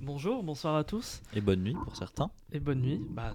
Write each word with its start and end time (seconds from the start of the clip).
Bonjour, 0.00 0.42
bonsoir 0.42 0.76
à 0.76 0.84
tous 0.84 1.20
Et 1.34 1.40
bonne 1.40 1.62
nuit 1.62 1.76
pour 1.84 1.96
certains. 1.96 2.30
et 2.52 2.60
bonne 2.60 2.80
nuit. 2.80 3.00
Bah 3.10 3.34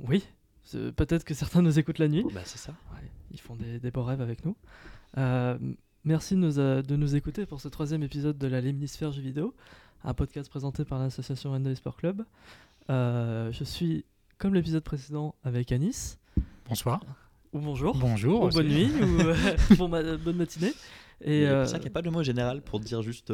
oui, 0.00 0.22
c'est- 0.64 0.92
peut-être 0.92 1.24
que 1.24 1.34
certains 1.34 1.62
nous 1.62 1.78
écoutent 1.78 1.98
la 1.98 2.08
nuit. 2.08 2.24
Bah 2.34 2.42
c'est 2.44 2.58
ça. 2.58 2.72
Ouais, 2.92 3.08
ils 3.30 3.40
font 3.40 3.56
des, 3.56 3.78
des 3.78 3.90
beaux 3.90 4.02
rêves 4.04 4.20
avec 4.20 4.44
nous. 4.44 4.56
Euh, 5.18 5.56
merci 6.04 6.34
de 6.34 6.40
nous, 6.40 6.58
euh, 6.58 6.82
de 6.82 6.96
nous 6.96 7.16
écouter 7.16 7.46
pour 7.46 7.60
ce 7.60 7.68
troisième 7.68 8.02
épisode 8.02 8.36
de 8.38 8.46
la 8.46 8.60
Lemnisphère 8.60 9.12
jeux 9.12 9.22
vidéo, 9.22 9.54
un 10.04 10.14
podcast 10.14 10.50
présenté 10.50 10.84
par 10.84 10.98
l'association 10.98 11.50
Renda 11.52 11.74
Sport 11.74 11.96
Club. 11.96 12.24
Euh, 12.90 13.50
je 13.52 13.64
suis, 13.64 14.04
comme 14.38 14.54
l'épisode 14.54 14.82
précédent, 14.84 15.34
avec 15.44 15.72
Anis. 15.72 16.18
Bonsoir. 16.68 17.00
Ou 17.52 17.60
bonjour. 17.60 17.96
Bonjour. 17.96 18.42
Ou 18.44 18.48
bonne 18.50 18.68
nuit. 18.68 18.90
ou 19.02 19.20
euh, 19.20 19.34
bon 19.78 19.88
ma- 19.88 20.16
bonne 20.16 20.36
matinée. 20.36 20.72
Et 21.22 21.46
euh, 21.46 21.62
pour 21.62 21.70
ça 21.70 21.78
qu'il 21.78 21.86
n'y 21.86 21.92
a 21.92 21.94
pas 21.94 22.02
de 22.02 22.10
mot 22.10 22.22
général 22.22 22.60
pour 22.62 22.80
dire 22.80 23.00
juste. 23.02 23.30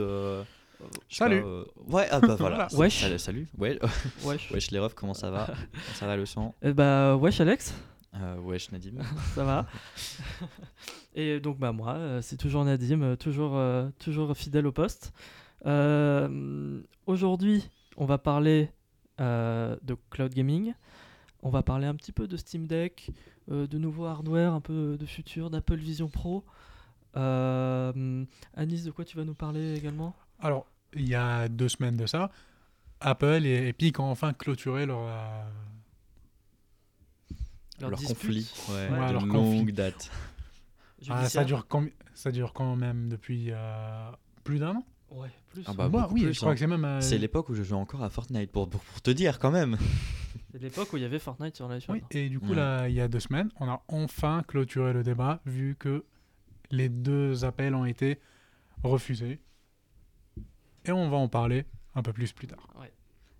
Euh, 0.80 0.86
Salut. 1.08 1.42
pas, 1.42 1.46
euh, 1.48 1.64
Ouais, 1.86 2.08
ah 2.10 2.20
bah 2.20 2.34
voilà. 2.38 2.68
Wesh. 2.72 3.00
Salut. 3.02 3.18
salut. 3.18 3.48
Ouais, 3.58 3.78
wesh. 4.24 4.50
wesh 4.50 4.70
les 4.70 4.78
refs, 4.78 4.94
comment 4.94 5.14
ça 5.14 5.30
va? 5.30 5.46
Comment 5.46 5.58
ça 5.94 6.06
va 6.06 6.16
le 6.16 6.26
son 6.26 6.54
Eh 6.62 6.72
bah, 6.72 7.16
wesh 7.16 7.40
Alex. 7.40 7.74
Euh, 8.14 8.36
Wesh 8.40 8.72
Nadim. 8.72 9.02
ça 9.34 9.44
va. 9.44 9.66
Et 11.14 11.40
donc 11.40 11.58
bah 11.58 11.72
moi, 11.72 11.94
euh, 11.94 12.22
c'est 12.22 12.36
toujours 12.38 12.64
Nadim, 12.64 13.02
euh, 13.02 13.16
toujours, 13.16 13.52
euh, 13.56 13.90
toujours 13.98 14.34
fidèle 14.36 14.66
au 14.66 14.72
poste. 14.72 15.12
Euh, 15.66 16.80
Aujourd'hui, 17.06 17.68
on 17.96 18.06
va 18.06 18.16
parler 18.18 18.70
euh, 19.20 19.76
de 19.82 19.96
cloud 20.10 20.32
gaming. 20.32 20.72
On 21.42 21.50
va 21.50 21.62
parler 21.62 21.86
un 21.86 21.94
petit 21.94 22.12
peu 22.12 22.26
de 22.26 22.36
Steam 22.36 22.66
Deck, 22.66 23.10
euh, 23.50 23.66
de 23.66 23.78
nouveaux 23.78 24.06
hardware, 24.06 24.52
un 24.52 24.60
peu 24.60 24.96
de 24.98 25.06
futur, 25.06 25.50
d'Apple 25.50 25.76
Vision 25.76 26.08
Pro. 26.08 26.44
Euh, 27.16 28.24
Anis, 28.54 28.84
de 28.84 28.90
quoi 28.90 29.04
tu 29.04 29.16
vas 29.16 29.24
nous 29.24 29.34
parler 29.34 29.74
également? 29.76 30.14
Alors, 30.40 30.66
il 30.94 31.08
y 31.08 31.14
a 31.14 31.48
deux 31.48 31.68
semaines 31.68 31.96
de 31.96 32.06
ça, 32.06 32.30
Apple 33.00 33.44
et 33.44 33.68
Epic 33.68 33.98
ont 34.00 34.10
enfin 34.10 34.32
clôturé 34.32 34.86
leur. 34.86 35.00
euh, 35.00 35.42
Leur 37.80 37.92
conflit. 38.02 38.50
Ouais, 38.70 38.74
Ouais, 38.90 39.08
de 39.08 39.12
leur 39.12 39.26
longue 39.26 39.58
conflit. 39.60 39.72
date. 39.72 40.10
ah, 41.08 41.28
ça, 41.28 41.44
dure 41.44 41.66
ça 42.14 42.32
dure 42.32 42.52
quand 42.52 42.74
même 42.76 43.08
depuis 43.08 43.48
euh, 43.50 44.10
plus 44.44 44.58
d'un 44.58 44.76
an 44.76 44.84
Ouais, 45.10 45.30
plus. 45.48 45.62
Ah 45.66 45.72
bah, 45.74 45.88
Moi, 45.88 46.08
Oui, 46.10 46.22
plus, 46.24 46.34
je 46.34 46.38
crois 46.40 46.50
hein. 46.50 46.54
que 46.54 46.58
c'est 46.60 46.66
même. 46.66 46.84
euh, 46.84 47.00
C'est 47.00 47.16
l'époque 47.18 47.48
où 47.48 47.54
je 47.54 47.62
jouais 47.62 47.78
encore 47.78 48.02
à 48.02 48.10
Fortnite, 48.10 48.50
pour, 48.50 48.68
pour, 48.68 48.80
pour 48.80 49.00
te 49.00 49.10
dire 49.10 49.38
quand 49.38 49.50
même. 49.50 49.78
C'est 50.52 50.60
l'époque 50.62 50.92
où 50.92 50.96
il 50.96 51.02
y 51.02 51.06
avait 51.06 51.18
Fortnite 51.18 51.56
sur 51.56 51.68
l'iPhone. 51.68 51.96
Oui, 51.96 52.18
et 52.18 52.28
du 52.28 52.40
coup, 52.40 52.50
Ouais. 52.50 52.56
là, 52.56 52.88
il 52.88 52.94
y 52.94 53.00
a 53.00 53.08
deux 53.08 53.20
semaines, 53.20 53.50
on 53.60 53.68
a 53.68 53.82
enfin 53.88 54.42
clôturé 54.46 54.92
le 54.92 55.02
débat, 55.02 55.40
vu 55.46 55.76
que 55.78 56.04
les 56.70 56.88
deux 56.88 57.44
appels 57.44 57.74
ont 57.74 57.84
été 57.84 58.18
refusés. 58.82 59.40
Et 60.88 60.92
on 60.92 61.10
va 61.10 61.18
en 61.18 61.28
parler 61.28 61.66
un 61.94 62.02
peu 62.02 62.14
plus 62.14 62.32
plus 62.32 62.46
tard. 62.46 62.66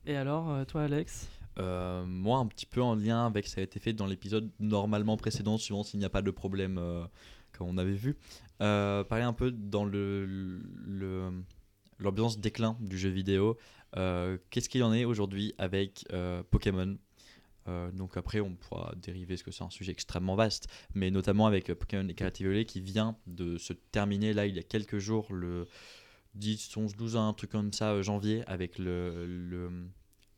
Et 0.05 0.17
alors, 0.17 0.51
euh, 0.51 0.65
toi 0.67 0.83
Alex? 0.83 1.31
Euh, 1.59 2.05
moi, 2.05 2.39
un 2.41 2.47
petit 2.47 2.67
peu 2.67 2.83
en 2.83 2.95
lien 2.95 3.25
avec 3.25 3.47
ce 3.47 3.55
qui 3.55 3.61
a 3.61 3.63
été 3.63 3.81
fait 3.81 3.95
dans 3.95 4.05
l'épisode 4.05 4.51
normalement 4.61 5.17
précédent, 5.17 5.57
suivant 5.57 5.83
s'il 5.83 5.99
n'y 5.99 6.05
a 6.05 6.11
pas 6.11 6.21
de 6.21 6.31
problème, 6.31 6.77
euh, 6.77 7.07
comme 7.53 7.69
on 7.69 7.79
avait 7.79 7.95
vu. 7.95 8.17
Euh, 8.61 9.03
parler 9.03 9.25
un 9.25 9.33
peu 9.33 9.51
dans 9.51 9.87
le, 9.87 10.27
le- 10.27 11.43
l'ambiance 11.99 12.39
déclin 12.39 12.77
du 12.81 12.99
jeu 12.99 13.09
vidéo. 13.09 13.57
Euh, 13.97 14.37
Qu'est-ce 14.51 14.69
qu'il 14.69 14.85
en 14.85 14.93
est 14.93 15.07
aujourd'hui 15.07 15.55
avec 15.57 16.05
euh, 16.13 16.43
Pokémon? 16.51 16.99
Euh, 17.67 17.91
donc 17.93 18.19
après, 18.19 18.41
on 18.41 18.55
pourra 18.55 18.95
dériver, 18.97 19.35
parce 19.35 19.43
que 19.43 19.51
c'est 19.51 19.65
un 19.65 19.71
sujet 19.71 19.93
extrêmement 19.93 20.37
vaste, 20.37 20.69
mais 20.95 21.11
notamment 21.11 21.47
avec 21.47 21.71
euh, 21.71 21.75
Pokémon 21.75 22.07
et 22.09 22.31
Violet 22.39 22.67
qui 22.67 22.83
vient 22.83 23.17
de 23.27 23.57
se 23.57 23.73
terminer 23.73 24.35
là 24.35 24.47
il 24.47 24.55
y 24.55 24.59
a 24.59 24.63
quelques 24.63 24.99
jours, 24.99 25.33
le 25.33 25.67
10, 26.35 26.77
11, 26.77 26.97
12, 26.97 27.17
un 27.17 27.33
truc 27.33 27.51
comme 27.51 27.73
ça, 27.73 27.93
euh, 27.93 28.03
janvier, 28.03 28.43
avec 28.47 28.79
le, 28.79 29.27
le- 29.27 29.89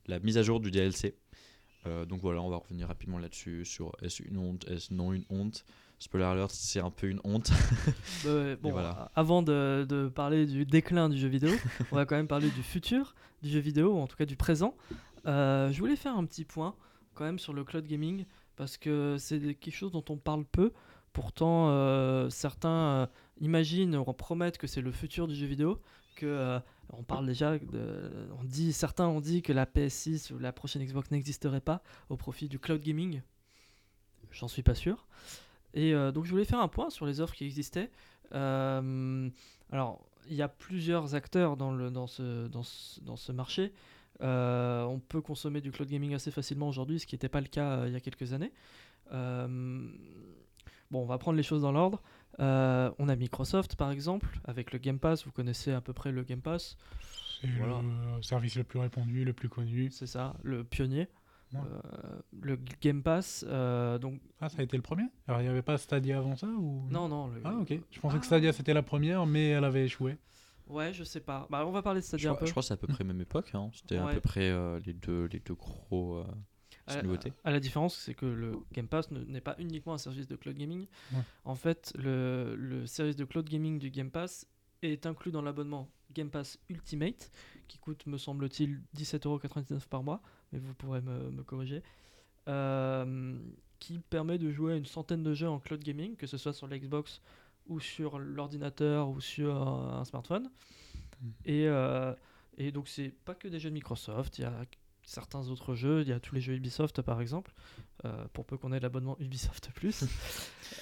la 0.07 0.19
mise 0.21 0.39
à 0.39 0.43
jour 0.43 0.61
du 0.61 0.71
DLC. 0.71 1.17
Euh, 1.87 2.05
donc 2.05 2.21
voilà, 2.21 2.43
on 2.43 2.51
va 2.51 2.57
revenir 2.57 2.89
rapidement 2.89 3.19
là-dessus, 3.19 3.65
sur 3.65 3.93
est-ce 4.03 4.23
une 4.23 4.37
honte, 4.39 4.67
est-ce 4.69 4.93
non 4.93 5.13
une 5.13 5.25
honte. 5.31 5.65
Spoiler 5.99 6.25
alert, 6.27 6.51
c'est 6.51 6.81
un 6.81 6.91
peu 6.91 7.09
une 7.09 7.21
honte. 7.25 7.51
Euh, 8.27 8.57
bon, 8.61 8.71
voilà. 8.71 8.91
a- 8.91 9.11
avant 9.17 9.43
de, 9.43 9.87
de 9.89 10.09
parler 10.09 10.45
du 10.47 10.65
déclin 10.67 11.09
du 11.09 11.17
jeu 11.19 11.29
vidéo, 11.29 11.51
on 11.91 11.97
va 11.97 12.05
quand 12.05 12.17
même 12.17 12.29
parler 12.29 12.51
du 12.51 12.63
futur 12.63 13.15
du 13.43 13.49
jeu 13.51 13.61
vidéo, 13.61 13.95
ou 13.95 13.99
en 13.99 14.07
tout 14.07 14.17
cas 14.17 14.27
du 14.27 14.37
présent. 14.37 14.77
Euh, 15.27 15.71
je 15.73 15.79
voulais 15.79 15.97
faire 15.97 16.17
un 16.17 16.25
petit 16.27 16.45
point 16.45 16.75
quand 17.15 17.25
même 17.25 17.39
sur 17.39 17.53
le 17.55 17.65
cloud 17.65 17.87
gaming, 17.87 18.25
parce 18.57 18.77
que 18.77 19.17
c'est 19.19 19.39
quelque 19.55 19.75
chose 19.75 19.93
dont 19.93 20.05
on 20.11 20.17
parle 20.19 20.45
peu. 20.45 20.73
Pourtant, 21.13 21.71
euh, 21.71 22.31
certains 22.31 22.69
euh, 22.71 23.07
imaginent, 23.41 23.97
ou 23.97 24.05
promettent 24.13 24.59
que 24.59 24.69
c'est 24.69 24.81
le 24.81 24.93
futur 24.93 25.27
du 25.27 25.35
jeu 25.35 25.47
vidéo, 25.47 25.81
que 26.15 26.27
euh, 26.27 26.61
on 26.93 27.03
parle 27.03 27.27
déjà, 27.27 27.59
de, 27.59 28.29
on 28.39 28.45
dit, 28.45 28.73
certains 28.73 29.09
ont 29.09 29.21
dit 29.21 29.43
que 29.43 29.53
la 29.53 29.67
PS6 29.67 30.33
ou 30.33 30.39
la 30.39 30.53
prochaine 30.53 30.85
Xbox 30.85 31.11
n'existerait 31.11 31.61
pas 31.61 31.83
au 32.11 32.17
profit 32.17 32.49
du 32.49 32.61
cloud 32.61 32.81
gaming. 32.81 33.23
J'en 34.31 34.47
suis 34.47 34.63
pas 34.63 34.75
sûr. 34.75 35.07
Et 35.75 35.93
donc 35.93 36.25
je 36.25 36.31
voulais 36.31 36.45
faire 36.45 36.59
un 36.59 36.67
point 36.67 36.91
sur 36.91 37.07
les 37.07 37.21
offres 37.21 37.35
qui 37.35 37.45
existaient. 37.45 37.91
Alors, 38.33 40.05
il 40.29 40.35
y 40.35 40.43
a 40.43 40.49
plusieurs 40.49 41.15
acteurs 41.15 41.57
dans, 41.57 42.07
ce, 42.09 43.33
marché. 43.33 43.73
On 44.21 45.01
peut 45.09 45.21
consommer 45.21 45.61
du 45.61 45.71
cloud 45.71 45.89
gaming 45.89 46.15
assez 46.15 46.33
facilement 46.33 46.69
aujourd'hui, 46.69 46.99
ce 46.99 47.07
qui 47.07 47.15
n'était 47.15 47.29
pas 47.29 47.41
le 47.41 47.47
cas 47.47 47.87
il 47.87 47.93
y 47.93 47.97
a 47.97 48.01
quelques 48.01 48.33
années. 48.33 48.53
Bon, 50.91 51.03
on 51.03 51.07
va 51.07 51.19
prendre 51.19 51.37
les 51.37 51.43
choses 51.43 51.63
dans 51.63 51.73
l'ordre. 51.73 52.03
Euh, 52.39 52.91
on 52.99 53.09
a 53.09 53.17
Microsoft 53.17 53.77
par 53.77 53.91
exemple, 53.91 54.41
avec 54.45 54.73
le 54.73 54.79
Game 54.79 54.99
Pass. 54.99 55.25
Vous 55.25 55.33
connaissez 55.33 55.73
à 55.73 55.81
peu 55.81 55.93
près 55.93 56.13
le 56.13 56.23
Game 56.23 56.41
Pass, 56.41 56.77
C'est 57.41 57.49
Voilà. 57.59 57.81
le 58.17 58.23
service 58.23 58.55
le 58.57 58.65
plus 58.65 58.79
répandu, 58.79 59.25
le 59.25 59.33
plus 59.33 59.49
connu. 59.49 59.91
c'est 59.91 60.07
ça, 60.07 60.35
le 60.43 60.65
pionnier. 60.65 61.09
Ouais. 61.53 61.59
Euh, 61.65 62.21
le 62.43 62.57
Game 62.81 63.03
Pass, 63.03 63.45
euh, 63.49 63.99
donc 63.99 64.21
Ah, 64.41 64.49
ça 64.49 64.61
a 64.61 64.63
été 64.63 64.77
le 64.77 64.83
premier? 64.85 65.03
Alors, 65.27 65.41
il 65.41 65.45
n'y 65.45 65.51
avait 65.51 65.63
pas 65.63 65.77
Stadia 65.79 66.19
avant 66.19 66.37
ça 66.37 66.47
ou... 66.47 66.87
non, 66.91 67.09
non. 67.09 67.27
le- 67.27 67.41
Ah, 67.45 67.57
ok. 67.61 67.75
Je 67.91 67.99
pensais 68.01 68.17
Ah. 68.17 68.21
que 68.21 68.27
Stadia 68.27 68.53
c'était 68.53 68.73
la 68.75 68.83
première, 68.83 69.27
mais 69.27 69.49
elle 69.49 69.65
avait 69.65 69.85
échoué. 69.85 70.17
Ouais, 70.69 70.93
je 70.95 71.03
sais 71.03 71.19
pas. 71.19 71.49
Bah, 71.51 71.67
on 71.67 71.73
va 71.73 71.83
parler 71.83 71.99
de 71.99 72.05
Je 72.05 72.09
Stadia 72.09 72.31
un 72.31 72.35
crois, 72.35 72.41
peu. 72.41 72.47
je 72.47 72.53
crois 72.53 72.61
que 72.63 72.69
c'est 72.69 72.75
à 72.75 72.77
peu 72.77 72.87
près 72.87 73.03
même 73.03 73.21
époque. 73.21 73.51
hein. 73.55 73.69
C'était 73.75 73.97
à 73.97 74.07
peu 74.07 74.21
près 74.21 74.49
euh, 74.49 74.79
les, 74.87 74.93
deux, 74.93 75.25
les 75.33 75.41
deux 75.41 75.55
gros 75.55 76.19
euh, 76.91 76.95
À 76.95 76.97
la, 76.97 77.03
nouveautés. 77.03 77.33
à 77.45 77.51
la 77.51 77.61
différence, 77.61 77.97
c'est 77.97 78.15
que 78.15 78.27
le 78.27 78.53
Game 78.73 78.89
Pass 78.89 79.11
ne- 79.11 79.25
n'est 79.25 79.41
pas 79.41 79.57
uniquement 79.59 79.95
un 79.95 79.99
service 79.99 80.29
de 80.29 80.37
cloud 80.37 80.57
gaming. 80.57 80.87
Ouais. 81.13 81.21
En 81.45 81.55
fait, 81.55 81.93
le, 81.99 82.55
le 82.57 82.87
service 82.87 83.17
de 83.17 83.25
cloud 83.25 83.49
gaming 83.49 83.79
du 83.79 83.91
Game 83.91 84.11
Pass 84.11 84.47
est 84.83 85.07
inclus 85.07 85.31
dans 85.33 85.43
l'abonnement 85.43 85.89
Game 86.13 86.31
Pass 86.31 86.59
Ultimate, 86.69 87.31
qui 87.69 87.79
coûte, 87.79 88.07
me 88.07 88.19
semble-t-il, 88.19 88.81
17,99€ 88.97 89.87
par 89.89 90.03
mois, 90.03 90.21
mais 90.53 90.59
vous 90.59 90.75
pourrez 90.75 91.01
me, 91.03 91.31
me 91.31 91.43
corriger, 91.45 91.83
euh, 92.49 93.39
qui 93.79 93.99
permet 93.99 94.39
de 94.39 94.51
jouer 94.51 94.73
à 94.73 94.77
une 94.77 94.87
centaine 94.87 95.23
de 95.23 95.35
jeux 95.35 95.49
en 95.49 95.59
cloud 95.61 95.83
gaming, 95.83 96.17
que 96.17 96.27
ce 96.27 96.37
soit 96.37 96.53
sur 96.53 96.67
l'Xbox 96.67 97.21
ou 97.67 97.79
sur 97.81 98.19
l'ordinateur 98.19 99.09
ou 99.09 99.21
sur 99.21 99.57
un 99.57 100.05
smartphone. 100.05 100.51
Mm. 101.21 101.29
Et, 101.45 101.69
euh, 101.69 102.15
et 102.59 102.73
donc, 102.73 102.89
c'est 102.89 103.11
pas 103.25 103.35
que 103.35 103.47
des 103.49 103.61
jeux 103.61 103.69
de 103.71 103.75
Microsoft, 103.75 104.39
il 104.39 104.43
y 104.43 104.45
a 104.45 104.65
certains 105.11 105.49
autres 105.49 105.75
jeux, 105.75 106.03
il 106.03 106.09
y 106.09 106.13
a 106.13 106.21
tous 106.21 106.35
les 106.35 106.41
jeux 106.41 106.55
Ubisoft 106.55 107.03
par 107.03 107.21
exemple, 107.21 107.53
euh, 108.05 108.25
pour 108.33 108.45
peu 108.47 108.57
qu'on 108.57 108.73
ait 108.73 108.81
l'abonnement 108.81 109.17
Ubisoft 109.19 109.71
Plus. 109.75 110.05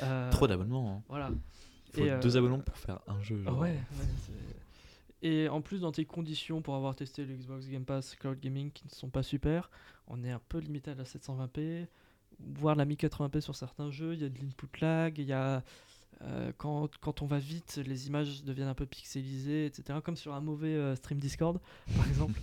Euh, 0.02 0.30
Trop 0.30 0.46
d'abonnements. 0.46 0.98
hein. 0.98 1.02
Voilà. 1.08 1.30
Faut 1.94 2.04
Et, 2.04 2.18
deux 2.20 2.36
euh, 2.36 2.38
abonnements 2.38 2.60
pour 2.60 2.76
faire 2.76 3.00
un 3.06 3.20
jeu. 3.22 3.42
Genre. 3.42 3.58
ouais, 3.58 3.78
Et 5.22 5.48
en 5.48 5.60
plus, 5.62 5.80
dans 5.80 5.92
tes 5.92 6.04
conditions 6.04 6.62
pour 6.62 6.74
avoir 6.76 6.94
testé 6.94 7.24
le 7.24 7.34
Xbox 7.34 7.66
Game 7.66 7.84
Pass 7.84 8.14
Cloud 8.14 8.38
Gaming 8.38 8.70
qui 8.70 8.84
ne 8.86 8.90
sont 8.90 9.08
pas 9.08 9.22
super, 9.22 9.70
on 10.06 10.22
est 10.22 10.30
un 10.30 10.40
peu 10.48 10.58
limité 10.58 10.90
à 10.92 10.94
la 10.94 11.04
720p, 11.04 11.86
voire 12.38 12.76
la 12.76 12.84
1080p 12.86 13.40
sur 13.40 13.56
certains 13.56 13.90
jeux. 13.90 14.14
Il 14.14 14.20
y 14.20 14.24
a 14.24 14.28
de 14.28 14.38
l'input 14.38 14.68
lag, 14.80 15.18
il 15.18 15.24
y 15.24 15.32
a. 15.32 15.64
euh, 16.22 16.52
quand, 16.58 16.88
quand 17.00 17.22
on 17.22 17.26
va 17.26 17.38
vite, 17.38 17.80
les 17.84 18.06
images 18.08 18.44
deviennent 18.44 18.68
un 18.68 18.74
peu 18.74 18.86
pixelisées, 18.86 19.66
etc. 19.66 19.98
Comme 20.04 20.16
sur 20.16 20.34
un 20.34 20.40
mauvais 20.40 20.74
euh, 20.74 20.94
stream 20.96 21.18
Discord, 21.18 21.58
par 21.96 22.06
exemple. 22.08 22.38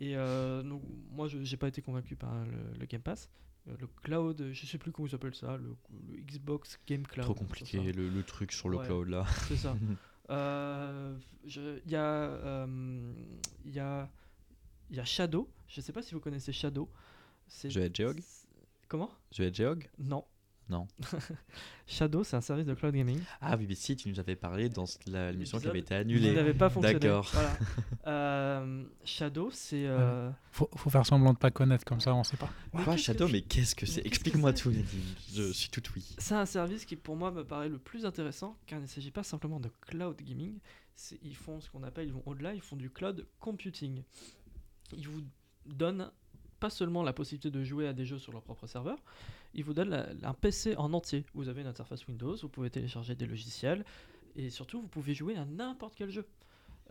Et 0.00 0.16
euh, 0.16 0.62
donc, 0.62 0.82
moi, 1.12 1.28
je 1.28 1.36
n'ai 1.38 1.56
pas 1.56 1.68
été 1.68 1.82
convaincu 1.82 2.16
par 2.16 2.34
le, 2.46 2.78
le 2.78 2.86
Game 2.86 3.02
Pass. 3.02 3.30
Euh, 3.68 3.76
le 3.78 3.86
cloud, 4.02 4.50
je 4.52 4.66
sais 4.66 4.78
plus 4.78 4.90
comment 4.92 5.06
ils 5.06 5.14
appellent 5.14 5.34
ça, 5.34 5.56
le, 5.58 5.76
le 6.08 6.16
Xbox 6.22 6.78
Game 6.86 7.06
Cloud. 7.06 7.26
Trop 7.26 7.34
compliqué 7.34 7.92
le, 7.92 8.08
le 8.08 8.22
truc 8.22 8.50
sur 8.52 8.70
le 8.70 8.78
Ouais. 8.78 8.86
cloud 8.86 9.08
là. 9.08 9.24
C'est 9.48 9.56
ça. 9.56 9.76
Euh, 10.30 11.16
Il 11.44 11.82
y, 11.90 11.96
a, 11.96 12.04
euh, 12.04 13.12
il 13.64 13.72
y, 13.74 13.80
a, 13.80 14.08
y 14.92 15.00
a 15.00 15.04
Shadow. 15.04 15.50
Je 15.66 15.80
sais 15.80 15.92
pas 15.92 16.02
si 16.02 16.14
vous 16.14 16.20
connaissez 16.20 16.52
Shadow. 16.52 16.88
C'est 17.48 17.68
Jeu 17.68 17.80
Hedgehog 17.80 18.20
Comment? 18.86 19.10
Jeu 19.32 19.44
Hedgehog 19.46 19.88
Non. 19.98 20.24
Non. 20.70 20.86
Shadow, 21.86 22.22
c'est 22.22 22.36
un 22.36 22.40
service 22.40 22.64
de 22.66 22.74
cloud 22.74 22.94
gaming. 22.94 23.20
Ah 23.40 23.56
oui, 23.58 23.66
mais 23.68 23.74
si, 23.74 23.96
tu 23.96 24.08
nous 24.08 24.20
avais 24.20 24.36
parlé 24.36 24.68
dans 24.68 24.84
la- 25.08 25.32
l'émission 25.32 25.58
qui 25.58 25.66
avait 25.66 25.80
été 25.80 25.94
Il 25.94 25.98
annulée. 25.98 26.32
n'avait 26.32 26.54
pas 26.54 26.70
fonctionné. 26.70 26.98
D'accord. 27.00 27.28
Voilà. 27.32 27.56
Euh, 28.06 28.84
Shadow, 29.04 29.50
c'est. 29.52 29.84
euh, 29.86 30.30
Faut, 30.52 30.68
faut 30.74 30.88
faire 30.88 31.04
semblant 31.04 31.32
de 31.34 31.38
pas 31.38 31.50
connaître, 31.50 31.84
comme 31.84 32.00
ça 32.00 32.14
on 32.14 32.24
sait 32.24 32.38
pas. 32.38 32.48
Quoi, 32.72 32.96
Shadow 32.96 33.28
Mais 33.28 33.42
qu'est-ce 33.42 33.74
que 33.74 33.84
c'est 33.84 34.04
Explique-moi 34.06 34.52
tout. 34.54 34.72
Je 35.34 35.52
suis 35.52 35.68
tout 35.68 35.82
oui. 35.94 36.04
C'est 36.18 36.34
un 36.34 36.46
service 36.46 36.86
qui, 36.86 36.96
pour 36.96 37.14
moi, 37.16 37.30
me 37.30 37.44
paraît 37.44 37.68
le 37.68 37.78
plus 37.78 38.06
intéressant 38.06 38.56
car 38.66 38.78
il 38.78 38.82
ne 38.82 38.86
s'agit 38.86 39.10
pas 39.10 39.22
simplement 39.22 39.60
de 39.60 39.70
cloud 39.82 40.16
gaming. 40.22 40.58
Ils 41.22 41.36
font 41.36 41.60
ce 41.60 41.68
qu'on 41.70 41.82
appelle, 41.82 42.06
ils 42.06 42.12
vont 42.14 42.22
au-delà, 42.26 42.54
ils 42.54 42.62
font 42.62 42.76
du 42.76 42.90
cloud 42.90 43.26
computing. 43.38 44.02
ils 44.96 45.06
vous 45.08 45.22
donnent 45.66 46.10
pas 46.60 46.70
seulement 46.70 47.02
la 47.02 47.12
possibilité 47.12 47.50
de 47.50 47.64
jouer 47.64 47.88
à 47.88 47.92
des 47.92 48.04
jeux 48.04 48.18
sur 48.18 48.32
leur 48.32 48.42
propre 48.42 48.66
serveur, 48.66 48.98
ils 49.54 49.64
vous 49.64 49.74
donnent 49.74 49.88
la- 49.90 50.10
un 50.22 50.34
PC 50.34 50.76
en 50.76 50.92
entier. 50.92 51.24
Vous 51.34 51.48
avez 51.48 51.62
une 51.62 51.66
interface 51.66 52.06
Windows, 52.06 52.36
vous 52.36 52.48
pouvez 52.48 52.70
télécharger 52.70 53.14
des 53.14 53.26
logiciels 53.26 53.84
et 54.36 54.50
surtout 54.50 54.80
vous 54.80 54.88
pouvez 54.88 55.14
jouer 55.14 55.36
à 55.36 55.44
n'importe 55.44 55.94
quel 55.96 56.10
jeu. 56.10 56.26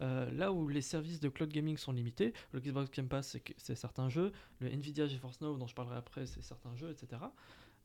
Euh, 0.01 0.31
là 0.31 0.51
où 0.53 0.67
les 0.69 0.81
services 0.81 1.19
de 1.19 1.27
cloud 1.29 1.49
gaming 1.51 1.77
sont 1.77 1.91
limités, 1.91 2.33
le 2.53 2.59
Xbox 2.61 2.89
Game 2.91 3.07
Pass 3.07 3.37
c'est 3.57 3.75
certains 3.75 4.09
jeux, 4.09 4.31
le 4.59 4.67
Nvidia 4.73 5.07
GeForce 5.07 5.41
Now 5.41 5.57
dont 5.57 5.67
je 5.67 5.75
parlerai 5.75 5.97
après 5.97 6.25
c'est 6.25 6.41
certains 6.41 6.75
jeux, 6.75 6.89
etc. 6.89 7.21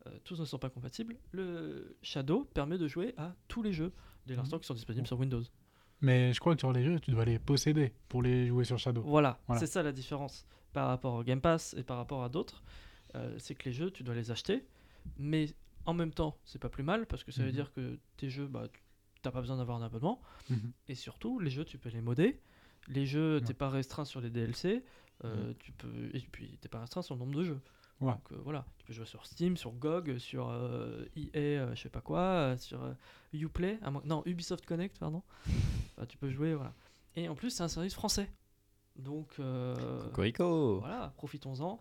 Euh, 0.06 0.10
tous 0.24 0.38
ne 0.38 0.44
sont 0.44 0.58
pas 0.58 0.70
compatibles. 0.70 1.16
Le 1.32 1.96
Shadow 2.02 2.44
permet 2.54 2.78
de 2.78 2.86
jouer 2.88 3.14
à 3.16 3.34
tous 3.48 3.62
les 3.62 3.72
jeux 3.72 3.92
dès 4.26 4.36
l'instant 4.36 4.58
qu'ils 4.58 4.66
sont 4.66 4.74
disponibles 4.74 5.06
sur 5.06 5.18
Windows. 5.18 5.42
Mais 6.00 6.32
je 6.32 6.40
crois 6.40 6.54
que 6.54 6.60
sur 6.60 6.72
les 6.72 6.84
jeux, 6.84 7.00
tu 7.00 7.10
dois 7.10 7.24
les 7.24 7.38
posséder 7.38 7.92
pour 8.08 8.22
les 8.22 8.46
jouer 8.48 8.64
sur 8.64 8.78
Shadow. 8.78 9.02
Voilà, 9.02 9.40
Voilà. 9.46 9.58
c'est 9.60 9.66
ça 9.66 9.82
la 9.82 9.92
différence 9.92 10.46
par 10.74 10.88
rapport 10.88 11.14
au 11.14 11.22
Game 11.22 11.40
Pass 11.40 11.74
et 11.78 11.82
par 11.82 11.96
rapport 11.96 12.22
à 12.22 12.28
d'autres. 12.28 12.62
Euh, 13.14 13.34
c'est 13.38 13.54
que 13.54 13.64
les 13.64 13.72
jeux, 13.72 13.90
tu 13.90 14.02
dois 14.02 14.14
les 14.14 14.30
acheter, 14.30 14.66
mais 15.16 15.46
en 15.86 15.94
même 15.94 16.12
temps, 16.12 16.36
c'est 16.44 16.58
pas 16.58 16.68
plus 16.68 16.82
mal 16.82 17.06
parce 17.06 17.24
que 17.24 17.32
ça 17.32 17.42
veut 17.42 17.48
Mhm. 17.48 17.54
dire 17.54 17.72
que 17.72 17.98
tes 18.18 18.28
jeux, 18.28 18.46
bah, 18.48 18.68
tu 18.72 18.80
t'as 19.22 19.30
pas 19.30 19.40
besoin 19.40 19.56
d'avoir 19.56 19.80
un 19.80 19.86
abonnement. 19.86 20.20
Mhm. 20.50 20.72
Et 20.88 20.94
surtout, 20.94 21.38
les 21.38 21.48
jeux, 21.50 21.64
tu 21.64 21.78
peux 21.78 21.88
les 21.88 22.00
modder. 22.02 22.40
Les 22.88 23.06
jeux, 23.06 23.40
t'es 23.40 23.48
Ouais. 23.48 23.54
pas 23.54 23.70
restreint 23.70 24.04
sur 24.04 24.20
les 24.20 24.28
DLC. 24.30 24.84
euh, 25.24 25.54
tu 25.60 25.70
peux, 25.70 26.10
et 26.12 26.20
puis, 26.20 26.58
t'es 26.60 26.68
pas 26.68 26.80
restreint 26.80 27.00
sur 27.00 27.14
le 27.14 27.20
nombre 27.20 27.36
de 27.38 27.44
jeux. 27.44 27.60
Ouais. 28.00 28.12
Donc 28.12 28.32
euh, 28.32 28.36
voilà, 28.42 28.66
tu 28.78 28.84
peux 28.84 28.92
jouer 28.92 29.06
sur 29.06 29.24
Steam, 29.24 29.56
sur 29.56 29.70
GOG, 29.70 30.18
sur 30.18 30.50
EA, 31.16 31.38
euh, 31.38 31.74
je 31.76 31.82
sais 31.82 31.88
pas 31.88 32.00
quoi, 32.00 32.56
sur 32.58 32.80
Uplay, 33.32 33.78
non, 34.04 34.22
Ubisoft 34.26 34.66
Connect, 34.66 34.98
pardon. 34.98 35.22
Bah, 35.96 36.04
tu 36.06 36.18
peux 36.18 36.28
jouer, 36.28 36.54
voilà. 36.56 36.74
Et 37.14 37.28
en 37.28 37.36
plus, 37.36 37.50
c'est 37.50 37.62
un 37.62 37.68
service 37.68 37.94
français. 37.94 38.28
Donc, 38.96 39.34
euh, 39.40 40.02
Cocorico. 40.04 40.78
voilà, 40.80 41.12
profitons-en. 41.16 41.80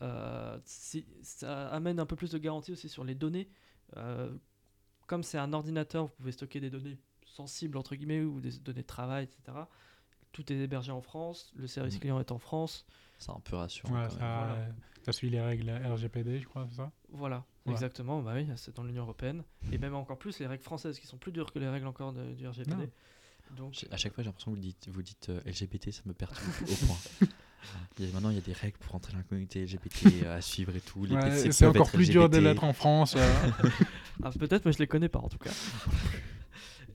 Euh, 0.00 0.58
si- 0.64 1.06
ça 1.22 1.68
amène 1.68 1.98
un 2.00 2.06
peu 2.06 2.16
plus 2.16 2.30
de 2.32 2.38
garantie 2.38 2.72
aussi 2.72 2.88
sur 2.88 3.04
les 3.04 3.14
données. 3.14 3.48
Euh, 3.96 4.32
comme 5.06 5.22
c'est 5.22 5.38
un 5.38 5.52
ordinateur, 5.52 6.04
vous 6.06 6.12
pouvez 6.16 6.32
stocker 6.32 6.60
des 6.60 6.70
données 6.70 6.98
sensibles, 7.24 7.76
entre 7.76 7.94
guillemets, 7.94 8.22
ou 8.22 8.40
des 8.40 8.52
données 8.58 8.82
de 8.82 8.86
travail, 8.86 9.24
etc. 9.24 9.58
Tout 10.32 10.50
est 10.52 10.56
hébergé 10.56 10.92
en 10.92 11.02
France, 11.02 11.52
le 11.54 11.66
service 11.66 11.94
Mhm. 11.94 12.00
client 12.00 12.20
est 12.20 12.32
en 12.32 12.38
France. 12.38 12.86
C'est 13.18 13.30
un 13.32 13.40
peu 13.40 13.56
rassurant. 13.56 13.92
Ouais, 13.94 14.08
quand 14.08 14.14
ça, 14.14 14.18
même. 14.20 14.36
voilà. 14.46 14.54
euh, 14.54 14.70
ça 15.04 15.12
suit 15.12 15.30
les 15.30 15.40
règles 15.40 15.70
RGPD, 15.70 16.40
je 16.40 16.48
crois, 16.48 16.66
c'est 16.70 16.76
ça? 16.76 16.90
Voilà, 17.10 17.44
Ouais. 17.66 17.72
exactement. 17.72 18.22
Bah 18.22 18.32
oui, 18.34 18.48
c'est 18.56 18.74
dans 18.74 18.82
l'Union 18.82 19.02
Européenne. 19.02 19.44
Et 19.70 19.78
même 19.78 19.94
encore 19.94 20.18
plus 20.18 20.38
les 20.38 20.46
règles 20.46 20.62
françaises 20.64 20.98
qui 20.98 21.06
sont 21.06 21.18
plus 21.18 21.32
dures 21.32 21.52
que 21.52 21.58
les 21.58 21.68
règles 21.68 21.86
encore 21.86 22.12
de- 22.12 22.32
du 22.34 22.46
RGPD. 22.48 22.90
Donc, 23.56 23.86
À 23.90 23.96
chaque 23.96 24.14
fois, 24.14 24.22
j'ai 24.22 24.28
l'impression 24.28 24.50
que 24.52 24.56
vous 24.56 24.62
dites, 24.62 24.88
vous 24.88 25.02
dites 25.02 25.28
euh, 25.28 25.40
LGBT, 25.44 25.90
ça 25.92 26.02
me 26.06 26.12
perturbe 26.14 26.48
au 26.62 26.86
point. 26.86 26.96
Il 27.98 28.06
y 28.06 28.08
a- 28.08 28.12
maintenant, 28.12 28.30
il 28.30 28.36
y 28.36 28.38
a 28.38 28.42
des 28.42 28.52
règles 28.52 28.78
pour 28.78 28.94
entrer 28.94 29.12
dans 29.12 29.18
la 29.18 29.24
communauté 29.24 29.64
LGBT 29.64 30.06
euh, 30.24 30.36
à 30.38 30.40
suivre 30.40 30.74
et 30.74 30.80
tout. 30.80 31.04
Les 31.04 31.14
Ouais, 31.14 31.22
PC 31.30 31.52
C'est 31.52 31.66
encore 31.66 31.90
plus 31.90 32.08
dur 32.08 32.28
de 32.28 32.38
l'être 32.38 32.64
en 32.64 32.72
France. 32.72 33.14
euh. 33.16 33.32
Ah, 34.22 34.30
peut-être, 34.30 34.64
mais 34.66 34.72
je 34.72 34.78
les 34.78 34.86
connais 34.86 35.08
pas 35.08 35.18
en 35.18 35.28
tout 35.28 35.38
cas. 35.38 35.50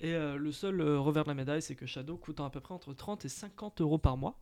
et 0.01 0.13
euh, 0.13 0.38
le 0.38 0.51
seul 0.51 0.80
euh, 0.80 1.00
revers 1.00 1.24
de 1.24 1.30
la 1.30 1.33
médaille, 1.36 1.62
c'est 1.62 1.75
que 1.75 1.86
Shadow 1.86 2.15
coûte 2.18 2.39
à 2.39 2.50
peu 2.50 2.59
près 2.59 2.74
entre 2.74 2.94
30 2.94 3.25
et 3.25 3.30
50 3.30 3.81
euros 3.81 3.98
par 3.98 4.18
mois. 4.18 4.39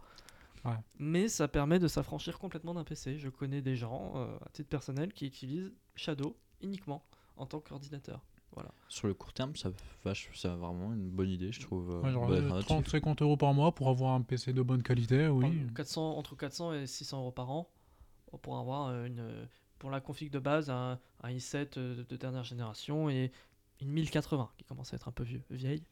Ouais. 0.65 0.73
Mais 0.99 1.27
ça 1.27 1.47
permet 1.47 1.79
de 1.79 1.87
s'affranchir 1.87 2.37
complètement 2.39 2.73
d'un 2.73 2.83
PC. 2.83 3.17
Je 3.17 3.29
connais 3.29 3.61
des 3.61 3.75
gens, 3.75 4.13
euh, 4.15 4.35
à 4.45 4.49
titre 4.49 4.69
personnel, 4.69 5.13
qui 5.13 5.25
utilisent 5.27 5.71
Shadow 5.95 6.35
uniquement 6.61 7.03
en 7.37 7.45
tant 7.45 7.59
qu'ordinateur. 7.59 8.21
Voilà. 8.53 8.71
Sur 8.87 9.07
le 9.07 9.13
court 9.13 9.33
terme, 9.33 9.55
ça, 9.55 9.69
vache, 10.03 10.29
c'est 10.33 10.47
vraiment 10.47 10.93
une 10.93 11.09
bonne 11.09 11.29
idée, 11.29 11.51
je 11.51 11.59
trouve. 11.59 11.89
euh, 11.91 12.01
Ouais, 12.03 12.11
genre, 12.11 12.27
bonne 12.27 12.35
euh, 12.45 12.57
alternative. 12.57 12.85
30-50 13.01 13.21
euros 13.21 13.37
par 13.37 13.53
mois 13.53 13.73
pour 13.73 13.89
avoir 13.89 14.13
un 14.13 14.21
PC 14.21 14.53
de 14.53 14.61
bonne 14.61 14.83
qualité, 14.83 15.27
oui. 15.27 15.45
En- 15.69 15.73
400, 15.73 16.17
entre 16.17 16.35
400 16.35 16.73
et 16.73 16.87
600 16.87 17.19
euros 17.19 17.31
par 17.31 17.49
an 17.49 17.69
pour 18.41 18.57
avoir 18.57 18.87
euh, 18.87 19.05
une, 19.05 19.19
euh, 19.19 19.45
pour 19.79 19.89
la 19.89 20.01
config 20.01 20.29
de 20.29 20.39
base 20.39 20.69
un, 20.69 20.99
un 21.23 21.29
i7 21.31 21.77
euh, 21.77 22.03
de 22.09 22.17
dernière 22.17 22.43
génération 22.43 23.09
et 23.09 23.31
une 23.81 23.89
1080 23.89 24.49
qui 24.57 24.65
commence 24.65 24.93
à 24.93 24.97
être 24.97 25.07
un 25.07 25.11
peu 25.13 25.23
vieux, 25.23 25.41
vieille. 25.49 25.83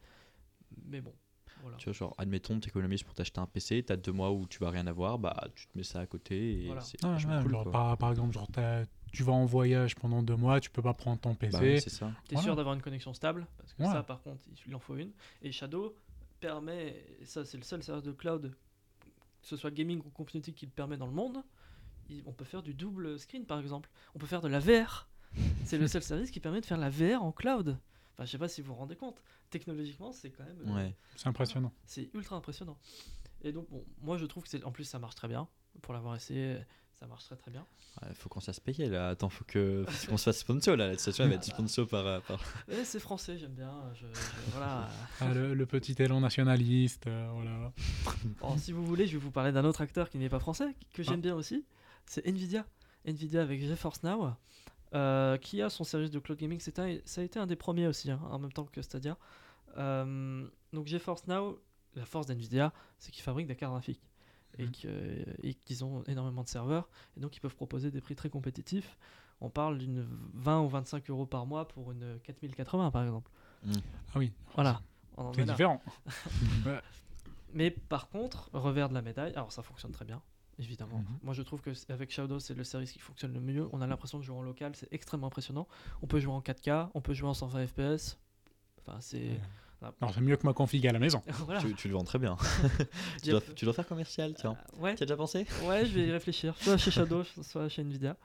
Mais 0.86 1.00
bon, 1.00 1.14
voilà. 1.62 1.78
Tu 1.78 1.86
vois, 1.86 1.94
genre, 1.94 2.14
admettons, 2.18 2.60
tu 2.60 2.68
économises 2.70 3.04
pour 3.04 3.14
t'acheter 3.14 3.40
un 3.40 3.46
PC, 3.46 3.84
t'as 3.84 3.96
deux 3.96 4.12
mois 4.12 4.32
où 4.32 4.46
tu 4.48 4.60
vas 4.60 4.72
rien 4.72 4.88
avoir, 4.88 5.20
bah 5.20 5.48
tu 5.56 5.68
te 5.68 5.78
mets 5.78 5.84
ça 5.84 6.00
à 6.02 6.06
côté 6.06 6.64
et 6.64 6.66
Voilà. 6.66 6.82
c'est 6.82 7.02
Ouais, 7.04 7.42
cool, 7.44 7.52
genre, 7.52 7.70
par, 7.72 7.98
par 7.98 8.10
exemple, 8.12 8.34
genre, 8.34 8.48
t'as- 8.52 8.84
tu 9.14 9.24
vas 9.24 9.32
en 9.34 9.46
voyage 9.46 9.96
pendant 9.96 10.22
deux 10.24 10.36
mois, 10.36 10.60
tu 10.60 10.70
peux 10.70 10.82
pas 10.82 10.94
prendre 10.94 11.20
ton 11.22 11.36
PC. 11.36 11.52
Bah 11.58 11.80
c'est 11.82 11.90
ça. 11.90 12.12
T'es 12.28 12.36
Voilà. 12.36 12.44
sûr 12.44 12.56
d'avoir 12.56 12.76
une 12.76 12.82
connexion 12.82 13.14
stable? 13.14 13.48
Parce 13.58 13.74
que 13.74 13.84
Ouais. 13.84 13.90
ça, 13.92 14.04
par 14.04 14.22
contre, 14.22 14.42
il 14.68 14.76
en 14.76 14.80
faut 14.80 14.96
une. 14.98 15.12
Et 15.42 15.52
Shadow 15.52 15.96
permet, 16.40 17.06
et 17.22 17.26
ça 17.26 17.46
c'est 17.46 17.58
le 17.58 17.64
seul 17.64 17.82
service 17.84 18.04
de 18.04 18.12
cloud, 18.12 18.54
que 19.42 19.48
ce 19.48 19.56
soit 19.56 19.72
gaming 19.72 20.00
ou 20.06 20.10
community 20.10 20.54
qui 20.54 20.66
le 20.66 20.72
permet 20.72 20.98
dans 20.98 21.06
le 21.08 21.14
monde, 21.14 21.44
on 22.26 22.32
peut 22.34 22.46
faire 22.46 22.62
du 22.62 22.74
double 22.74 23.18
screen 23.20 23.46
par 23.46 23.60
exemple. 23.60 23.90
On 24.14 24.20
peut 24.20 24.28
faire 24.28 24.42
de 24.42 24.48
la 24.48 24.60
VR. 24.60 25.08
C'est 25.66 25.78
le 25.78 25.88
seul 25.88 26.04
service 26.04 26.30
qui 26.32 26.40
permet 26.40 26.62
de 26.62 26.66
faire 26.66 26.78
la 26.78 26.90
VR 26.90 27.24
en 27.24 27.32
cloud. 27.32 27.80
Enfin, 28.14 28.26
je 28.26 28.32
sais 28.32 28.38
pas 28.38 28.48
si 28.48 28.62
vous 28.62 28.68
vous 28.74 28.80
rendez 28.80 28.96
compte. 28.96 29.24
Technologiquement, 29.50 30.12
c'est 30.12 30.30
quand 30.30 30.44
même. 30.44 30.62
euh, 30.68 30.74
Ouais. 30.76 30.96
C'est 31.16 31.28
impressionnant. 31.28 31.72
C'est 31.86 32.12
ultra 32.14 32.36
impressionnant. 32.36 32.78
Et 33.42 33.52
donc, 33.52 33.68
bon, 33.72 33.84
moi 34.02 34.18
je 34.18 34.26
trouve 34.26 34.44
que 34.44 34.50
c'est. 34.50 34.64
En 34.64 34.72
plus, 34.72 34.84
ça 34.84 35.00
marche 35.00 35.16
très 35.16 35.28
bien. 35.28 35.48
Pour 35.82 35.94
l'avoir 35.96 36.16
essayé, 36.16 36.58
ça 37.00 37.08
marche 37.08 37.26
très 37.26 37.36
très 37.36 37.52
bien. 37.52 37.66
Ouais, 38.02 38.08
faut 38.16 38.30
qu'on 38.30 38.40
se 38.40 38.46
fasse 38.48 38.60
payer 38.60 38.88
là. 38.88 39.10
Attends, 39.10 39.30
faut 39.30 39.44
que 39.46 39.84
faut 39.88 40.12
qu'on 40.12 40.18
se 40.18 40.24
fasse 40.24 40.40
sponsor 40.40 40.76
là. 40.78 40.88
La 40.88 40.98
station 40.98 41.28
va 41.28 41.36
être 41.36 41.44
sponsor 41.44 41.88
par. 41.88 42.06
euh, 42.08 42.20
par... 42.22 42.40
Et 42.70 42.84
c'est 42.86 43.00
français, 43.00 43.38
j'aime 43.38 43.54
bien. 43.54 43.72
Je, 43.96 44.06
je- 44.08 44.52
voilà. 44.52 44.88
Ah, 45.22 45.34
le, 45.34 45.54
le 45.54 45.66
petit 45.66 45.96
élan 46.02 46.20
nationaliste, 46.22 47.08
euh, 47.08 47.30
voilà. 47.34 47.74
Bon, 48.40 48.58
si 48.58 48.72
vous 48.72 48.86
voulez, 48.86 49.06
je 49.08 49.14
vais 49.18 49.24
vous 49.24 49.32
parler 49.32 49.52
d'un 49.52 49.66
autre 49.66 49.82
acteur 49.82 50.10
qui 50.10 50.18
n'est 50.18 50.30
pas 50.30 50.40
français, 50.40 50.76
que 50.94 51.04
j'aime 51.04 51.22
bien 51.22 51.36
aussi. 51.36 51.66
C'est 52.06 52.26
Nvidia. 52.26 52.66
Nvidia 53.06 53.42
avec 53.42 53.62
GeForce 53.62 54.02
Now, 54.04 54.30
euh, 54.94 55.38
qui 55.38 55.62
a 55.62 55.70
son 55.70 55.84
service 55.84 56.10
de 56.12 56.20
cloud 56.20 56.38
gaming. 56.40 56.60
C'est 56.62 56.80
un- 56.80 56.98
ça 57.06 57.22
a 57.22 57.24
été 57.24 57.38
un 57.40 57.48
des 57.48 57.56
premiers 57.58 57.88
aussi, 57.88 58.10
hein, 58.12 58.20
en 58.32 58.40
même 58.40 58.52
temps 58.54 58.66
que 58.66 58.82
Stadia. 58.82 59.18
Euh, 59.78 60.48
donc 60.72 60.88
GeForce 60.88 61.28
Now, 61.28 61.60
la 61.96 62.06
force 62.06 62.28
d'Nvidia, 62.28 62.72
c'est 63.00 63.12
qu'ils 63.12 63.24
fabriquent 63.24 63.48
des 63.48 63.56
cartes 63.56 63.74
graphiques 63.74 64.02
et 64.58 64.68
et 65.44 65.54
qu'ils 65.54 65.84
ont 65.84 66.04
énormément 66.06 66.44
de 66.44 66.48
serveurs 66.50 66.90
et 67.18 67.20
donc 67.20 67.36
ils 67.36 67.40
peuvent 67.40 67.56
proposer 67.56 67.92
des 67.92 68.02
prix 68.02 68.16
très 68.16 68.30
compétitifs. 68.30 68.98
On 69.42 69.50
parle 69.50 69.78
d'une 69.78 70.06
20 70.36 70.62
ou 70.62 70.70
25 70.70 71.10
euros 71.10 71.26
par 71.26 71.46
mois 71.46 71.68
pour 71.68 71.92
une 71.92 72.20
4080 72.24 72.92
par 72.92 73.04
exemple. 73.04 73.30
Ah 73.66 74.20
oui, 74.20 74.32
Voilà. 74.56 74.82
C'est 75.36 75.46
différent. 75.46 75.82
Mais 77.54 77.70
par 77.70 78.10
contre, 78.10 78.50
revers 78.54 78.90
de 78.90 78.96
la 78.96 79.02
médaille, 79.02 79.34
alors 79.34 79.52
ça 79.52 79.62
fonctionne 79.62 79.92
très 79.92 80.06
bien, 80.06 80.22
évidemment. 80.58 81.00
Mhm. 81.00 81.20
Moi 81.22 81.34
je 81.34 81.44
trouve 81.44 81.62
que 81.62 81.72
avec 81.92 82.12
Shadow, 82.12 82.40
c'est 82.40 82.56
le 82.56 82.64
service 82.64 82.92
qui 82.92 83.00
fonctionne 83.00 83.34
le 83.34 83.40
mieux. 83.40 83.70
On 83.74 83.82
a 83.82 83.88
l'impression 83.88 84.18
de 84.18 84.24
jouer 84.24 84.36
en 84.36 84.42
local, 84.42 84.76
c'est 84.76 84.92
extrêmement 84.92 85.28
impressionnant. 85.28 85.68
On 86.02 86.08
peut 86.08 86.20
jouer 86.20 86.34
en 86.34 86.42
4K, 86.42 86.90
on 86.94 87.02
peut 87.02 87.14
jouer 87.14 87.30
en 87.30 87.34
120 87.34 87.68
FPS. 87.68 88.18
Enfin, 88.80 89.00
c'est. 89.02 89.40
Non, 90.02 90.10
c'est 90.14 90.22
mieux 90.22 90.36
que 90.38 90.46
ma 90.46 90.54
config 90.54 90.86
à 90.88 90.92
la 90.92 91.00
maison. 91.00 91.22
voilà. 91.46 91.62
Tu, 91.62 91.74
tu 91.74 91.88
le 91.88 91.94
vends 91.94 92.04
très 92.04 92.20
bien. 92.20 92.38
dois, 93.26 93.42
tu 93.56 93.66
dois 93.66 93.74
faire 93.74 93.88
commercial, 93.88 94.34
tiens. 94.36 94.56
Euh, 94.76 94.82
ouais, 94.82 94.96
Tu 94.96 95.04
as 95.04 95.06
déjà 95.06 95.18
pensé? 95.18 95.46
Ouais, 95.64 95.86
je 95.86 95.94
vais 95.94 96.08
y 96.08 96.12
réfléchir. 96.20 96.56
Soit 96.58 96.78
chez 96.78 96.92
Shadow, 96.92 97.24
soit 97.24 97.70
chez 97.70 97.82
Nvidia. 97.82 98.18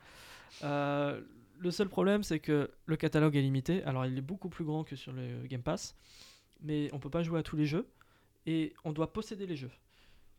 Euh, 0.64 1.20
le 1.58 1.70
seul 1.70 1.88
problème, 1.88 2.22
c'est 2.22 2.38
que 2.38 2.70
le 2.86 2.96
catalogue 2.96 3.36
est 3.36 3.42
limité. 3.42 3.82
Alors, 3.84 4.06
il 4.06 4.16
est 4.16 4.22
beaucoup 4.22 4.48
plus 4.48 4.64
grand 4.64 4.84
que 4.84 4.96
sur 4.96 5.12
le 5.12 5.46
Game 5.46 5.62
Pass, 5.62 5.96
mais 6.60 6.88
on 6.92 6.98
peut 6.98 7.10
pas 7.10 7.22
jouer 7.22 7.40
à 7.40 7.42
tous 7.42 7.56
les 7.56 7.66
jeux 7.66 7.88
et 8.46 8.74
on 8.84 8.92
doit 8.92 9.12
posséder 9.12 9.46
les 9.46 9.56
jeux. 9.56 9.70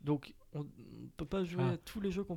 Donc, 0.01 0.33
on 0.53 0.59
ne 0.59 1.07
peut 1.17 1.25
pas 1.25 1.43
jouer 1.43 1.63
Ah. 1.67 1.71
à 1.73 1.77
tous 1.77 1.99
les 1.99 2.09
jeux 2.11 2.23
qu'on 2.23 2.35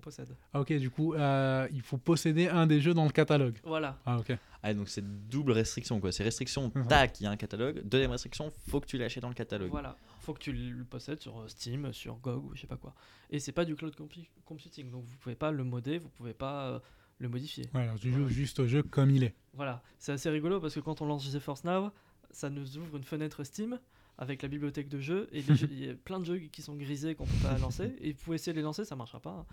possède. 0.00 0.36
Ah, 0.52 0.60
ok, 0.60 0.72
du 0.74 0.90
coup, 0.90 1.14
euh, 1.14 1.66
il 1.72 1.80
faut 1.80 1.96
posséder 1.96 2.48
un 2.48 2.66
des 2.66 2.80
jeux 2.80 2.92
dans 2.94 3.04
le 3.06 3.10
catalogue. 3.10 3.58
Voilà. 3.64 3.98
Ah, 4.04 4.18
ok. 4.18 4.36
Ah, 4.62 4.74
donc 4.74 4.90
c'est 4.90 5.02
double 5.28 5.52
restriction 5.52 5.98
quoi. 6.00 6.12
C'est 6.12 6.22
restriction, 6.22 6.68
tac, 6.88 7.18
il 7.20 7.24
y 7.24 7.26
a 7.26 7.30
un 7.30 7.36
catalogue. 7.38 7.80
Deuxième 7.84 8.10
restriction, 8.10 8.52
faut 8.68 8.80
que 8.80 8.86
tu 8.86 8.98
l'achètes 8.98 9.22
dans 9.22 9.30
le 9.30 9.34
catalogue. 9.34 9.70
Voilà. 9.70 9.96
Faut 10.20 10.34
que 10.34 10.38
tu 10.40 10.52
le 10.52 10.84
possèdes 10.84 11.20
sur 11.22 11.40
euh, 11.40 11.48
Steam, 11.48 11.90
sur 11.94 12.16
GOG 12.18 12.44
ou 12.44 12.54
je 12.54 12.60
sais 12.60 12.66
pas 12.66 12.76
quoi. 12.76 12.94
Et 13.30 13.38
c'est 13.40 13.52
pas 13.52 13.64
du 13.64 13.74
cloud 13.74 13.94
compu- 13.96 14.28
computing, 14.44 14.90
donc 14.90 15.04
vous 15.06 15.16
pouvez 15.16 15.34
pas 15.36 15.50
le 15.50 15.64
modder, 15.64 15.96
vous 15.98 16.10
pouvez 16.10 16.34
pas 16.34 16.66
euh, 16.66 16.78
le 17.18 17.30
modifier. 17.30 17.64
Ouais, 17.74 17.84
alors 17.84 17.98
tu 17.98 18.10
joues 18.10 18.18
Voilà. 18.20 18.28
juste 18.34 18.60
au 18.60 18.66
jeu 18.66 18.82
comme 18.82 19.10
il 19.10 19.24
est. 19.24 19.34
Voilà. 19.54 19.82
C'est 19.98 20.12
assez 20.12 20.28
rigolo 20.28 20.60
parce 20.60 20.74
que 20.74 20.80
quand 20.80 21.00
on 21.00 21.06
lance 21.06 21.24
GeForce 21.32 21.64
Now, 21.64 21.90
ça 22.30 22.50
nous 22.50 22.76
ouvre 22.76 22.98
une 22.98 23.02
fenêtre 23.04 23.42
Steam 23.44 23.80
avec 24.20 24.42
la 24.42 24.48
bibliothèque 24.48 24.88
de 24.88 25.00
jeux 25.00 25.28
et 25.32 25.40
il 25.70 25.84
y 25.84 25.90
a 25.90 25.94
plein 25.94 26.20
de 26.20 26.24
jeux 26.24 26.38
qui 26.38 26.62
sont 26.62 26.76
grisés 26.76 27.16
qu'on 27.16 27.26
peut 27.26 27.42
pas 27.42 27.58
lancer 27.58 27.96
et 28.00 28.12
vous 28.12 28.18
pouvez 28.22 28.36
essayer 28.36 28.52
de 28.52 28.58
les 28.58 28.62
lancer, 28.62 28.84
ça 28.84 28.94
marchera 28.94 29.18
pas. 29.20 29.30
hein. 29.30 29.46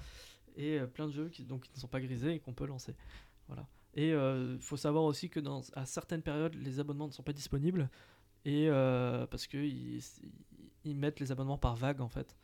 Et 0.55 0.77
euh, 0.79 0.85
plein 0.87 1.07
de 1.07 1.11
jeux 1.13 1.29
qui, 1.29 1.43
donc, 1.43 1.63
qui 1.63 1.71
ne 1.73 1.79
sont 1.79 1.87
pas 1.87 1.99
grisés 2.01 2.33
et 2.35 2.39
qu'on 2.39 2.53
peut 2.53 2.65
lancer. 2.67 2.93
Voilà. 3.47 3.67
Et 3.95 4.09
il 4.09 4.59
faut 4.61 4.77
savoir 4.77 5.05
aussi 5.05 5.27
que 5.27 5.39
dans, 5.39 5.61
à 5.73 5.87
certaines 5.87 6.21
périodes, 6.21 6.53
les 6.53 6.79
abonnements 6.79 7.07
ne 7.07 7.11
sont 7.13 7.23
pas 7.23 7.33
disponibles 7.33 7.89
et 8.45 8.67
euh, 8.69 9.25
parce 9.27 9.47
que 9.47 9.57
ils, 9.57 10.95
mettent 10.95 11.19
les 11.19 11.31
abonnements 11.31 11.57
par 11.57 11.75
vague 11.75 11.99
en 12.01 12.07
fait. 12.07 12.35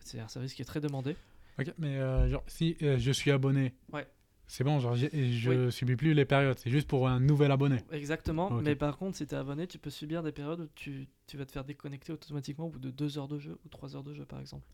C'est 0.00 0.20
un 0.20 0.28
service 0.28 0.54
qui 0.54 0.62
est 0.62 0.66
très 0.66 0.80
demandé. 0.80 1.16
Ok, 1.58 1.72
mais 1.78 1.96
euh, 1.98 2.28
genre, 2.28 2.42
si 2.46 2.76
euh, 2.82 2.98
je 2.98 3.10
suis 3.12 3.30
abonné, 3.30 3.74
Ouais. 3.92 4.06
C'est 4.48 4.64
bon, 4.64 4.80
genre, 4.80 4.96
je 4.96 5.70
subis 5.70 5.94
plus 5.96 6.14
les 6.14 6.24
périodes. 6.24 6.58
C'est 6.58 6.70
juste 6.70 6.88
pour 6.88 7.06
un 7.08 7.20
nouvel 7.20 7.52
abonné. 7.52 7.78
Exactement, 7.92 8.50
mais 8.50 8.74
par 8.74 8.96
contre, 8.98 9.16
si 9.16 9.26
tu 9.26 9.34
es 9.34 9.38
abonné, 9.38 9.66
tu 9.66 9.78
peux 9.78 9.90
subir 9.90 10.22
des 10.22 10.32
périodes 10.32 10.60
où 10.60 10.68
tu, 10.74 11.06
tu 11.26 11.36
vas 11.36 11.44
te 11.46 11.52
faire 11.52 11.64
déconnecter 11.64 12.12
automatiquement 12.12 12.66
au 12.66 12.70
bout 12.70 12.78
de 12.80 12.90
2 12.90 13.18
heures 13.18 13.28
de 13.28 13.38
jeu 13.38 13.58
ou 13.64 13.68
3 13.68 13.94
heures 13.94 14.02
de 14.04 14.14
jeu 14.14 14.24
par 14.24 14.40
exemple. 14.40 14.66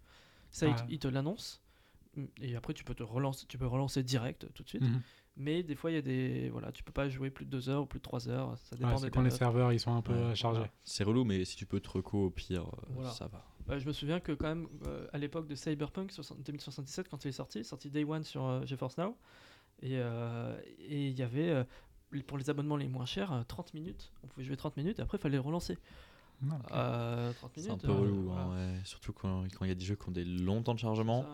Ça, 0.51 0.67
il 0.69 0.75
te- 0.75 0.81
Ah. 0.83 0.87
il 0.89 0.99
te 0.99 1.09
l'annonce. 1.09 1.61
Mm, 2.17 2.25
Et 2.41 2.57
après, 2.57 2.73
tu 2.75 2.85
peux 2.85 2.95
te 2.95 3.03
relancer, 3.03 3.45
tu 3.49 3.59
peux 3.59 3.67
relancer 3.67 4.03
direct 4.05 4.47
tout 4.55 4.63
de 4.63 4.69
suite. 4.69 4.83
Mhm. 4.83 5.01
Mais 5.37 5.65
des 5.65 5.75
fois, 5.75 5.91
il 5.91 5.95
y 5.95 5.97
a 5.99 6.03
des. 6.03 6.49
Voilà, 6.51 6.71
tu 6.71 6.85
peux 6.85 6.93
pas 6.93 7.09
jouer 7.09 7.29
plus 7.29 7.45
de 7.45 7.51
2 7.51 7.69
heures 7.69 7.83
ou 7.83 7.87
plus 7.87 7.99
de 7.99 8.05
3 8.05 8.29
heures. 8.29 8.57
Ça 8.57 8.77
Ouais, 8.77 8.79
dépend 8.79 8.97
c'est 8.99 9.07
des 9.07 9.11
quand 9.11 9.23
les 9.23 9.31
serveurs 9.31 9.73
ils 9.73 9.81
sont 9.81 9.93
un 9.93 10.01
peu 10.03 10.13
Ouais, 10.15 10.35
chargés. 10.37 10.59
voilà. 10.59 10.73
C'est 10.85 11.03
relou, 11.03 11.25
mais 11.25 11.45
si 11.45 11.57
tu 11.57 11.67
peux 11.67 11.81
te 11.81 11.91
reco 11.91 12.27
au 12.27 12.31
pire, 12.31 12.63
euh, 12.69 12.87
Voilà. 12.91 13.11
ça 13.11 13.27
va. 13.27 13.45
Ouais, 13.69 13.81
je 13.81 13.87
me 13.89 13.93
souviens 13.93 14.21
que 14.21 14.31
quand 14.31 14.47
même, 14.47 14.69
euh, 14.87 15.09
à 15.13 15.19
l'époque 15.19 15.49
de 15.49 15.57
Cyberpunk 15.57 16.13
60 16.13 16.41
2077, 16.45 17.09
quand 17.09 17.25
il 17.25 17.29
est 17.29 17.33
sorti, 17.33 17.59
il 17.59 17.61
est 17.63 17.65
sorti 17.65 17.91
Day 17.91 18.05
One 18.05 18.23
sur 18.23 18.45
euh, 18.47 18.65
GeForce 18.65 18.97
Now, 18.97 19.17
et 19.85 19.99
euh, 19.99 20.59
et 20.79 21.09
il 21.09 21.17
y 21.17 21.23
avait, 21.23 21.51
euh, 21.51 21.65
pour 22.27 22.39
les 22.39 22.51
abonnements 22.51 22.77
les 22.77 22.89
moins 22.89 23.07
chers, 23.07 23.33
euh, 23.33 23.43
30 23.47 23.75
minutes, 23.75 24.11
on 24.23 24.27
pouvait 24.27 24.45
jouer 24.45 24.57
30 24.57 24.77
minutes, 24.77 24.99
et 24.99 25.03
après 25.03 25.19
il 25.19 25.21
fallait 25.21 25.39
relancer. 25.39 25.79
Non, 26.43 26.57
ok. 26.57 26.73
Euh, 26.73 27.33
30 27.33 27.57
minutes. 27.57 27.71
C'est 27.71 27.73
un 27.73 27.79
peu 27.79 27.93
euh, 27.93 28.01
relou, 28.01 28.23
voilà. 28.25 28.43
hein, 28.43 28.75
ouais. 28.75 28.81
surtout 28.85 29.13
quand 29.13 29.45
quand 29.57 29.65
il 29.65 29.69
y 29.69 29.73
a 29.73 29.77
des 29.77 29.85
jeux 29.85 29.95
qui 29.97 30.09
ont 30.09 30.13
des 30.13 30.25
longs 30.25 30.63
temps 30.63 30.75
de 30.75 30.81
chargement. 30.81 31.25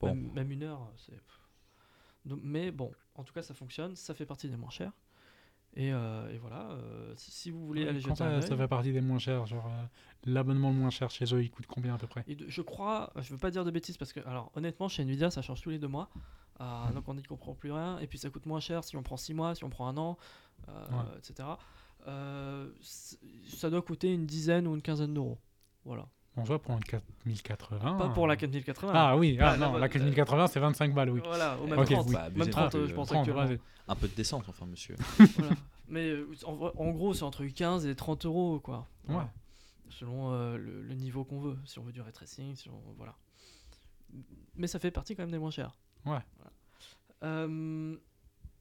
Bon. 0.00 0.06
Même, 0.08 0.32
même 0.32 0.50
une 0.52 0.62
heure. 0.62 0.80
Donc, 2.24 2.40
mais 2.42 2.70
bon, 2.70 2.92
en 3.14 3.24
tout 3.24 3.32
cas, 3.32 3.42
ça 3.42 3.54
fonctionne, 3.54 3.96
ça 3.96 4.14
fait 4.14 4.26
partie 4.26 4.48
des 4.48 4.56
moins 4.56 4.70
chers. 4.70 4.92
Et, 5.74 5.92
euh, 5.92 6.28
et 6.30 6.36
voilà, 6.38 6.70
euh, 6.72 7.14
si, 7.16 7.50
vous 7.50 7.66
voulez 7.66 7.84
Ouais, 7.84 7.88
aller 7.88 8.02
quand 8.02 8.10
jeter 8.10 8.24
un 8.24 8.40
ça, 8.42 8.48
ça 8.48 8.56
fait 8.56 8.68
partie 8.68 8.92
des 8.92 9.00
moins 9.00 9.18
chers. 9.18 9.46
Genre, 9.46 9.66
euh, 9.66 9.84
l'abonnement 10.24 10.70
le 10.70 10.76
moins 10.76 10.90
cher 10.90 11.10
chez 11.10 11.24
eux, 11.34 11.42
il 11.42 11.50
coûte 11.50 11.66
combien 11.66 11.94
à 11.94 11.98
peu 11.98 12.06
près? 12.06 12.24
Et 12.28 12.36
de- 12.36 12.46
je 12.48 12.60
crois, 12.60 13.10
je 13.16 13.32
veux 13.32 13.38
pas 13.38 13.50
dire 13.50 13.64
de 13.64 13.70
bêtises 13.70 13.96
parce 13.96 14.12
que, 14.12 14.20
alors 14.26 14.52
honnêtement, 14.54 14.88
chez 14.88 15.02
Nvidia, 15.02 15.30
ça 15.30 15.40
change 15.40 15.62
tous 15.62 15.70
les 15.70 15.78
deux 15.78 15.88
mois. 15.88 16.10
Euh, 16.62 16.92
donc 16.92 17.08
on 17.08 17.14
n'y 17.14 17.22
comprend 17.22 17.54
plus 17.54 17.72
rien. 17.72 17.98
Et 17.98 18.06
puis 18.06 18.18
ça 18.18 18.30
coûte 18.30 18.46
moins 18.46 18.60
cher 18.60 18.84
si 18.84 18.96
on 18.96 19.02
prend 19.02 19.16
6 19.16 19.34
mois, 19.34 19.54
si 19.54 19.64
on 19.64 19.70
prend 19.70 19.88
un 19.88 19.96
an, 19.96 20.16
euh, 20.68 20.86
Ouais. 20.90 21.18
etc. 21.18 21.48
Euh, 22.06 22.70
ça 22.80 23.68
doit 23.70 23.82
coûter 23.82 24.12
une 24.12 24.26
dizaine 24.26 24.66
ou 24.66 24.74
une 24.74 24.82
quinzaine 24.82 25.14
d'euros. 25.14 25.38
Voilà. 25.84 26.06
On 26.36 26.42
voit 26.44 26.60
pour 26.62 26.72
un 26.74 26.80
4080. 26.80 27.94
Pas 27.98 28.08
pour 28.08 28.26
la 28.26 28.34
euh, 28.34 28.36
4080. 28.36 28.92
Ah 28.94 29.16
oui, 29.16 29.36
Ah, 29.40 29.50
ah, 29.50 29.56
la 29.56 29.66
non, 29.68 29.76
la 29.76 29.88
4080 29.88 30.46
c'est 30.46 30.60
25 30.60 30.94
balles, 30.94 31.10
oui. 31.10 31.20
Voilà, 31.24 31.58
au 31.60 31.66
même 31.66 31.78
Ok, 31.78 31.90
30. 31.90 32.06
oui. 32.06 32.14
Bah, 32.14 32.30
même 32.30 32.38
pas 32.38 32.46
30, 32.46 32.70
plus, 32.70 32.80
euh, 32.80 32.86
je 32.86 32.92
euh, 32.92 32.96
pense 32.96 33.08
30, 33.08 33.28
actuellement. 33.28 33.56
Un 33.88 33.94
peu 33.96 34.08
de 34.08 34.14
descente, 34.14 34.44
enfin, 34.48 34.64
monsieur. 34.66 34.96
Voilà. 35.36 35.54
Mais 35.88 36.08
euh, 36.08 36.26
en, 36.46 36.52
en 36.52 36.90
gros, 36.92 37.12
c'est 37.12 37.24
entre 37.24 37.44
15 37.44 37.86
et 37.86 37.94
30 37.94 38.24
euros, 38.24 38.60
quoi. 38.60 38.86
Voilà. 39.04 39.24
Ouais. 39.24 39.26
Selon 39.90 40.32
euh, 40.32 40.56
le, 40.56 40.82
le 40.82 40.94
niveau 40.94 41.22
qu'on 41.24 41.38
veut. 41.40 41.58
Si 41.66 41.78
on 41.78 41.82
veut 41.82 41.92
du 41.92 42.00
ray 42.00 42.12
tracing, 42.12 42.56
si 42.56 42.70
on, 42.70 42.80
voilà. 42.96 43.14
Mais 44.56 44.66
ça 44.66 44.78
fait 44.78 44.90
partie 44.90 45.14
quand 45.14 45.22
même 45.24 45.30
des 45.32 45.38
moins 45.38 45.50
chers. 45.50 45.76
Ouais. 46.04 46.18
Voilà. 46.36 46.52
Euh, 47.24 47.96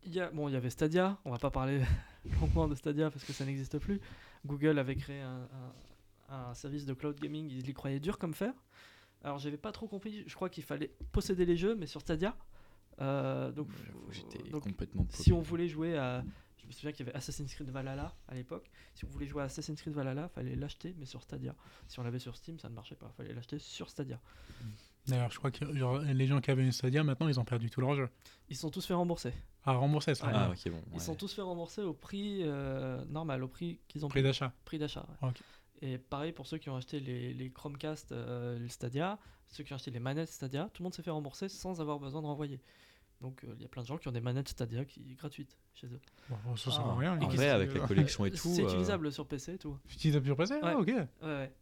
il 0.04 0.14
y 0.14 0.20
a, 0.20 0.30
bon, 0.32 0.48
il 0.50 0.54
y 0.54 0.56
avait 0.56 0.70
Stadia. 0.70 1.18
On 1.26 1.32
va 1.32 1.38
pas 1.40 1.52
parler 1.52 1.82
longuement 2.42 2.68
de 2.68 2.76
Stadia 2.76 3.10
parce 3.12 3.24
que 3.26 3.34
ça 3.34 3.46
n'existe 3.46 3.78
plus. 3.80 4.00
Google 4.46 4.80
avait 4.80 4.96
créé 4.96 5.22
un, 5.22 5.48
un- 6.30 6.50
un 6.50 6.54
service 6.54 6.86
de 6.86 6.94
cloud 6.94 7.20
gaming. 7.20 7.50
Ils 7.52 7.68
y 7.70 7.74
croyaient 7.74 8.00
dur 8.00 8.18
comme 8.18 8.34
fer. 8.34 8.54
Alors, 9.24 9.38
j'avais 9.38 9.58
pas 9.58 9.72
trop 9.72 9.88
compris. 9.88 10.24
Je 10.28 10.34
crois 10.36 10.50
qu'il 10.50 10.64
fallait 10.64 10.92
posséder 11.12 11.46
les 11.46 11.56
jeux, 11.58 11.76
mais 11.76 11.86
sur 11.88 12.02
Stadia. 12.02 12.36
Euh, 13.00 13.52
donc, 13.52 13.68
J'étais 14.12 14.50
donc, 14.50 14.64
complètement 14.64 15.06
si 15.10 15.32
on 15.34 15.42
voulait 15.42 15.68
jouer 15.68 15.98
à. 15.98 16.24
Je 16.58 16.68
me 16.68 16.72
souviens 16.72 16.92
qu'il 16.92 17.06
y 17.06 17.10
avait 17.10 17.18
Assassin's 17.18 17.54
Creed 17.54 17.70
Valhalla 17.70 18.16
à 18.28 18.36
l'époque. 18.36 18.70
Si 18.94 19.04
on 19.06 19.08
voulait 19.10 19.26
jouer 19.26 19.42
à 19.42 19.46
Assassin's 19.46 19.82
Creed 19.82 19.94
Valhalla, 19.94 20.28
fallait 20.30 20.56
l'acheter, 20.56 20.96
mais 21.00 21.06
sur 21.06 21.22
Stadia. 21.24 21.56
Si 21.88 22.00
on 22.00 22.04
l'avait 22.04 22.20
sur 22.20 22.36
Steam, 22.36 22.60
ça 22.60 22.70
ne 22.70 22.76
marchait 22.76 22.96
pas. 22.96 23.12
Fallait 23.18 23.34
l'acheter 23.34 23.58
sur 23.60 23.90
Stadia. 23.90 24.20
D'ailleurs, 25.08 25.32
je 25.32 25.38
crois 25.38 25.52
que 25.52 25.74
genre, 25.76 26.00
les 26.00 26.28
gens 26.28 26.40
qui 26.42 26.52
avaient 26.52 26.64
une 26.64 26.72
Stadia, 26.72 27.04
maintenant, 27.04 27.28
ils 27.28 27.40
ont 27.40 27.44
perdu 27.46 27.70
tout 27.70 27.82
leur 27.82 27.96
jeu. 27.96 28.10
Ils 28.50 28.56
sont 28.56 28.70
tous 28.70 28.86
fait 28.86 28.94
rembourser. 28.94 29.34
À 29.66 29.74
rembourser, 29.74 30.16
ça. 30.16 30.28
Ouais. 30.28 30.34
Ah, 30.36 30.50
ouais. 30.50 30.56
ok, 30.66 30.72
bon. 30.72 30.82
Ils 30.94 31.02
sont 31.02 31.16
tous 31.16 31.34
fait 31.34 31.42
rembourser 31.42 31.82
au 31.82 31.94
prix 31.94 32.42
euh, 32.44 33.04
normal, 33.06 33.44
au 33.44 33.48
prix 33.48 33.80
qu'ils 33.88 34.06
ont 34.06 34.10
Prix 34.10 34.22
payé, 34.22 34.30
d'achat. 34.30 34.54
prix 34.66 34.78
d'achat. 34.80 35.06
ouais. 35.22 35.30
Et 35.84 35.98
pareil 35.98 36.32
pour 36.32 36.46
ceux 36.46 36.60
qui 36.60 36.70
ont 36.70 36.76
acheté 36.76 37.00
les, 37.00 37.34
les 37.34 37.50
Chromecast, 37.50 38.12
euh, 38.12 38.60
le 38.60 38.68
Stadia, 38.70 39.18
ceux 39.48 39.64
qui 39.64 39.74
ont 39.74 39.76
acheté 39.78 39.90
les 39.90 40.00
manettes 40.00 40.30
Stadia, 40.30 40.70
tout 40.74 40.82
le 40.82 40.86
monde 40.86 40.94
s'est 40.94 41.02
fait 41.02 41.10
rembourser 41.12 41.50
sans 41.50 41.82
avoir 41.82 42.00
besoin 42.00 42.22
de 42.22 42.28
renvoyer. 42.28 42.60
Donc 43.20 43.44
euh, 43.44 43.54
il 43.56 43.62
y 43.62 43.66
a 43.66 43.68
plein 43.68 43.82
de 43.82 43.88
gens 43.88 43.98
qui 43.98 44.08
ont 44.08 44.12
des 44.12 44.22
manettes 44.22 44.50
Stadia 44.50 44.86
qui 44.86 45.16
gratuites 45.16 45.58
chez 45.74 45.88
eux. 45.88 46.00
Bon, 46.30 46.56
ça 46.56 46.70
sert 46.72 46.84
Ah, 46.86 46.92
à 46.92 46.96
rien. 46.96 47.18
En 47.20 47.30
ils- 47.30 47.36
vrai, 47.36 47.50
avec 47.50 47.74
la 47.74 47.88
collection 47.88 48.26
et 48.26 48.32
tout. 48.32 48.54
C'est 48.54 48.64
euh, 48.64 48.68
utilisable 48.68 49.12
sur 49.12 49.26
PC 49.28 49.54
et 49.54 49.58
tout. 49.58 49.76
Utilisable 49.92 50.26
sur 50.26 50.36
PC 50.38 50.54
Ouais. 50.56 50.60
Ah, 50.64 50.78
ok. 50.78 50.88
Ouais, 50.88 51.06
ouais. 51.24 51.54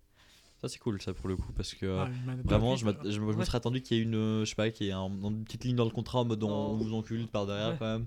Ça, 0.62 0.68
c'est 0.68 0.80
cool, 0.80 1.02
ça, 1.02 1.14
pour 1.14 1.30
le 1.30 1.38
coup, 1.38 1.52
parce 1.56 1.74
que. 1.74 1.86
Ah, 2.00 2.10
manette 2.26 2.46
Vraiment, 2.46 2.76
je, 2.76 2.86
me 2.86 3.44
serais 3.46 3.56
attendu 3.58 3.82
qu'il 3.82 3.98
y 3.98 4.00
ait 4.02 4.04
une, 4.04 4.16
euh, 4.16 4.40
je 4.46 4.50
sais 4.50 4.56
pas, 4.56 4.70
qu'il 4.72 4.88
y 4.88 4.90
ait 4.90 4.94
un- 4.94 5.08
une 5.10 5.44
petite 5.46 5.64
ligne 5.64 5.76
dans 5.78 5.86
le 5.86 5.90
contrat 5.90 6.20
en 6.20 6.26
mode 6.26 6.44
on, 6.44 6.76
vous 6.76 6.94
encule 6.94 7.28
par 7.28 7.46
derrière 7.46 7.70
Ouais. 7.70 7.76
quand 7.80 7.86
même. 7.86 8.06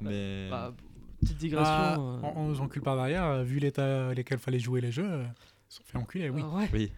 Mais 0.00 0.48
Bah, 0.50 0.72
petite 1.20 1.36
digression. 1.36 1.72
Ah, 1.74 1.96
euh, 1.98 2.18
on, 2.22 2.40
on 2.40 2.48
nous 2.48 2.60
encule 2.62 2.80
par 2.80 2.96
derrière, 2.96 3.24
euh, 3.26 3.42
vu 3.42 3.58
l'état 3.58 4.14
lesquels 4.14 4.38
fallait 4.38 4.58
jouer 4.58 4.80
les 4.80 4.90
jeux, 4.92 5.04
euh, 5.10 5.24
ils 5.70 5.74
sont 5.74 5.82
fait 5.84 5.98
enculer, 5.98 6.30
oui. 6.30 6.42
ah 6.44 6.56
ouais. 6.56 6.68
oui, 6.72 6.92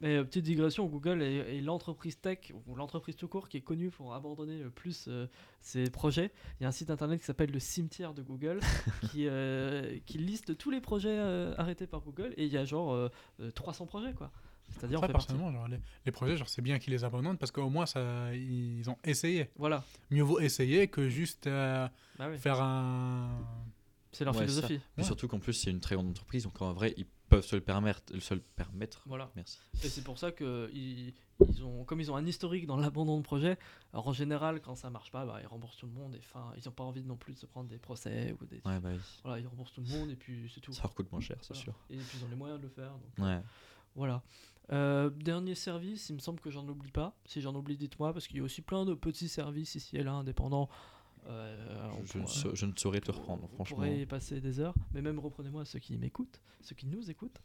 Mais 0.00 0.16
euh, 0.16 0.24
petite 0.24 0.44
digression, 0.44 0.86
Google 0.86 1.20
est, 1.22 1.56
est 1.58 1.60
l'entreprise 1.60 2.18
tech, 2.18 2.52
ou 2.66 2.74
l'entreprise 2.74 3.14
tout 3.16 3.28
court, 3.28 3.48
qui 3.48 3.58
est 3.58 3.60
connue 3.62 3.90
pour 3.90 4.14
abandonner 4.14 4.58
le 4.58 4.70
plus 4.70 5.04
euh, 5.08 5.26
ses 5.60 5.90
projets. 5.90 6.30
Il 6.58 6.62
y 6.62 6.66
a 6.66 6.68
un 6.68 6.72
site 6.72 6.90
internet 6.90 7.20
qui 7.20 7.26
s'appelle 7.26 7.50
le 7.50 7.58
cimetière 7.60 8.14
de 8.14 8.22
Google, 8.22 8.60
qui, 9.10 9.26
euh, 9.28 9.98
qui 10.06 10.16
liste 10.18 10.56
tous 10.56 10.70
les 10.70 10.80
projets 10.80 11.10
euh, 11.18 11.54
arrêtés 11.58 11.86
par 11.86 12.00
Google, 12.00 12.32
et 12.38 12.46
il 12.46 12.52
y 12.52 12.56
a 12.56 12.64
genre 12.64 12.92
euh, 12.94 13.08
euh, 13.40 13.50
300 13.50 13.84
projets, 13.86 14.14
quoi. 14.14 14.30
C'est-à-dire, 14.70 15.00
personnellement, 15.00 15.52
genre, 15.52 15.68
les, 15.68 15.78
les 16.06 16.10
projets, 16.12 16.36
genre, 16.36 16.48
c'est 16.48 16.60
bien 16.62 16.78
qu'ils 16.80 16.92
les 16.92 17.04
abandonnent 17.04 17.38
parce 17.38 17.52
qu'au 17.52 17.68
moins, 17.68 17.86
ça, 17.86 18.34
ils 18.34 18.88
ont 18.90 18.96
essayé. 19.04 19.48
Voilà, 19.56 19.84
Mieux 20.10 20.24
vaut 20.24 20.40
essayer 20.40 20.88
que 20.88 21.08
juste 21.08 21.46
euh, 21.46 21.86
bah 22.18 22.26
oui, 22.28 22.36
faire 22.36 22.60
un. 22.60 23.28
c'est 24.10 24.24
leur 24.24 24.34
Ouais, 24.34 24.40
philosophie. 24.42 24.80
mais 24.96 25.02
Ouais. 25.02 25.06
surtout 25.06 25.28
qu'en 25.28 25.38
plus, 25.38 25.52
c'est 25.52 25.70
une 25.70 25.78
très 25.80 25.94
grande 25.94 26.08
entreprise, 26.08 26.42
donc 26.42 26.60
en 26.60 26.72
vrai, 26.72 26.94
ils 26.96 27.06
peuvent 27.28 27.44
se 27.44 27.56
le 27.56 27.62
permettre. 27.62 28.18
Se 28.20 28.34
le 28.34 28.40
permettre. 28.40 29.02
Voilà. 29.06 29.30
Merci. 29.36 29.58
Et 29.84 29.88
c'est 29.88 30.02
pour 30.04 30.18
ça 30.18 30.32
que 30.32 30.70
ils, 30.72 31.12
ils 31.48 31.64
ont, 31.64 31.84
comme 31.84 32.00
ils 32.00 32.10
ont 32.10 32.16
un 32.16 32.24
historique 32.26 32.66
dans 32.66 32.76
l'abandon 32.76 33.18
de 33.18 33.22
projet, 33.22 33.58
alors 33.92 34.08
en 34.08 34.12
général, 34.12 34.60
quand 34.60 34.74
ça 34.76 34.90
marche 34.90 35.10
pas, 35.10 35.26
bah, 35.26 35.38
ils 35.42 35.46
remboursent 35.46 35.76
tout 35.76 35.86
le 35.86 35.92
monde. 35.92 36.14
Et 36.14 36.18
enfin, 36.18 36.52
ils 36.56 36.62
n'ont 36.66 36.72
pas 36.72 36.84
envie 36.84 37.02
non 37.04 37.16
plus 37.16 37.34
de 37.34 37.38
se 37.38 37.46
prendre 37.46 37.68
des 37.68 37.78
procès 37.78 38.34
ou 38.40 38.46
des. 38.46 38.56
Ouais, 38.64 38.80
bah 38.80 38.90
oui. 38.92 39.00
Voilà, 39.24 39.40
ils 39.40 39.46
remboursent 39.46 39.72
tout 39.72 39.82
le 39.82 39.88
monde 39.98 40.10
et 40.10 40.16
puis 40.16 40.50
c'est 40.54 40.60
tout. 40.60 40.72
Ça 40.72 40.82
leur 40.82 40.94
coûte 40.94 41.10
moins 41.12 41.20
cher, 41.20 41.36
c'est 41.42 41.48
Voilà. 41.54 41.62
sûr. 41.64 41.74
Et 41.90 41.96
puis 41.96 42.18
ils 42.18 42.24
ont 42.24 42.28
les 42.28 42.36
moyens 42.36 42.58
de 42.60 42.64
le 42.64 42.70
faire. 42.72 42.92
donc, 42.92 43.24
Ouais. 43.26 43.40
Voilà. 43.94 44.22
Euh, 44.72 45.10
dernier 45.10 45.54
service, 45.54 46.08
il 46.10 46.14
me 46.16 46.18
semble 46.20 46.40
que 46.40 46.50
j'en 46.50 46.66
oublie 46.68 46.90
pas. 46.90 47.16
Si 47.24 47.40
j'en 47.40 47.54
oublie, 47.54 47.76
dites-moi, 47.76 48.12
parce 48.12 48.26
qu'il 48.26 48.36
y 48.38 48.40
a 48.40 48.42
aussi 48.42 48.62
plein 48.62 48.84
de 48.84 48.94
petits 48.94 49.28
services 49.28 49.74
ici 49.76 49.96
et 49.96 50.02
là 50.02 50.12
indépendants. 50.12 50.68
Euh, 51.28 51.88
on 51.98 52.04
Je, 52.04 52.12
je 52.12 52.18
ne 52.18 52.22
pourra- 52.24 52.34
sa- 52.34 52.54
je 52.54 52.66
ne 52.66 52.72
saurais 52.76 53.00
te 53.00 53.10
reprendre, 53.10 53.44
on 53.44 53.54
franchement. 53.54 53.76
pourrait 53.78 53.98
y 54.00 54.06
passer 54.06 54.40
des 54.40 54.60
heures, 54.60 54.74
mais 54.94 55.02
même 55.02 55.18
reprenez-moi 55.18 55.64
ceux 55.64 55.78
qui 55.80 55.96
m'écoutent, 55.98 56.40
ceux 56.60 56.74
qui 56.74 56.86
nous 56.86 57.10
écoutent. 57.10 57.40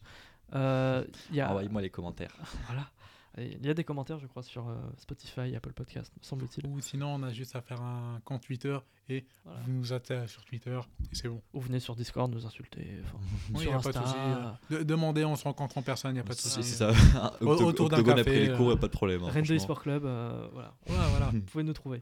Euh, 0.54 1.04
Envoyez-moi 1.36 1.82
les 1.82 1.90
commentaires. 1.90 2.36
voilà. 2.68 2.90
Il 3.38 3.66
y 3.66 3.70
a 3.70 3.74
des 3.74 3.86
commentaires, 3.86 4.20
je 4.20 4.28
crois, 4.28 4.44
sur 4.44 4.68
euh, 4.68 4.76
Spotify, 4.98 5.56
Apple 5.56 5.72
Podcast, 5.72 6.12
me 6.20 6.24
semble-t-il. 6.24 6.68
Ou 6.68 6.82
sinon, 6.82 7.16
on 7.16 7.24
a 7.24 7.32
juste 7.32 7.56
à 7.56 7.62
faire 7.62 7.82
un 7.82 8.20
compte 8.26 8.42
Twitter 8.44 8.78
et 9.08 9.26
Voilà. 9.46 9.62
vous 9.62 9.72
nous 9.72 9.94
attaquez 9.94 10.28
sur 10.28 10.44
Twitter 10.44 10.78
et 11.10 11.16
c'est 11.16 11.30
bon. 11.30 11.42
Ou 11.54 11.62
venez 11.62 11.80
sur 11.80 11.96
Discord 11.96 12.30
nous 12.30 12.46
insulter. 12.46 13.00
enfin, 13.06 13.18
Oui, 13.54 13.62
sur 13.62 13.72
y 13.72 13.74
a 13.74 13.80
pas 13.80 13.92
de 13.94 13.98
souci. 14.06 14.16
euh, 14.18 14.52
De- 14.80 14.84
demandez, 14.84 15.24
on 15.24 15.38
se 15.38 15.46
rencontre 15.46 15.78
en 15.78 15.82
personne, 15.82 16.12
il 16.12 16.16
n'y 16.16 16.20
a 16.20 16.24
pas 16.26 16.34
de 16.34 16.40
souci. 16.40 16.62
c'est 16.62 16.76
ça. 16.76 16.92
Autour 17.40 17.88
d'un 17.90 18.04
café, 18.04 18.20
après 18.20 18.40
les 18.48 18.54
cours, 18.54 18.72
euh, 18.72 18.76
pas 18.76 18.88
de 18.88 18.92
problème. 18.92 19.24
hein. 19.24 19.60
Sport 19.60 19.82
Club, 19.82 20.04
euh, 20.04 20.50
voilà. 20.52 20.74
Voilà, 20.88 21.08
voilà. 21.08 21.26
vous 21.34 21.40
pouvez 21.40 21.64
nous 21.64 21.72
trouver. 21.74 22.00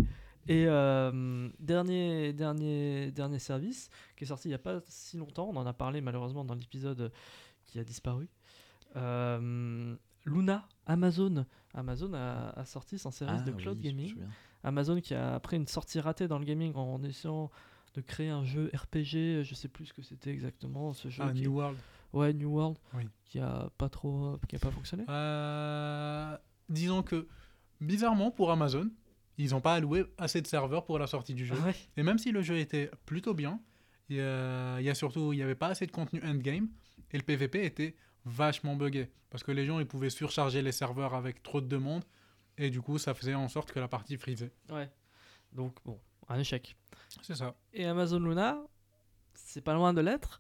Et 0.48 0.66
euh, 0.68 1.50
dernier, 1.60 2.34
dernier, 2.34 3.12
dernier 3.12 3.40
service 3.40 3.90
qui 4.16 4.24
est 4.24 4.28
sorti 4.28 4.48
il 4.48 4.52
n'y 4.52 4.56
a 4.56 4.60
pas 4.60 4.80
si 4.88 5.18
longtemps, 5.18 5.48
on 5.50 5.56
en 5.58 5.66
a 5.68 5.74
parlé 5.74 6.02
malheureusement 6.02 6.44
dans 6.46 6.56
l'épisode 6.56 7.12
qui 7.66 7.80
a 7.80 7.84
disparu. 7.84 8.28
Euh, 8.96 9.96
Luna, 10.26 10.68
Amazon. 10.86 11.46
Amazon 11.74 12.14
a, 12.14 12.50
a 12.56 12.66
sorti 12.66 12.98
son 12.98 13.12
service 13.12 13.42
Ah 13.44 13.46
de 13.46 13.52
cloud 13.52 13.80
gaming. 13.80 14.16
Amazon 14.64 15.00
qui 15.02 15.14
a 15.14 15.36
après 15.36 15.56
une 15.58 15.68
sortie 15.68 16.00
ratée 16.00 16.28
dans 16.28 16.40
le 16.40 16.46
gaming 16.46 16.74
en 16.76 17.02
essayant 17.04 17.52
de 17.96 18.02
créer 18.02 18.30
un 18.30 18.44
jeu 18.44 18.70
RPG, 18.74 19.44
je 19.44 19.54
sais 19.56 19.68
plus 19.68 19.86
ce 19.88 19.94
que 19.94 20.02
c'était 20.02 20.32
exactement 20.32 20.94
ce 20.94 21.10
jeu. 21.10 21.24
Ah, 21.26 21.32
qui- 21.32 21.42
New 21.42 21.54
World. 21.56 21.78
Ouais, 22.14 22.34
New 22.34 22.50
World, 22.50 22.78
Oui. 22.96 23.04
qui 23.26 23.40
a 23.40 23.70
pas 23.78 23.90
trop, 23.90 24.38
qui 24.48 24.56
a 24.56 24.60
pas 24.60 24.72
fonctionné. 24.72 25.06
Euh, 25.10 26.36
disons 26.70 27.04
que, 27.04 27.28
bizarrement, 27.82 28.32
pour 28.32 28.52
Amazon, 28.52 28.90
ils 29.40 29.52
n'ont 29.52 29.62
pas 29.62 29.76
alloué 29.76 30.06
assez 30.18 30.42
de 30.42 30.48
serveurs 30.48 30.86
pour 30.86 31.00
la 31.00 31.08
sortie 31.08 31.34
du 31.34 31.46
jeu. 31.46 31.56
Ah 31.62 31.68
ouais. 31.68 31.76
Et 31.98 32.04
même 32.04 32.20
si 32.20 32.32
le 32.32 32.42
jeu 32.42 32.58
était 32.58 32.92
plutôt 33.06 33.34
bien, 33.34 33.60
il 34.10 34.18
y 34.18 34.22
a, 34.22 34.80
il 34.80 34.86
y 34.86 34.90
a 34.90 34.96
surtout, 34.96 35.34
il 35.34 35.38
n'y 35.38 35.44
avait 35.44 35.56
pas 35.56 35.68
assez 35.68 35.86
de 35.86 35.92
contenu 35.92 36.22
endgame 36.24 36.68
et 37.12 37.18
le 37.18 37.24
PVP 37.24 37.64
était 37.64 37.96
vachement 38.26 38.76
buggé 38.76 39.10
parce 39.30 39.44
que 39.44 39.52
les 39.52 39.66
gens 39.66 39.80
ils 39.80 39.86
pouvaient 39.86 40.10
surcharger 40.10 40.62
les 40.62 40.74
serveurs 40.74 41.14
avec 41.14 41.42
trop 41.42 41.62
de 41.62 41.68
demandes 41.68 42.04
et 42.58 42.70
du 42.70 42.82
coup 42.82 42.98
ça 42.98 43.14
faisait 43.14 43.34
en 43.34 43.48
sorte 43.48 43.72
que 43.72 43.80
la 43.80 43.88
partie 43.88 44.18
frisait. 44.18 44.52
Ouais. 44.70 44.90
Donc 45.54 45.78
bon, 45.86 46.00
un 46.28 46.38
échec. 46.38 46.76
C'est 47.22 47.36
ça. 47.36 47.56
Et 47.74 47.86
Amazon 47.86 48.20
Luna, 48.20 48.58
c'est 49.34 49.62
pas 49.62 49.74
loin 49.74 49.94
de 49.94 50.02
l'être. 50.02 50.40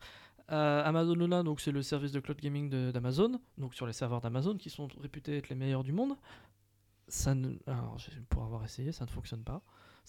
Euh, 0.52 0.84
Amazon 0.84 1.14
Luna, 1.14 1.44
donc 1.44 1.62
c'est 1.62 1.72
le 1.72 1.84
service 1.84 2.12
de 2.12 2.20
cloud 2.20 2.40
gaming 2.40 2.92
d'Amazon, 2.92 3.40
donc 3.58 3.76
sur 3.76 3.86
les 3.86 3.94
serveurs 3.94 4.20
d'Amazon 4.20 4.58
qui 4.58 4.70
sont 4.70 4.88
réputés 5.00 5.38
être 5.38 5.50
les 5.50 5.56
meilleurs 5.56 5.84
du 5.84 5.92
monde. 5.92 6.16
Ça 7.10 7.36
ne, 7.36 7.56
alors, 7.68 7.98
pour 8.30 8.44
avoir 8.44 8.64
essayé, 8.64 8.92
ça 8.92 9.06
ne 9.06 9.10
fonctionne 9.10 9.44
pas. 9.44 9.62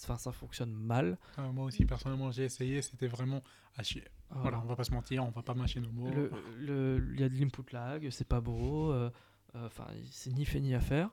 Enfin, 0.03 0.17
ça 0.17 0.33
fonctionne 0.33 0.73
mal. 0.73 1.19
Euh, 1.39 1.53
moi 1.53 1.67
aussi 1.67 1.85
personnellement 1.85 2.31
j'ai 2.31 2.45
essayé, 2.45 2.81
c'était 2.81 3.07
vraiment 3.09 3.43
à 3.77 3.83
chier. 3.83 4.05
Voilà. 4.31 4.43
Voilà, 4.43 4.61
on 4.61 4.67
va 4.67 4.77
pas 4.77 4.85
se 4.85 4.93
mentir, 4.93 5.25
on 5.25 5.31
va 5.31 5.43
pas 5.43 5.53
mâcher 5.55 5.81
nos 5.81 5.91
mots. 5.91 6.11
Le- 6.11 6.31
le- 6.59 7.11
Il 7.15 7.21
y 7.21 7.25
a 7.25 7.29
de 7.29 7.35
l'input 7.37 7.65
lag, 7.73 8.09
c'est 8.11 8.27
pas 8.27 8.41
beau. 8.41 8.93
euh, 8.93 9.11
euh, 9.57 9.67
Enfin, 9.67 9.87
c'est 10.11 10.33
ni 10.33 10.45
fait 10.47 10.61
ni 10.61 10.75
à 10.75 10.81
faire. 10.81 11.11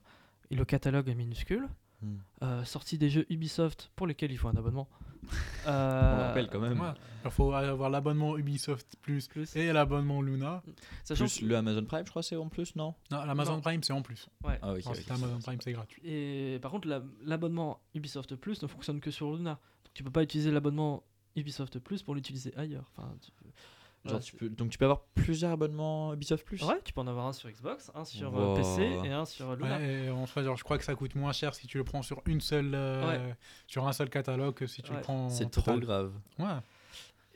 et 0.50 0.56
le 0.56 0.64
catalogue 0.64 1.10
est 1.10 1.16
minuscule. 1.16 1.68
Hmm. 2.02 2.16
Euh, 2.44 2.64
sortie 2.64 2.98
des 2.98 3.10
jeux 3.10 3.26
Ubisoft 3.30 3.92
pour 3.96 4.08
lesquels 4.08 4.32
il 4.32 4.38
faut 4.38 4.48
un 4.48 4.56
abonnement. 4.56 4.88
On 5.66 5.70
Euh, 5.70 6.28
rappelle 6.28 6.48
quand 6.50 6.60
même. 6.60 6.80
Ouais. 6.80 6.88
Il 7.26 7.32
faut 7.32 7.52
avoir 7.54 7.90
l'abonnement 7.90 8.38
Ubisoft 8.38 8.96
Plus 9.02 9.28
plus. 9.28 9.54
et 9.56 9.74
l'abonnement 9.74 10.22
Luna. 10.22 10.62
Sachant 11.04 11.26
Plus 11.26 11.40
que- 11.40 11.46
le 11.46 11.58
Amazon 11.58 11.84
Prime, 11.84 12.06
je 12.06 12.10
crois, 12.10 12.24
c'est 12.24 12.38
en 12.38 12.48
plus, 12.48 12.76
non? 12.76 12.94
Non, 13.12 13.26
l'Amazon 13.26 13.56
Non. 13.56 13.62
Prime, 13.62 13.84
c'est 13.84 13.92
en 13.94 14.02
plus. 14.02 14.28
ouais. 14.46 14.58
Ah, 14.62 14.74
ça 14.82 15.14
Amazon 15.14 15.40
Prime, 15.40 15.60
c'est 15.62 15.74
gratuit. 15.74 16.02
Et 16.06 16.60
par 16.62 16.72
contre, 16.72 16.88
la- 16.88 17.02
l'abonnement 17.26 17.82
Ubisoft 17.96 18.36
Plus 18.36 18.62
ne 18.62 18.68
fonctionne 18.68 19.02
que 19.02 19.12
sur 19.12 19.36
Luna. 19.36 19.52
Donc 19.84 19.94
tu 19.94 20.04
peux 20.04 20.12
pas 20.12 20.24
utiliser 20.24 20.52
l'abonnement 20.52 21.04
Ubisoft 21.36 21.80
Plus 21.80 22.02
pour 22.02 22.16
l'utiliser 22.16 22.54
ailleurs. 22.58 22.86
Enfin, 22.96 23.14
tu 23.22 23.32
peux- 23.32 23.50
Genre, 24.08 24.20
voilà, 24.20 24.24
tu 24.26 24.36
peux, 24.36 24.50
donc 24.50 24.70
tu 24.72 24.78
peux 24.78 24.86
avoir 24.86 25.02
plusieurs 25.16 25.52
abonnements 25.52 26.14
Ubisoft 26.14 26.46
Plus? 26.46 26.62
Ouais, 26.64 26.80
tu 26.84 26.94
peux 26.94 27.02
en 27.02 27.08
avoir 27.08 27.26
un 27.28 27.34
sur 27.34 27.50
Xbox, 27.50 27.92
un 27.96 28.06
sur 28.06 28.36
euh, 28.38 28.48
Wow. 28.50 28.56
PC 28.56 28.82
et 29.04 29.12
un 29.12 29.26
sur 29.26 29.56
Luna. 29.56 29.78
Ouais, 29.78 30.10
en 30.10 30.26
fait, 30.26 30.44
genre, 30.44 30.58
je 30.58 30.64
crois 30.64 30.78
que 30.78 30.84
ça 30.84 30.96
coûte 30.96 31.16
moins 31.16 31.32
cher 31.34 31.54
si 31.56 31.68
tu 31.68 31.78
le 31.78 31.84
prends 31.84 32.02
sur 32.02 32.22
une 32.26 32.42
seule, 32.42 32.72
euh, 32.74 33.32
sur 33.68 33.88
un 33.88 33.94
seul 33.94 34.10
catalogue 34.10 34.54
que 34.56 34.66
si 34.68 34.82
tu 34.82 34.92
Ouais. 34.92 34.98
le 34.98 35.02
prends. 35.04 35.26
en 35.26 35.30
C'est 35.30 35.50
trop 35.52 35.62
total. 35.62 35.80
grave. 35.80 36.14
Ouais. 36.40 36.46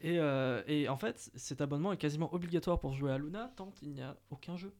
Et, 0.03 0.17
euh, 0.19 0.63
et 0.67 0.89
en 0.89 0.97
fait, 0.97 1.29
cet 1.35 1.61
abonnement 1.61 1.91
est 1.93 1.97
quasiment 1.97 2.33
obligatoire 2.33 2.79
pour 2.79 2.93
jouer 2.93 3.11
à 3.11 3.17
Luna 3.19 3.51
tant 3.55 3.71
il 3.83 3.91
n'y 3.91 4.01
a 4.01 4.15
aucun 4.31 4.57
jeu. 4.57 4.73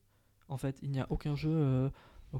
En 0.48 0.58
fait, 0.58 0.78
il 0.82 0.90
n'y 0.92 1.00
a 1.00 1.06
aucun 1.12 1.36
jeu 1.36 1.52
euh, 1.54 1.90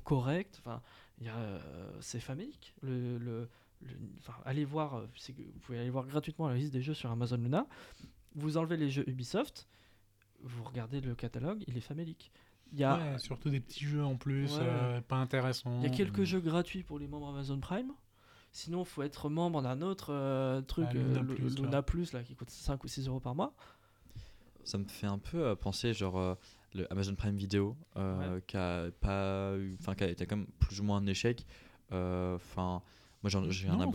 correct. 0.04 0.58
Enfin, 0.60 0.82
il 1.20 1.28
y 1.28 1.30
a, 1.30 1.36
euh, 1.36 1.92
c'est 2.00 2.20
famélique. 2.20 2.74
Le, 2.82 3.18
le, 3.20 3.48
le- 3.82 3.96
enfin, 4.20 4.34
allez 4.46 4.66
voir, 4.66 4.96
euh, 4.96 5.06
vous 5.38 5.60
pouvez 5.62 5.80
aller 5.80 5.90
voir 5.92 6.08
gratuitement 6.08 6.48
la 6.50 6.56
liste 6.56 6.74
des 6.74 6.82
jeux 6.82 6.94
sur 6.96 7.12
Amazon 7.12 7.38
Luna. 7.38 7.68
Vous 8.36 8.58
enlevez 8.58 8.78
les 8.78 8.90
jeux 8.90 9.08
Ubisoft, 9.10 9.68
vous 10.44 10.64
regardez 10.64 11.02
le 11.02 11.16
catalogue, 11.16 11.64
il 11.68 11.78
est 11.78 11.82
famélique. 11.82 12.32
Il 12.74 12.80
y 12.80 12.84
a, 12.86 12.98
Ouais, 12.98 13.20
surtout 13.20 13.50
des 13.50 13.60
petits 13.60 13.86
jeux 13.86 14.04
en 14.04 14.16
plus, 14.16 14.54
Ouais. 14.56 14.60
euh, 14.62 15.02
pas 15.02 15.18
intéressants. 15.18 15.78
il 15.80 15.84
y 15.84 15.86
a 15.88 15.96
quelques 15.96 16.24
jeux 16.24 16.40
gratuits 16.40 16.84
pour 16.84 17.00
les 17.00 17.08
membres 17.08 17.28
Amazon 17.30 17.60
Prime. 17.60 17.92
Sinon, 18.54 18.82
il 18.84 18.86
faut 18.86 19.04
être 19.04 19.30
membre 19.30 19.62
d'un 19.62 19.82
autre 19.82 20.14
euh, 20.14 20.62
truc, 20.62 20.88
Ah, 20.90 20.96
euh, 20.96 21.04
Luna 21.08 21.22
le- 21.22 21.28
Plus, 21.36 21.56
là. 21.58 21.62
Luna 21.64 21.82
Plus, 21.82 22.14
là, 22.14 22.24
qui 22.24 22.36
coûte 22.36 22.50
5 22.50 22.84
ou 22.84 22.88
6 22.88 23.08
euros 23.08 23.20
par 23.20 23.36
mois. 23.36 23.54
Ça 24.64 24.78
me 24.78 24.86
fait 24.86 25.08
un 25.08 25.18
peu 25.20 25.46
euh, 25.46 25.56
penser, 25.56 25.94
genre, 25.94 26.18
euh, 26.18 26.36
le 26.74 26.92
Amazon 26.92 27.16
Prime 27.16 27.36
Video, 27.36 27.76
euh, 27.98 28.40
qui 28.48 28.56
a 28.58 28.90
pas 29.02 29.56
eu- 29.58 29.76
enfin, 29.80 29.96
qui 29.96 30.04
a 30.06 30.08
été 30.10 30.26
quand 30.26 30.38
même 30.38 30.48
plus 30.60 30.80
ou 30.80 30.84
moins 30.84 30.98
un 30.98 31.06
échec. 31.08 31.46
Euh, 31.92 32.36
Enfin, 32.36 32.82
moi, 33.24 33.30
j'ai 33.30 33.68
un 33.70 33.74
en. 33.88 33.92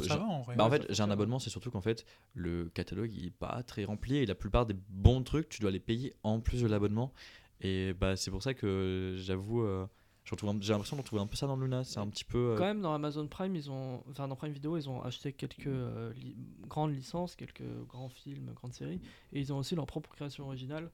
Bah 0.57 0.65
en 0.65 0.71
fait, 0.71 0.87
j'ai 0.93 1.03
un 1.03 1.11
abonnement, 1.11 1.39
c'est 1.39 1.51
surtout 1.51 1.71
qu'en 1.71 1.81
fait, 1.81 2.05
le 2.35 2.69
catalogue 2.69 3.13
il 3.13 3.27
est 3.27 3.31
pas 3.31 3.63
très 3.63 3.85
rempli 3.85 4.17
et 4.17 4.27
la 4.27 4.35
plupart 4.35 4.67
des 4.67 4.77
bons 4.89 5.23
trucs, 5.23 5.49
tu 5.49 5.61
dois 5.61 5.71
les 5.71 5.81
payer 5.81 6.15
en 6.23 6.41
plus 6.41 6.63
de 6.63 6.67
l'abonnement. 6.69 7.13
Et 7.61 7.93
bah 7.95 8.17
c'est 8.17 8.31
pour 8.31 8.43
ça 8.43 8.55
que 8.55 9.15
j'avoue, 9.19 9.63
euh, 9.63 9.87
j'ai 10.25 10.73
l'impression 10.73 10.97
de 10.97 11.01
retrouver 11.03 11.23
un 11.23 11.27
peu 11.27 11.37
ça 11.37 11.47
dans 11.47 11.57
Luna. 11.57 11.85
C'est 11.85 11.99
un 12.01 12.07
petit 12.09 12.25
peu. 12.25 12.39
euh, 12.53 12.59
Quand 12.59 12.65
même, 12.65 12.81
dans 12.83 12.93
Amazon 12.95 13.27
Prime, 13.27 13.55
ils 13.57 13.71
ont, 13.71 14.03
enfin 14.11 14.29
dans 14.29 14.37
Prime 14.37 14.53
Video, 14.53 14.77
ils 14.77 14.89
ont 14.89 15.03
acheté 15.03 15.33
quelques 15.33 15.67
euh, 15.67 16.13
li- 16.15 16.37
grandes 16.69 16.95
licences, 16.95 17.35
quelques 17.35 17.63
grands 17.89 18.09
films, 18.11 18.53
grandes 18.55 18.75
séries, 18.75 19.01
et 19.33 19.41
ils 19.41 19.53
ont 19.53 19.59
aussi 19.59 19.75
leur 19.75 19.87
propre 19.87 20.11
création 20.11 20.45
originale. 20.45 20.91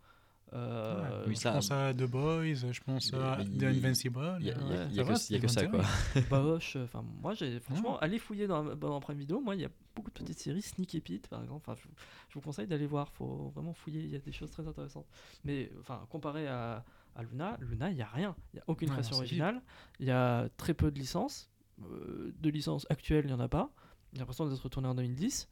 Euh, 0.54 1.24
Oui, 1.26 1.34
je 1.34 1.40
ça- 1.40 1.52
pense 1.52 1.70
à 1.70 1.94
The 1.94 2.02
Boys, 2.04 2.54
je 2.54 2.80
pense 2.82 3.12
à 3.14 3.38
The 3.42 3.46
il- 3.54 3.64
Invincible. 3.64 4.36
Il 4.40 4.46
y 4.46 4.50
a, 4.50 4.54
il 4.54 4.66
y 4.68 4.72
a- 4.74 4.80
euh, 4.82 4.88
il 4.92 5.00
a 5.00 5.04
que, 5.04 5.32
il 5.32 5.44
a 5.44 5.48
ça 5.48 5.66
quoi. 5.66 5.80
euh, 5.80 6.58
enfin 6.84 7.02
moi, 7.22 7.32
j'ai 7.32 7.58
franchement, 7.60 7.98
allez 8.00 8.18
fouiller 8.18 8.46
dans, 8.46 8.62
dans 8.76 9.00
Prime 9.00 9.16
Video. 9.18 9.40
Moi, 9.40 9.54
il 9.54 9.62
y 9.62 9.64
a 9.64 9.70
beaucoup 9.94 10.10
de 10.10 10.14
petites 10.18 10.38
séries, 10.40 10.60
Sneaky 10.60 11.00
Pete 11.00 11.28
par 11.28 11.42
exemple. 11.42 11.62
Enfin, 11.66 11.80
je, 11.82 11.88
je 12.28 12.34
vous 12.34 12.42
conseille 12.42 12.66
d'aller 12.66 12.86
voir. 12.86 13.10
Faut 13.12 13.50
vraiment 13.54 13.72
fouiller. 13.72 14.00
Il 14.02 14.10
y 14.10 14.16
a 14.16 14.18
des 14.18 14.32
choses 14.32 14.50
très 14.50 14.66
intéressantes. 14.68 15.06
Mais 15.44 15.70
enfin, 15.80 16.04
comparé 16.10 16.46
à, 16.48 16.84
à 17.16 17.22
Luna, 17.22 17.56
Luna, 17.60 17.90
il 17.90 17.96
y 17.96 18.02
a 18.02 18.08
rien. 18.08 18.36
Il 18.52 18.58
y 18.58 18.60
a 18.60 18.64
aucune 18.66 18.90
création 18.90 19.16
originale. 19.16 19.62
Il 20.00 20.06
y 20.06 20.10
a 20.10 20.48
très 20.58 20.74
peu 20.74 20.90
de 20.90 20.98
licences. 20.98 21.48
Euh, 21.82 22.30
de 22.38 22.50
licences 22.50 22.86
actuelles, 22.90 23.24
il 23.24 23.30
y 23.30 23.34
en 23.34 23.40
a 23.40 23.48
pas. 23.48 23.70
J'ai 24.12 24.18
l'impression 24.18 24.46
d'être 24.46 24.60
retourné 24.62 24.86
en 24.88 24.94
2010. 24.94 25.48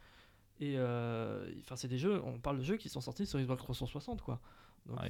Et 0.61 0.75
euh, 0.77 1.51
enfin, 1.61 1.77
c'est 1.77 1.89
des 1.89 1.97
jeux. 1.97 2.21
On 2.23 2.39
parle 2.39 2.59
de 2.59 2.63
jeux 2.65 2.77
qui 2.77 2.91
sont 2.91 3.01
sortis 3.01 3.25
sur 3.27 3.39
Xbox 3.41 3.63
360, 3.63 4.21
quoi. 4.21 4.41
Donc, 4.87 4.99
enfin, 4.99 5.09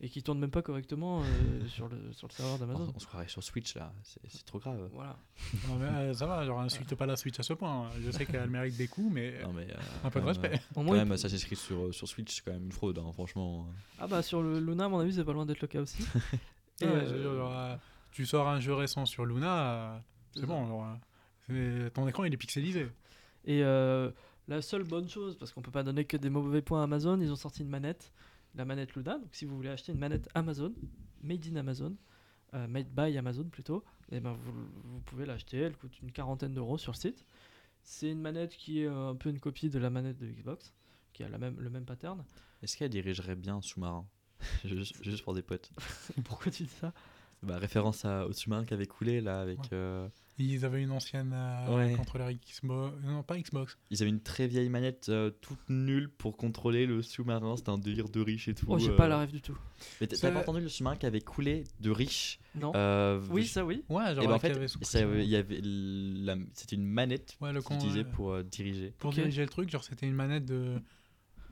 et 0.00 0.08
qui 0.08 0.22
tournent 0.22 0.38
même 0.38 0.50
pas 0.50 0.62
correctement 0.62 1.20
euh, 1.22 1.66
sur 1.68 1.88
le 1.88 2.12
sur 2.12 2.28
le 2.28 2.32
serveur 2.32 2.54
On, 2.54 2.58
d'Amazon. 2.58 2.92
on 2.94 2.98
se 2.98 3.06
croirait 3.06 3.28
sur 3.28 3.42
Switch 3.42 3.74
là, 3.74 3.92
c'est 4.02 4.44
trop 4.46 4.58
grave. 4.58 4.88
Voilà. 4.92 5.16
Non, 5.68 5.76
mais, 5.76 5.86
euh, 5.86 6.14
ça 6.14 6.26
va, 6.26 6.44
genre 6.46 6.60
insulte 6.60 6.94
pas 6.94 7.04
la 7.06 7.16
Switch 7.16 7.38
à 7.38 7.42
ce 7.42 7.52
point. 7.52 7.86
hein. 7.86 7.90
Je 8.00 8.10
sais 8.10 8.24
qu'elle 8.24 8.48
mérite 8.48 8.76
des 8.76 8.88
coups, 8.88 9.12
mais 9.12 9.42
Non 9.42 9.52
mais 9.52 9.68
euh, 9.70 9.76
un 10.04 10.10
peu 10.10 10.20
de 10.20 10.24
respect. 10.26 10.54
euh, 10.54 10.56
Au 10.72 10.74
Quand 10.76 10.82
moins, 10.84 10.96
même, 10.96 11.12
Assassin's 11.12 11.44
Creed 11.44 11.58
sur, 11.58 11.92
sur 11.92 12.08
Switch, 12.08 12.34
c'est 12.36 12.42
quand 12.44 12.52
même 12.52 12.64
une 12.64 12.72
fraude, 12.72 12.98
hein, 12.98 13.10
franchement. 13.12 13.66
Ah 13.98 14.06
bah 14.06 14.22
sur 14.22 14.42
le 14.42 14.60
Luna, 14.60 14.84
à 14.86 14.88
mon 14.88 15.00
avis, 15.00 15.12
c'est 15.12 15.24
pas 15.24 15.32
loin 15.32 15.44
d'être 15.46 15.60
le 15.60 15.68
cas 15.68 15.80
aussi. 15.80 16.02
Et, 16.80 16.86
Ouais, 16.86 16.90
euh, 16.92 17.36
genre, 17.36 17.52
euh, 17.58 17.76
tu 18.12 18.24
sors 18.24 18.48
un 18.48 18.60
jeu 18.60 18.72
récent 18.72 19.04
sur 19.04 19.26
Luna, 19.26 19.72
euh, 19.94 19.98
C'est 20.36 20.46
bon. 20.46 20.64
genre, 20.68 20.86
euh, 21.50 21.90
ton 21.90 22.06
écran 22.08 22.24
il 22.24 22.32
est 22.32 22.36
pixelisé. 22.36 22.88
et, 23.44 23.62
euh, 23.64 24.10
la 24.46 24.62
seule 24.62 24.84
bonne 24.84 25.08
chose, 25.08 25.36
parce 25.36 25.52
qu'on 25.52 25.60
peut 25.60 25.70
pas 25.72 25.82
donner 25.82 26.04
que 26.06 26.16
des 26.16 26.30
mauvais 26.30 26.62
points 26.62 26.80
à 26.80 26.84
Amazon, 26.84 27.20
ils 27.20 27.30
ont 27.30 27.36
sorti 27.36 27.62
une 27.62 27.68
manette, 27.68 28.12
la 28.54 28.64
manette 28.64 28.94
Luna. 28.94 29.18
Donc 29.18 29.34
si 29.34 29.44
vous 29.44 29.56
voulez 29.56 29.70
acheter 29.70 29.92
une 29.92 29.98
manette 29.98 30.28
Amazon, 30.34 30.72
made 31.22 31.46
in 31.46 31.56
Amazon, 31.56 31.96
euh, 32.54 32.66
made 32.66 32.88
by 32.94 33.16
Amazon 33.18 33.44
plutôt, 33.44 33.84
et 34.10 34.20
ben 34.20 34.32
vous, 34.32 34.52
vous 34.84 35.00
pouvez 35.00 35.26
l'acheter. 35.26 35.58
Elle 35.58 35.76
coûte 35.76 36.00
une 36.00 36.12
quarantaine 36.12 36.54
d'euros 36.54 36.78
sur 36.78 36.92
le 36.92 36.96
site. 36.96 37.26
C'est 37.82 38.10
une 38.10 38.20
manette 38.20 38.56
qui 38.56 38.82
est 38.82 38.86
euh, 38.86 39.10
un 39.10 39.14
peu 39.14 39.30
une 39.30 39.40
copie 39.40 39.70
de 39.70 39.78
la 39.78 39.90
manette 39.90 40.18
de 40.18 40.26
Xbox, 40.26 40.74
qui 41.12 41.24
a 41.24 41.28
la 41.28 41.38
même, 41.38 41.58
le 41.58 41.70
même 41.70 41.84
pattern. 41.84 42.24
Est-ce 42.62 42.76
qu'elle 42.76 42.90
dirigerait 42.90 43.36
bien 43.36 43.56
un 43.56 43.62
sous-marin? 43.62 44.06
Juste, 44.64 45.02
juste 45.02 45.24
pour 45.24 45.34
des 45.34 45.42
potes. 45.42 45.72
Pourquoi 46.24 46.52
tu 46.52 46.62
dis 46.62 46.68
ça? 46.68 46.92
Bah, 47.42 47.58
référence 47.58 48.04
à, 48.04 48.26
au 48.26 48.32
sous-marin 48.32 48.64
qui 48.64 48.74
avait 48.74 48.86
coulé 48.86 49.20
là 49.20 49.40
avec. 49.40 49.58
Ouais. 49.58 49.68
euh, 49.72 50.08
Ils 50.38 50.64
avaient 50.64 50.82
une 50.82 50.90
ancienne 50.90 51.32
euh, 51.32 51.76
Ouais. 51.76 51.94
contrôleur 51.94 52.30
Xbox. 52.32 52.96
Non, 53.04 53.22
pas 53.22 53.38
Xbox. 53.38 53.78
Ils 53.90 54.02
avaient 54.02 54.10
une 54.10 54.20
très 54.20 54.48
vieille 54.48 54.68
manette 54.68 55.08
euh, 55.08 55.30
toute 55.30 55.68
nulle 55.68 56.08
pour 56.10 56.36
contrôler 56.36 56.84
le 56.84 57.00
sous-marin. 57.00 57.56
C'était 57.56 57.70
un 57.70 57.78
délire 57.78 58.08
de 58.08 58.20
riche 58.20 58.48
et 58.48 58.54
tout. 58.54 58.66
Oh, 58.68 58.78
j'ai 58.78 58.90
euh. 58.90 58.96
pas 58.96 59.06
la 59.06 59.18
rêve 59.18 59.30
du 59.30 59.40
tout. 59.40 59.56
Mais 60.00 60.08
t'as 60.08 60.32
pas 60.32 60.40
entendu 60.40 60.60
le 60.60 60.68
sous-marin 60.68 60.96
qui 60.96 61.06
avait 61.06 61.20
coulé 61.20 61.62
de 61.80 61.90
riche? 61.92 62.40
Non 62.56 62.72
euh, 62.74 63.20
Oui, 63.30 63.44
je- 63.44 63.50
ça 63.52 63.64
oui. 63.64 63.84
Ouais, 63.88 64.14
genre 64.16 64.24
Et 64.24 64.26
ben 64.26 64.32
en 64.34 64.38
fait, 64.40 64.48
il 64.48 65.24
y 65.28 65.36
avait 65.36 65.60
la- 65.62 66.36
c'était 66.54 66.74
une 66.76 66.86
manette 66.86 67.36
Ouais, 67.40 67.52
le 67.52 67.62
con, 67.62 67.76
utilisée 67.76 68.00
ouais. 68.00 68.04
pour 68.04 68.32
euh, 68.32 68.42
diriger. 68.42 68.92
Pour 68.98 69.12
diriger 69.12 69.42
le 69.42 69.48
truc, 69.48 69.70
genre 69.70 69.84
c'était 69.84 70.06
une 70.06 70.14
manette 70.14 70.44
de. 70.44 70.80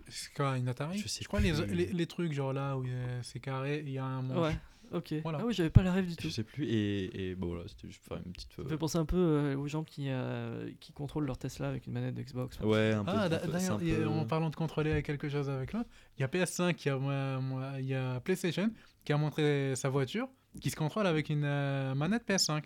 C'est 0.09 0.33
quoi, 0.35 0.57
une 0.57 0.68
Atari? 0.68 0.99
Je 0.99 1.09
sais 1.09 1.25
crois 1.25 1.40
les, 1.40 1.53
plus. 1.53 1.66
les, 1.75 1.87
les 1.87 2.07
trucs, 2.07 2.33
genre 2.33 2.53
là 2.53 2.77
où 2.79 2.85
c'est 3.22 3.40
carré, 3.40 3.83
il 3.85 3.90
y 3.90 3.99
a 3.99 4.05
un 4.05 4.22
manche. 4.22 4.53
Ouais, 4.53 4.59
ok. 4.92 5.14
Voilà. 5.22 5.38
Ah 5.40 5.44
oui, 5.46 5.53
j'avais 5.55 5.70
pas 5.70 5.83
la 5.83 5.92
rêve 5.92 6.07
du 6.07 6.16
tout. 6.16 6.29
Je 6.29 6.33
sais 6.33 6.42
plus. 6.44 6.64
Et, 6.66 7.31
et 7.31 7.35
bon, 7.35 7.49
voilà, 7.49 7.64
c'était 7.68 7.88
juste 7.88 8.01
pour 8.03 8.16
faire 8.16 8.25
une 8.27 8.33
petite. 8.33 8.53
Ça 8.55 8.62
euh, 8.62 8.68
fait 8.68 8.77
penser 8.79 8.99
un 8.99 9.05
peu 9.05 9.16
euh, 9.16 9.57
aux 9.57 9.66
gens 9.68 9.85
qui, 9.85 10.07
euh, 10.09 10.70
qui 10.81 10.92
contrôlent 10.92 11.27
leur 11.27 11.38
Tesla 11.38 11.68
avec 11.68 11.87
une 11.87 11.92
manette 11.92 12.14
de 12.14 12.22
Xbox. 12.22 12.59
Ouais, 12.61 12.92
un 12.92 13.05
peu. 13.05 13.11
Ah, 13.14 13.29
d'ailleurs, 13.29 13.79
peu- 13.79 14.07
en 14.09 14.25
parlant 14.27 14.51
de 14.51 14.57
contrôler 14.57 15.03
quelque 15.03 15.29
chose 15.29 15.49
avec 15.51 15.72
là, 15.72 15.85
il 16.18 16.22
y 16.22 16.25
a 16.25 16.29
PS5, 16.29 16.77
il 16.85 16.88
y 16.88 16.90
a, 16.90 16.96
moi- 16.99 17.40
moi- 17.40 17.72
il 17.81 17.87
y 17.87 17.94
a 17.94 18.20
PlayStation 18.20 18.70
qui 19.05 19.12
a 19.12 19.16
montré 19.16 19.75
sa 19.77 19.88
voiture 19.88 20.29
qui 20.61 20.70
se 20.70 20.77
contrôle 20.77 21.07
avec 21.07 21.29
une 21.29 21.44
euh, 21.44 21.94
manette 21.94 22.27
PS5. 22.27 22.62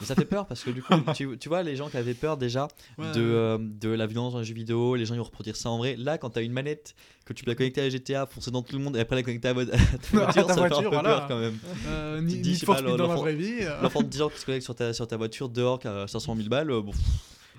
Mais 0.00 0.04
ça 0.06 0.14
fait 0.14 0.24
peur 0.26 0.46
parce 0.46 0.62
que 0.62 0.70
du 0.70 0.82
coup, 0.82 0.92
tu, 1.14 1.38
tu 1.38 1.48
vois, 1.48 1.62
les 1.62 1.74
gens 1.76 1.88
qui 1.88 1.96
avaient 1.96 2.12
peur 2.14 2.36
déjà 2.36 2.68
Ouais, 2.98 3.10
de, 3.12 3.20
euh, 3.22 3.58
de 3.58 3.88
la 3.88 4.06
violence 4.06 4.34
dans 4.34 4.40
les 4.40 4.44
jeux 4.44 4.52
vidéo, 4.54 4.94
les 4.94 5.06
gens 5.06 5.14
ils 5.14 5.18
vont 5.18 5.24
reproduire 5.24 5.56
ça 5.56 5.70
en 5.70 5.78
vrai. 5.78 5.96
Là, 5.96 6.18
quand 6.18 6.30
t'as 6.30 6.42
une 6.42 6.52
manette, 6.52 6.94
que 7.24 7.32
tu 7.32 7.44
peux 7.44 7.50
la 7.50 7.54
connecter 7.54 7.80
à 7.80 7.88
GTA, 7.88 8.26
foncer 8.26 8.50
dans 8.50 8.62
tout 8.62 8.76
le 8.76 8.82
monde 8.84 8.96
et 8.96 9.00
après 9.00 9.16
la 9.16 9.22
connecter 9.22 9.48
à, 9.48 9.52
vo- 9.54 9.60
à 9.62 9.64
ta 9.66 9.78
voiture, 10.12 10.46
ta 10.46 10.54
ça 10.54 10.68
fait 10.68 10.74
un 10.74 10.82
peu 10.82 10.88
voilà. 10.88 11.02
peur 11.02 11.28
quand 11.28 11.38
même. 11.38 11.58
Euh, 11.86 12.18
tu 12.18 12.24
ni, 12.26 12.32
te 12.32 12.36
ni 12.36 12.42
dis, 12.54 12.66
pas, 12.66 12.82
dans 12.82 12.96
la 13.06 13.14
vraie 13.16 13.34
vie. 13.34 13.58
euh. 13.62 13.80
L'enfant 13.82 14.02
de 14.02 14.08
10 14.08 14.22
ans 14.22 14.28
qui 14.28 14.38
se 14.38 14.44
connecte 14.46 14.64
sur 14.64 14.74
ta, 14.74 14.92
sur 14.92 15.06
ta 15.08 15.16
voiture 15.16 15.48
dehors 15.48 15.78
qui 15.78 15.88
a 15.88 16.06
500 16.06 16.36
000 16.36 16.48
balles, 16.48 16.70
euh, 16.70 16.82
bon, 16.82 16.92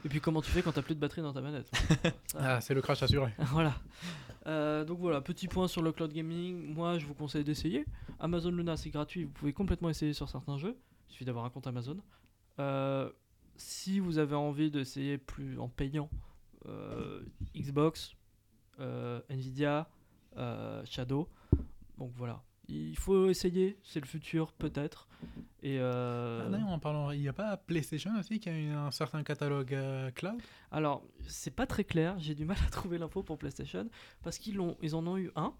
Et 0.05 0.09
puis 0.09 0.21
comment 0.21 0.41
tu 0.43 0.51
fais 0.51 0.61
quand 0.61 0.71
t'as 0.73 0.83
plus 0.83 0.93
de 0.95 0.99
batterie 0.99 1.21
dans 1.23 1.33
ta 1.33 1.41
manette? 1.41 1.69
Ah, 2.37 2.61
c'est 2.61 2.73
le 2.75 2.81
crash 2.81 3.01
assuré. 3.03 3.31
Voilà. 3.51 3.73
Euh, 4.45 4.85
donc 4.85 4.99
voilà, 4.99 5.19
petit 5.21 5.47
point 5.47 5.67
sur 5.67 5.81
le 5.81 5.91
cloud 5.91 6.13
gaming. 6.13 6.73
Moi, 6.73 6.99
je 6.99 7.05
vous 7.05 7.13
conseille 7.15 7.43
d'essayer. 7.43 7.83
Amazon 8.19 8.51
Luna, 8.51 8.77
c'est 8.77 8.89
gratuit. 8.91 9.23
Vous 9.25 9.31
pouvez 9.31 9.51
complètement 9.53 9.89
essayer 9.89 10.13
sur 10.13 10.29
certains 10.29 10.57
jeux. 10.57 10.77
Il 11.09 11.13
suffit 11.13 11.25
d'avoir 11.25 11.43
un 11.45 11.49
compte 11.49 11.67
Amazon. 11.67 11.97
Euh, 12.59 13.09
si 13.55 13.99
vous 13.99 14.17
avez 14.17 14.35
envie 14.35 14.69
d'essayer 14.71 15.17
plus 15.17 15.59
en 15.59 15.67
payant, 15.69 16.09
euh, 16.67 17.21
Xbox, 17.55 18.13
euh, 18.79 19.21
Nvidia, 19.29 19.89
Shadow. 20.85 21.27
Donc 21.97 22.11
voilà. 22.15 22.43
Il 22.69 22.97
faut 22.97 23.27
essayer. 23.29 23.79
C'est 23.81 24.01
le 24.01 24.05
futur, 24.05 24.51
peut-être. 24.51 25.07
Et 25.63 25.79
euh, 25.79 26.47
Ah, 26.53 26.65
en 26.67 26.79
parlant, 26.79 27.11
il 27.11 27.21
n'y 27.21 27.27
a 27.29 27.33
pas 27.33 27.55
PlayStation 27.57 28.11
aussi 28.19 28.39
qui 28.39 28.49
a 28.49 28.51
une- 28.51 28.73
un 28.73 28.91
certain 28.91 29.23
catalogue 29.23 29.73
euh, 29.73 30.11
cloud? 30.11 30.39
Alors, 30.69 31.03
c'est 31.27 31.55
pas 31.55 31.65
très 31.65 31.85
clair, 31.85 32.19
j'ai 32.19 32.35
du 32.35 32.45
mal 32.45 32.57
à 32.67 32.69
trouver 32.69 32.97
l'info 32.97 33.23
pour 33.23 33.37
PlayStation, 33.37 33.89
parce 34.21 34.37
qu'ils 34.37 34.59
ils 34.81 34.95
en 34.95 35.07
ont 35.07 35.17
eu 35.17 35.31
un 35.35 35.53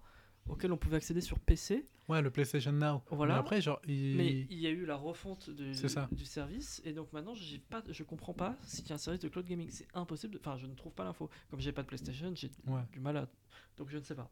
auquel 0.48 0.72
on 0.72 0.76
pouvait 0.76 0.96
accéder 0.96 1.20
sur 1.20 1.38
PC, 1.38 1.86
Ouais, 2.08 2.22
le 2.22 2.30
PlayStation 2.30 2.72
Now. 2.72 3.02
Voilà. 3.10 3.34
Mais 3.34 3.40
après, 3.40 3.60
genre, 3.60 3.80
il... 3.86 4.16
mais 4.16 4.46
il 4.48 4.58
y 4.58 4.66
a 4.66 4.70
eu 4.70 4.86
la 4.86 4.96
refonte 4.96 5.50
du 5.50 6.24
service, 6.24 6.80
et 6.84 6.92
donc 6.94 7.12
maintenant 7.12 7.34
j'ai 7.34 7.58
pas, 7.58 7.82
je 7.88 8.02
comprends 8.02 8.32
pas 8.32 8.56
s'il 8.62 8.86
y 8.88 8.92
a 8.92 8.94
un 8.94 8.98
service 8.98 9.20
de 9.20 9.28
cloud 9.28 9.44
gaming, 9.46 9.68
c'est 9.70 9.86
impossible, 9.94 10.32
de- 10.34 10.38
enfin 10.38 10.56
je 10.56 10.66
ne 10.66 10.74
trouve 10.74 10.92
pas 10.94 11.04
l'info. 11.04 11.28
Comme 11.50 11.60
j'ai 11.60 11.72
pas 11.72 11.82
de 11.82 11.86
PlayStation, 11.86 12.32
j'ai 12.34 12.50
Ouais. 12.66 12.80
du 12.92 13.00
mal 13.00 13.16
à, 13.18 13.28
donc 13.76 13.90
je 13.90 13.98
ne 13.98 14.02
sais 14.02 14.14
pas. 14.14 14.30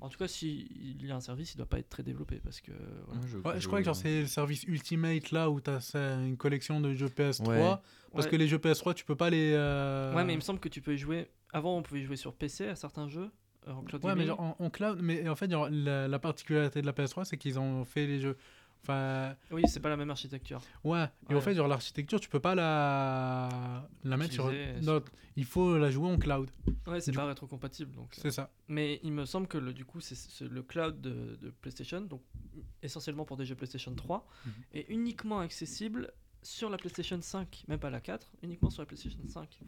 En 0.00 0.08
tout 0.10 0.18
cas, 0.18 0.28
s'il 0.28 1.02
y 1.04 1.10
a 1.10 1.16
un 1.16 1.20
service, 1.20 1.54
il 1.54 1.56
doit 1.56 1.64
pas 1.66 1.78
être 1.78 1.88
très 1.88 2.02
développé 2.02 2.38
parce 2.38 2.60
que. 2.60 2.70
voilà. 3.06 3.20
Ouais, 3.22 3.26
je, 3.28 3.38
Ouais, 3.38 3.60
je 3.60 3.66
crois 3.66 3.82
que 3.82 3.92
c'est 3.94 4.20
le 4.20 4.26
service 4.26 4.62
Ultimate 4.64 5.30
là 5.30 5.48
où 5.50 5.58
tu 5.60 5.70
as 5.70 6.14
une 6.22 6.36
collection 6.36 6.80
de 6.82 6.92
jeux 6.94 7.08
PS3. 7.08 7.48
Ouais. 7.48 7.58
Parce 8.12 8.26
Ouais. 8.26 8.30
que 8.30 8.36
les 8.36 8.46
jeux 8.46 8.58
PS3, 8.58 8.94
tu 8.94 9.04
peux 9.06 9.16
pas 9.16 9.30
les. 9.30 9.52
euh, 9.54 10.14
Ouais, 10.14 10.22
mais 10.24 10.34
il 10.34 10.36
me 10.36 10.42
semble 10.42 10.60
que 10.60 10.68
tu 10.68 10.80
peux 10.82 10.94
y 10.94 10.98
jouer. 10.98 11.28
Avant, 11.52 11.76
on 11.78 11.82
pouvait 11.82 12.00
y 12.00 12.04
jouer 12.04 12.16
sur 12.16 12.34
PC 12.34 12.66
à 12.68 12.76
certains 12.76 13.08
jeux. 13.08 13.30
En 13.66 13.82
cloud 13.82 14.04
Ouais, 14.04 14.14
mais 14.14 14.26
genre 14.26 14.40
en, 14.40 14.56
en 14.58 14.70
cloud. 14.70 15.00
Mais 15.02 15.28
en 15.28 15.34
fait, 15.36 15.50
genre, 15.50 15.68
la, 15.70 16.06
la 16.08 16.18
particularité 16.18 16.80
de 16.80 16.86
la 16.86 16.92
PS3, 16.92 17.24
c'est 17.24 17.36
qu'ils 17.36 17.58
ont 17.58 17.84
fait 17.84 18.06
les 18.06 18.20
jeux. 18.20 18.36
Enfin, 18.82 19.34
Oui, 19.50 19.62
c'est 19.66 19.80
pas 19.80 19.88
la 19.88 19.96
même 19.96 20.10
architecture. 20.10 20.60
ouais. 20.84 21.04
Et 21.28 21.32
Ouais. 21.32 21.38
en 21.38 21.40
fait, 21.40 21.54
genre, 21.54 21.66
l'architecture, 21.66 22.20
tu 22.20 22.28
peux 22.28 22.38
pas 22.38 22.54
la, 22.54 23.88
la 24.04 24.16
mettre 24.16 24.32
sur. 24.32 24.52
Non, 24.82 25.02
il 25.36 25.44
faut 25.44 25.76
la 25.76 25.90
jouer 25.90 26.08
en 26.08 26.16
cloud. 26.18 26.50
Ouais, 26.86 27.00
c'est 27.00 27.12
pas 27.12 27.26
rétrocompatible. 27.26 27.92
Donc, 27.96 28.12
euh, 28.16 28.20
C'est 28.22 28.30
ça. 28.30 28.50
Mais 28.68 29.00
il 29.02 29.12
me 29.12 29.24
semble 29.24 29.48
que 29.48 29.58
le, 29.58 29.72
du 29.72 29.84
coup, 29.84 30.00
c'est 30.00 30.44
le 30.44 30.62
cloud 30.62 31.00
de, 31.00 31.36
de 31.42 31.50
PlayStation, 31.50 32.00
donc 32.00 32.22
essentiellement 32.82 33.24
pour 33.24 33.36
des 33.36 33.44
jeux 33.44 33.56
PlayStation 33.56 33.92
3, 33.94 34.26
Mhm. 34.46 34.52
est 34.74 34.86
uniquement 34.88 35.40
accessible 35.40 36.12
sur 36.42 36.70
la 36.70 36.76
PlayStation 36.76 37.20
5, 37.20 37.64
même 37.66 37.80
pas 37.80 37.90
la 37.90 38.00
4, 38.00 38.30
uniquement 38.42 38.70
sur 38.70 38.82
la 38.82 38.86
PlayStation 38.86 39.18
5. 39.26 39.58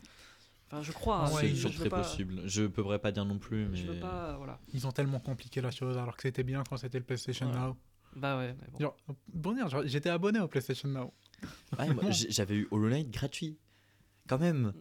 Enfin, 0.70 0.82
je 0.82 0.92
crois. 0.92 1.22
Ah 1.24 1.28
hein, 1.28 1.34
ouais, 1.34 1.54
c'est 1.54 1.70
très 1.70 1.88
pas- 1.88 2.02
possible. 2.02 2.42
Je 2.44 2.62
ne 2.62 2.66
pourrais 2.68 2.98
pas 2.98 3.10
dire 3.10 3.24
non 3.24 3.38
plus, 3.38 3.66
mais. 3.66 3.76
Je 3.76 3.86
veux 3.90 3.98
pas, 4.00 4.36
voilà. 4.36 4.58
Ils 4.74 4.86
ont 4.86 4.92
tellement 4.92 5.18
compliqué 5.20 5.60
la 5.60 5.70
chose 5.70 5.96
alors 5.96 6.14
que 6.16 6.22
c'était 6.22 6.44
bien 6.44 6.62
quand 6.68 6.76
c'était 6.76 6.98
le 6.98 7.04
PlayStation 7.04 7.46
Ouais. 7.50 7.58
Now. 7.58 7.76
Bah 8.16 8.36
ouais, 8.38 8.54
mais 8.60 8.66
bon. 8.72 9.56
Genre, 9.56 9.68
genre, 9.68 9.82
j'étais 9.86 10.10
abonné 10.10 10.40
au 10.40 10.48
PlayStation 10.48 10.88
Now. 10.88 11.12
Ouais, 11.78 11.88
j'avais 12.10 12.56
eu 12.56 12.68
Hollow 12.70 12.88
Knight 12.88 13.10
gratuit. 13.10 13.58
Quand 14.28 14.38
même. 14.38 14.72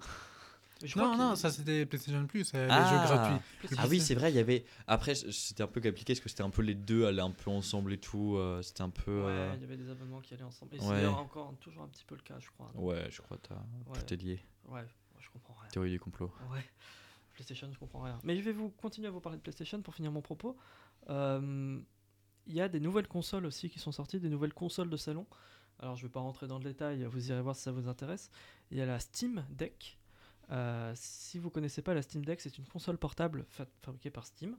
Je 0.84 0.98
Non, 1.00 1.18
non, 1.18 1.36
ça 1.36 1.50
c'était 1.50 1.86
PlayStation 1.88 2.28
Plus, 2.28 2.52
euh, 2.54 2.66
les 2.68 2.72
Ah. 2.72 2.90
jeux 2.90 3.08
gratuits. 3.16 3.46
PlayStation- 3.62 3.84
Ah 3.84 3.88
oui, 3.90 4.00
c'est 4.00 4.14
vrai, 4.16 4.32
il 4.32 4.36
y 4.36 4.40
avait. 4.40 4.64
Après, 4.86 5.16
c'était 5.16 5.64
un 5.64 5.68
peu 5.68 5.82
compliqué 5.82 6.14
parce 6.14 6.20
que 6.20 6.30
c'était 6.30 6.44
un 6.44 6.50
peu 6.52 6.62
les 6.62 6.76
deux 6.76 7.06
allaient 7.06 7.22
un 7.22 7.32
peu 7.32 7.50
ensemble 7.50 7.94
et 7.94 7.98
tout. 7.98 8.36
euh, 8.38 8.62
c'était 8.62 8.82
un 8.84 8.90
peu. 8.92 9.22
Ouais, 9.24 9.32
euh, 9.32 9.52
il 9.56 9.62
y 9.62 9.64
avait 9.64 9.78
des 9.78 9.90
abonnements 9.90 10.20
qui 10.22 10.34
allaient 10.36 10.44
ensemble. 10.44 10.76
Et 10.76 10.80
Ouais. 10.80 11.00
c'est 11.02 11.06
encore 11.08 11.54
toujours 11.60 11.84
un 11.84 11.88
petit 11.88 12.06
peu 12.06 12.14
le 12.16 12.22
cas, 12.22 12.36
je 12.40 12.50
crois. 12.50 12.72
Ouais, 12.76 13.08
je 13.10 13.22
crois 13.22 13.38
que 13.38 13.54
Ouais. 13.54 14.00
tout 14.06 14.14
est 14.14 14.18
lié. 14.18 14.40
Ouais, 14.70 14.86
je 15.28 15.32
comprends 15.32 15.54
rien. 15.62 15.70
Théorie 15.70 15.92
du 15.92 16.00
complot. 16.00 16.32
Ouais. 16.52 16.64
PlayStation, 17.34 17.70
je 17.72 17.78
comprends 17.78 18.02
rien. 18.02 18.20
Mais 18.24 18.36
je 18.38 18.42
vais 18.42 18.52
vous 18.52 18.70
continuer 18.70 19.08
à 19.08 19.12
vous 19.12 19.20
parler 19.20 19.38
de 19.38 19.44
PlayStation 19.44 19.82
pour 19.82 19.94
finir 19.94 20.12
mon 20.12 20.22
propos. 20.22 20.58
Euh, 21.10 21.80
Il 22.48 22.54
y 22.54 22.62
a 22.62 22.70
des 22.70 22.80
nouvelles 22.80 23.08
consoles 23.08 23.46
aussi 23.46 23.70
qui 23.70 23.78
sont 23.80 23.92
sorties, 23.92 24.20
des 24.20 24.30
nouvelles 24.30 24.54
consoles 24.54 24.90
de 24.90 24.98
salon. 24.98 25.28
Alors 25.80 25.96
je 25.96 26.04
vais 26.04 26.12
pas 26.12 26.22
rentrer 26.22 26.48
dans 26.48 26.58
le 26.58 26.64
détail, 26.64 27.04
vous 27.06 27.30
irez 27.30 27.42
voir 27.42 27.56
si 27.56 27.62
ça 27.62 27.72
vous 27.72 27.88
intéresse. 27.88 28.32
Il 28.72 28.78
y 28.78 28.82
a 28.82 28.86
la 28.86 29.00
Steam 29.00 29.46
Deck. 29.50 30.00
Euh, 30.50 30.92
si 30.96 31.38
vous 31.40 31.50
connaissez 31.52 31.82
pas 31.82 31.94
la 31.94 32.02
Steam 32.02 32.24
Deck, 32.26 32.40
c'est 32.42 32.58
une 32.58 32.66
console 32.66 32.98
portable 32.98 33.46
fa- 33.50 33.68
fabriquée 33.84 34.10
par 34.10 34.26
Steam 34.26 34.58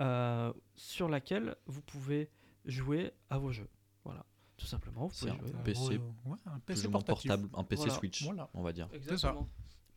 euh, 0.00 0.52
sur 0.76 1.08
laquelle 1.08 1.56
vous 1.66 1.82
pouvez 1.82 2.30
jouer 2.64 3.12
à 3.28 3.36
vos 3.38 3.50
jeux. 3.52 3.68
Voilà, 4.04 4.24
tout 4.56 4.66
simplement. 4.66 5.08
Vous 5.08 5.18
pouvez 5.18 5.32
un 5.32 5.38
jouer. 5.38 5.52
PC 5.64 5.98
ouais, 6.24 6.36
un 6.46 6.58
PC 6.60 6.88
portable, 6.88 7.48
un 7.52 7.64
PC 7.64 7.82
Voilà. 7.82 7.94
Switch, 7.94 8.22
Voilà. 8.24 8.48
on 8.54 8.62
va 8.62 8.72
dire. 8.72 8.88
Exactement. 8.92 9.48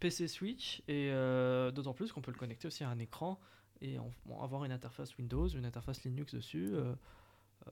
PC 0.02 0.28
Switch 0.28 0.82
et 0.88 1.12
euh, 1.12 1.72
d'autant 1.72 1.94
plus 1.94 2.12
qu'on 2.12 2.22
peut 2.22 2.32
le 2.32 2.38
connecter 2.38 2.68
aussi 2.68 2.84
à 2.84 2.90
un 2.90 3.00
écran 3.00 3.40
et 3.82 3.98
avoir 4.42 4.66
une 4.66 4.72
interface 4.72 5.16
Windows, 5.18 5.48
une 5.48 5.66
interface 5.66 6.04
Linux 6.04 6.34
dessus. 6.34 6.72
euh, 6.74 6.94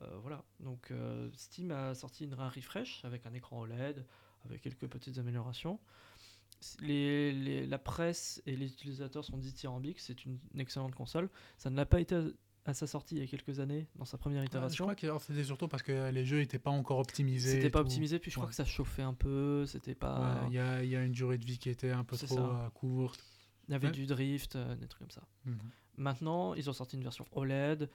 euh, 0.01 0.17
voilà. 0.21 0.43
Donc 0.59 0.93
Steam 1.35 1.71
a 1.71 1.95
sorti 1.95 2.25
une, 2.25 2.33
un 2.33 2.49
refresh 2.49 3.03
avec 3.03 3.25
un 3.25 3.33
écran 3.33 3.59
OLED, 3.59 4.05
avec 4.45 4.61
quelques 4.61 4.87
petites 4.87 5.17
améliorations. 5.17 5.79
La 6.81 7.77
presse 7.79 8.41
et 8.45 8.55
les 8.55 8.67
utilisateurs 8.67 9.25
sont 9.25 9.37
dithyrambiques, 9.37 9.99
c'est 9.99 10.25
une, 10.25 10.37
une 10.53 10.59
excellente 10.59 10.93
console. 10.93 11.29
Ça 11.57 11.69
ne 11.69 11.75
l'a 11.75 11.85
pas 11.85 11.99
été 11.99 12.15
à, 12.69 12.73
sa 12.73 12.87
sortie 12.87 13.15
il 13.15 13.21
y 13.21 13.23
a 13.23 13.27
quelques 13.27 13.59
années, 13.59 13.87
dans 13.95 14.05
sa 14.05 14.17
première 14.17 14.39
Ouais, 14.41 14.45
je 14.45 14.49
itération. 14.49 14.85
crois 14.85 14.95
que 14.95 15.07
c'était 15.19 15.43
surtout 15.43 15.67
parce 15.67 15.83
que 15.83 16.09
les 16.11 16.25
jeux 16.25 16.39
n'étaient 16.39 16.59
pas 16.59 16.71
encore 16.71 16.99
optimisés. 16.99 17.51
C'était 17.55 17.69
pas 17.69 17.79
tout. 17.79 17.85
optimisé, 17.87 18.19
puis 18.19 18.31
je 18.31 18.35
crois 18.35 18.45
Ouais. 18.45 18.49
que 18.51 18.55
ça 18.55 18.65
chauffait 18.65 19.01
un 19.03 19.13
peu, 19.13 19.65
c'était 19.65 19.95
pas... 19.95 20.19
Ouais, 20.43 20.47
Il 20.49 20.53
y, 20.53 20.59
a, 20.59 20.83
il 20.83 20.89
y 20.89 20.95
a 20.95 21.03
une 21.03 21.11
durée 21.11 21.37
de 21.37 21.45
vie 21.45 21.57
qui 21.57 21.69
était 21.69 21.91
un 21.91 22.03
peu 22.03 22.15
trop 22.17 22.39
euh, 22.39 22.69
courte. 22.73 23.23
Il 23.67 23.73
y 23.73 23.75
avait 23.75 23.87
Ouais. 23.87 23.93
du 23.93 24.05
drift, 24.05 24.55
euh, 24.55 24.75
des 24.75 24.87
trucs 24.87 24.99
comme 25.01 25.11
ça. 25.11 25.23
Mhm. 25.45 25.57
Maintenant, 25.97 26.53
ils 26.55 26.69
ont 26.69 26.73
sorti 26.73 26.95
une 26.95 27.03
version 27.03 27.25
OLED. 27.33 27.89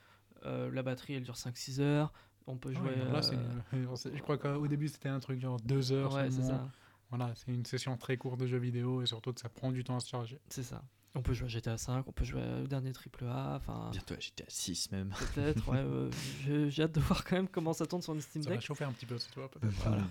euh, 0.47 0.71
la 0.71 0.83
batterie, 0.83 1.15
elle 1.15 1.23
dure 1.23 1.37
5-6 1.37 1.81
heures. 1.81 2.13
On 2.47 2.57
peut 2.59 2.73
Ah 2.75 2.79
jouer. 2.79 2.91
ouais, 2.91 3.13
là, 3.13 3.21
Je 4.15 4.21
crois 4.21 4.37
qu'au 4.37 4.67
début 4.69 4.89
c'était 4.89 5.09
un 5.09 5.19
truc 5.21 5.41
genre 5.41 5.59
deux 5.61 5.91
heures. 5.93 6.13
ouais, 6.13 6.31
c'est 6.31 6.43
ça. 6.43 6.69
Voilà, 7.09 7.33
c'est 7.37 7.53
une 7.53 7.65
session 7.65 7.97
très 7.97 8.17
courte 8.19 8.39
de 8.41 8.47
jeux 8.47 8.59
vidéo 8.59 9.01
et 9.03 9.07
surtout 9.07 9.33
que 9.33 9.41
ça 9.41 9.49
prend 9.49 9.73
du 9.73 9.85
temps 9.85 9.97
à 9.97 10.01
se 10.01 10.09
charger. 10.09 10.39
C'est 10.51 10.63
ça. 10.63 10.83
On 11.17 11.23
peut 11.23 11.33
jouer 11.33 11.47
à 11.47 11.49
GTA 11.49 11.79
5, 11.79 12.05
on 12.09 12.13
peut 12.13 12.25
jouer 12.25 12.43
au 12.63 12.67
dernier 12.67 12.93
triple 12.93 13.25
A, 13.27 13.55
enfin 13.57 13.91
Bientôt 13.93 14.15
à 14.15 14.19
6 14.49 14.91
même. 14.91 15.15
peut-être. 15.35 15.69
ouais, 15.69 15.79
euh, 15.79 16.11
je- 16.45 16.69
J'ai 16.69 16.83
hâte 16.83 16.93
de 16.97 17.01
voir 17.01 17.25
quand 17.25 17.37
même 17.37 17.47
comment 17.49 17.73
ça 17.73 17.87
tourne 17.87 18.03
sur 18.03 18.15
une 18.15 18.21
Steam 18.21 18.43
Ça 18.43 18.51
va 18.51 18.57
Deck. 18.57 18.65
chauffer 18.65 18.85
un 18.85 18.93
petit 18.93 19.07
peu, 19.07 19.17
tu 19.17 19.39
vois, 19.39 19.49
peut-être. 19.49 19.73
Voilà. 19.85 20.03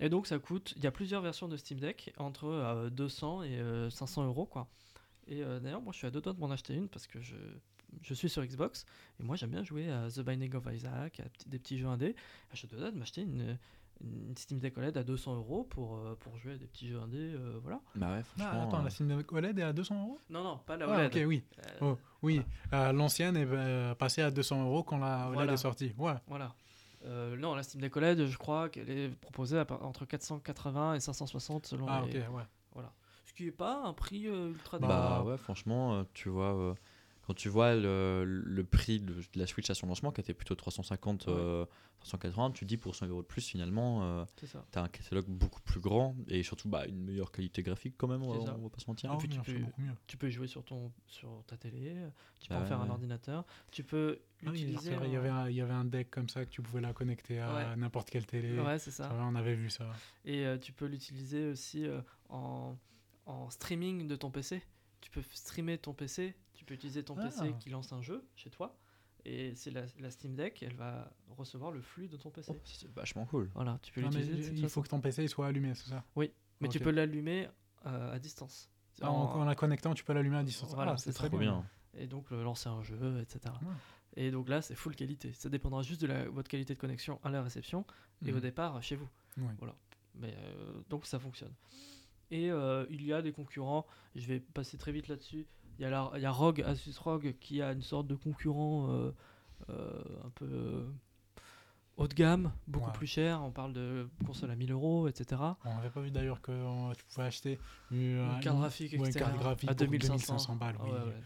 Et 0.00 0.08
donc 0.08 0.26
ça 0.26 0.38
coûte. 0.38 0.72
Il 0.76 0.82
y 0.84 0.86
a 0.86 0.90
plusieurs 0.90 1.20
versions 1.20 1.46
de 1.48 1.56
Steam 1.58 1.78
Deck 1.78 2.12
entre 2.16 2.46
euh, 2.46 2.88
200 2.90 3.42
et 3.42 3.58
euh, 3.60 3.90
500 3.90 4.24
euros 4.26 4.46
quoi. 4.46 4.66
Et 5.28 5.42
euh, 5.42 5.60
d'ailleurs, 5.60 5.82
moi 5.82 5.92
je 5.92 5.98
suis 5.98 6.06
à 6.06 6.10
deux 6.10 6.20
doigts 6.22 6.32
de 6.32 6.40
m'en 6.40 6.50
acheter 6.50 6.72
une 6.74 6.88
parce 6.88 7.06
que 7.06 7.20
je, 7.20 7.34
je 8.02 8.14
suis 8.14 8.28
sur 8.30 8.42
Xbox 8.44 8.86
et 9.20 9.24
moi 9.24 9.36
j'aime 9.36 9.50
bien 9.50 9.62
jouer 9.62 9.90
à 9.90 10.08
The 10.08 10.20
Binding 10.20 10.54
of 10.54 10.66
Isaac, 10.72 11.20
à 11.20 11.24
des 11.46 11.58
petits 11.58 11.78
jeux 11.78 11.88
indés. 11.88 12.10
Et 12.10 12.16
Je 12.52 12.56
suis 12.58 12.66
à 12.68 12.70
deux 12.70 12.78
doigts 12.78 12.90
de 12.92 12.96
m'acheter 12.98 13.22
une, 13.22 13.58
une 14.02 14.36
Steam 14.36 14.58
Deck 14.58 14.76
OLED 14.78 14.96
à 14.96 15.02
200 15.02 15.36
euros 15.36 15.64
pour, 15.64 15.96
euh, 15.96 16.14
pour 16.20 16.36
jouer 16.38 16.52
à 16.52 16.56
des 16.58 16.66
petits 16.66 16.88
jeux 16.88 17.00
indés. 17.00 17.34
euh, 17.34 17.58
voilà. 17.62 17.80
Bah 17.94 18.08
ouais, 18.12 18.18
Ah, 18.18 18.22
franchement. 18.22 18.62
attends, 18.68 18.80
euh, 18.80 18.84
la 18.84 18.90
Steam 18.90 19.08
Deck 19.16 19.32
OLED 19.32 19.58
est 19.58 19.62
à 19.62 19.72
200 19.72 20.00
euros? 20.02 20.18
Non, 20.30 20.42
non, 20.44 20.58
pas 20.66 20.76
la 20.76 20.86
Ah, 20.86 20.98
OLED. 20.98 21.16
ok, 21.16 21.22
oui. 21.26 21.42
Euh, 21.58 21.78
Oh, 21.80 21.98
oui. 22.22 22.42
Euh, 22.72 22.92
L'ancienne 22.92 23.36
est 23.36 23.46
euh, 23.48 23.94
passée 23.94 24.22
à 24.22 24.30
200 24.30 24.64
euros 24.64 24.82
quand 24.82 24.98
la 24.98 25.26
OLED 25.28 25.34
Voilà. 25.34 25.52
est 25.54 25.56
sortie. 25.56 25.92
Ouais. 25.98 26.14
Voilà. 26.26 26.54
Euh, 27.04 27.36
non, 27.36 27.54
la 27.54 27.62
Steam 27.62 27.80
Deck 27.80 27.96
OLED, 27.96 28.26
je 28.26 28.36
crois 28.38 28.68
qu'elle 28.68 28.90
est 28.90 29.08
proposée 29.20 29.58
à 29.58 29.66
entre 29.82 30.04
480 30.04 30.94
et 30.94 31.00
560 31.00 31.66
selon 31.66 31.86
Ah, 31.88 32.02
ok, 32.04 32.12
les... 32.12 32.20
ouais. 32.20 32.42
Ce 33.24 33.32
qui 33.32 33.48
est 33.48 33.52
pas 33.52 33.82
un 33.84 33.92
prix 33.92 34.28
euh, 34.28 34.50
ultra 34.50 34.78
Bah 34.78 35.22
ouais, 35.26 35.36
franchement, 35.36 35.94
euh, 35.94 36.04
tu 36.14 36.28
vois, 36.30 36.54
euh, 36.54 36.74
quand 37.26 37.34
tu 37.34 37.48
vois 37.48 37.74
le, 37.74 38.24
le 38.24 38.64
prix 38.64 39.00
de, 39.00 39.14
de 39.14 39.22
la 39.34 39.46
Switch 39.46 39.68
à 39.68 39.74
son 39.74 39.86
lancement, 39.88 40.12
qui 40.12 40.20
était 40.20 40.34
plutôt 40.34 40.54
350, 40.54 41.26
Ouais. 41.26 41.32
euh, 41.36 41.64
380, 42.00 42.52
tu 42.52 42.60
te 42.60 42.68
dis 42.68 42.76
pour 42.76 42.94
100 42.94 43.06
euros 43.08 43.22
de 43.22 43.26
plus, 43.26 43.44
finalement, 43.46 44.04
euh, 44.04 44.24
ça. 44.44 44.64
t'as 44.70 44.82
un 44.82 44.88
catalogue 44.88 45.26
beaucoup 45.26 45.60
plus 45.62 45.80
grand 45.80 46.14
et 46.28 46.42
surtout 46.44 46.68
bah, 46.68 46.86
une 46.86 47.02
meilleure 47.02 47.32
qualité 47.32 47.62
graphique 47.62 47.94
quand 47.96 48.06
même, 48.06 48.22
on 48.22 48.30
on 48.30 48.44
va 48.44 48.68
pas 48.70 48.78
se 48.78 48.88
mentir. 48.88 49.10
Ah, 49.12 49.16
puis 49.18 49.28
tu 49.28 49.40
peux- 49.40 49.58
beaucoup 49.58 49.80
mieux. 49.80 49.94
Tu 50.06 50.16
peux 50.16 50.28
jouer 50.30 50.46
sur, 50.46 50.62
ton, 50.64 50.92
sur 51.06 51.42
ta 51.46 51.56
télé, 51.56 51.96
tu 52.38 52.48
peux 52.48 52.54
en 52.54 52.64
faire 52.64 52.80
un 52.80 52.90
ordinateur, 52.90 53.44
tu 53.72 53.82
peux 53.82 54.20
Ah 54.46 54.50
vrai, 54.50 54.58
il 55.08 55.12
y 55.12 55.16
avait 55.16 55.28
un- 55.28 55.48
il 55.48 55.56
y 55.56 55.60
avait 55.60 55.72
un 55.72 55.84
deck 55.84 56.10
comme 56.10 56.28
ça 56.28 56.44
que 56.44 56.50
tu 56.50 56.62
pouvais 56.62 56.80
la 56.80 56.92
connecter 56.92 57.40
à 57.40 57.54
Ouais. 57.54 57.76
n'importe 57.76 58.10
quelle 58.10 58.26
télé. 58.26 58.58
Ouais, 58.60 58.78
c'est 58.78 58.90
ça. 58.92 59.10
on 59.20 59.34
avait 59.34 59.54
vu 59.54 59.70
ça. 59.70 59.88
Et 60.24 60.44
euh, 60.46 60.58
tu 60.58 60.72
peux 60.72 60.86
l'utiliser 60.86 61.46
aussi 61.50 61.86
euh, 61.86 62.00
en, 62.28 62.76
en 63.24 63.50
streaming 63.50 64.06
de 64.06 64.14
ton 64.14 64.30
PC. 64.30 64.62
Tu 65.00 65.10
peux 65.10 65.22
streamer 65.32 65.78
ton 65.78 65.92
PC, 65.94 66.34
tu 66.34 66.36
peux 66.66 66.74
utiliser 66.74 67.02
ton 67.02 67.14
PC 67.14 67.40
Ah. 67.42 67.52
qui 67.58 67.70
lance 67.70 67.92
un 67.92 68.02
jeu 68.02 68.24
chez 68.34 68.50
toi. 68.50 68.76
Et 69.24 69.54
c'est 69.56 69.70
la, 69.72 69.82
la 69.98 70.10
Steam 70.10 70.36
Deck, 70.36 70.62
elle 70.62 70.74
va 70.76 71.10
recevoir 71.36 71.72
le 71.72 71.80
flux 71.80 72.06
de 72.08 72.16
ton 72.16 72.30
PC. 72.30 72.52
Oh, 72.54 72.60
c'est 72.64 72.88
vachement 72.92 73.24
cool. 73.26 73.50
Voilà, 73.54 73.78
tu 73.82 73.92
peux 73.92 74.00
mais 74.02 74.06
l'utiliser. 74.08 74.52
il 74.52 74.56
façon. 74.62 74.68
faut 74.68 74.82
que 74.82 74.88
ton 74.88 75.00
PC 75.00 75.26
soit 75.26 75.46
allumé, 75.48 75.74
c'est 75.74 75.88
ça? 75.90 76.04
Mais 76.60 76.68
tu 76.68 76.78
peux 76.78 76.90
l'allumer 76.90 77.48
euh, 77.86 78.14
à 78.14 78.18
distance. 78.20 78.70
Ah, 79.02 79.10
en, 79.10 79.40
en 79.40 79.44
la 79.44 79.54
connectant, 79.54 79.94
tu 79.94 80.04
peux 80.04 80.12
l'allumer 80.12 80.36
à 80.38 80.42
distance. 80.44 80.72
Voilà, 80.74 80.92
Ah, 80.92 80.96
c'est 80.96 81.12
très 81.12 81.28
bien. 81.28 81.38
bien. 81.40 81.66
Et 81.98 82.06
donc 82.06 82.30
lancer 82.30 82.68
un 82.68 82.82
jeu, 82.82 83.20
etc. 83.20 83.52
Ouais. 83.62 83.68
Et 84.18 84.30
donc 84.30 84.48
là, 84.48 84.62
c'est 84.62 84.74
full 84.76 84.94
qualité. 84.94 85.32
Ça 85.32 85.48
dépendra 85.48 85.82
juste 85.82 86.00
de 86.00 86.06
la, 86.06 86.28
votre 86.28 86.48
qualité 86.48 86.74
de 86.74 86.78
connexion 86.78 87.18
à 87.24 87.30
la 87.30 87.42
réception 87.42 87.84
et 88.24 88.30
au 88.32 88.36
Mhm. 88.36 88.40
départ 88.42 88.82
chez 88.82 88.96
vous. 88.96 89.08
Ouais. 89.38 89.52
Voilà. 89.58 89.74
Mais 90.14 90.34
euh, 90.38 90.80
donc 90.88 91.04
ça 91.04 91.18
fonctionne. 91.18 91.52
Et 92.30 92.50
euh, 92.50 92.86
il 92.90 93.04
y 93.04 93.12
a 93.12 93.22
des 93.22 93.32
concurrents. 93.32 93.86
Je 94.14 94.26
vais 94.26 94.40
passer 94.40 94.78
très 94.78 94.92
vite 94.92 95.08
là-dessus. 95.08 95.46
Il 95.78 95.82
y 95.82 95.84
a 95.84 95.90
la, 95.90 96.10
il 96.16 96.22
y 96.22 96.26
a 96.26 96.30
ROG, 96.30 96.62
Asus 96.62 96.98
ROG, 96.98 97.34
qui 97.40 97.60
a 97.62 97.72
une 97.72 97.82
sorte 97.82 98.06
de 98.06 98.14
concurrent 98.14 98.88
euh, 98.90 99.12
euh, 99.70 100.02
un 100.24 100.30
peu 100.30 100.46
euh, 100.46 100.90
haut 101.96 102.08
de 102.08 102.14
gamme, 102.14 102.52
beaucoup 102.66 102.86
Ouais. 102.86 102.92
plus 102.94 103.06
cher. 103.06 103.42
On 103.42 103.50
parle 103.50 103.72
de 103.72 104.08
console 104.26 104.50
à 104.50 104.56
1000 104.56 104.72
euros, 104.72 105.08
etc. 105.08 105.40
On 105.64 105.74
n'avait 105.74 105.90
pas 105.90 106.00
vu 106.00 106.10
d'ailleurs 106.10 106.40
que 106.40 106.52
euh, 106.52 106.92
tu 106.94 107.04
pouvais 107.04 107.26
acheter 107.26 107.58
une, 107.90 108.18
Une 108.18 108.40
carte 108.40 108.58
graphique 108.58 108.92
ouais, 108.92 108.98
une 108.98 109.04
externe 109.06 109.30
carte 109.32 109.42
graphique 109.42 109.70
à 109.70 109.74
pour 109.74 109.86
2500, 109.86 110.16
2500 110.34 110.56
balles. 110.56 110.76
Ah 110.78 110.84
oui. 110.84 110.90
ouais, 110.92 110.98
ouais. 110.98 111.20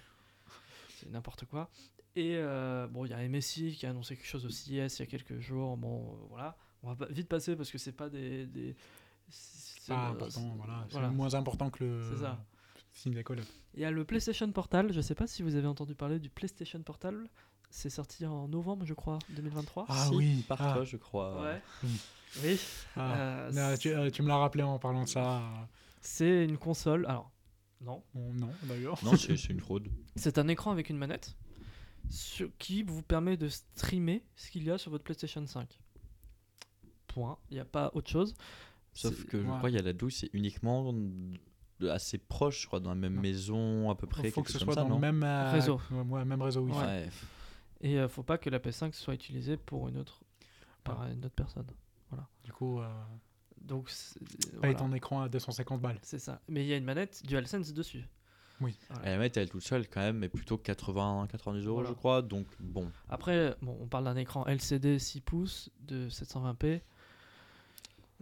C'est 0.99 1.11
n'importe 1.11 1.45
quoi. 1.47 1.71
Et 2.17 2.37
bon, 2.91 3.05
il 3.05 3.11
y 3.11 3.15
a 3.15 3.29
MSI 3.29 3.77
qui 3.77 3.87
a 3.87 3.91
annoncé 3.91 4.17
quelque 4.17 4.27
chose 4.27 4.45
au 4.45 4.51
CIS 4.51 4.73
il 4.73 4.99
y 4.99 5.03
a 5.03 5.07
quelques 5.07 5.39
jours. 5.39 5.77
Bon, 5.77 6.19
voilà. 6.29 6.57
On 6.83 6.93
va 6.93 7.07
vite 7.07 7.29
passer 7.29 7.55
parce 7.57 7.71
que 7.71 7.79
c'est 7.79 7.93
pas 7.93 8.09
des. 8.11 8.47
des 8.47 8.75
c'est- 9.29 9.93
voilà. 9.93 10.85
C'est 10.89 10.93
voilà. 10.93 11.09
moins 11.11 11.35
important 11.35 11.71
que 11.71 11.85
le 11.85 12.03
C'est 12.11 12.23
ça. 12.23 12.45
Il 13.75 13.81
y 13.81 13.85
a 13.85 13.91
le 13.91 14.05
PlayStation 14.05 14.51
Portal. 14.53 14.93
Je 14.93 15.01
sais 15.01 15.15
pas 15.15 15.27
si 15.27 15.43
vous 15.43 15.55
avez 15.55 15.67
entendu 15.67 15.95
parler 15.95 16.19
du 16.19 16.31
PlayStation 16.31 16.83
Portal. 16.83 17.29
C'est 17.71 17.91
sorti 17.91 18.27
en 18.27 18.49
novembre, 18.49 18.85
je 18.85 18.95
crois, 18.95 19.19
2023. 19.31 19.87
Ah 19.89 20.07
Si, 20.09 20.15
oui, 20.15 20.45
Par 20.49 20.61
ah. 20.61 20.75
toi, 20.75 20.85
je 20.85 20.97
crois. 20.97 21.41
Ouais. 21.41 21.63
Oui. 21.85 22.01
Oui. 22.43 22.61
Ah. 22.97 23.49
Euh, 23.53 23.77
tu, 23.77 23.89
euh, 23.91 24.11
tu 24.11 24.23
me 24.23 24.29
l'as 24.29 24.37
rappelé 24.37 24.63
en 24.65 24.79
parlant 24.79 25.05
de 25.05 25.09
ça. 25.09 25.43
c'est 26.01 26.45
une 26.45 26.59
console. 26.59 27.07
Alors, 27.07 27.31
non. 27.81 28.03
non, 28.15 28.51
d'ailleurs. 28.65 29.03
Non, 29.05 29.17
c'est 29.17 29.35
une 29.49 29.61
fraude. 29.61 29.89
C'est 30.17 30.39
un 30.39 30.49
écran 30.49 30.71
avec 30.71 30.91
une 30.91 30.99
manette. 30.99 31.35
qui 32.59 32.83
vous 32.83 33.03
permet 33.03 33.37
de 33.37 33.49
streamer 33.49 34.23
ce 34.37 34.51
qu'il 34.51 34.65
y 34.65 34.71
a 34.71 34.77
sur 34.77 34.91
votre 34.91 35.05
PlayStation 35.05 35.47
5. 35.47 35.81
Point. 37.07 37.39
Il 37.51 37.55
n'y 37.55 37.61
a 37.61 37.65
pas 37.65 37.91
autre 37.95 38.11
chose. 38.11 38.35
Sauf 38.93 39.25
que 39.25 39.41
je 39.41 39.47
ouais. 39.47 39.57
crois 39.57 39.71
qu'il 39.71 39.79
y 39.79 39.83
a 39.83 39.85
la 39.85 39.93
douille, 39.93 40.13
c'est 40.13 40.31
uniquement 40.33 40.93
assez 41.89 42.19
proche, 42.19 42.63
je 42.63 42.67
crois, 42.67 42.81
dans 42.81 42.91
la 42.91 42.95
même 42.97 43.15
Non. 43.15 43.21
maison 43.23 43.91
à 43.91 43.95
peu 43.95 44.07
près. 44.07 44.23
Il 44.25 44.31
faut 44.31 44.43
que 44.43 44.49
quelque 44.49 44.59
ce 44.59 44.65
chose 44.65 44.75
soit 44.75 44.75
comme 44.83 44.89
dans 44.91 45.01
ça, 45.01 45.07
le 45.07 45.13
non 45.13 45.21
même 45.21 45.23
euh, 45.23 45.53
Réseau. 45.53 45.81
Ouais, 45.91 46.25
même 46.25 46.43
réseau 46.43 46.61
Wi-Fi. 46.63 46.79
Ouais. 46.79 47.09
Et 47.83 47.99
euh, 47.99 48.09
faut 48.09 48.23
pas 48.23 48.37
que 48.39 48.51
la 48.51 48.59
PS5 48.59 48.93
soit 48.93 49.15
utilisée 49.15 49.57
pour 49.57 49.89
une 49.89 49.97
autre 49.99 50.21
par 50.85 51.07
une 51.07 51.25
autre 51.25 51.35
personne. 51.35 51.67
Du 52.45 52.53
coup, 52.53 52.81
euh, 52.81 52.89
Donc 53.61 53.89
c'est- 53.91 54.19
paye 54.51 54.59
voilà. 54.61 54.75
ton 54.75 54.93
écran 54.93 55.23
à 55.23 55.29
250 55.29 55.81
balles. 55.81 55.99
c'est 56.03 56.19
ça. 56.19 56.41
Mais 56.49 56.65
il 56.65 56.69
y 56.69 56.73
a 56.73 56.77
une 56.77 56.85
manette 56.85 57.23
DualSense 57.27 57.73
dessus. 57.73 58.05
Oui. 58.61 58.75
Voilà. 58.91 59.07
Et 59.07 59.11
la 59.13 59.17
manette, 59.19 59.37
elle 59.39 59.45
est 59.45 59.47
toute 59.47 59.63
seule 59.63 59.89
quand 59.89 60.01
même, 60.01 60.19
mais 60.19 60.29
plutôt 60.29 60.59
80, 60.59 61.27
90 61.31 61.65
euros, 61.67 61.77
Voilà. 61.77 61.89
je 61.91 61.95
crois. 61.95 62.21
Donc 62.23 62.47
bon, 62.59 62.91
Après, 63.09 63.57
bon, 63.63 63.77
on 63.81 63.87
parle 63.87 64.05
d'un 64.05 64.17
écran 64.17 64.45
LCD 64.47 64.99
6 64.99 65.21
pouces 65.21 65.71
de 65.81 66.09
720p. 66.11 66.83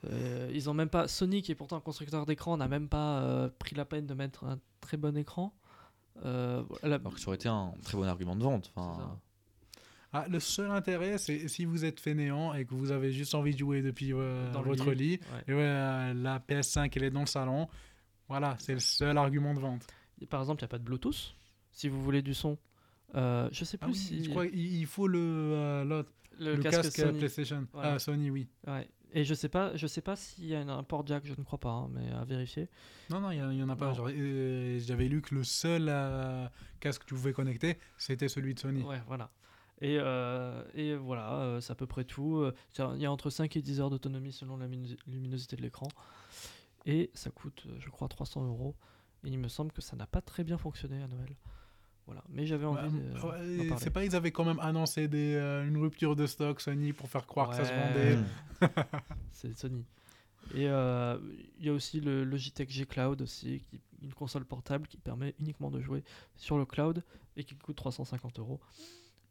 Euh, 0.04 0.50
ils 0.54 0.70
ont 0.70 0.74
même 0.74 0.88
pas. 0.88 1.08
Sony, 1.08 1.42
qui 1.42 1.52
est 1.52 1.54
pourtant 1.56 1.76
un 1.76 1.80
constructeur 1.80 2.24
d'écran, 2.26 2.56
n'a 2.56 2.68
même 2.68 2.88
pas 2.88 3.20
euh, 3.22 3.48
pris 3.58 3.74
la 3.74 3.84
peine 3.84 4.06
de 4.06 4.14
mettre 4.14 4.44
un 4.44 4.58
très 4.80 4.96
bon 4.96 5.16
écran. 5.16 5.52
Euh, 6.24 6.62
voilà. 6.68 6.96
alors 6.96 7.14
que 7.14 7.20
ça 7.20 7.28
aurait 7.28 7.36
été 7.36 7.48
un 7.48 7.72
très 7.84 7.96
bon 7.96 8.04
argument 8.04 8.34
de 8.36 8.42
vente. 8.42 8.72
Ah, 10.12 10.26
le 10.28 10.40
seul 10.40 10.70
intérêt, 10.70 11.18
c'est 11.18 11.48
si 11.48 11.64
vous 11.66 11.84
êtes 11.84 12.00
fainéant 12.00 12.54
et 12.54 12.64
que 12.64 12.74
vous 12.74 12.92
avez 12.92 13.12
juste 13.12 13.34
envie 13.34 13.52
de 13.52 13.58
jouer 13.58 13.82
depuis 13.82 14.12
euh, 14.14 14.50
Dans 14.52 14.62
votre 14.62 14.90
lit, 14.92 15.20
Ouais. 15.34 15.42
et 15.48 15.52
ouais, 15.52 15.60
euh, 15.60 16.14
la 16.14 16.38
PS5 16.38 16.90
elle 16.96 17.04
est 17.04 17.10
dans 17.10 17.20
le 17.20 17.26
salon. 17.26 17.68
Voilà, 18.26 18.56
c'est 18.58 18.72
le 18.72 18.80
seul 18.80 19.18
argument 19.18 19.52
de 19.52 19.60
vente. 19.60 19.86
Et 20.20 20.26
Par 20.26 20.40
exemple, 20.40 20.62
il 20.62 20.64
n'y 20.64 20.68
a 20.68 20.70
pas 20.70 20.78
de 20.78 20.84
Bluetooth. 20.84 21.34
Si 21.72 21.88
vous 21.88 22.02
voulez 22.02 22.22
du 22.22 22.32
son, 22.34 22.56
euh, 23.14 23.48
je 23.52 23.64
sais 23.64 23.76
Ah 23.82 23.84
plus 23.86 23.92
oui, 23.92 23.98
si 23.98 24.24
je 24.24 24.30
crois 24.30 24.46
qu'il 24.48 24.58
il 24.58 24.86
faut 24.86 25.08
le, 25.08 25.18
euh, 25.20 25.84
le, 25.84 26.06
le, 26.38 26.56
casque, 26.62 26.82
casque, 26.82 26.96
Sony. 27.00 27.18
PlayStation. 27.18 27.66
Voilà. 27.72 27.92
Ah, 27.94 27.98
Sony, 27.98 28.30
oui. 28.30 28.48
Ouais. 28.66 28.88
Et 29.14 29.24
je 29.24 29.32
sais 29.34 29.48
pas, 29.48 29.74
je 29.74 29.86
sais 29.86 30.02
pas 30.02 30.16
s'il 30.16 30.46
y 30.46 30.54
a 30.54 30.60
un 30.60 30.82
port 30.82 31.06
jack, 31.06 31.24
je 31.24 31.34
ne 31.36 31.42
crois 31.42 31.58
pas, 31.58 31.70
hein, 31.70 31.88
mais 31.92 32.10
à 32.12 32.24
vérifier. 32.24 32.68
Non, 33.10 33.20
non, 33.20 33.30
il 33.30 33.42
n'y 33.42 33.62
en 33.62 33.68
a 33.68 33.76
pas. 33.76 33.94
Euh, 33.98 34.78
J'avais 34.80 35.08
lu 35.08 35.22
que 35.22 35.34
le 35.34 35.44
seul 35.44 35.86
euh, 35.88 36.46
casque 36.80 37.02
que 37.02 37.06
tu 37.06 37.14
pouvais 37.14 37.32
connecter, 37.32 37.78
c'était 37.96 38.28
celui 38.28 38.54
de 38.54 38.60
Sony. 38.60 38.82
Ouais, 38.82 39.00
voilà. 39.06 39.30
Et, 39.80 39.96
euh, 39.98 40.62
et 40.74 40.94
voilà, 40.96 41.32
euh, 41.34 41.60
c'est 41.60 41.72
à 41.72 41.74
peu 41.76 41.86
près 41.86 42.04
tout. 42.04 42.50
Il 42.78 43.00
y 43.00 43.06
a 43.06 43.12
entre 43.12 43.30
5 43.30 43.56
et 43.56 43.62
10 43.62 43.80
heures 43.80 43.90
d'autonomie 43.90 44.32
selon 44.32 44.56
la 44.56 44.66
luminosité 45.06 45.56
de 45.56 45.62
l'écran. 45.62 45.88
Et 46.84 47.10
ça 47.14 47.30
coûte, 47.30 47.66
je 47.78 47.88
crois, 47.90 48.08
300 48.08 48.44
euros. 48.46 48.74
Et 49.24 49.28
il 49.28 49.38
me 49.38 49.48
semble 49.48 49.72
que 49.72 49.80
ça 49.80 49.96
n'a 49.96 50.06
pas 50.06 50.20
très 50.20 50.44
bien 50.44 50.58
fonctionné 50.58 51.02
à 51.02 51.08
Noël. 51.08 51.34
Voilà. 52.08 52.24
Mais 52.30 52.46
j'avais 52.46 52.64
envie 52.64 52.88
de, 52.90 53.68
ouais, 53.68 53.76
c'est 53.76 53.90
pas, 53.90 54.02
ils 54.02 54.16
avaient 54.16 54.30
quand 54.30 54.46
même 54.46 54.58
annoncé 54.60 55.08
des, 55.08 55.34
euh, 55.34 55.68
une 55.68 55.76
rupture 55.76 56.16
de 56.16 56.26
stock 56.26 56.58
Sony 56.58 56.94
pour 56.94 57.10
faire 57.10 57.26
croire 57.26 57.50
que 57.50 57.56
ça 57.56 57.66
se 57.66 57.70
vendait. 57.70 58.18
c'est 59.32 59.54
Sony. 59.54 59.84
Et 60.54 60.66
euh, 60.68 61.18
il 61.58 61.66
y 61.66 61.68
a 61.68 61.72
aussi 61.74 62.00
le 62.00 62.24
Logitech 62.24 62.70
G 62.70 62.86
Cloud 62.86 63.20
aussi, 63.20 63.62
qui, 63.68 63.82
une 64.00 64.14
console 64.14 64.46
portable 64.46 64.86
qui 64.86 64.96
permet 64.96 65.34
uniquement 65.38 65.70
de 65.70 65.82
jouer 65.82 66.02
sur 66.34 66.56
le 66.56 66.64
cloud 66.64 67.04
et 67.36 67.44
qui 67.44 67.54
coûte 67.56 67.76
350 67.76 68.38
euros. 68.38 68.58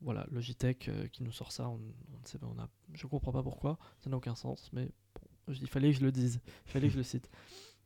Voilà, 0.01 0.27
Logitech 0.31 0.89
euh, 0.89 1.07
qui 1.07 1.23
nous 1.23 1.31
sort 1.31 1.51
ça, 1.51 1.67
on, 1.67 1.79
on 2.13 2.21
ne 2.21 2.25
sait 2.25 2.37
pas, 2.37 2.45
on 2.45 2.61
a, 2.61 2.69
je 2.93 3.07
comprends 3.07 3.31
pas 3.31 3.41
pourquoi, 3.41 3.79
ça 3.97 4.11
n'a 4.11 4.17
aucun 4.17 4.35
sens, 4.35 4.69
mais 4.71 4.91
bon, 5.15 5.53
il 5.59 5.67
fallait 5.67 5.89
que 5.91 5.97
je 5.97 6.03
le 6.03 6.11
dise, 6.11 6.39
il 6.67 6.71
fallait 6.71 6.87
que 6.87 6.93
je 6.93 6.97
le 6.97 7.03
cite. 7.03 7.27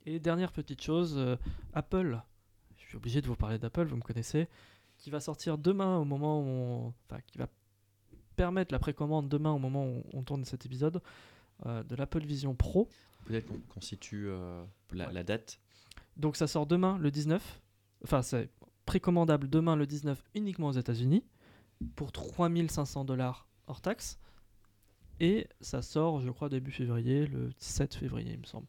Et 0.05 0.19
dernière 0.19 0.51
petite 0.51 0.81
chose, 0.81 1.13
euh, 1.15 1.37
Apple, 1.73 2.19
je 2.77 2.87
suis 2.87 2.97
obligé 2.97 3.21
de 3.21 3.27
vous 3.27 3.37
parler 3.37 3.57
d'Apple, 3.59 3.85
vous 3.85 3.95
me 3.95 4.01
connaissez, 4.01 4.49
qui 5.01 5.09
va 5.09 5.19
sortir 5.19 5.57
demain 5.57 5.97
au 5.97 6.05
moment 6.05 6.39
où 6.39 6.45
on, 6.45 6.93
enfin 7.09 7.19
qui 7.27 7.37
va 7.37 7.47
permettre 8.35 8.71
la 8.71 8.79
précommande 8.79 9.27
demain 9.27 9.51
au 9.51 9.57
moment 9.59 9.85
où 9.85 10.03
on 10.13 10.23
tourne 10.23 10.45
cet 10.45 10.65
épisode 10.65 11.01
euh, 11.65 11.83
de 11.83 11.95
l'Apple 11.95 12.23
Vision 12.23 12.55
Pro. 12.55 12.87
peut-être 13.25 13.51
qu'on 13.69 13.81
situe 13.81 14.27
euh, 14.29 14.63
la, 14.93 15.07
Ouais. 15.07 15.13
la 15.13 15.23
date. 15.23 15.59
Donc 16.17 16.35
ça 16.37 16.47
sort 16.47 16.65
demain 16.67 16.97
le 16.99 17.11
19. 17.11 17.61
Enfin, 18.03 18.21
c'est 18.21 18.49
précommandable 18.85 19.49
demain 19.49 19.75
le 19.75 19.85
19 19.85 20.23
uniquement 20.35 20.67
aux 20.67 20.71
États-Unis 20.73 21.23
pour 21.95 22.11
3500 22.11 23.05
dollars 23.05 23.47
hors 23.67 23.81
taxe. 23.81 24.19
Et 25.19 25.47
ça 25.61 25.81
sort, 25.81 26.19
je 26.21 26.29
crois, 26.31 26.49
début 26.49 26.71
février, 26.71 27.27
le 27.27 27.51
7 27.59 27.93
février, 27.95 28.33
il 28.33 28.39
me 28.39 28.45
semble. 28.45 28.65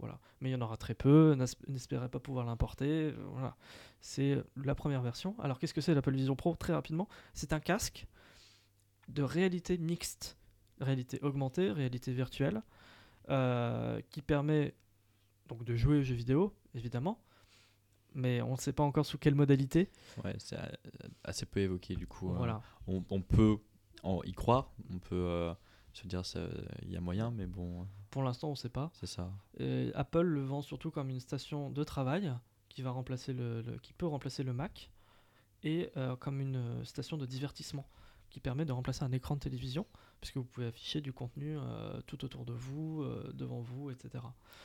Voilà. 0.00 0.18
Mais 0.40 0.48
il 0.48 0.52
y 0.52 0.56
en 0.56 0.60
aura 0.62 0.76
très 0.76 0.94
peu, 0.94 1.36
n'espérez 1.68 2.08
pas 2.08 2.18
pouvoir 2.20 2.44
l'importer. 2.46 3.12
euh, 3.12 3.24
Voilà. 3.32 3.54
C'est 4.00 4.42
la 4.56 4.74
première 4.74 5.02
version. 5.02 5.34
Alors 5.40 5.58
qu'est-ce 5.58 5.74
que 5.74 5.80
c'est 5.80 5.94
l'Apple 5.94 6.14
Vision 6.14 6.34
Pro? 6.36 6.54
Très 6.56 6.72
rapidement, 6.72 7.08
c'est 7.34 7.52
un 7.52 7.60
casque 7.60 8.06
de 9.08 9.22
réalité 9.22 9.76
mixte, 9.78 10.38
réalité 10.80 11.18
augmentée, 11.22 11.70
réalité 11.70 12.12
virtuelle, 12.12 12.62
euh, 13.28 14.00
qui 14.10 14.22
permet 14.22 14.74
donc 15.48 15.64
de 15.64 15.74
jouer 15.76 15.98
aux 15.98 16.02
jeux 16.02 16.14
vidéo, 16.14 16.54
évidemment, 16.74 17.22
mais 18.14 18.40
on 18.40 18.52
ne 18.52 18.56
sait 18.56 18.72
pas 18.72 18.82
encore 18.84 19.04
sous 19.04 19.18
quelle 19.18 19.34
modalité. 19.34 19.90
Ouais, 20.24 20.34
c'est 20.38 20.56
euh, 20.56 20.66
assez 21.24 21.44
peu 21.44 21.60
évoqué 21.60 21.94
du 21.96 22.06
coup. 22.06 22.30
euh, 22.30 22.36
Voilà. 22.36 22.62
on, 22.86 23.04
on 23.10 23.20
peut 23.20 23.58
en 24.02 24.22
y 24.22 24.32
croire, 24.32 24.72
on 24.94 24.98
peut 24.98 25.14
euh, 25.16 25.52
se 25.92 26.06
dire 26.06 26.22
il 26.82 26.90
y 26.90 26.96
a 26.96 27.00
moyen, 27.00 27.30
mais 27.30 27.46
bon, 27.46 27.86
Pour 28.10 28.22
l'instant, 28.22 28.48
on 28.48 28.52
ne 28.52 28.56
sait 28.56 28.68
pas. 28.68 28.90
c'est 28.94 29.06
ça. 29.06 29.30
Et 29.58 29.90
Apple 29.94 30.22
le 30.22 30.42
vend 30.42 30.62
surtout 30.62 30.90
comme 30.90 31.10
une 31.10 31.20
station 31.20 31.70
de 31.70 31.84
travail 31.84 32.32
qui 32.68 32.82
va 32.82 32.90
remplacer 32.90 33.32
le, 33.32 33.62
le- 33.62 33.78
qui 33.78 33.92
peut 33.92 34.06
remplacer 34.06 34.42
le 34.42 34.52
Mac 34.52 34.90
et 35.62 35.90
euh, 35.96 36.16
comme 36.16 36.40
une 36.40 36.56
euh, 36.56 36.84
station 36.84 37.16
de 37.16 37.26
divertissement 37.26 37.86
qui 38.30 38.38
permet 38.40 38.64
de 38.64 38.72
remplacer 38.72 39.02
un 39.02 39.10
écran 39.12 39.34
de 39.34 39.40
télévision 39.40 39.84
puisque 40.20 40.36
vous 40.36 40.44
pouvez 40.44 40.66
afficher 40.66 41.00
du 41.00 41.12
contenu 41.12 41.56
euh, 41.58 42.00
tout 42.06 42.24
autour 42.24 42.44
de 42.44 42.52
vous, 42.52 43.02
euh, 43.02 43.32
devant 43.34 43.60
vous, 43.60 43.90
etc. 43.90 44.22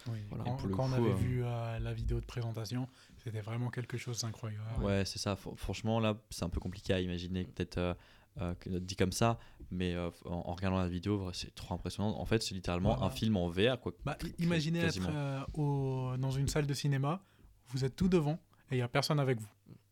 Oui, 0.08 0.20
Voilà. 0.30 0.44
Quand, 0.44 0.68
Et 0.68 0.72
quand 0.72 0.90
on 0.90 0.94
avait 0.94 1.10
euh, 1.12 1.16
vu 1.16 1.44
euh, 1.44 1.80
la 1.80 1.94
vidéo 1.94 2.20
de 2.20 2.26
présentation, 2.26 2.88
c'était 3.24 3.40
vraiment 3.42 3.70
quelque 3.70 3.98
chose 3.98 4.22
d'incroyable. 4.22 4.84
Ouais, 4.84 5.04
c'est 5.06 5.18
ça. 5.18 5.34
Fr- 5.36 5.56
franchement, 5.56 6.00
là, 6.02 6.18
c'est 6.30 6.44
un 6.44 6.50
peu 6.50 6.60
compliqué 6.60 6.94
à 6.94 7.00
imaginer, 7.00 7.46
peut-être 7.46 7.96
euh, 8.42 8.54
dit 8.66 8.96
comme 8.96 9.12
ça, 9.12 9.40
mais 9.72 9.94
euh, 9.96 10.10
en, 10.26 10.34
en 10.48 10.54
regardant 10.54 10.78
la 10.80 10.88
vidéo, 10.90 11.32
c'est 11.34 11.54
trop 11.56 11.74
impressionnant. 11.76 12.20
En 12.20 12.26
fait, 12.26 12.42
c'est 12.44 12.54
littéralement 12.56 12.94
Voilà. 12.96 13.06
un 13.06 13.10
film 13.10 13.38
en 13.38 13.48
VR, 13.50 13.80
quoi. 13.80 13.94
Bah, 14.04 14.18
imaginez 14.40 14.80
être 14.80 15.00
euh, 15.10 15.42
au- 15.54 16.18
dans 16.18 16.32
une 16.32 16.48
salle 16.48 16.68
de 16.68 16.74
cinéma, 16.74 17.24
vous 17.68 17.86
êtes 17.86 17.96
tout 17.96 18.10
devant 18.10 18.40
et 18.72 18.76
il 18.76 18.78
n'y 18.78 18.82
a 18.82 18.88
personne 18.88 19.20
avec 19.20 19.40
vous. 19.40 19.50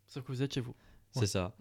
Sauf 0.08 0.24
que 0.26 0.32
vous 0.32 0.42
êtes 0.44 0.54
chez 0.54 0.62
vous. 0.62 0.76
C'est 1.12 1.28
ça. 1.28 1.54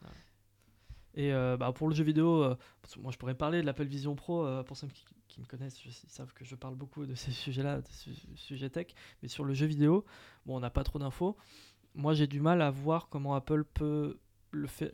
Et 1.14 1.32
euh, 1.32 1.56
bah, 1.58 1.72
pour 1.72 1.88
le 1.88 1.94
jeu 1.94 2.04
vidéo, 2.04 2.42
euh, 2.42 2.56
moi 2.98 3.12
je 3.12 3.18
pourrais 3.18 3.34
parler 3.34 3.60
de 3.60 3.66
l'Apple 3.66 3.84
Vision 3.84 4.14
Pro, 4.14 4.46
euh, 4.46 4.62
pour 4.62 4.76
ceux 4.78 4.86
qui, 4.88 5.04
qui 5.28 5.40
me 5.40 5.46
connaissent, 5.46 5.84
ils 5.84 5.92
savent 5.92 6.32
que 6.32 6.44
je 6.44 6.54
parle 6.54 6.74
beaucoup 6.74 7.04
de 7.04 7.14
ces 7.14 7.32
sujets-là, 7.32 7.82
de 7.82 7.86
ce 7.90 8.10
sujet 8.34 8.70
tech, 8.70 8.86
mais 9.22 9.28
sur 9.28 9.44
le 9.44 9.52
jeu 9.52 9.66
vidéo, 9.66 10.06
bon, 10.46 10.56
on 10.56 10.60
n'a 10.60 10.70
pas 10.70 10.84
trop 10.84 10.98
d'infos. 10.98 11.36
Moi 11.94 12.14
j'ai 12.14 12.26
du 12.26 12.40
mal 12.40 12.62
à 12.62 12.70
voir 12.70 13.08
comment 13.10 13.34
Apple 13.34 13.64
peut 13.74 14.18
le 14.52 14.66
faire, 14.66 14.90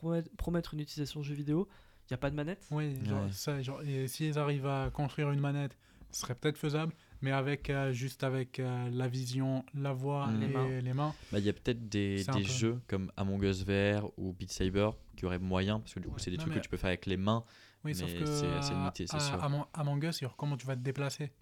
promettre, 0.00 0.30
promettre 0.36 0.74
une 0.74 0.80
utilisation 0.80 1.22
jeu 1.22 1.34
vidéo. 1.34 1.68
Il 2.08 2.12
n'y 2.12 2.14
a 2.14 2.18
pas 2.18 2.30
de 2.30 2.36
manette. 2.36 2.66
Oui, 2.70 2.96
genre, 3.04 3.24
Ouais. 3.24 3.32
ça, 3.32 3.60
genre, 3.62 3.82
et 3.82 4.06
s'ils 4.08 4.38
arrivent 4.38 4.66
à 4.66 4.90
construire 4.90 5.30
une 5.32 5.40
manette, 5.40 5.76
ce 6.12 6.20
serait 6.20 6.34
peut-être 6.36 6.56
faisable, 6.56 6.92
mais 7.20 7.32
avec 7.32 7.68
euh, 7.68 7.92
juste 7.92 8.22
avec 8.22 8.60
euh, 8.60 8.88
la 8.90 9.08
vision, 9.08 9.64
la 9.74 9.92
voix 9.92 10.28
Mm. 10.28 10.42
et 10.42 10.80
Les 10.82 10.92
mains. 10.94 11.14
Bah, 11.32 11.38
Il 11.40 11.44
y 11.44 11.48
a 11.48 11.52
peut-être 11.52 11.88
des, 11.88 12.24
peu- 12.30 12.42
jeux 12.42 12.80
comme 12.86 13.10
Among 13.16 13.42
Us 13.42 13.64
VR 13.64 14.08
ou 14.16 14.32
Beat 14.32 14.52
Saber 14.52 14.90
qui 15.16 15.26
auraient 15.26 15.38
moyen, 15.40 15.80
parce 15.80 15.94
que 15.94 16.00
du 16.00 16.06
coup, 16.06 16.14
Ouais. 16.14 16.20
c'est 16.20 16.30
des 16.30 16.36
Non, 16.36 16.42
trucs 16.44 16.54
mais- 16.54 16.60
que 16.60 16.64
tu 16.64 16.70
peux 16.70 16.76
faire 16.76 16.88
avec 16.88 17.06
les 17.06 17.16
mains. 17.16 17.44
Oui, 17.84 17.94
sauf 17.94 18.08
Mais 18.12 18.18
que 18.20 18.26
c'est 18.26 18.46
assez 18.52 18.72
limité, 18.74 19.06
c'est 19.08 19.16
à- 19.16 19.20
sûr. 19.20 19.42
Among- 19.42 19.66
Among 19.74 20.02
Us, 20.04 20.16
sur 20.16 20.36
comment 20.36 20.56
tu 20.56 20.66
vas 20.66 20.76
te 20.76 20.80
déplacer. 20.82 21.32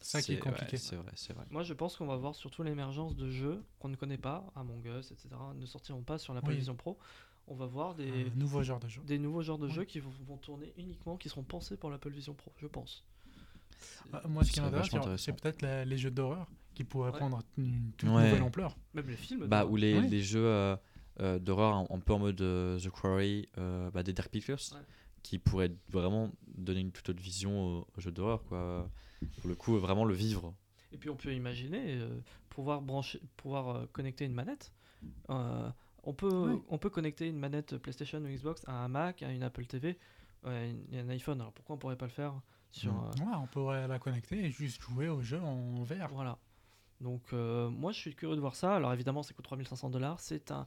C'est 0.00 0.18
ça 0.18 0.22
qui 0.22 0.32
est 0.32 0.34
ouais, 0.34 0.40
compliqué. 0.42 0.76
c'est 0.76 0.96
vrai, 0.96 1.12
c'est 1.14 1.32
vrai. 1.32 1.46
Moi 1.50 1.62
je 1.62 1.72
pense 1.72 1.96
qu'on 1.96 2.06
va 2.06 2.16
voir 2.16 2.34
surtout 2.34 2.62
l'émergence 2.62 3.16
de 3.16 3.30
jeux 3.30 3.64
qu'on 3.78 3.88
ne 3.88 3.96
connaît 3.96 4.18
pas, 4.18 4.44
Among 4.54 4.84
Us, 4.86 5.10
etc., 5.10 5.28
ne 5.54 5.64
sortiront 5.64 6.02
pas 6.02 6.18
sur 6.18 6.34
l'Apple 6.34 6.50
Oui. 6.50 6.56
Vision 6.56 6.76
Pro. 6.76 6.98
On 7.46 7.54
va 7.54 7.66
voir 7.66 7.94
des, 7.94 8.08
Un 8.08 8.36
nouveau 8.36 8.62
genre 8.62 8.80
de 8.80 8.88
jeu. 8.88 9.02
des 9.04 9.18
nouveaux 9.18 9.42
genres 9.42 9.58
de 9.58 9.66
Ouais. 9.66 9.72
jeux 9.72 9.84
qui 9.84 10.00
vont, 10.00 10.10
vont 10.26 10.38
tourner 10.38 10.72
uniquement, 10.78 11.16
qui 11.16 11.28
seront 11.28 11.42
pensés 11.42 11.76
pour 11.76 11.90
l'Apple 11.90 12.10
Vision 12.10 12.32
Pro, 12.34 12.52
je 12.56 12.66
pense. 12.66 13.04
Ah, 14.12 14.22
Moi, 14.26 14.44
ce 14.44 14.52
qui 14.52 14.60
m'intéresse, 14.60 14.90
c'est- 15.18 15.32
peut-être 15.32 15.60
la- 15.60 15.84
les 15.84 15.98
jeux 15.98 16.10
d'horreur 16.10 16.50
qui 16.74 16.84
pourraient 16.84 17.10
Ouais. 17.10 17.18
prendre 17.18 17.42
une 17.58 17.92
toute 17.98 18.08
Ouais. 18.08 18.24
nouvelle 18.28 18.42
ampleur. 18.42 18.76
Même 18.94 19.08
les 19.08 19.16
films. 19.16 19.46
Bah, 19.46 19.66
ou 19.66 19.76
les, 19.76 20.22
jeux 20.22 20.46
euh, 20.46 20.76
euh, 21.20 21.38
d'horreur 21.38 21.74
un, 21.74 21.86
un 21.90 21.98
peu 22.00 22.14
en 22.14 22.18
mode 22.18 22.40
euh, 22.40 22.78
The 22.80 22.88
Quarry, 22.90 23.48
euh, 23.58 23.90
bah, 23.90 24.02
des 24.02 24.12
Dark 24.14 24.30
Pictures, 24.30 24.58
Ouais. 24.72 24.80
qui 25.22 25.38
pourraient 25.38 25.72
vraiment 25.90 26.30
donner 26.56 26.80
une 26.80 26.92
toute 26.92 27.08
autre 27.10 27.20
vision 27.22 27.62
au, 27.80 27.86
au 27.96 28.00
jeu 28.00 28.10
d'horreur. 28.10 28.42
quoi. 28.44 28.88
Pour 29.40 29.48
le 29.48 29.54
coup, 29.54 29.76
vraiment 29.78 30.04
le 30.06 30.14
vivre. 30.14 30.54
Et 30.92 30.96
puis 30.98 31.10
on 31.10 31.16
peut 31.16 31.34
imaginer 31.34 31.96
euh, 31.98 32.20
pouvoir 32.48 32.80
brancher, 32.80 33.20
pouvoir 33.36 33.68
euh, 33.68 33.86
connecter 33.92 34.24
une 34.24 34.34
manette. 34.34 34.72
Euh, 35.28 35.68
on 36.04 36.12
peut, 36.14 36.52
Oui. 36.52 36.62
on 36.68 36.78
peut 36.78 36.90
connecter 36.90 37.28
une 37.28 37.38
manette 37.38 37.76
PlayStation 37.78 38.18
ou 38.20 38.28
Xbox 38.28 38.62
à 38.66 38.72
un 38.72 38.88
Mac, 38.88 39.22
à 39.22 39.30
une 39.32 39.42
Apple 39.42 39.66
TV, 39.66 39.98
et 40.46 40.98
un 40.98 41.08
iPhone. 41.08 41.40
Alors 41.40 41.52
pourquoi 41.52 41.74
on 41.76 41.78
pourrait 41.78 41.96
pas 41.96 42.06
le 42.06 42.12
faire 42.12 42.34
sur 42.70 42.92
Mm. 42.92 42.96
euh, 43.20 43.24
Ouais, 43.24 43.32
on 43.36 43.46
pourrait 43.46 43.88
la 43.88 43.98
connecter 43.98 44.44
et 44.44 44.50
juste 44.50 44.80
jouer 44.82 45.08
au 45.08 45.22
jeu 45.22 45.40
en 45.40 45.82
VR. 45.84 46.08
voilà. 46.12 46.38
Donc 47.00 47.22
euh, 47.32 47.68
moi 47.70 47.92
je 47.92 47.98
suis 47.98 48.14
curieux 48.14 48.36
de 48.36 48.40
voir 48.40 48.54
ça. 48.54 48.76
Alors 48.76 48.92
évidemment, 48.92 49.22
ça 49.22 49.32
coûte 49.34 49.44
3500 49.44 49.90
dollars. 49.90 50.20
C'est 50.20 50.50
un 50.50 50.66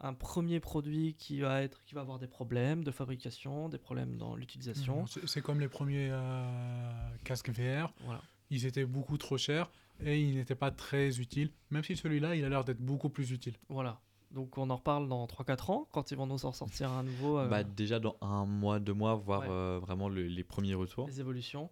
un 0.00 0.12
premier 0.12 0.58
produit 0.60 1.14
qui 1.14 1.40
va 1.40 1.62
être 1.62 1.82
qui 1.84 1.94
va 1.94 2.00
avoir 2.02 2.18
des 2.18 2.26
problèmes 2.26 2.82
de 2.84 2.90
fabrication, 2.90 3.68
des 3.68 3.78
problèmes 3.78 4.16
dans 4.16 4.34
l'utilisation. 4.36 5.06
C'est 5.06 5.26
c'est 5.26 5.40
comme 5.40 5.60
les 5.60 5.68
premiers 5.68 6.08
euh, 6.10 7.16
casques 7.24 7.50
VR. 7.50 7.92
Voilà. 8.04 8.20
Ils 8.50 8.66
étaient 8.66 8.84
beaucoup 8.84 9.16
trop 9.18 9.38
chers 9.38 9.70
et 10.04 10.20
ils 10.20 10.34
n'étaient 10.34 10.56
pas 10.56 10.70
très 10.72 11.20
utiles. 11.20 11.50
Même 11.70 11.84
si 11.84 11.96
celui-là, 11.96 12.34
il 12.34 12.44
a 12.44 12.48
l'air 12.48 12.64
d'être 12.64 12.80
beaucoup 12.80 13.08
plus 13.08 13.30
utile. 13.30 13.54
Voilà. 13.68 14.00
Donc 14.34 14.58
on 14.58 14.68
en 14.70 14.76
reparle 14.76 15.08
dans 15.08 15.26
3-4 15.26 15.70
ans 15.70 15.88
quand 15.92 16.10
ils 16.10 16.16
vont 16.16 16.26
nous 16.26 16.44
en 16.44 16.52
sortir 16.52 16.90
un 16.90 17.02
nouveau 17.04 17.38
euh, 17.38 17.48
Bah, 17.48 17.62
déjà 17.64 18.00
dans 18.00 18.16
un 18.20 18.44
mois, 18.44 18.80
deux 18.80 18.92
mois, 18.92 19.14
voir 19.14 19.42
Ouais. 19.42 19.46
euh, 19.48 19.78
vraiment 19.80 20.08
le- 20.08 20.26
les 20.26 20.44
premiers 20.44 20.74
retours. 20.74 21.06
les 21.06 21.20
évolutions. 21.20 21.70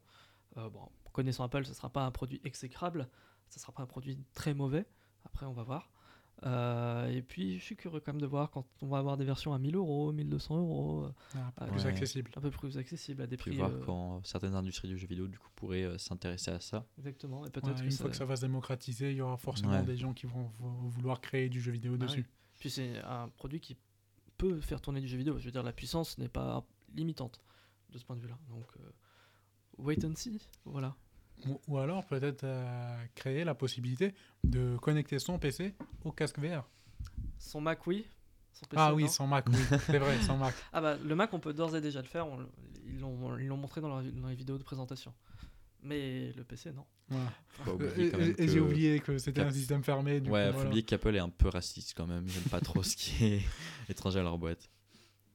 Euh, 0.57 0.69
bon, 0.71 0.81
connaissant 1.13 1.45
Apple, 1.45 1.65
ce 1.65 1.75
sera 1.75 1.89
pas 1.91 2.05
un 2.05 2.11
produit 2.11 2.41
exécrable, 2.45 3.09
ce 3.49 3.59
sera 3.59 3.73
pas 3.73 3.83
un 3.83 3.87
produit 3.87 4.19
très 4.35 4.55
mauvais. 4.55 4.87
Après, 5.25 5.45
on 5.47 5.53
va 5.53 5.63
voir. 5.65 5.91
Euh, 6.45 7.07
et 7.09 7.23
puis, 7.23 7.59
je 7.59 7.65
suis 7.65 7.77
curieux 7.77 8.01
quand 8.01 8.13
même 8.13 8.21
de 8.21 8.27
voir 8.27 8.51
quand 8.51 8.65
on 8.81 8.89
va 8.89 8.99
avoir 8.99 9.17
des 9.17 9.25
versions 9.25 9.53
à 9.55 9.59
1000 9.59 9.77
euros, 9.77 10.11
1200 10.13 10.57
euros, 10.59 11.05
euh, 11.05 11.13
Ah, 11.37 11.53
Ah, 11.59 11.67
plus 11.67 11.83
ouais. 11.83 11.87
accessible. 11.87 12.31
un 12.37 12.41
peu 12.41 12.51
plus 12.51 12.77
accessibles 12.79 13.23
à 13.23 13.27
des 13.27 13.37
Puis 13.37 13.51
prix. 13.53 13.59
voir 13.59 13.71
euh, 13.71 13.83
quand 13.87 14.21
certaines 14.25 14.55
industries 14.55 14.89
du 14.89 14.99
jeu 14.99 15.07
vidéo 15.07 15.29
du 15.29 15.39
coup 15.39 15.49
pourraient 15.55 15.85
euh, 15.85 15.99
s'intéresser 15.99 16.51
à 16.51 16.59
ça. 16.59 16.85
Exactement. 16.99 17.41
Et 17.43 17.45
Ouais, 17.45 17.51
peut-être 17.51 17.79
que 17.79 17.85
une 17.85 17.91
ça- 17.93 18.03
fois 18.03 18.11
que 18.11 18.17
ça 18.17 18.25
va 18.25 18.35
se 18.37 18.41
démocratiser, 18.41 19.11
il 19.13 19.19
y 19.19 19.21
aura 19.21 19.37
forcément 19.37 19.73
Ouais. 19.73 19.83
des 19.85 19.97
gens 19.97 20.13
qui 20.15 20.27
vont 20.27 20.51
vou- 20.59 20.89
vouloir 20.89 21.21
créer 21.21 21.49
du 21.49 21.61
jeu 21.61 21.71
vidéo 21.71 21.93
Ah 21.95 22.05
dessus. 22.05 22.27
Puis 22.63 22.71
c'est 22.71 22.97
un 23.03 23.29
produit 23.29 23.59
qui 23.59 23.77
peut 24.39 24.61
faire 24.61 24.81
tourner 24.81 25.01
du 25.01 25.09
jeu 25.09 25.19
vidéo. 25.19 25.37
Je 25.41 25.47
veux 25.47 25.51
dire, 25.51 25.65
la 25.65 25.73
puissance 25.73 26.17
n'est 26.19 26.29
pas 26.29 26.65
limitante 26.95 27.41
de 27.91 27.99
ce 27.99 28.05
point 28.05 28.15
de 28.15 28.21
vue-là. 28.21 28.39
Donc, 28.51 28.69
euh, 28.79 28.89
wait 29.79 30.05
and 30.05 30.15
see. 30.15 30.41
Voilà. 30.65 30.95
Ou, 31.49 31.61
ou 31.67 31.79
alors 31.79 32.07
peut-être 32.07 32.45
euh, 32.45 33.05
créer 33.17 33.43
la 33.43 33.57
possibilité 33.57 34.15
de 34.45 34.77
connecter 34.81 35.19
son 35.19 35.41
PC 35.41 35.75
au 36.05 36.13
casque 36.13 36.39
VR. 36.39 36.63
Son 37.37 37.61
Mac, 37.61 37.85
oui. 37.89 38.07
Son 38.53 38.67
PC, 38.67 38.77
ah 38.81 38.95
oui, 38.95 39.09
sans 39.09 39.27
Mac, 39.27 39.45
oui. 39.49 39.57
c'est 39.87 39.99
vrai, 39.99 40.23
sans 40.23 40.37
Mac. 40.37 40.55
Ah 40.73 40.81
bah, 40.81 40.97
le 40.97 41.17
Mac, 41.17 41.35
on 41.35 41.41
peut 41.41 41.53
d'ores 41.53 41.75
et 41.75 41.81
déjà 41.81 42.01
le 42.01 42.07
faire. 42.07 42.29
on 42.29 42.47
ils 42.87 43.01
l'ont 43.01 43.37
ils 43.39 43.49
l'ont 43.49 43.57
montré 43.57 43.81
dans, 43.81 43.89
leur- 43.89 44.05
dans 44.13 44.29
les 44.29 44.37
vidéos 44.37 44.57
de 44.59 44.63
présentation. 44.63 45.13
Mais 45.83 46.33
le 46.33 46.45
PC, 46.45 46.73
non. 46.73 46.85
Et- 47.99 48.43
et 48.45 48.49
j'ai 48.49 48.61
oublié 48.61 49.01
que 49.01 49.19
c'était 49.19 49.41
un 49.43 49.51
système 49.51 49.83
fermé. 49.83 50.21
Du 50.21 50.31
ouais, 50.31 50.41
coup, 50.43 50.47
faut 50.47 50.53
voilà. 50.55 50.69
oublier 50.69 50.83
qu'Apple 50.85 51.17
est 51.17 51.21
un 51.21 51.29
peu 51.29 51.49
raciste 51.49 51.95
quand 51.97 52.07
même. 52.07 52.25
Ils 52.27 52.37
aiment 52.37 52.43
pas 52.51 52.61
trop 52.61 52.83
ce 52.83 52.97
qui 52.97 53.25
est 53.25 53.43
étranger 53.89 54.21
à 54.21 54.23
leur 54.23 54.39
boîte. 54.39 54.71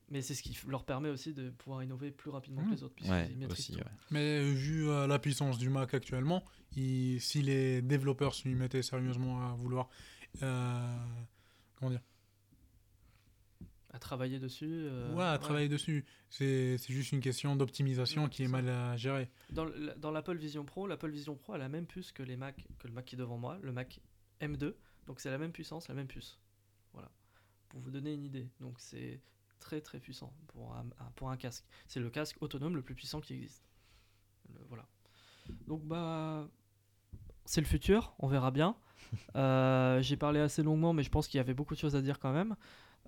Mais 0.09 0.21
c'est 0.21 0.35
ce 0.35 0.41
qui 0.41 0.57
leur 0.69 0.85
permet 0.85 1.09
aussi 1.09 1.33
de 1.33 1.49
pouvoir 1.49 1.83
innover 1.83 2.11
plus 2.11 2.29
rapidement 2.29 2.63
que 2.63 2.71
les 2.71 2.81
autres. 2.83 2.95
puisqu'ils 2.95 3.13
Ouais, 3.13 3.51
aussi. 3.51 3.77
Mais 4.09 4.41
vu 4.53 4.87
euh, 4.89 5.05
la 5.05 5.19
puissance 5.19 5.57
du 5.57 5.69
Mac 5.69 5.93
actuellement, 5.93 6.43
il- 6.77 7.19
si 7.19 7.41
les 7.41 7.81
développeurs 7.81 8.33
s'y 8.33 8.47
mettaient 8.47 8.81
sérieusement 8.83 9.41
à 9.51 9.53
vouloir 9.55 9.89
euh, 10.43 10.97
comment 11.75 11.91
dire 11.91 12.01
À 13.91 13.99
travailler 13.99 14.37
dessus. 14.39 14.65
euh, 14.69 15.13
ouais, 15.13 15.23
à 15.23 15.33
ouais. 15.33 15.37
travailler 15.39 15.69
dessus, 15.69 16.05
c'est 16.29 16.77
juste 16.89 17.13
une 17.13 17.21
question 17.21 17.55
d'optimisation 17.55 18.27
qui 18.27 18.43
est 18.43 18.47
mal 18.47 18.67
à 18.67 18.97
gérer. 18.97 19.29
Dans, 19.49 20.11
l'Apple 20.11 20.35
Vision 20.37 20.65
Pro, 20.65 20.87
l'Apple 20.87 21.09
Vision 21.09 21.35
Pro 21.35 21.53
a 21.53 21.57
la 21.57 21.69
même 21.69 21.85
puce 21.85 22.11
que, 22.11 22.21
les 22.21 22.35
Mac, 22.35 22.67
que 22.79 22.87
le 22.87 22.93
Mac 22.93 23.05
qui 23.05 23.15
est 23.15 23.17
devant 23.17 23.37
moi, 23.37 23.57
le 23.61 23.71
Mac 23.71 24.01
M2. 24.41 24.73
Donc 25.05 25.21
c'est 25.21 25.31
la 25.31 25.37
même 25.37 25.53
puissance, 25.53 25.87
la 25.87 25.95
même 25.95 26.07
puce. 26.07 26.37
Voilà. 26.91 27.09
Pour 27.69 27.79
vous 27.79 27.89
donner 27.91 28.13
une 28.13 28.23
idée. 28.25 28.49
Donc 28.59 28.75
c'est 28.79 29.21
très 29.59 29.79
très 29.81 29.99
puissant 29.99 30.33
pour 30.47 30.75
un, 30.75 30.85
un- 30.99 31.11
pour 31.15 31.29
un 31.31 31.37
casque. 31.37 31.65
C'est 31.87 31.99
le 32.01 32.09
casque 32.09 32.35
autonome 32.41 32.75
le 32.75 32.81
plus 32.81 32.93
puissant 32.95 33.21
qui 33.21 33.33
existe. 33.35 33.63
Le- 34.53 34.65
voilà. 34.67 34.85
Donc 35.65 35.81
bah 35.85 36.47
c'est 37.45 37.61
le 37.61 37.67
futur, 37.67 38.13
on 38.19 38.27
verra 38.27 38.51
bien. 38.51 38.75
Euh, 39.35 40.01
j'ai 40.01 40.17
parlé 40.17 40.39
assez 40.41 40.63
longuement, 40.63 40.91
mais 40.91 41.03
je 41.03 41.09
pense 41.09 41.27
qu'il 41.29 41.37
y 41.37 41.39
avait 41.39 41.53
beaucoup 41.53 41.75
de 41.75 41.79
choses 41.79 41.95
à 41.95 42.01
dire 42.01 42.19
quand 42.19 42.33
même. 42.33 42.55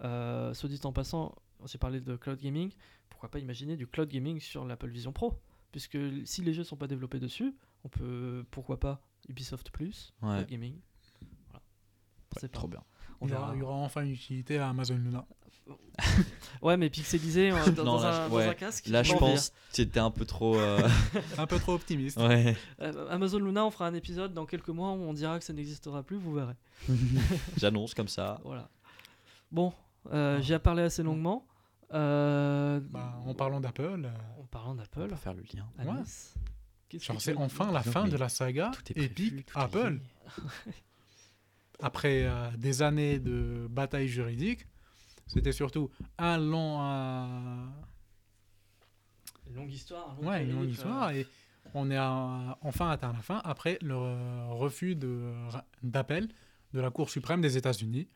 Euh, 0.03 0.53
soit 0.53 0.69
dit 0.69 0.79
en 0.83 0.91
passant, 0.93 1.35
j'ai 1.65 1.77
parlé 1.77 1.99
de 1.99 2.15
cloud 2.15 2.39
gaming. 2.39 2.71
Pourquoi 3.09 3.29
pas 3.29 3.39
imaginer 3.39 3.75
du 3.75 3.87
cloud 3.87 4.09
gaming 4.09 4.39
sur 4.39 4.65
l'Apple 4.65 4.89
Vision 4.89 5.11
Pro? 5.11 5.33
Puisque 5.71 5.97
si 6.25 6.41
les 6.41 6.53
jeux 6.53 6.63
sont 6.63 6.77
pas 6.77 6.87
développés 6.87 7.19
dessus, 7.19 7.53
on 7.83 7.89
peut, 7.89 8.45
pourquoi 8.51 8.79
pas, 8.79 9.01
Ubisoft 9.27 9.69
Plus, 9.71 10.13
Ouais. 10.21 10.35
cloud 10.37 10.47
gaming. 10.47 10.75
Voilà. 11.49 11.59
Ouais, 11.59 12.37
C'est 12.39 12.51
trop 12.51 12.67
bien. 12.67 12.83
On 13.21 13.27
il, 13.27 13.31
y 13.31 13.33
aura, 13.35 13.43
verra. 13.47 13.55
il 13.55 13.59
y 13.59 13.63
aura 13.63 13.73
enfin 13.75 14.03
une 14.03 14.11
utilité 14.11 14.57
à 14.57 14.69
Amazon 14.69 14.95
Luna. 14.95 15.25
Ouais, 16.61 16.77
mais 16.77 16.89
pixelisé 16.89 17.51
euh, 17.51 17.71
dans, 17.71 17.83
Non, 17.83 17.95
dans 17.97 18.01
là, 18.03 18.25
un, 18.25 18.29
dans 18.29 18.53
casque. 18.55 18.87
Là, 18.87 19.03
je 19.03 19.13
pense 19.13 19.49
que 19.49 19.55
c'était 19.71 19.99
un 19.99 20.09
peu 20.11 20.25
trop. 20.25 20.55
euh, 20.57 20.79
Un 21.37 21.45
peu 21.45 21.59
trop 21.59 21.73
optimiste. 21.73 22.17
ouais. 22.17 22.55
Euh, 22.81 23.07
Amazon 23.09 23.37
Luna, 23.39 23.65
on 23.65 23.71
fera 23.71 23.85
un 23.87 23.93
épisode 23.93 24.33
dans 24.33 24.45
quelques 24.45 24.69
mois 24.69 24.91
où 24.91 25.01
on 25.03 25.13
dira 25.13 25.37
que 25.37 25.45
ça 25.45 25.53
n'existera 25.53 26.01
plus, 26.03 26.17
vous 26.17 26.33
verrez. 26.33 26.55
J'annonce 27.57 27.93
comme 27.93 28.07
ça. 28.07 28.39
Voilà. 28.43 28.69
Bon, 29.51 29.71
euh, 30.11 30.37
Ah. 30.37 30.41
j'ai 30.41 30.59
parlé 30.59 30.83
assez 30.83 31.03
longuement. 31.03 31.45
Euh, 31.93 32.79
Bah, 32.89 33.19
en 33.25 33.33
parlant 33.33 33.59
d'Apple, 33.59 34.05
euh, 34.05 34.39
en 34.41 34.45
parlant 34.45 34.71
On 34.71 34.75
d'Apple, 34.75 35.15
faire 35.15 35.33
le 35.33 35.43
lien. 35.53 35.67
C'est 36.99 37.35
enfin 37.35 37.71
la 37.71 37.83
Non, 37.85 37.91
fin 37.91 38.07
de 38.07 38.17
la 38.17 38.29
saga 38.29 38.71
Tout 38.73 38.91
est 38.91 38.93
prévu, 38.95 39.11
Epic 39.39 39.49
Apple. 39.55 39.99
après 41.81 42.23
euh, 42.25 42.49
des 42.57 42.81
années 42.81 43.19
de 43.19 43.67
bataille 43.69 44.07
juridique. 44.07 44.65
C'était 45.27 45.51
surtout 45.51 45.89
un 46.17 46.37
long, 46.39 46.81
euh, 46.81 47.65
Une 49.49 49.55
longue 49.55 49.71
histoire. 49.71 50.09
un 50.19 50.21
long 50.23 50.29
ouais, 50.29 50.43
une 50.43 50.53
longue 50.55 50.69
histoire 50.69 51.11
et 51.11 51.27
on 51.75 51.91
est 51.91 51.97
à- 51.97 52.57
enfin 52.61 52.89
atteint 52.89 53.13
la 53.13 53.21
fin 53.21 53.39
après 53.43 53.77
le 53.81 53.95
refus 54.53 54.95
de- 54.95 55.31
d'appel 55.83 56.27
de 56.73 56.79
la 56.81 56.89
Cour 56.89 57.09
suprême 57.09 57.41
des 57.41 57.57
États-Unis. 57.57 58.07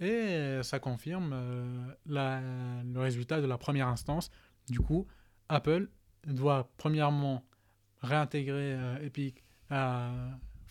Et 0.00 0.60
ça 0.62 0.78
confirme 0.78 1.32
euh, 1.32 1.92
le 2.06 3.00
résultat 3.00 3.40
de 3.40 3.46
la 3.46 3.58
première 3.58 3.88
instance. 3.88 4.30
Du 4.68 4.80
coup, 4.80 5.06
Apple 5.48 5.88
doit 6.26 6.70
premièrement 6.76 7.44
réintégrer 8.00 8.74
euh, 8.74 9.04
Epic 9.04 9.42
à 9.70 10.10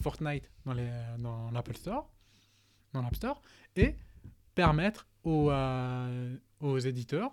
Fortnite 0.02 0.50
dans 0.66 1.52
l'Apple 1.52 1.76
Store, 1.76 2.10
dans 2.94 3.02
l'App 3.02 3.16
Store, 3.16 3.42
et 3.76 3.96
permettre 4.56 5.08
aux, 5.24 5.52
euh, 5.52 6.38
éditeurs 6.86 7.32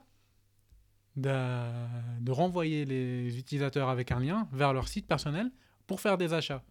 de, 1.16 2.30
renvoyer 2.30 2.84
les 2.84 3.38
utilisateurs 3.38 3.88
avec 3.88 4.10
un 4.10 4.18
lien 4.18 4.48
vers 4.52 4.72
leur 4.72 4.88
site 4.88 5.06
personnel 5.06 5.52
pour 5.86 6.00
faire 6.00 6.18
des 6.18 6.34
achats. 6.34 6.64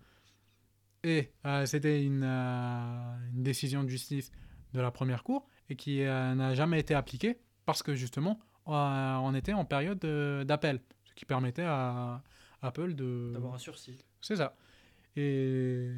Et 1.06 1.32
c'était 1.66 2.04
une, 2.04 2.24
une 2.24 3.44
décision 3.44 3.84
de 3.84 3.90
justice 3.90 4.32
de 4.74 4.82
la 4.82 4.92
première 4.92 5.24
cour 5.24 5.48
et 5.70 5.76
qui 5.76 6.02
euh, 6.04 6.36
n'a 6.36 6.54
jamais 6.56 6.80
été 6.80 6.94
appliquée 6.96 7.40
parce 7.66 7.84
que 7.84 7.96
justement 7.96 8.40
euh, 8.68 8.72
on 8.72 9.34
était 9.36 9.54
en 9.54 9.66
période 9.66 10.00
de- 10.00 10.44
d'appel, 10.48 10.82
ce 11.04 11.14
qui 11.14 11.26
permettait 11.26 11.64
à 11.66 12.22
Apple 12.62 12.94
de... 12.96 13.32
D'avoir 13.34 13.54
un 13.56 13.58
sursis. 13.58 14.04
C'est 14.22 14.38
ça. 14.38 14.56
Et 15.16 15.90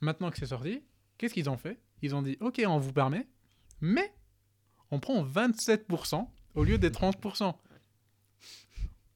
maintenant 0.00 0.30
que 0.30 0.38
c'est 0.38 0.46
sorti, 0.46 0.82
qu'est-ce 1.18 1.34
qu'ils 1.34 1.50
ont 1.50 1.56
fait? 1.58 1.78
Ils 2.02 2.14
ont 2.14 2.22
dit 2.22 2.36
Ok, 2.40 2.62
on 2.66 2.78
vous 2.78 2.92
permet, 2.92 3.26
mais 3.80 4.12
on 4.90 4.98
prend 5.00 5.22
27% 5.24 6.26
au 6.54 6.64
lieu 6.64 6.78
des 6.78 6.90
30%. 6.90 7.54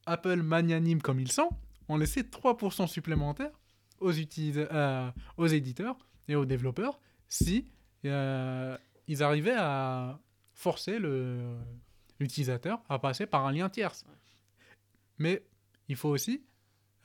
Apple, 0.06 0.42
magnanime 0.42 1.00
comme 1.00 1.20
ils 1.20 1.32
sont, 1.32 1.48
ont 1.88 1.96
laissé 1.96 2.22
3% 2.22 2.86
supplémentaires 2.86 3.58
aux, 4.00 4.12
utilis- 4.12 4.66
euh, 4.70 5.10
aux 5.38 5.46
éditeurs 5.46 5.96
et 6.28 6.34
aux 6.36 6.44
développeurs 6.44 7.00
si 7.28 7.66
euh, 8.10 8.76
ils 9.08 9.22
arrivaient 9.22 9.56
à 9.56 10.18
forcer 10.52 10.98
le- 10.98 11.56
l'utilisateur 12.20 12.82
à 12.88 12.98
passer 12.98 13.26
par 13.26 13.46
un 13.46 13.52
lien 13.52 13.68
tierce. 13.68 14.04
Mais 15.18 15.42
il 15.88 15.96
faut 15.96 16.08
aussi 16.10 16.42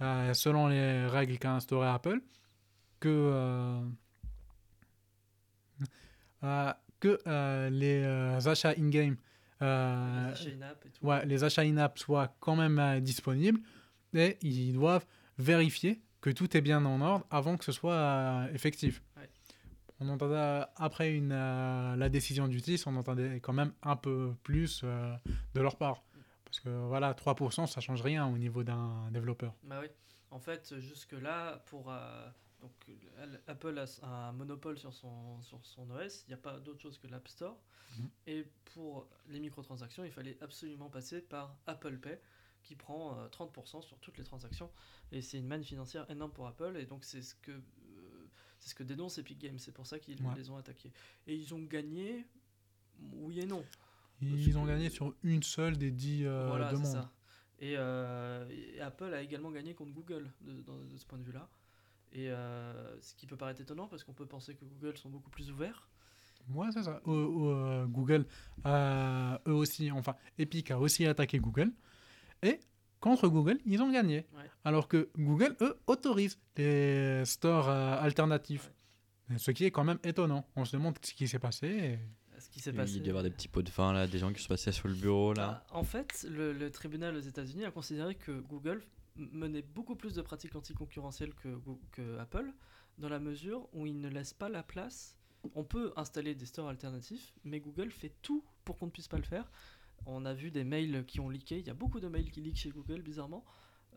euh, 0.02 0.34
selon 0.34 0.68
les 0.68 1.06
règles 1.08 1.38
qu'a 1.38 1.54
instauré 1.54 1.88
Apple, 1.88 2.22
que, 3.00 3.10
euh, 3.10 3.82
que 7.00 7.70
les 7.70 8.48
achats 8.48 8.74
in-game, 8.78 9.18
Les 9.62 9.66
achats 9.68 10.50
in-app 10.50 10.86
et 10.86 10.90
tout. 10.90 11.06
ouais, 11.06 11.26
les 11.26 11.44
achats 11.44 11.62
in-app 11.64 11.98
soient 11.98 12.34
quand 12.40 12.56
même 12.56 13.00
disponibles 13.02 13.60
et 14.14 14.38
ils 14.42 14.74
doivent 14.74 15.06
vérifier 15.38 16.02
que 16.22 16.30
tout 16.30 16.56
est 16.58 16.62
bien 16.62 16.84
en 16.86 17.02
ordre 17.02 17.26
avant 17.30 17.58
que 17.58 17.64
ce 17.66 17.72
soit 17.72 18.48
effectif. 18.54 19.02
On 20.02 20.08
entendait, 20.10 20.64
après 20.76 21.12
une, 21.14 21.32
euh, 21.34 21.96
la 21.96 22.10
décision 22.10 22.48
du 22.48 22.62
TIS, 22.62 22.84
on 22.86 22.96
entendait 22.96 23.40
quand 23.42 23.54
même 23.54 23.74
un 23.84 23.96
peu 23.96 24.34
plus 24.44 24.82
euh, 24.84 25.14
de 25.54 25.62
leur 25.62 25.78
part. 25.78 26.04
Parce 26.46 26.62
que 26.62 26.70
voilà, 26.88 27.14
3%, 27.14 27.68
ça 27.68 27.82
change 27.82 28.02
rien 28.02 28.26
au 28.28 28.38
niveau 28.38 28.64
d'un 28.64 29.10
développeur. 29.12 29.54
Bah 29.64 29.80
oui. 29.82 29.88
En 30.32 30.40
fait, 30.40 30.80
jusque-là, 30.80 31.64
pour. 31.66 31.92
euh, 31.92 32.28
donc, 32.62 32.72
Apple 33.48 33.78
a 34.02 34.08
un 34.08 34.32
monopole 34.34 34.78
sur 34.78 34.94
son, 34.94 35.42
sur 35.42 35.64
son 35.66 35.90
OS. 35.92 36.24
Il 36.28 36.30
n'y 36.30 36.34
a 36.34 36.38
pas 36.38 36.60
d'autre 36.60 36.82
chose 36.82 36.98
que 36.98 37.08
l'App 37.08 37.28
Store. 37.28 37.58
Mhm. 37.98 38.10
Et 38.28 38.46
pour 38.74 39.08
les 39.28 39.40
microtransactions, 39.40 40.04
il 40.04 40.12
fallait 40.12 40.38
absolument 40.42 40.90
passer 40.90 41.22
par 41.22 41.56
Apple 41.68 41.98
Pay, 41.98 42.20
qui 42.64 42.76
prend 42.76 43.18
euh, 43.18 43.28
30% 43.30 43.82
sur 43.82 43.98
toutes 44.00 44.18
les 44.18 44.24
transactions. 44.24 44.70
Et 45.12 45.22
c'est 45.22 45.38
une 45.40 45.48
manne 45.48 45.64
financière 45.64 46.10
énorme 46.12 46.32
pour 46.32 46.48
Apple. 46.48 46.76
Et 46.78 46.86
donc, 46.86 47.04
c'est 47.06 47.22
ce 47.22 47.36
que. 47.36 47.52
C'est 48.60 48.70
ce 48.70 48.76
que 48.76 48.84
dénonce 48.84 49.18
Epic 49.18 49.40
Games, 49.40 49.58
c'est 49.58 49.72
pour 49.72 49.88
ça 49.88 50.00
qu'ils 50.00 50.22
Ouais. 50.22 50.36
les 50.36 50.50
ont 50.50 50.58
attaqués. 50.58 50.92
Et 51.28 51.36
ils 51.36 51.54
ont 51.54 51.64
gagné, 51.64 52.26
oui 53.14 53.40
et 53.40 53.46
non. 53.46 53.64
Ils 54.22 54.58
ont 54.58 54.66
gagné 54.66 54.90
sur 54.90 55.16
une 55.24 55.44
seule 55.44 55.78
des 55.78 55.92
dix 55.92 56.26
euh, 56.26 56.48
voilà, 56.48 56.72
demandes. 56.72 56.86
ça. 56.86 57.12
Et, 57.60 57.76
euh, 57.78 58.46
et 58.50 58.82
Apple 58.82 59.14
a 59.14 59.22
également 59.22 59.52
gagné 59.52 59.74
contre 59.74 59.94
Google 59.94 60.30
de, 60.42 60.98
ce 60.98 61.06
point 61.06 61.18
de 61.18 61.24
vue-là. 61.24 61.50
Et 62.12 62.30
euh, 62.30 63.00
ce 63.02 63.14
qui 63.16 63.28
peut 63.28 63.38
paraître 63.38 63.62
étonnant 63.62 63.88
parce 63.88 64.04
qu'on 64.04 64.14
peut 64.14 64.26
penser 64.26 64.56
que 64.56 64.66
Google 64.66 64.98
sont 64.98 65.10
beaucoup 65.10 65.30
plus 65.30 65.52
ouverts. 65.52 65.90
Ouais, 66.54 66.68
c'est 66.74 66.84
ça. 66.84 67.02
Euh, 67.08 67.86
Google, 67.86 68.26
eux 68.66 69.54
aussi, 69.54 69.92
enfin, 69.92 70.16
Epic 70.38 70.72
a 70.72 70.80
aussi 70.80 71.06
attaqué 71.06 71.38
Google. 71.40 71.72
Et 72.42 72.60
contre 73.00 73.28
Google, 73.28 73.60
ils 73.66 73.82
ont 73.82 73.92
gagné. 73.92 74.26
Ouais. 74.36 74.44
Alors 74.64 74.88
que 74.88 75.10
Google, 75.18 75.56
eux, 75.62 75.76
autorisent 75.88 76.38
les 76.58 77.24
stores 77.26 77.70
euh, 77.70 77.98
alternatifs. 78.02 78.72
Ce 79.38 79.52
qui 79.52 79.66
est 79.66 79.72
quand 79.72 79.84
même 79.84 80.00
étonnant. 80.04 80.46
On 80.56 80.66
se 80.66 80.76
demande 80.76 80.98
ce 81.02 81.14
qui 81.14 81.28
s'est 81.28 81.40
passé. 81.40 81.68
et- 81.68 82.00
Ce 82.40 82.50
qui 82.50 82.60
s'est 82.60 82.74
passé. 82.74 82.94
Il 82.96 83.00
doit 83.00 83.08
y 83.08 83.10
avoir 83.10 83.24
des 83.24 83.30
petits 83.30 83.48
pots 83.48 83.62
de 83.62 83.70
vin 83.70 83.94
là, 83.94 84.08
des 84.08 84.18
gens 84.18 84.34
qui 84.34 84.42
sont 84.42 84.48
passés 84.50 84.72
sur 84.72 84.88
le 84.88 84.96
bureau 84.96 85.34
là. 85.34 85.64
Ah, 85.70 85.78
en 85.78 85.84
fait, 85.84 86.26
le, 86.30 86.52
le 86.54 86.72
tribunal 86.72 87.16
aux 87.16 87.20
États-Unis 87.20 87.66
a 87.66 87.72
considéré 87.72 88.16
que 88.16 88.32
Google 88.42 88.82
menait 89.16 89.62
beaucoup 89.62 89.96
plus 89.96 90.14
de 90.16 90.22
pratiques 90.22 90.56
anticoncurrentielles 90.56 91.34
que 91.92 92.18
Apple, 92.20 92.52
dans 92.98 93.10
la 93.10 93.20
mesure 93.20 93.68
où 93.74 93.86
il 93.86 94.00
ne 94.00 94.10
laisse 94.10 94.34
pas 94.34 94.50
la 94.50 94.64
place. 94.64 95.16
On 95.56 95.64
peut 95.64 95.94
installer 95.96 96.34
des 96.36 96.46
stores 96.46 96.68
alternatifs, 96.70 97.34
mais 97.46 97.60
Google 97.62 97.92
fait 97.92 98.14
tout 98.22 98.44
pour 98.66 98.78
qu'on 98.78 98.88
ne 98.88 98.92
puisse 98.92 99.08
pas 99.08 99.18
le 99.18 99.24
faire. 99.24 99.50
On 100.06 100.26
a 100.26 100.34
vu 100.34 100.52
des 100.52 100.64
mails 100.64 101.06
qui 101.06 101.20
ont 101.20 101.30
leaké. 101.30 101.60
Il 101.60 101.68
y 101.68 101.70
a 101.70 101.74
beaucoup 101.74 102.00
de 102.00 102.08
mails 102.08 102.32
qui 102.32 102.42
leakent 102.42 102.58
chez 102.58 102.70
Google, 102.70 103.02
bizarrement, 103.02 103.44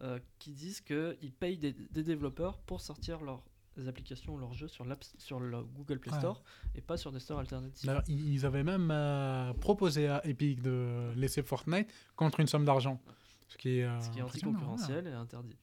euh, 0.03 0.19
qui 0.39 0.53
disent 0.53 0.81
qu'ils 0.81 1.33
payent 1.39 1.59
des, 1.59 1.73
des 1.73 2.03
développeurs 2.03 2.59
pour 2.59 2.81
sortir 2.81 3.21
leurs 3.23 3.43
applications, 3.87 4.37
leurs 4.37 4.53
jeux 4.53 4.69
sur, 4.69 4.85
l'App- 4.85 5.05
sur 5.19 5.41
le 5.41 5.63
Google 5.63 5.99
Play 5.99 6.13
Ouais. 6.13 6.19
Store 6.19 6.43
et 6.75 6.81
pas 6.83 6.97
sur 6.97 7.11
des 7.13 7.21
stores 7.21 7.39
alternatifs. 7.39 7.89
Ils 8.09 8.45
avaient 8.45 8.65
même 8.65 8.91
euh, 8.91 9.53
proposé 9.55 10.09
à 10.09 10.27
Epic 10.27 10.61
de 10.61 11.11
laisser 11.17 11.43
Fortnite 11.43 11.89
contre 12.17 12.41
une 12.41 12.47
somme 12.47 12.65
d'argent. 12.65 13.01
Ce 13.49 13.57
qui 13.57 13.79
est, 13.79 13.85
euh, 13.85 14.01
ce 14.01 14.11
qui 14.11 14.19
est 14.19 14.23
impressionnant, 14.23 14.53
anticoncurrentiel 14.59 15.07
et 15.07 15.13
interdit. 15.13 15.57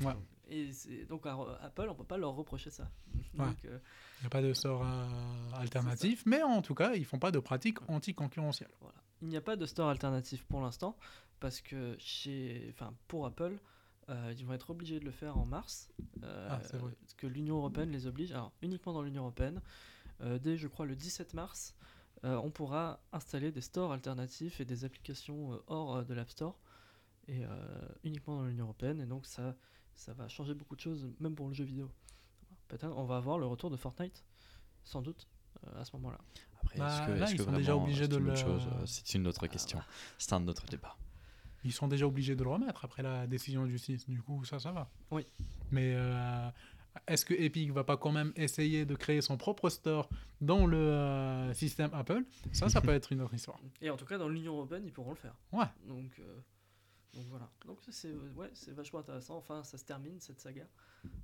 Voilà. 0.00 0.18
Ouais. 0.18 0.24
Et 0.50 0.70
donc 1.08 1.26
Apple, 1.26 1.86
on 1.90 1.94
peut 1.94 2.04
pas 2.04 2.16
leur 2.16 2.34
reprocher 2.34 2.70
ça. 2.70 2.90
Ouais. 3.38 3.44
Euh, 3.66 3.78
Il 4.20 4.22
n'y 4.22 4.26
a 4.26 4.30
pas 4.30 4.42
de 4.42 4.52
store 4.54 4.82
euh, 4.84 5.06
alternatif, 5.54 6.24
mais 6.26 6.42
en 6.42 6.60
tout 6.62 6.74
cas, 6.74 6.94
ils 6.94 7.04
font 7.04 7.18
pas 7.18 7.30
de 7.30 7.38
pratiques 7.38 7.78
anticoncurrentielles. 7.88 8.70
voilà. 8.80 8.96
Il 9.22 9.28
n'y 9.28 9.36
a 9.36 9.40
pas 9.40 9.56
de 9.56 9.66
store 9.66 9.88
alternatif 9.88 10.44
pour 10.44 10.60
l'instant 10.60 10.96
parce 11.40 11.60
que 11.60 11.96
chez, 11.98 12.68
enfin 12.70 12.94
pour 13.08 13.26
Apple, 13.26 13.58
euh, 14.08 14.32
ils 14.36 14.44
vont 14.46 14.54
être 14.54 14.70
obligés 14.70 15.00
de 15.00 15.04
le 15.04 15.10
faire 15.10 15.36
en 15.36 15.44
mars. 15.44 15.90
euh, 16.22 16.48
Ah, 16.50 16.60
c'est 16.62 16.76
vrai. 16.76 16.92
parce 17.00 17.14
que 17.14 17.26
l'Union 17.26 17.56
européenne 17.56 17.90
les 17.90 18.06
oblige. 18.06 18.32
Alors 18.32 18.52
uniquement 18.62 18.92
dans 18.92 19.02
l'Union 19.02 19.22
européenne. 19.22 19.60
euh, 20.20 20.38
dès 20.38 20.56
je 20.56 20.66
crois 20.68 20.86
le 20.86 20.96
17 20.96 21.34
mars, 21.34 21.74
on 22.24 22.50
pourra 22.50 22.98
installer 23.12 23.52
des 23.52 23.60
stores 23.60 23.92
alternatifs 23.92 24.60
et 24.60 24.64
des 24.64 24.84
applications 24.84 25.62
hors 25.68 26.04
de 26.04 26.14
l'App 26.14 26.28
Store 26.30 26.58
et 27.28 27.42
uniquement 28.02 28.38
dans 28.38 28.44
l'Union 28.46 28.64
européenne. 28.64 29.00
Et 29.00 29.06
donc 29.06 29.24
ça, 29.24 29.54
ça 29.94 30.14
va 30.14 30.26
changer 30.28 30.54
beaucoup 30.54 30.74
de 30.74 30.80
choses, 30.80 31.08
même 31.20 31.36
pour 31.36 31.46
le 31.46 31.54
jeu 31.54 31.62
vidéo. 31.62 31.88
Peut-être 32.66 32.92
on 32.96 33.04
va 33.04 33.18
avoir 33.18 33.38
le 33.38 33.46
retour 33.46 33.70
de 33.70 33.76
Fortnite, 33.76 34.24
sans 34.82 35.00
doute, 35.00 35.28
à 35.76 35.84
ce 35.84 35.94
moment-là. 35.96 36.18
Après, 36.68 36.78
Bah, 36.78 36.86
est-ce 36.88 37.06
que, 37.06 37.12
là, 37.18 37.24
est-ce 37.24 37.32
ils 37.34 37.38
que 37.38 37.44
sont 37.44 37.52
déjà 37.52 37.72
vraiment, 37.72 37.84
obligés 37.84 38.02
c'est 38.02 38.08
de 38.08 38.18
une 38.18 38.24
le- 38.24 38.30
autre 38.32 38.40
chose 38.40 38.68
Euh, 38.72 38.82
C'est 38.86 39.14
une 39.14 39.26
autre 39.26 39.40
Ah, 39.44 39.48
question. 39.48 39.80
C'est 40.18 40.32
un 40.34 40.46
autre 40.48 40.66
débat. 40.66 40.96
Ils 41.64 41.72
sont 41.72 41.88
déjà 41.88 42.06
obligés 42.06 42.36
de 42.36 42.44
le 42.44 42.50
remettre 42.50 42.84
après 42.84 43.02
la 43.02 43.26
décision 43.26 43.64
de 43.64 43.70
justice. 43.70 44.08
Du 44.08 44.20
coup, 44.22 44.44
ça, 44.44 44.58
ça 44.60 44.70
va. 44.70 44.88
Oui. 45.10 45.26
Mais 45.70 45.92
euh, 45.96 46.48
est-ce 47.06 47.24
que 47.24 47.34
Epic 47.34 47.72
va 47.72 47.84
pas 47.84 47.96
quand 47.96 48.12
même 48.12 48.32
essayer 48.36 48.86
de 48.86 48.94
créer 48.94 49.20
son 49.20 49.36
propre 49.36 49.68
store 49.68 50.08
dans 50.40 50.66
le 50.66 50.76
euh, 50.78 51.52
système 51.54 51.90
Apple? 51.92 52.22
Ça, 52.52 52.68
ça 52.68 52.80
peut 52.80 52.92
être 52.92 53.12
une 53.12 53.20
autre 53.22 53.34
histoire. 53.34 53.58
Et 53.82 53.90
en 53.90 53.96
tout 53.96 54.04
cas, 54.06 54.18
dans 54.18 54.28
l'Union 54.28 54.54
européenne, 54.54 54.84
ils 54.86 54.92
pourront 54.92 55.10
le 55.10 55.16
faire. 55.16 55.34
Ouais. 55.52 55.66
Donc, 55.86 56.12
euh, 56.20 56.38
donc 57.14 57.24
voilà. 57.28 57.50
Donc 57.66 57.78
c'est 57.90 58.12
ouais, 58.36 58.50
c'est 58.54 58.72
vachement 58.72 59.00
intéressant. 59.00 59.36
Enfin, 59.36 59.62
ça 59.64 59.78
se 59.78 59.84
termine 59.84 60.20
cette 60.20 60.40
saga. 60.40 60.66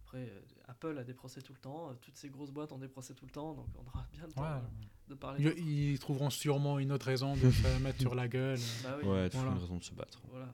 Après, 0.05 0.29
euh, 0.31 0.41
Apple 0.67 0.97
a 0.99 1.05
des 1.05 1.15
procès 1.15 1.43
tout 1.43 1.53
le 1.53 1.59
temps. 1.59 1.91
euh, 1.91 1.95
toutes 2.01 2.17
ces 2.17 2.31
grosses 2.31 2.51
boîtes 2.53 2.73
ont 2.73 2.79
des 2.79 2.89
procès 2.89 3.15
tout 3.15 3.27
le 3.27 3.31
temps. 3.33 3.55
Donc 3.55 3.67
on 3.77 3.87
aura 3.87 4.07
bien 4.13 4.27
le 4.27 4.33
temps 4.33 4.43
Ouais. 4.43 4.61
de, 5.09 5.11
de 5.11 5.15
parler. 5.15 5.41
Ils, 5.41 5.45
d'autres. 5.45 5.59
ils 5.59 5.99
trouveront 5.99 6.31
sûrement 6.31 6.79
une 6.79 6.93
autre 6.93 7.07
raison 7.07 7.35
de 7.37 7.51
se 7.51 7.79
mettre 7.83 8.01
sur 8.01 8.15
la 8.15 8.29
gueule. 8.29 8.59
Bah 8.83 8.97
oui, 9.03 9.09
Ouais, 9.09 9.29
toujours 9.29 9.43
voilà. 9.45 9.57
une 9.57 9.63
raison 9.63 9.77
de 9.77 9.85
se 9.85 9.95
battre. 9.95 10.23
Voilà. 10.31 10.53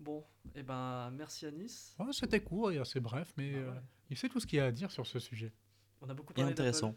Bon, 0.00 0.24
et 0.56 0.64
ben 0.64 1.10
merci 1.12 1.46
à 1.46 1.52
Nice. 1.52 1.94
Ouais, 1.98 2.12
C'était 2.12 2.40
court 2.40 2.72
et 2.72 2.78
assez 2.78 2.98
bref, 2.98 3.32
mais 3.36 3.52
Ah 3.54 3.58
euh, 3.58 3.70
ouais. 3.74 3.80
il 4.10 4.16
sait 4.16 4.28
tout 4.28 4.40
ce 4.40 4.46
qu'il 4.48 4.56
y 4.56 4.60
a 4.60 4.66
à 4.66 4.72
dire 4.72 4.90
sur 4.90 5.06
ce 5.06 5.20
sujet. 5.20 5.52
On 6.00 6.08
a 6.10 6.14
beaucoup 6.14 6.32
Et 6.32 6.36
parlé 6.36 6.50
intéressant. 6.50 6.96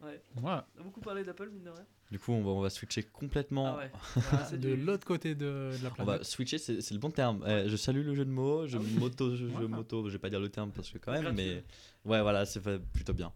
d'Apple. 0.00 0.04
Ouais. 0.04 0.22
Ouais. 0.42 0.60
On 0.76 0.80
a 0.80 0.82
beaucoup 0.84 1.00
parlé 1.00 1.24
d'Apple, 1.24 1.50
mine 1.50 1.64
de 1.64 1.70
rien. 1.70 1.86
Du 2.10 2.18
coup, 2.18 2.32
on 2.32 2.42
va, 2.44 2.50
on 2.50 2.60
va 2.60 2.70
switcher 2.70 3.02
complètement. 3.02 3.74
Ah 3.74 3.78
ouais. 3.78 3.90
Voilà, 4.14 4.44
c'est 4.50 4.58
de 4.60 4.74
du- 4.74 4.82
l'autre 4.84 5.06
côté 5.06 5.34
de, 5.34 5.72
de 5.78 5.82
la 5.82 5.90
On 5.98 6.04
va 6.04 6.04
planète. 6.04 6.24
switcher, 6.24 6.58
c'est 6.58 6.90
le 6.92 6.98
bon 6.98 7.10
terme. 7.10 7.42
Euh, 7.44 7.68
je 7.68 7.76
salue 7.76 8.04
le 8.04 8.14
jeu 8.14 8.24
de 8.24 8.30
mots, 8.30 8.66
je 8.66 8.76
Ah 8.76 8.80
oui. 8.82 8.92
moto, 8.98 9.34
je, 9.34 9.46
moto, 9.46 10.06
je 10.08 10.12
vais 10.12 10.18
pas 10.18 10.30
dire 10.30 10.40
le 10.40 10.48
terme 10.48 10.70
parce 10.70 10.90
que 10.90 10.98
quand 10.98 11.12
même, 11.12 11.22
Gratuit. 11.22 11.42
mais 11.44 11.64
ouais, 12.04 12.22
voilà, 12.22 12.44
c'est 12.46 12.60
plutôt 12.92 13.14
bien. 13.14 13.32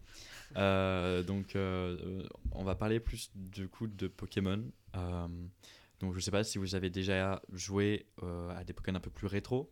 Euh, 0.55 1.23
donc, 1.23 1.55
euh, 1.55 2.23
on 2.53 2.63
va 2.63 2.75
parler 2.75 2.99
plus 2.99 3.31
du 3.35 3.67
coup 3.67 3.87
de 3.87 4.07
Pokémon. 4.07 4.63
Euh, 4.95 5.27
donc, 5.99 6.13
je 6.15 6.19
sais 6.19 6.31
pas 6.31 6.43
si 6.43 6.57
vous 6.57 6.75
avez 6.75 6.89
déjà 6.89 7.41
joué 7.51 8.05
euh, 8.23 8.55
à 8.57 8.63
des 8.63 8.73
Pokémon 8.73 8.97
un 8.97 9.01
peu 9.01 9.11
plus 9.11 9.27
rétro. 9.27 9.69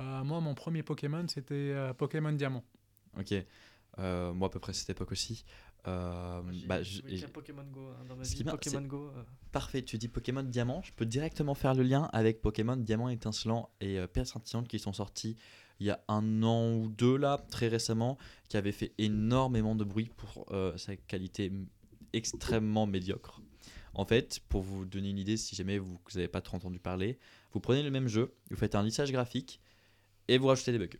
Euh, 0.00 0.22
moi, 0.24 0.40
mon 0.40 0.54
premier 0.54 0.82
Pokémon, 0.82 1.26
c'était 1.28 1.54
euh, 1.54 1.92
Pokémon 1.92 2.32
Diamant. 2.32 2.64
Ok. 3.18 3.34
Euh, 3.98 4.32
moi, 4.32 4.46
à 4.46 4.50
peu 4.50 4.60
près 4.60 4.70
à 4.70 4.74
cette 4.74 4.90
époque 4.90 5.10
aussi. 5.12 5.44
Euh, 5.86 6.42
bah, 6.66 6.82
je- 6.82 7.00
Pokémon 7.26 7.64
Go 7.72 7.88
hein, 7.88 8.04
dans 8.08 8.16
ma 8.16 8.24
Ce 8.24 8.30
qui 8.30 8.36
vie. 8.36 8.40
est 8.42 8.44
bien, 8.44 8.52
Pokémon 8.52 8.82
Go. 8.82 9.10
euh, 9.16 9.22
Parfait, 9.52 9.82
tu 9.82 9.96
dis 9.98 10.08
Pokémon 10.08 10.42
Diamant, 10.42 10.82
je 10.82 10.92
peux 10.92 11.06
directement 11.06 11.54
faire 11.54 11.74
le 11.74 11.82
lien 11.82 12.08
avec 12.12 12.42
Pokémon 12.42 12.76
Diamant 12.76 13.08
étincelant 13.08 13.70
et 13.80 13.98
euh, 13.98 14.06
Perle 14.06 14.26
scintillante 14.26 14.68
qui 14.68 14.78
sont 14.78 14.92
sortis 14.92 15.36
il 15.80 15.86
y 15.86 15.90
a 15.90 16.04
un 16.08 16.42
an 16.42 16.74
ou 16.74 16.88
deux 16.90 17.16
là, 17.16 17.38
très 17.50 17.68
récemment, 17.68 18.18
qui 18.50 18.58
avaient 18.58 18.70
fait 18.72 18.92
énormément 18.98 19.74
de 19.74 19.82
bruit 19.84 20.10
pour 20.14 20.44
euh, 20.52 20.76
sa 20.76 20.94
qualité 20.94 21.50
extrêmement 22.12 22.86
médiocre. 22.86 23.40
En 23.94 24.04
fait, 24.04 24.40
pour 24.50 24.60
vous 24.62 24.84
donner 24.84 25.08
une 25.08 25.18
idée, 25.18 25.38
si 25.38 25.56
jamais 25.56 25.78
vous 25.78 25.98
n'avez 26.14 26.28
pas 26.28 26.42
trop 26.42 26.58
entendu 26.58 26.78
parler, 26.78 27.18
vous 27.52 27.60
prenez 27.60 27.82
le 27.82 27.90
même 27.90 28.08
jeu, 28.08 28.34
vous 28.50 28.56
faites 28.56 28.74
un 28.74 28.82
lissage 28.82 29.10
graphique 29.10 29.58
et 30.28 30.36
vous 30.36 30.48
rajoutez 30.48 30.72
des 30.72 30.78
bugs. 30.78 30.98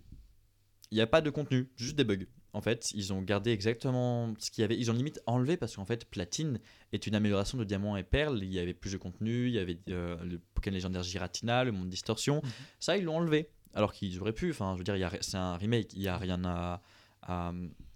Il 0.91 0.95
n'y 0.95 1.01
a 1.03 1.07
pas 1.07 1.21
de 1.21 1.29
contenu, 1.31 1.69
juste 1.77 1.97
des 1.97 2.05
bugs. 2.05 2.25
En 2.53 2.61
fait, 2.61 2.91
ils 2.93 3.13
ont 3.13 3.23
gardé 3.23 3.53
exactement 3.53 4.35
ce 4.39 4.51
qu'il 4.51 4.63
y 4.63 4.65
avait. 4.65 4.77
Ils 4.77 4.91
ont 4.91 4.95
limite 4.95 5.21
enlevé 5.27 5.57
parce 5.57 5.77
qu'en 5.77 5.85
fait, 5.85 6.05
Platine 6.05 6.59
est 6.93 7.07
une 7.07 7.15
amélioration 7.15 7.59
de 7.59 7.65
Diamant 7.65 7.97
et 7.97 8.03
Perle. 8.03 8.41
Il 8.43 8.53
y 8.53 8.59
avait 8.59 8.75
plus 8.75 8.93
de 8.93 8.97
contenu, 8.97 9.47
il 9.47 9.55
y 9.55 9.59
avait 9.59 9.79
euh, 9.91 10.17
le 10.25 10.41
Pokémon 10.55 10.75
légendaire 10.75 11.03
Giratina, 11.03 11.65
le 11.65 11.73
monde 11.73 11.89
distorsion. 11.89 12.41
Mhm. 12.43 12.51
Ça, 12.81 12.97
ils 12.97 13.05
l'ont 13.05 13.17
enlevé. 13.17 13.51
Alors 13.75 13.93
qu'ils 13.93 14.21
auraient 14.21 14.33
pu. 14.33 14.51
Enfin, 14.51 14.75
je 14.75 14.79
veux 14.79 14.85
dire, 14.85 15.11
c'est 15.21 15.37
un 15.37 15.57
remake. 15.57 15.93
Il 15.95 16.01
n'y 16.01 16.09
a 16.09 16.19
rien 16.19 16.45
à, 16.45 16.83
à, 17.23 17.53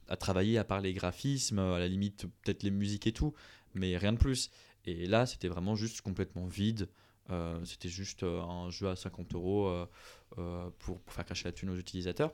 à 0.09 0.17
travailler 0.17 0.57
à 0.59 0.65
part 0.65 0.81
les 0.81 0.93
graphismes, 0.93 1.59
à 1.59 1.81
la 1.81 1.89
limite, 1.89 2.27
peut-être 2.43 2.63
les 2.63 2.71
musiques 2.71 3.09
et 3.09 3.13
tout. 3.13 3.35
Mais 3.75 3.97
rien 3.97 4.13
de 4.13 4.19
plus. 4.19 4.51
Et 4.85 5.07
là, 5.07 5.27
c'était 5.27 5.49
vraiment 5.49 5.75
juste 5.75 6.01
complètement 6.01 6.47
vide. 6.47 6.89
Euh, 7.31 7.59
c'était 7.65 7.89
juste 7.89 8.23
euh, 8.23 8.41
un 8.43 8.71
jeu 8.71 8.89
à 8.89 8.95
50 8.95 9.35
euros 9.35 9.75
pour, 10.79 11.01
pour 11.01 11.13
faire 11.13 11.25
cracher 11.25 11.49
la 11.49 11.53
thune 11.53 11.71
aux 11.71 11.77
utilisateurs. 11.77 12.33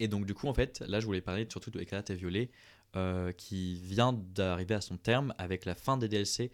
Et 0.00 0.08
donc, 0.08 0.26
du 0.26 0.34
coup, 0.34 0.48
en 0.48 0.54
fait, 0.54 0.80
là, 0.86 1.00
je 1.00 1.06
voulais 1.06 1.20
parler 1.20 1.46
surtout 1.50 1.70
de 1.70 1.80
Éclat 1.80 2.02
et 2.08 2.14
Violet, 2.14 2.50
euh, 2.94 3.32
qui 3.32 3.74
vient 3.82 4.12
d'arriver 4.12 4.74
à 4.74 4.80
son 4.80 4.96
terme 4.96 5.34
avec 5.38 5.64
la 5.64 5.74
fin 5.74 5.96
des 5.96 6.08
DLC 6.08 6.50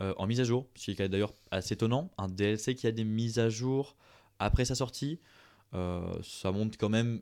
euh, 0.00 0.12
en 0.16 0.26
mise 0.26 0.40
à 0.40 0.44
jour. 0.44 0.66
Ce 0.74 0.90
qui 0.90 1.02
est 1.02 1.08
d'ailleurs 1.08 1.32
assez 1.50 1.74
étonnant. 1.74 2.10
Un 2.18 2.28
DLC 2.28 2.74
qui 2.74 2.86
a 2.86 2.92
des 2.92 3.04
mises 3.04 3.38
à 3.38 3.48
jour 3.48 3.96
après 4.38 4.64
sa 4.64 4.74
sortie. 4.74 5.20
euh, 5.74 6.00
ça 6.22 6.52
montre 6.52 6.78
quand 6.78 6.88
même 6.88 7.20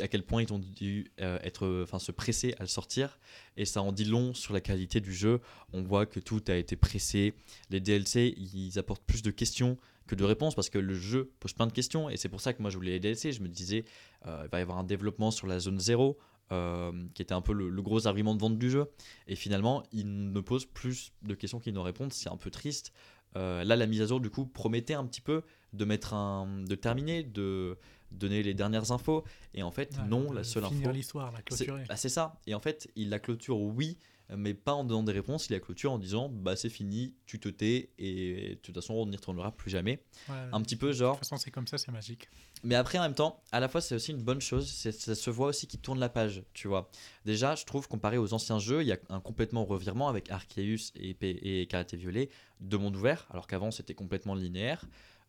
à 0.00 0.08
quel 0.08 0.22
point 0.22 0.42
ils 0.42 0.52
ont 0.52 0.58
dû 0.58 1.10
euh, 1.20 1.38
être, 1.42 1.82
enfin, 1.82 1.98
se 1.98 2.12
presser 2.12 2.54
à 2.58 2.62
le 2.62 2.68
sortir 2.68 3.18
et 3.56 3.64
ça 3.64 3.80
en 3.82 3.92
dit 3.92 4.04
long 4.04 4.34
sur 4.34 4.52
la 4.54 4.60
qualité 4.60 5.00
du 5.00 5.14
jeu. 5.14 5.40
On 5.72 5.82
voit 5.82 6.06
que 6.06 6.20
tout 6.20 6.42
a 6.48 6.54
été 6.56 6.76
pressé. 6.76 7.34
Les 7.70 7.80
DLC, 7.80 8.34
ils 8.36 8.78
apportent 8.78 9.04
plus 9.04 9.22
de 9.22 9.30
questions 9.30 9.76
que 10.10 10.14
de 10.16 10.24
réponses 10.24 10.54
parce 10.54 10.68
que 10.70 10.78
le 10.78 10.94
jeu 10.94 11.32
pose 11.40 11.52
plein 11.52 11.66
de 11.66 11.72
questions 11.72 12.10
et 12.10 12.16
c'est 12.16 12.28
pour 12.28 12.40
ça 12.40 12.52
que 12.52 12.60
moi 12.62 12.70
je 12.70 12.76
voulais 12.76 12.92
les 12.92 13.00
DLC. 13.00 13.32
Je 13.32 13.40
me 13.42 13.48
disais, 13.48 13.84
euh, 14.26 14.42
il 14.44 14.50
va 14.50 14.58
y 14.58 14.62
avoir 14.62 14.78
un 14.78 14.84
développement 14.84 15.30
sur 15.30 15.46
la 15.46 15.58
zone 15.58 15.78
0 15.78 16.18
euh, 16.52 16.92
qui 17.14 17.22
était 17.22 17.32
un 17.34 17.40
peu 17.42 17.52
le, 17.52 17.68
le 17.68 17.82
gros 17.82 18.06
argument 18.08 18.34
de 18.34 18.40
vente 18.40 18.58
du 18.58 18.70
jeu. 18.70 18.90
Et 19.28 19.36
finalement, 19.36 19.82
il 19.92 20.32
ne 20.32 20.40
pose 20.40 20.66
plus 20.66 21.12
de 21.22 21.34
questions 21.34 21.60
qu'il 21.60 21.72
ne 21.74 21.78
répond. 21.78 22.08
C'est 22.10 22.28
un 22.28 22.36
peu 22.36 22.50
triste. 22.50 22.92
Euh, 23.36 23.62
là, 23.62 23.76
la 23.76 23.86
mise 23.86 24.02
à 24.02 24.06
jour, 24.06 24.18
du 24.20 24.30
coup, 24.30 24.44
promettait 24.46 24.94
un 24.94 25.06
petit 25.06 25.20
peu 25.20 25.42
de 25.72 25.84
mettre 25.84 26.14
un, 26.14 26.64
de 26.64 26.74
terminer, 26.74 27.22
de 27.22 27.78
donner 28.10 28.42
les 28.42 28.54
dernières 28.54 28.90
infos. 28.90 29.22
Et 29.54 29.62
en 29.62 29.70
fait, 29.70 29.96
Ouais, 29.96 30.08
non, 30.08 30.32
la 30.32 30.42
seule 30.42 30.64
finir 30.64 30.88
info. 30.88 30.96
l'histoire, 30.96 31.30
la 31.30 31.38
C'est 31.50 31.64
clôturer. 31.66 31.84
bah, 31.88 31.94
c'est 31.94 32.08
ça. 32.08 32.40
Et 32.48 32.54
en 32.54 32.60
fait, 32.60 32.90
il 32.96 33.08
la 33.10 33.20
clôture, 33.20 33.60
oui, 33.60 33.96
mais 34.36 34.54
pas 34.54 34.74
en 34.74 34.84
donnant 34.84 35.02
des 35.02 35.12
réponses. 35.12 35.48
Il 35.48 35.54
a 35.54 35.60
clôture 35.60 35.92
en 35.92 35.98
disant 35.98 36.28
bah 36.28 36.56
c'est 36.56 36.68
fini, 36.68 37.14
tu 37.26 37.38
te 37.40 37.48
tais 37.48 37.90
et 37.98 38.50
de 38.50 38.60
toute 38.60 38.74
façon 38.74 38.94
on 38.94 39.06
n'y 39.06 39.16
retournera 39.16 39.52
plus 39.52 39.70
jamais. 39.70 40.02
Ouais. 40.28 40.34
Un 40.52 40.60
petit 40.62 40.76
peu 40.76 40.88
De 40.88 40.92
genre. 40.92 41.16
toute 41.16 41.24
façon, 41.26 41.36
c'est 41.36 41.50
comme 41.50 41.66
ça, 41.66 41.78
c'est 41.78 41.90
magique. 41.92 42.28
Mais 42.62 42.74
après, 42.74 42.98
en 42.98 43.02
même 43.02 43.14
temps, 43.14 43.42
à 43.52 43.60
la 43.60 43.68
fois, 43.68 43.80
c'est 43.80 43.94
aussi 43.94 44.10
une 44.10 44.22
bonne 44.22 44.40
chose. 44.42 44.68
Ça 44.70 45.14
se 45.14 45.30
voit 45.30 45.46
aussi 45.48 45.66
qu'ils 45.66 45.80
tournent 45.80 45.98
la 45.98 46.10
page, 46.10 46.42
tu 46.52 46.68
vois. 46.68 46.90
Déjà, 47.24 47.54
je 47.54 47.64
trouve, 47.64 47.88
comparé 47.88 48.18
aux 48.18 48.34
anciens 48.34 48.58
jeux, 48.58 48.82
il 48.82 48.88
y 48.88 48.92
a 48.92 48.98
un 49.08 49.20
complètement 49.20 49.64
revirement 49.64 50.08
avec 50.08 50.30
Arceus 50.30 50.92
et, 50.94 51.16
et 51.62 51.66
Karate 51.66 51.94
Violet 51.94 52.28
de 52.60 52.76
monde 52.76 52.94
ouvert, 52.96 53.26
alors 53.30 53.46
qu'avant, 53.46 53.70
c'était 53.70 53.94
complètement 53.94 54.34
linéaire. 54.34 54.84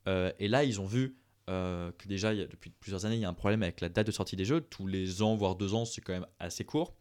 Euh, 0.08 0.34
et 0.40 0.50
là, 0.50 0.66
ils 0.66 0.82
ont 0.82 0.86
vu 0.86 1.16
euh, 1.50 1.92
que 1.98 2.08
déjà, 2.10 2.34
il 2.34 2.40
y 2.40 2.44
a- 2.44 2.48
depuis 2.48 2.70
plusieurs 2.70 3.06
années, 3.06 3.16
il 3.16 3.22
y 3.22 3.26
a 3.26 3.30
un 3.30 3.34
problème 3.34 3.64
avec 3.64 3.80
la 3.80 3.88
date 3.88 4.08
de 4.08 4.12
sortie 4.12 4.36
des 4.36 4.46
jeux. 4.46 4.60
Tous 4.60 4.86
les 4.88 5.22
ans, 5.22 5.36
voire 5.38 5.56
deux 5.56 5.74
ans, 5.74 5.86
c'est 5.86 6.02
quand 6.02 6.14
même 6.14 6.28
assez 6.40 6.66
court. 6.66 6.94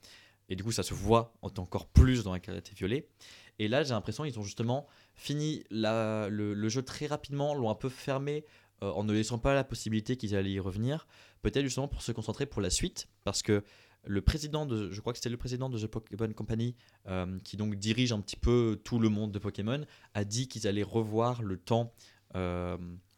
Et 0.50 0.56
du 0.56 0.64
coup, 0.64 0.72
ça 0.72 0.82
se 0.82 0.92
voit 0.92 1.32
encore 1.42 1.86
plus 1.86 2.24
dans 2.24 2.32
la 2.32 2.40
Karate 2.40 2.70
Violet. 2.74 3.08
Et 3.58 3.68
là, 3.68 3.82
j'ai 3.82 3.90
l'impression 3.90 4.24
qu'ils 4.24 4.38
ont 4.38 4.42
justement 4.42 4.86
fini 5.14 5.64
le, 5.70 6.68
jeu 6.68 6.82
très 6.82 7.06
rapidement, 7.06 7.54
l'ont 7.54 7.70
un 7.70 7.74
peu 7.74 7.88
fermé 7.88 8.44
euh, 8.82 8.90
en 8.90 9.04
ne 9.04 9.12
laissant 9.12 9.38
pas 9.38 9.54
la 9.54 9.64
possibilité 9.64 10.16
qu'ils 10.16 10.34
allaient 10.34 10.50
y 10.50 10.60
revenir. 10.60 11.06
Peut-être 11.42 11.64
justement 11.64 11.88
pour 11.88 12.02
se 12.02 12.12
concentrer 12.12 12.46
pour 12.46 12.60
la 12.60 12.70
suite, 12.70 13.08
parce 13.24 13.42
que 13.42 13.62
le 14.04 14.22
président 14.22 14.66
de, 14.66 14.90
je 14.90 15.00
crois 15.00 15.12
que 15.12 15.18
c'était 15.18 15.30
le 15.30 15.36
président 15.36 15.68
de 15.68 15.78
The 15.78 15.86
Pokémon 15.86 16.32
Company, 16.32 16.74
euh, 17.06 17.38
qui 17.44 17.56
donc 17.56 17.76
dirige 17.76 18.12
un 18.12 18.20
petit 18.20 18.36
peu 18.36 18.80
tout 18.82 18.98
le 18.98 19.08
monde 19.08 19.30
de 19.30 19.38
Pokémon, 19.38 19.84
a 20.14 20.24
dit 20.24 20.48
qu'ils 20.48 20.66
allaient 20.66 20.82
revoir 20.82 21.42
le 21.42 21.58
temps 21.58 21.92
euh, 22.34 22.76
Temps 22.76 23.09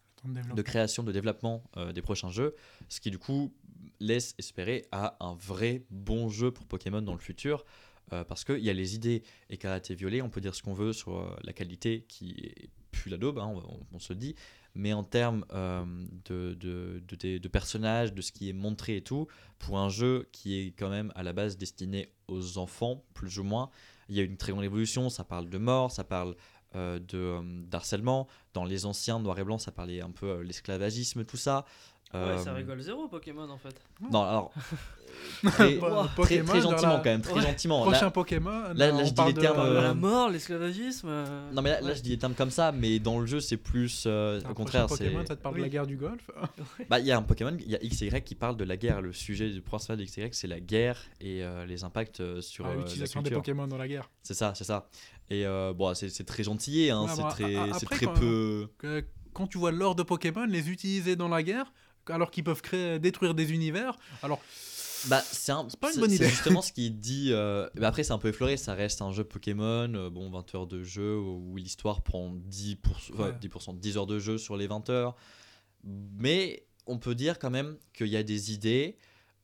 de 0.55 0.63
création, 0.63 1.03
de 1.03 1.13
développement 1.13 1.63
euh, 1.77 1.93
des 1.93 2.03
prochains 2.03 2.31
jeux, 2.31 2.55
ce 2.89 3.01
qui 3.01 3.11
du 3.11 3.19
coup 3.19 3.53
laisse 4.01 4.35
espérer 4.39 4.87
à 4.93 5.17
un 5.21 5.35
vrai 5.35 5.85
bon 5.91 6.29
jeu 6.29 6.51
pour 6.51 6.67
Pokémon 6.67 7.03
dans 7.03 7.15
le 7.15 7.21
futur. 7.21 7.65
euh, 8.13 8.25
parce 8.25 8.45
qu'il 8.45 8.59
y 8.59 8.69
a 8.69 8.73
les 8.73 8.95
idées. 8.95 9.23
Et 9.49 9.57
Karate 9.57 9.91
Violet, 9.93 10.21
on 10.23 10.29
peut 10.29 10.41
dire 10.41 10.55
ce 10.55 10.63
qu'on 10.63 10.75
veut 10.75 10.93
sur 10.93 11.19
euh, 11.19 11.37
la 11.45 11.53
qualité 11.53 12.05
qui 12.09 12.33
est 12.33 12.69
plus 12.91 13.11
la 13.11 13.17
daube, 13.17 13.39
hein, 13.39 13.55
on, 13.93 13.99
se 13.99 14.13
dit, 14.13 14.35
mais 14.75 14.93
en 14.93 15.03
termes 15.03 15.47
de, 16.27 16.53
de, 16.55 17.03
de- 17.39 17.49
personnages, 17.49 18.13
de 18.13 18.21
ce 18.21 18.33
qui 18.33 18.51
est 18.51 18.53
montré 18.53 18.97
et 18.97 19.03
tout, 19.03 19.29
pour 19.59 19.79
un 19.79 19.89
jeu 19.89 20.29
qui 20.31 20.59
est 20.59 20.73
quand 20.79 20.91
même 20.91 21.11
à 21.15 21.23
la 21.23 21.33
base 21.33 21.57
destiné 21.57 22.13
aux 22.29 22.59
enfants, 22.59 23.03
plus 23.15 23.39
ou 23.39 23.45
moins, 23.45 23.71
il 24.11 24.17
y 24.17 24.21
a 24.21 24.25
une 24.25 24.37
très 24.37 24.53
grande 24.53 24.65
évolution, 24.65 25.09
ça 25.09 25.25
parle 25.25 25.49
de 25.49 25.57
mort, 25.57 25.91
ça 25.91 26.05
parle 26.05 26.37
de 26.75 27.19
euh, 27.19 27.41
d'harcèlement. 27.71 28.27
Dans 28.55 28.65
les 28.65 28.87
anciens 28.87 29.19
noir 29.19 29.39
et 29.39 29.45
blanc, 29.45 29.59
ça 29.59 29.73
parlait 29.73 30.01
un 30.03 30.11
peu 30.11 30.27
euh, 30.27 30.43
l'esclavagisme, 30.43 31.25
tout 31.25 31.37
ça. 31.37 31.65
Ouais, 32.15 32.37
ça 32.37 32.51
Euh, 32.51 32.55
rigole 32.57 32.79
zéro 32.83 33.09
Pokémon 33.09 33.49
en 33.49 33.57
fait. 33.57 33.75
Non, 34.13 34.23
alors 34.25 34.53
euh, 35.45 35.49
très, 35.51 35.77
Bah, 35.77 36.05
très, 36.05 36.15
Pokémon, 36.17 36.45
très 36.47 36.61
genre 36.61 36.71
gentiment 36.73 36.93
la- 36.93 36.99
quand 36.99 37.05
même, 37.07 37.23
très 37.23 37.33
Ouais. 37.33 37.41
gentiment. 37.41 37.83
Prochain 37.85 38.05
Là- 38.05 38.11
Pokémon, 38.11 38.51
là, 38.51 38.73
là, 38.75 38.87
là, 38.89 38.95
on 38.97 39.05
je 39.07 39.13
dis 39.15 39.23
les 39.25 39.33
de- 39.33 39.41
termes, 39.41 39.59
Euh, 39.61 39.79
euh, 39.79 39.83
La 39.83 39.95
mort, 39.95 40.29
l'esclavagisme. 40.29 41.09
euh, 41.09 41.51
non 41.55 41.63
mais 41.63 41.81
là, 41.81 41.95
je 41.95 42.03
dis 42.03 42.11
des 42.11 42.19
termes 42.19 42.35
comme 42.35 42.51
ça, 42.51 42.71
mais 42.71 42.99
dans 42.99 43.19
le 43.19 43.25
jeu 43.25 43.41
c'est 43.41 43.57
plus 43.57 44.05
euh, 44.07 44.43
au 44.51 44.53
contraire. 44.53 44.91
c'est 44.91 45.05
Pokémon, 45.07 45.25
ça 45.25 45.37
te 45.37 45.41
parle 45.43 45.57
de 45.57 45.63
la 45.63 45.69
guerre 45.71 45.87
du 45.87 45.97
Golfe. 45.97 46.31
Bah, 46.91 46.99
il 47.01 47.07
y 47.07 47.13
a 47.13 47.17
un 47.17 47.23
Pokémon, 47.23 47.57
il 47.59 47.71
y 47.71 47.75
a 47.77 47.79
XY 47.79 48.21
qui 48.23 48.35
parle 48.35 48.59
de 48.59 48.65
la 48.65 48.77
guerre. 48.77 49.01
Le 49.01 49.15
sujet 49.15 49.49
du 49.49 49.63
principal 49.63 49.97
de 49.97 50.05
XY, 50.05 50.29
c'est 50.33 50.49
la 50.49 50.61
guerre 50.61 50.99
et 51.19 51.43
euh, 51.43 51.65
les 51.65 51.83
impacts 51.83 52.21
euh, 52.21 52.43
sur 52.43 52.67
Ah, 52.67 52.73
euh, 52.73 52.77
L'utilisation 52.77 53.23
des. 53.23 53.31
Pokémon 53.31 53.67
dans 53.67 53.79
la 53.79 53.89
guerre. 53.89 54.11
C'est 54.23 54.35
ça, 54.35 54.53
c'est 54.55 54.65
ça. 54.65 54.87
Et 55.33 55.47
euh, 55.47 55.73
bon, 55.73 55.95
c'est 55.95 56.25
très 56.27 56.45
gentillé, 56.45 56.91
hein, 56.91 57.05
Ouais, 57.05 57.09
c'est 57.15 57.23
bah, 57.23 57.29
très, 57.31 57.57
après, 57.57 57.97
très 57.97 58.07
quand 58.07 58.15
peu. 58.15 58.69
Que- 58.79 59.05
quand 59.33 59.47
tu 59.47 59.57
vois 59.57 59.73
l'or 59.73 59.95
de 59.95 60.03
Pokémon, 60.03 60.45
les 60.45 60.69
utiliser 60.69 61.17
dans 61.17 61.29
la 61.29 61.43
guerre, 61.43 61.73
alors 62.07 62.31
qu'ils 62.31 62.45
peuvent 62.45 62.61
créer, 62.61 62.99
détruire 62.99 63.35
des 63.35 63.53
univers. 63.53 63.97
Alors, 64.23 64.41
Bah, 65.09 65.23
c'est 65.25 65.53
un- 65.53 65.67
pas 65.81 65.93
une 65.93 66.01
bonne 66.01 66.11
c'est 66.11 66.17
idée. 66.17 66.29
justement 66.29 66.61
ce 66.61 66.71
qui 66.75 66.91
dit. 66.91 67.29
euh, 67.33 67.67
mais 67.75 67.87
après, 67.87 68.05
c'est 68.05 68.13
un 68.13 68.19
peu 68.19 68.29
effleuré. 68.29 68.57
Ça 68.59 68.75
reste 68.75 69.01
un 69.01 69.11
jeu 69.11 69.25
Pokémon. 69.25 69.93
euh, 69.95 70.11
bon, 70.11 70.29
20 70.31 70.55
heures 70.55 70.67
de 70.67 70.83
jeu 70.85 71.17
où 71.19 71.57
l'histoire 71.57 72.03
prend 72.03 72.31
10%, 72.35 72.77
enfin, 73.15 73.31
Ouais. 73.31 73.33
10%, 73.41 73.73
10 73.73 73.97
heures 73.97 74.07
de 74.07 74.19
jeu 74.19 74.37
sur 74.39 74.57
les 74.59 74.67
20 74.67 74.91
heures. 74.91 75.17
Mais 75.85 76.67
on 76.87 76.99
peut 76.99 77.15
dire 77.15 77.39
quand 77.39 77.51
même 77.51 77.77
qu'il 77.95 78.09
y 78.09 78.17
a 78.17 78.23
des 78.23 78.53
idées. 78.53 78.97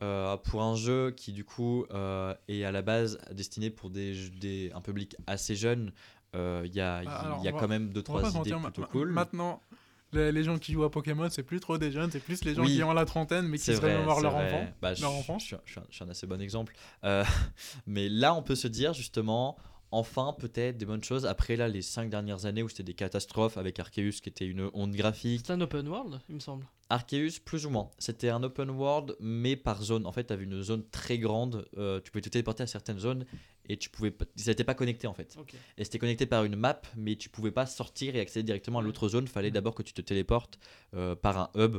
Euh, 0.02 0.36
pour 0.36 0.62
un 0.62 0.76
jeu 0.76 1.10
qui 1.10 1.32
du 1.32 1.44
coup 1.44 1.84
euh, 1.90 2.34
est 2.48 2.64
à 2.64 2.70
la 2.72 2.82
base 2.82 3.18
destiné 3.32 3.70
pour 3.70 3.90
des, 3.90 4.28
des- 4.30 4.70
un 4.74 4.80
public 4.80 5.16
assez 5.26 5.56
jeune, 5.56 5.92
euh, 6.36 6.62
il 6.64 6.74
y 6.74 6.80
a, 6.80 7.02
Ah, 7.06 7.20
alors, 7.26 7.44
y 7.44 7.48
a 7.48 7.50
on 7.50 7.54
va- 7.54 7.60
quand 7.60 7.68
même 7.68 7.92
deux 7.92 8.02
trois 8.02 8.22
idées 8.28 8.38
mentir, 8.38 8.60
plutôt 8.60 8.80
ma- 8.82 8.86
cool. 8.86 9.10
Maintenant, 9.12 9.60
les, 10.12 10.30
les 10.32 10.44
gens 10.44 10.56
qui 10.58 10.72
jouent 10.72 10.84
à 10.84 10.90
Pokémon, 10.90 11.28
c'est 11.30 11.42
plus 11.42 11.60
trop 11.60 11.78
des 11.78 11.90
jeunes, 11.92 12.10
c'est 12.10 12.20
plus 12.20 12.44
les 12.44 12.54
gens 12.54 12.62
Oui. 12.62 12.76
qui 12.76 12.82
ont 12.82 12.92
la 12.92 13.04
trentaine, 13.04 13.46
mais 13.48 13.58
qui 13.58 13.74
se 13.74 13.80
remémorent 13.80 14.20
leur 14.20 14.32
vrai. 14.32 14.46
enfant. 14.46 14.66
Bah, 14.80 14.94
je, 14.94 15.02
leur 15.02 15.12
enfance. 15.12 15.42
je 15.42 15.46
suis 15.48 15.56
un- 15.56 15.60
je 15.64 15.70
suis 15.72 15.80
un, 15.80 15.84
je 15.90 15.94
suis 15.96 16.04
un 16.04 16.08
assez 16.08 16.26
bon 16.26 16.40
exemple. 16.40 16.74
Mais 17.86 18.08
là, 18.08 18.34
on 18.34 18.42
peut 18.42 18.54
se 18.56 18.68
dire 18.68 18.92
justement, 18.94 19.56
enfin, 19.90 20.34
peut-être 20.38 20.76
des 20.78 20.86
bonnes 20.86 21.02
choses. 21.04 21.26
Après, 21.26 21.56
là, 21.56 21.68
les 21.68 21.82
cinq 21.82 22.10
dernières 22.10 22.44
années 22.46 22.62
où 22.62 22.68
c'était 22.68 22.82
des 22.82 22.94
catastrophes 22.94 23.56
avec 23.56 23.78
Arceus 23.78 24.20
qui 24.22 24.28
était 24.28 24.46
une 24.46 24.70
honte 24.74 24.92
graphique. 24.92 25.42
C'est 25.46 25.52
un 25.52 25.60
open 25.60 25.88
world, 25.88 26.20
il 26.28 26.34
me 26.36 26.40
semble. 26.40 26.66
Arceus, 26.90 27.40
plus 27.44 27.66
ou 27.66 27.70
moins. 27.70 27.90
C'était 27.98 28.30
un 28.30 28.42
open 28.42 28.70
world, 28.70 29.14
mais 29.20 29.56
par 29.56 29.82
zone. 29.82 30.06
En 30.06 30.12
fait, 30.12 30.24
tu 30.28 30.32
avais 30.32 30.44
une 30.44 30.62
zone 30.62 30.84
très 30.90 31.18
grande. 31.18 31.68
euh, 31.76 32.00
tu 32.00 32.10
pouvais 32.10 32.22
te 32.22 32.28
téléporter 32.30 32.62
à 32.62 32.66
certaines 32.66 32.98
zones 32.98 33.26
et 33.68 33.76
tu 33.76 33.90
pouvais 33.90 34.10
pas- 34.10 34.24
ils 34.38 34.46
n'étaient 34.46 34.64
pas 34.64 34.74
connectés 34.74 35.06
en 35.06 35.12
fait. 35.12 35.36
Et 35.76 35.84
c'était 35.84 35.98
connecté 35.98 36.24
par 36.24 36.44
une 36.44 36.56
map, 36.56 36.80
mais 36.96 37.16
tu 37.16 37.28
pouvais 37.28 37.50
pas 37.50 37.66
sortir 37.66 38.16
et 38.16 38.20
accéder 38.20 38.44
directement 38.44 38.78
à 38.78 38.82
l'autre 38.82 39.08
zone. 39.08 39.26
Fallait 39.28 39.50
d'abord 39.50 39.74
que 39.74 39.82
tu 39.82 39.92
te 39.92 40.00
téléportes 40.00 40.58
euh, 40.94 41.14
par 41.14 41.36
un 41.38 41.50
hub. 41.62 41.78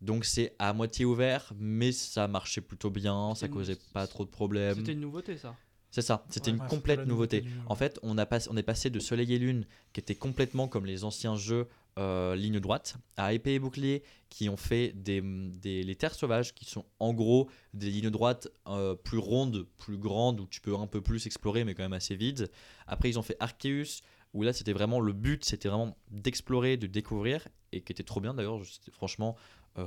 Donc 0.00 0.24
c'est 0.24 0.54
à 0.60 0.72
moitié 0.72 1.04
ouvert, 1.04 1.52
mais 1.58 1.90
ça 1.90 2.28
marchait 2.28 2.60
plutôt 2.60 2.90
bien, 2.90 3.30
ça 3.34 3.40
C'était 3.40 3.46
une- 3.48 3.52
causait 3.54 3.78
pas 3.92 4.06
trop 4.06 4.24
de 4.24 4.30
problèmes. 4.30 4.76
C'était 4.76 4.92
une 4.92 5.00
nouveauté 5.00 5.36
ça. 5.36 5.56
C'est 5.90 6.02
ça, 6.02 6.24
c'était 6.28 6.50
Ouais. 6.50 6.58
une 6.58 6.66
complète 6.66 7.06
nouveauté. 7.06 7.44
En 7.66 7.74
fait, 7.74 7.98
on, 8.02 8.18
a 8.18 8.26
pas- 8.26 8.46
on 8.50 8.56
est 8.58 8.62
passé 8.62 8.90
de 8.90 9.00
Soleil 9.00 9.32
et 9.34 9.38
Lune, 9.38 9.64
qui 9.92 10.00
était 10.00 10.14
complètement 10.14 10.68
comme 10.68 10.84
les 10.86 11.04
anciens 11.04 11.36
jeux 11.36 11.66
euh, 11.98 12.36
ligne 12.36 12.60
droite, 12.60 12.96
à 13.16 13.32
Épée 13.32 13.54
et 13.54 13.58
Bouclier, 13.58 14.04
qui 14.28 14.48
ont 14.48 14.56
fait 14.56 14.92
des, 14.94 15.20
des- 15.24 15.82
les 15.82 15.96
terres 15.96 16.14
sauvages, 16.14 16.54
qui 16.54 16.64
sont 16.64 16.84
en 17.00 17.12
gros 17.12 17.48
des 17.74 17.90
lignes 17.90 18.10
droites 18.10 18.46
euh, 18.68 18.94
plus 18.94 19.18
rondes, 19.18 19.66
plus 19.78 19.96
grandes, 19.98 20.38
où 20.40 20.46
tu 20.46 20.60
peux 20.60 20.76
un 20.76 20.86
peu 20.86 21.00
plus 21.00 21.26
explorer, 21.26 21.64
mais 21.64 21.74
quand 21.74 21.82
même 21.82 21.92
assez 21.94 22.14
vides. 22.14 22.50
Après, 22.86 23.08
ils 23.10 23.18
ont 23.18 23.22
fait 23.22 23.36
Arceus, 23.40 24.02
où 24.34 24.42
là, 24.44 24.52
c'était 24.52 24.74
vraiment 24.74 25.00
le 25.00 25.12
but, 25.12 25.44
c'était 25.44 25.68
vraiment 25.68 25.96
d'explorer, 26.10 26.76
de 26.76 26.86
découvrir, 26.86 27.48
et 27.72 27.80
qui 27.80 27.90
était 27.92 28.04
trop 28.04 28.20
bien 28.20 28.32
d'ailleurs, 28.34 28.60
franchement, 28.92 29.34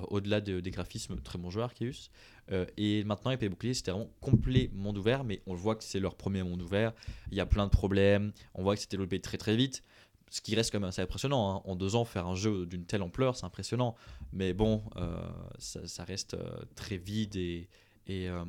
au-delà 0.10 0.42
de- 0.42 0.60
des 0.60 0.72
graphismes, 0.72 1.20
très 1.22 1.38
bon 1.38 1.50
jeu 1.50 1.62
Arceus. 1.62 2.10
Euh, 2.52 2.66
et 2.78 3.04
maintenant, 3.04 3.32
Épée 3.32 3.46
et 3.46 3.50
Bouclier, 3.50 3.74
c'était 3.74 3.92
vraiment 3.92 4.10
complet 4.22 4.70
monde 4.74 4.98
ouvert, 4.98 5.24
mais 5.24 5.42
on 5.48 5.54
le 5.54 5.60
voit 5.60 5.76
que 5.76 5.84
c'est 5.84 6.00
leur 6.00 6.16
premier 6.16 6.44
monde 6.44 6.62
ouvert. 6.62 6.94
Il 7.32 7.38
y 7.38 7.42
a 7.42 7.46
plein 7.46 7.66
de 7.66 7.72
problèmes. 7.72 8.32
On 8.54 8.64
voit 8.64 8.76
que 8.76 8.82
c'était 8.82 8.98
développé 8.98 9.20
très 9.20 9.38
très 9.38 9.56
vite. 9.56 9.84
Ce 10.30 10.40
qui 10.42 10.56
reste 10.56 10.72
quand 10.72 10.80
même 10.80 10.88
assez 10.90 11.02
impressionnant. 11.02 11.58
hein. 11.58 11.62
En 11.66 11.76
deux 11.76 11.96
ans, 11.96 12.06
faire 12.06 12.26
un 12.26 12.36
jeu 12.36 12.66
d'une 12.66 12.86
telle 12.86 13.02
ampleur, 13.02 13.36
c'est 13.36 13.46
impressionnant. 13.46 13.96
Mais 14.32 14.54
bon, 14.54 14.84
euh, 14.96 15.20
ça, 15.60 15.86
ça 15.88 16.04
reste 16.06 16.36
euh, 16.36 16.50
très 16.76 16.96
vide 16.98 17.36
et, 17.36 17.68
et, 18.08 18.30
euh, 18.30 18.46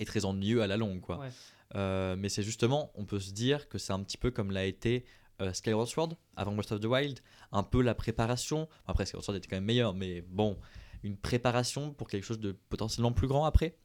et 0.00 0.04
très 0.04 0.24
ennuyeux 0.24 0.60
à 0.62 0.66
la 0.66 0.76
longue. 0.76 1.00
Quoi. 1.00 1.18
Ouais. 1.18 1.28
Euh, 1.76 2.16
mais 2.18 2.28
c'est 2.28 2.42
justement, 2.42 2.90
on 2.96 3.04
peut 3.04 3.20
se 3.20 3.30
dire 3.32 3.68
que 3.68 3.78
c'est 3.78 3.92
un 3.92 4.00
petit 4.02 4.18
peu 4.18 4.30
comme 4.32 4.50
l'a 4.50 4.64
été 4.64 5.04
euh, 5.42 5.52
Skyward 5.52 5.86
Sword 5.88 6.14
avant 6.36 6.52
Breath 6.54 6.72
of 6.72 6.80
the 6.80 6.86
Wild. 6.86 7.20
Un 7.52 7.62
peu 7.62 7.82
la 7.82 7.94
préparation. 7.94 8.68
Après, 8.86 9.04
Skyward 9.06 9.24
Sword 9.24 9.36
était 9.36 9.48
quand 9.48 9.56
même 9.56 9.64
meilleur, 9.64 9.92
mais 9.94 10.22
bon, 10.22 10.58
une 11.02 11.16
préparation 11.16 11.92
pour 11.92 12.08
quelque 12.08 12.24
chose 12.24 12.38
de 12.40 12.52
potentiellement 12.70 13.12
plus 13.12 13.28
grand 13.28 13.44
après. 13.44 13.76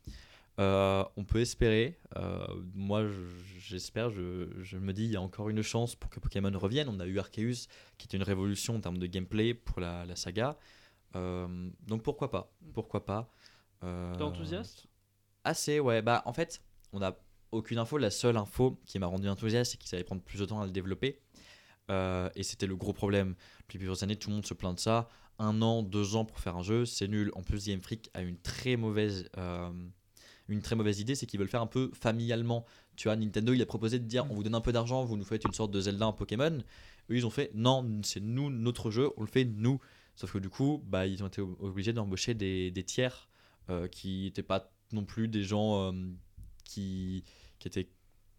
Euh, 0.59 1.03
on 1.17 1.23
peut 1.23 1.41
espérer. 1.41 1.99
euh, 2.15 2.45
moi, 2.73 3.05
je- 3.07 3.59
j'espère. 3.59 4.09
Je, 4.09 4.47
je 4.63 4.77
me 4.77 4.91
dis, 4.93 5.05
il 5.05 5.11
y 5.11 5.15
a 5.15 5.21
encore 5.21 5.49
une 5.49 5.61
chance 5.61 5.95
pour 5.95 6.09
que 6.09 6.19
Pokémon 6.19 6.51
revienne. 6.57 6.87
On 6.89 6.99
a 6.99 7.05
eu 7.05 7.19
Arceus, 7.19 7.67
qui 7.97 8.05
était 8.07 8.17
une 8.17 8.23
révolution 8.23 8.75
en 8.75 8.79
termes 8.79 8.97
de 8.97 9.05
gameplay 9.05 9.53
pour 9.53 9.79
la, 9.81 10.05
la 10.05 10.15
saga. 10.15 10.57
Euh, 11.15 11.69
donc 11.85 12.01
pourquoi 12.03 12.31
pas 12.31 12.51
Pourquoi 12.73 13.05
pas 13.05 13.31
T'es 13.81 14.23
enthousiaste 14.23 14.87
Assez, 15.43 15.79
ouais. 15.79 16.01
Bah, 16.01 16.23
en 16.25 16.33
fait, 16.33 16.61
on 16.91 16.99
n'a 16.99 17.15
aucune 17.51 17.77
info. 17.77 17.97
La 17.99 18.09
seule 18.09 18.35
info 18.37 18.79
qui 18.85 18.97
m'a 18.99 19.05
rendu 19.07 19.29
enthousiaste, 19.29 19.71
c'est 19.73 19.77
qu'il 19.77 19.93
allait 19.95 20.03
prendre 20.03 20.21
plus 20.23 20.39
de 20.39 20.45
temps 20.45 20.59
à 20.61 20.65
le 20.65 20.71
développer. 20.71 21.21
Euh, 21.89 22.29
et 22.35 22.43
c'était 22.43 22.67
le 22.67 22.75
gros 22.75 22.93
problème. 22.93 23.35
Depuis 23.61 23.77
plusieurs 23.77 24.03
années, 24.03 24.15
tout 24.15 24.29
le 24.29 24.35
monde 24.35 24.45
se 24.45 24.53
plaint 24.53 24.75
de 24.75 24.79
ça. 24.79 25.09
Un 25.39 25.61
an, 25.61 25.83
deux 25.83 26.15
ans 26.15 26.25
pour 26.25 26.39
faire 26.39 26.57
un 26.57 26.63
jeu, 26.63 26.85
c'est 26.85 27.07
nul. 27.07 27.31
En 27.35 27.43
plus, 27.43 27.65
Game 27.67 27.81
Freak 27.81 28.09
a 28.13 28.21
une 28.21 28.37
très 28.39 28.75
mauvaise, 28.75 29.29
euh, 29.37 29.69
une 30.49 30.61
très 30.61 30.75
mauvaise 30.75 30.99
idée, 30.99 31.15
c'est 31.15 31.25
qu'ils 31.27 31.39
veulent 31.39 31.47
faire 31.47 31.61
un 31.61 31.67
peu 31.67 31.91
familialement. 31.93 32.65
Tu 32.95 33.07
vois, 33.07 33.15
Nintendo, 33.15 33.53
il 33.53 33.61
a 33.61 33.65
proposé 33.65 33.99
de 33.99 34.05
dire 34.05 34.25
Mm. 34.25 34.31
on 34.31 34.33
vous 34.33 34.43
donne 34.43 34.55
un 34.55 34.61
peu 34.61 34.71
d'argent, 34.71 35.05
vous 35.05 35.15
nous 35.17 35.23
faites 35.25 35.43
une 35.45 35.53
sorte 35.53 35.71
de 35.71 35.79
Zelda 35.79 36.07
en 36.07 36.13
Pokémon. 36.13 36.57
Eux, 37.09 37.15
ils 37.15 37.25
ont 37.25 37.29
fait 37.29 37.51
non, 37.53 38.01
c'est 38.03 38.19
nous, 38.19 38.49
notre 38.49 38.89
jeu, 38.91 39.09
on 39.17 39.21
le 39.21 39.27
fait 39.27 39.45
nous. 39.45 39.79
Sauf 40.15 40.33
que 40.33 40.39
du 40.39 40.49
coup, 40.49 40.83
bah, 40.87 41.05
ils 41.05 41.23
ont 41.23 41.27
été 41.27 41.41
ob- 41.41 41.55
obligés 41.61 41.93
d'embaucher 41.93 42.33
des, 42.33 42.71
des 42.71 42.83
tiers 42.83 43.29
euh, 43.69 43.87
qui 43.87 44.23
n'étaient 44.23 44.41
pas 44.43 44.71
non 44.91 45.05
plus 45.05 45.27
des 45.27 45.43
gens 45.43 45.93
qui, 46.63 47.23
qui 47.59 47.67
étaient 47.67 47.87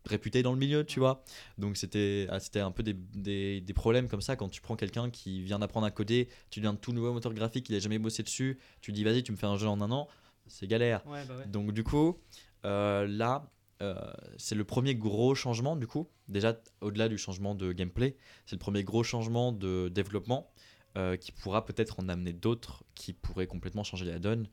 réputés 0.09 0.43
dans 0.43 0.53
le 0.53 0.59
milieu, 0.59 0.85
tu 0.85 0.99
vois. 1.01 1.23
Donc 1.59 1.77
c'était 1.77 2.27
ah, 2.31 2.41
c'était 2.41 2.61
un 2.61 2.71
peu 2.71 2.83
des, 2.83 2.95
des, 2.95 3.61
des 3.61 3.73
problèmes 3.75 4.09
comme 4.09 4.21
ça 4.21 4.37
quand 4.37 4.49
tu 4.49 4.61
prends 4.61 4.77
quelqu'un 4.77 5.11
qui 5.11 5.43
vient 5.43 5.59
d'apprendre 5.59 5.87
à 5.87 5.91
coder, 5.91 6.29
tu 6.51 6.61
lui 6.61 6.65
donnes 6.65 6.75
un 6.75 6.79
tout 6.79 6.93
nouveau 6.93 7.13
moteur 7.13 7.35
graphique, 7.35 7.69
il 7.69 7.77
a 7.77 7.79
jamais 7.79 7.99
bossé 7.99 8.23
dessus, 8.23 8.59
tu 8.81 8.91
lui 8.91 8.97
dis 8.97 9.05
vas-y, 9.05 9.23
tu 9.23 9.33
me 9.33 9.37
fais 9.37 9.47
un 9.47 9.57
jeu 9.57 9.69
en 9.69 9.81
un 9.81 9.91
an, 9.91 10.09
c'est 10.47 10.67
galère. 10.67 11.07
Ouais, 11.07 11.25
bah 11.27 11.37
ouais. 11.37 11.47
Donc 11.47 11.73
du 11.73 11.85
coup, 11.85 12.19
euh, 12.65 13.07
là, 13.07 13.51
euh, 13.83 13.95
c'est 14.37 14.55
le 14.55 14.65
premier 14.65 14.95
gros 14.95 15.35
changement 15.35 15.77
du 15.77 15.87
coup. 15.87 16.09
Déjà, 16.29 16.61
au-delà 16.81 17.09
du 17.09 17.19
changement 17.19 17.55
de 17.55 17.73
gameplay, 17.73 18.17
c'est 18.47 18.57
le 18.57 18.61
premier 18.61 18.83
gros 18.83 19.03
changement 19.03 19.53
de 19.53 19.89
développement 19.89 20.51
euh, 20.97 21.17
qui 21.17 21.33
pourra 21.33 21.65
peut-être 21.65 22.01
en 22.01 22.09
amener 22.09 22.33
d'autres 22.33 22.85
qui 22.95 23.13
pourraient 23.13 23.47
complètement 23.47 23.85
changer 23.85 24.05
la 24.05 24.19
donne 24.19 24.49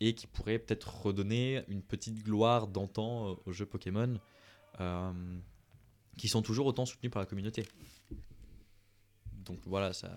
et 0.00 0.14
qui 0.14 0.26
pourraient 0.26 0.58
peut-être 0.58 1.02
redonner 1.02 1.62
une 1.68 1.82
petite 1.82 2.24
gloire 2.24 2.68
d'antan 2.68 3.36
aux 3.44 3.52
jeux 3.52 3.66
Pokémon 3.66 4.18
euh, 4.80 5.12
qui 6.18 6.28
sont 6.28 6.42
toujours 6.42 6.66
autant 6.66 6.84
soutenus 6.86 7.12
par 7.12 7.20
la 7.20 7.26
communauté. 7.26 7.66
Donc 9.44 9.58
voilà, 9.66 9.92
ça, 9.92 10.10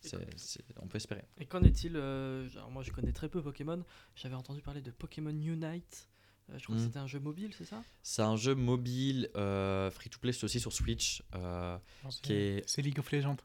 c'est- 0.00 0.38
c'est- 0.38 0.64
on 0.80 0.86
peut 0.86 0.96
espérer. 0.96 1.24
Et 1.38 1.46
qu'en 1.46 1.62
est-il 1.62 1.96
euh, 1.96 2.48
Moi, 2.70 2.82
je 2.82 2.90
connais 2.92 3.12
très 3.12 3.28
peu 3.28 3.42
Pokémon. 3.42 3.82
J'avais 4.14 4.34
entendu 4.34 4.60
parler 4.62 4.80
de 4.82 4.90
Pokémon 4.90 5.30
Unite. 5.30 6.08
Euh, 6.50 6.58
je 6.58 6.64
crois 6.64 6.76
que 6.76 6.80
Mm. 6.80 6.84
c'était 6.86 6.98
un 6.98 7.06
jeu 7.06 7.20
mobile, 7.20 7.54
c'est 7.56 7.64
ça? 7.64 7.82
C'est 8.02 8.22
un 8.22 8.36
jeu 8.36 8.54
mobile 8.54 9.30
euh, 9.36 9.90
free-to-play, 9.90 10.32
c'est 10.32 10.44
aussi 10.44 10.60
sur 10.60 10.72
Switch. 10.72 11.22
euh, 11.34 11.78
qui 12.22 12.32
est- 12.32 12.68
C'est 12.68 12.82
League 12.82 12.98
of 12.98 13.10
Legends. 13.12 13.36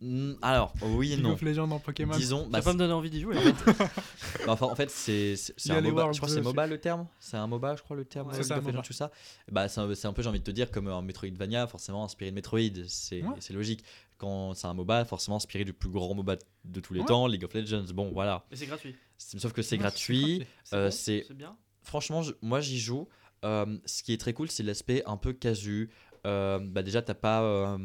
Hmm, 0.00 0.32
alors, 0.42 0.72
oui 0.82 1.12
et 1.12 1.16
League 1.16 1.24
non. 1.24 1.32
of 1.32 1.42
Legends 1.42 1.70
en 1.70 1.78
Pokémon. 1.78 2.16
Disons, 2.16 2.44
Ça 2.44 2.50
bah, 2.50 2.58
va 2.60 2.64
pas 2.64 2.72
me 2.72 2.78
donner 2.78 2.92
envie 2.92 3.10
d'y 3.10 3.20
jouer. 3.20 3.36
en 3.36 3.40
fait. 3.40 3.54
Bah, 4.46 4.52
enfin, 4.52 4.66
en 4.66 4.74
fait, 4.76 4.90
c'est 4.90 5.34
un 5.70 5.80
MOBA. 5.80 6.12
Je 6.12 6.18
crois 6.18 6.28
que 6.28 6.34
c'est. 6.34 6.40
MOBA 6.40 6.66
le 6.66 6.78
terme. 6.78 7.06
C'est 7.20 7.36
un 7.36 7.46
MOBA, 7.46 7.76
je 7.76 7.82
crois, 7.82 7.96
le 7.96 8.04
terme. 8.04 8.28
Ouais, 8.28 8.32
League 8.34 8.42
c'est 8.42 8.48
ça, 8.48 8.58
of 8.58 8.66
Legends, 8.66 8.82
tout 8.82 8.92
ça. 8.92 9.10
Bah, 9.50 9.68
c'est 9.68 9.80
un, 9.80 9.94
c'est 9.94 10.06
un 10.06 10.12
peu, 10.12 10.22
j'ai 10.22 10.28
envie 10.28 10.38
de 10.40 10.44
te 10.44 10.50
dire, 10.50 10.70
comme 10.70 10.88
un 10.88 11.02
Metroidvania, 11.02 11.66
forcément 11.66 12.04
inspiré 12.04 12.30
de 12.30 12.34
Metroid. 12.36 12.60
C'est 12.86 13.22
Ouais. 13.22 13.28
c'est 13.40 13.52
logique. 13.52 13.82
Quand 14.16 14.54
c'est 14.54 14.66
un 14.66 14.74
MOBA, 14.74 15.04
forcément 15.04 15.36
inspiré 15.36 15.64
du 15.64 15.72
plus 15.72 15.90
grand 15.90 16.14
MOBA 16.14 16.36
de 16.64 16.80
tous 16.80 16.94
les 16.94 17.00
Ouais. 17.00 17.06
temps, 17.06 17.26
League 17.26 17.44
of 17.44 17.54
Legends. 17.54 17.84
Bon, 17.94 18.10
voilà. 18.12 18.44
Mais 18.50 18.56
c'est 18.56 18.66
gratuit. 18.66 18.94
C'est- 19.16 19.38
Sauf 19.38 19.52
que 19.52 19.62
c'est 19.62 19.76
Ouais, 19.76 19.80
gratuit. 19.82 20.44
C'est 20.64 20.76
Euh, 20.76 20.90
c'est- 20.90 21.24
c'est 21.28 21.34
bien. 21.34 21.56
Franchement, 21.82 22.22
je- 22.22 22.32
moi, 22.42 22.60
j'y 22.60 22.78
joue. 22.78 23.08
Euh, 23.44 23.78
ce 23.86 24.02
qui 24.02 24.12
est 24.12 24.18
très 24.18 24.32
cool, 24.32 24.50
c'est 24.50 24.62
l'aspect 24.64 25.02
un 25.06 25.16
peu 25.16 25.32
casu. 25.32 25.90
Euh, 26.26 26.58
bah, 26.60 26.82
déjà, 26.82 27.00
t'as 27.02 27.14
pas. 27.14 27.78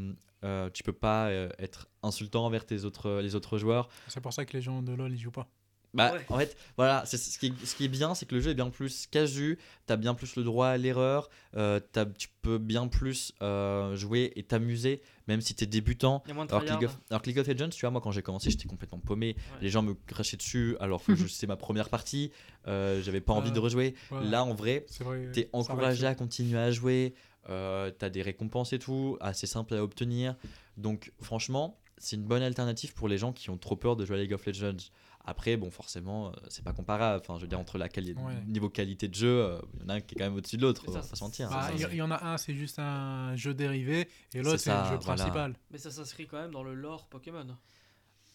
Euh, 0.44 0.66
euh, 0.66 0.70
tu 0.72 0.84
peux 0.84 0.94
pas 0.94 1.28
euh, 1.28 1.50
être 1.58 1.88
insultant 2.04 2.46
envers 2.46 2.66
tes 2.66 2.84
autres, 2.84 3.20
les 3.22 3.36
autres 3.36 3.58
joueurs. 3.58 3.90
C'est 4.08 4.22
pour 4.22 4.34
ça 4.34 4.46
que 4.46 4.54
les 4.54 4.62
gens 4.62 4.82
de 4.82 4.94
LoL 4.94 5.12
ils 5.12 5.20
jouent 5.20 5.32
pas. 5.32 5.48
Bah, 5.94 6.12
Ouais. 6.14 6.26
en 6.30 6.40
fait, 6.40 6.58
voilà, 6.76 7.04
c'est 7.06 7.18
ce 7.18 7.38
qui, 7.38 7.48
est, 7.48 7.66
ce 7.66 7.76
qui 7.76 7.86
est 7.86 7.90
bien, 7.90 8.16
c'est 8.16 8.26
que 8.26 8.34
le 8.34 8.42
jeu 8.42 8.50
est 8.50 8.56
bien 8.56 8.72
plus 8.72 9.06
casu, 9.06 9.60
t'as 9.86 9.96
bien 9.96 10.16
plus 10.16 10.36
le 10.36 10.44
droit 10.44 10.68
à 10.70 10.78
l'erreur, 10.78 11.30
euh, 11.56 11.80
tu 12.18 12.30
peux 12.42 12.58
bien 12.58 12.88
plus 12.88 13.32
euh, 13.44 13.96
jouer 13.96 14.34
et 14.36 14.42
t'amuser, 14.42 15.04
même 15.28 15.40
si 15.40 15.54
t'es 15.54 15.68
débutant. 15.68 16.24
Il 16.26 16.30
y 16.30 16.32
a 16.32 16.34
moins 16.34 16.46
de 16.48 16.52
Alors 16.52 16.66
que. 16.66 16.72
League 16.72 16.86
of, 16.86 16.98
alors 17.12 17.22
que 17.22 17.28
League 17.28 17.38
of 17.38 17.48
Legends, 17.48 17.70
tu 17.70 17.82
vois, 17.82 17.92
moi 17.92 18.02
quand 18.02 18.10
j'ai 18.10 18.24
commencé, 18.24 18.50
j'étais 18.50 18.68
complètement 18.68 18.98
paumé. 18.98 19.36
Ouais. 19.38 19.58
Les 19.62 19.70
gens 19.70 19.84
me 19.84 19.94
crachaient 19.94 20.38
dessus 20.38 20.76
alors 20.80 21.04
que 21.04 21.16
c'est 21.28 21.46
ma 21.46 21.58
première 21.58 21.90
partie, 21.90 22.32
euh, 22.68 23.00
j'avais 23.04 23.22
pas 23.22 23.34
envie 23.34 23.52
de 23.52 23.60
rejouer. 23.60 23.94
Ouais. 24.10 24.24
Là, 24.24 24.44
en 24.44 24.56
vrai, 24.56 24.88
vrai. 25.00 25.30
t'es 25.32 25.52
encouragé 25.54 26.08
à 26.08 26.16
continuer 26.16 26.58
à 26.58 26.72
jouer, 26.72 27.14
euh, 27.50 27.92
t'as 27.92 28.10
des 28.10 28.22
récompenses 28.22 28.74
et 28.74 28.80
tout, 28.80 29.18
assez 29.22 29.48
simple 29.48 29.74
à 29.76 29.84
obtenir. 29.84 30.36
Donc, 30.78 31.12
franchement, 31.22 31.80
c'est 31.98 32.16
une 32.16 32.24
bonne 32.26 32.44
alternative 32.44 32.94
pour 32.94 33.08
les 33.08 33.18
gens 33.18 33.32
qui 33.34 33.50
ont 33.50 33.58
trop 33.58 33.76
peur 33.76 33.96
de 33.96 34.06
jouer 34.06 34.18
à 34.18 34.20
League 34.20 34.34
of 34.34 34.46
Legends. 34.46 34.78
Après, 35.26 35.56
bon, 35.56 35.72
forcément, 35.72 36.30
euh, 36.30 36.32
c'est 36.50 36.66
pas 36.66 36.74
comparable. 36.74 37.22
Enfin, 37.24 37.38
je 37.38 37.44
veux 37.44 37.48
dire, 37.48 37.60
entre 37.60 37.78
la 37.78 37.88
quali- 37.88 38.14
Ouais. 38.14 38.44
niveau 38.46 38.70
qualité 38.70 39.08
de 39.08 39.16
jeu, 39.16 39.42
euh, 39.46 39.60
il 39.76 39.82
y 39.82 39.86
en 39.86 39.90
a 39.90 39.94
un 39.94 40.02
qui 40.02 40.16
est 40.16 40.18
quand 40.18 40.26
même 40.26 40.36
au-dessus 40.36 40.58
de 40.58 40.64
l'autre, 40.64 40.84
ça, 40.92 41.02
mentir. 41.24 41.50
Bah, 41.50 41.62
hein, 41.64 41.70
Il 41.74 41.80
ça, 41.80 41.88
y, 41.88 41.92
il 41.94 41.98
y 41.98 42.02
en 42.02 42.12
a 42.12 42.26
un, 42.26 42.38
c'est 42.38 42.54
juste 42.54 42.78
un 42.78 43.34
jeu 43.38 43.54
dérivé, 43.54 44.10
et 44.34 44.40
l'autre, 44.42 44.58
C'est 44.58 44.70
ça, 44.70 44.84
jeu 44.92 44.98
voilà. 45.02 45.16
principal. 45.24 45.54
Mais 45.72 45.78
ça 45.78 45.92
s'inscrit 45.92 46.28
quand 46.28 46.42
même 46.42 46.52
dans 46.52 46.64
le 46.64 46.74
lore 46.74 47.08
Pokémon. 47.08 47.48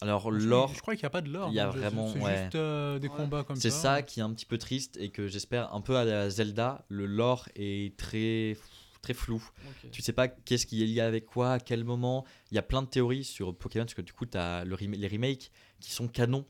Alors, 0.01 0.31
Je- 0.33 0.47
l'or, 0.47 0.71
Je 0.73 0.79
crois 0.79 0.95
qu'il 0.95 1.03
n'y 1.03 1.07
a 1.07 1.09
pas 1.11 1.21
de 1.21 1.29
lore. 1.29 1.49
il 1.51 1.55
y 1.55 1.59
a 1.59 1.69
jeu, 1.69 1.77
vraiment- 1.77 2.07
C'est 2.11 2.21
ouais. 2.23 2.43
juste 2.43 2.55
euh, 2.55 2.97
des 2.99 3.07
Ouais. 3.09 3.15
combats 3.17 3.43
comme 3.43 3.57
ça. 3.57 3.61
c'est 3.61 3.69
ça 3.69 4.01
qui 4.01 4.21
est 4.21 4.23
un 4.23 4.33
petit 4.33 4.45
peu 4.45 4.57
triste 4.57 4.95
et 4.97 5.09
que 5.09 5.27
j'espère 5.27 5.71
un 5.75 5.81
peu 5.81 5.95
à 5.97 6.05
la 6.05 6.29
Zelda, 6.29 6.85
le 6.87 7.05
lore 7.05 7.49
est 7.55 7.95
très, 7.97 8.55
très 9.01 9.13
flou. 9.13 9.41
Ok. 9.67 9.91
Tu 9.91 10.01
sais 10.01 10.13
pas 10.13 10.27
qu'est-ce 10.27 10.65
qui 10.65 10.83
est 10.83 10.85
lié 10.85 11.01
avec 11.01 11.25
quoi, 11.25 11.53
à 11.53 11.59
quel 11.59 11.83
moment. 11.83 12.25
Il 12.51 12.55
y 12.55 12.57
a 12.57 12.61
plein 12.63 12.81
de 12.81 12.87
théories 12.87 13.23
sur 13.23 13.55
Pokémon 13.55 13.85
parce 13.85 13.93
que 13.93 14.01
du 14.01 14.13
coup, 14.13 14.25
tu 14.25 14.37
as 14.37 14.65
le 14.65 14.75
rem- 14.75 14.93
les 14.95 15.07
remakes 15.07 15.51
qui 15.79 15.91
sont 15.91 16.07
canons, 16.07 16.45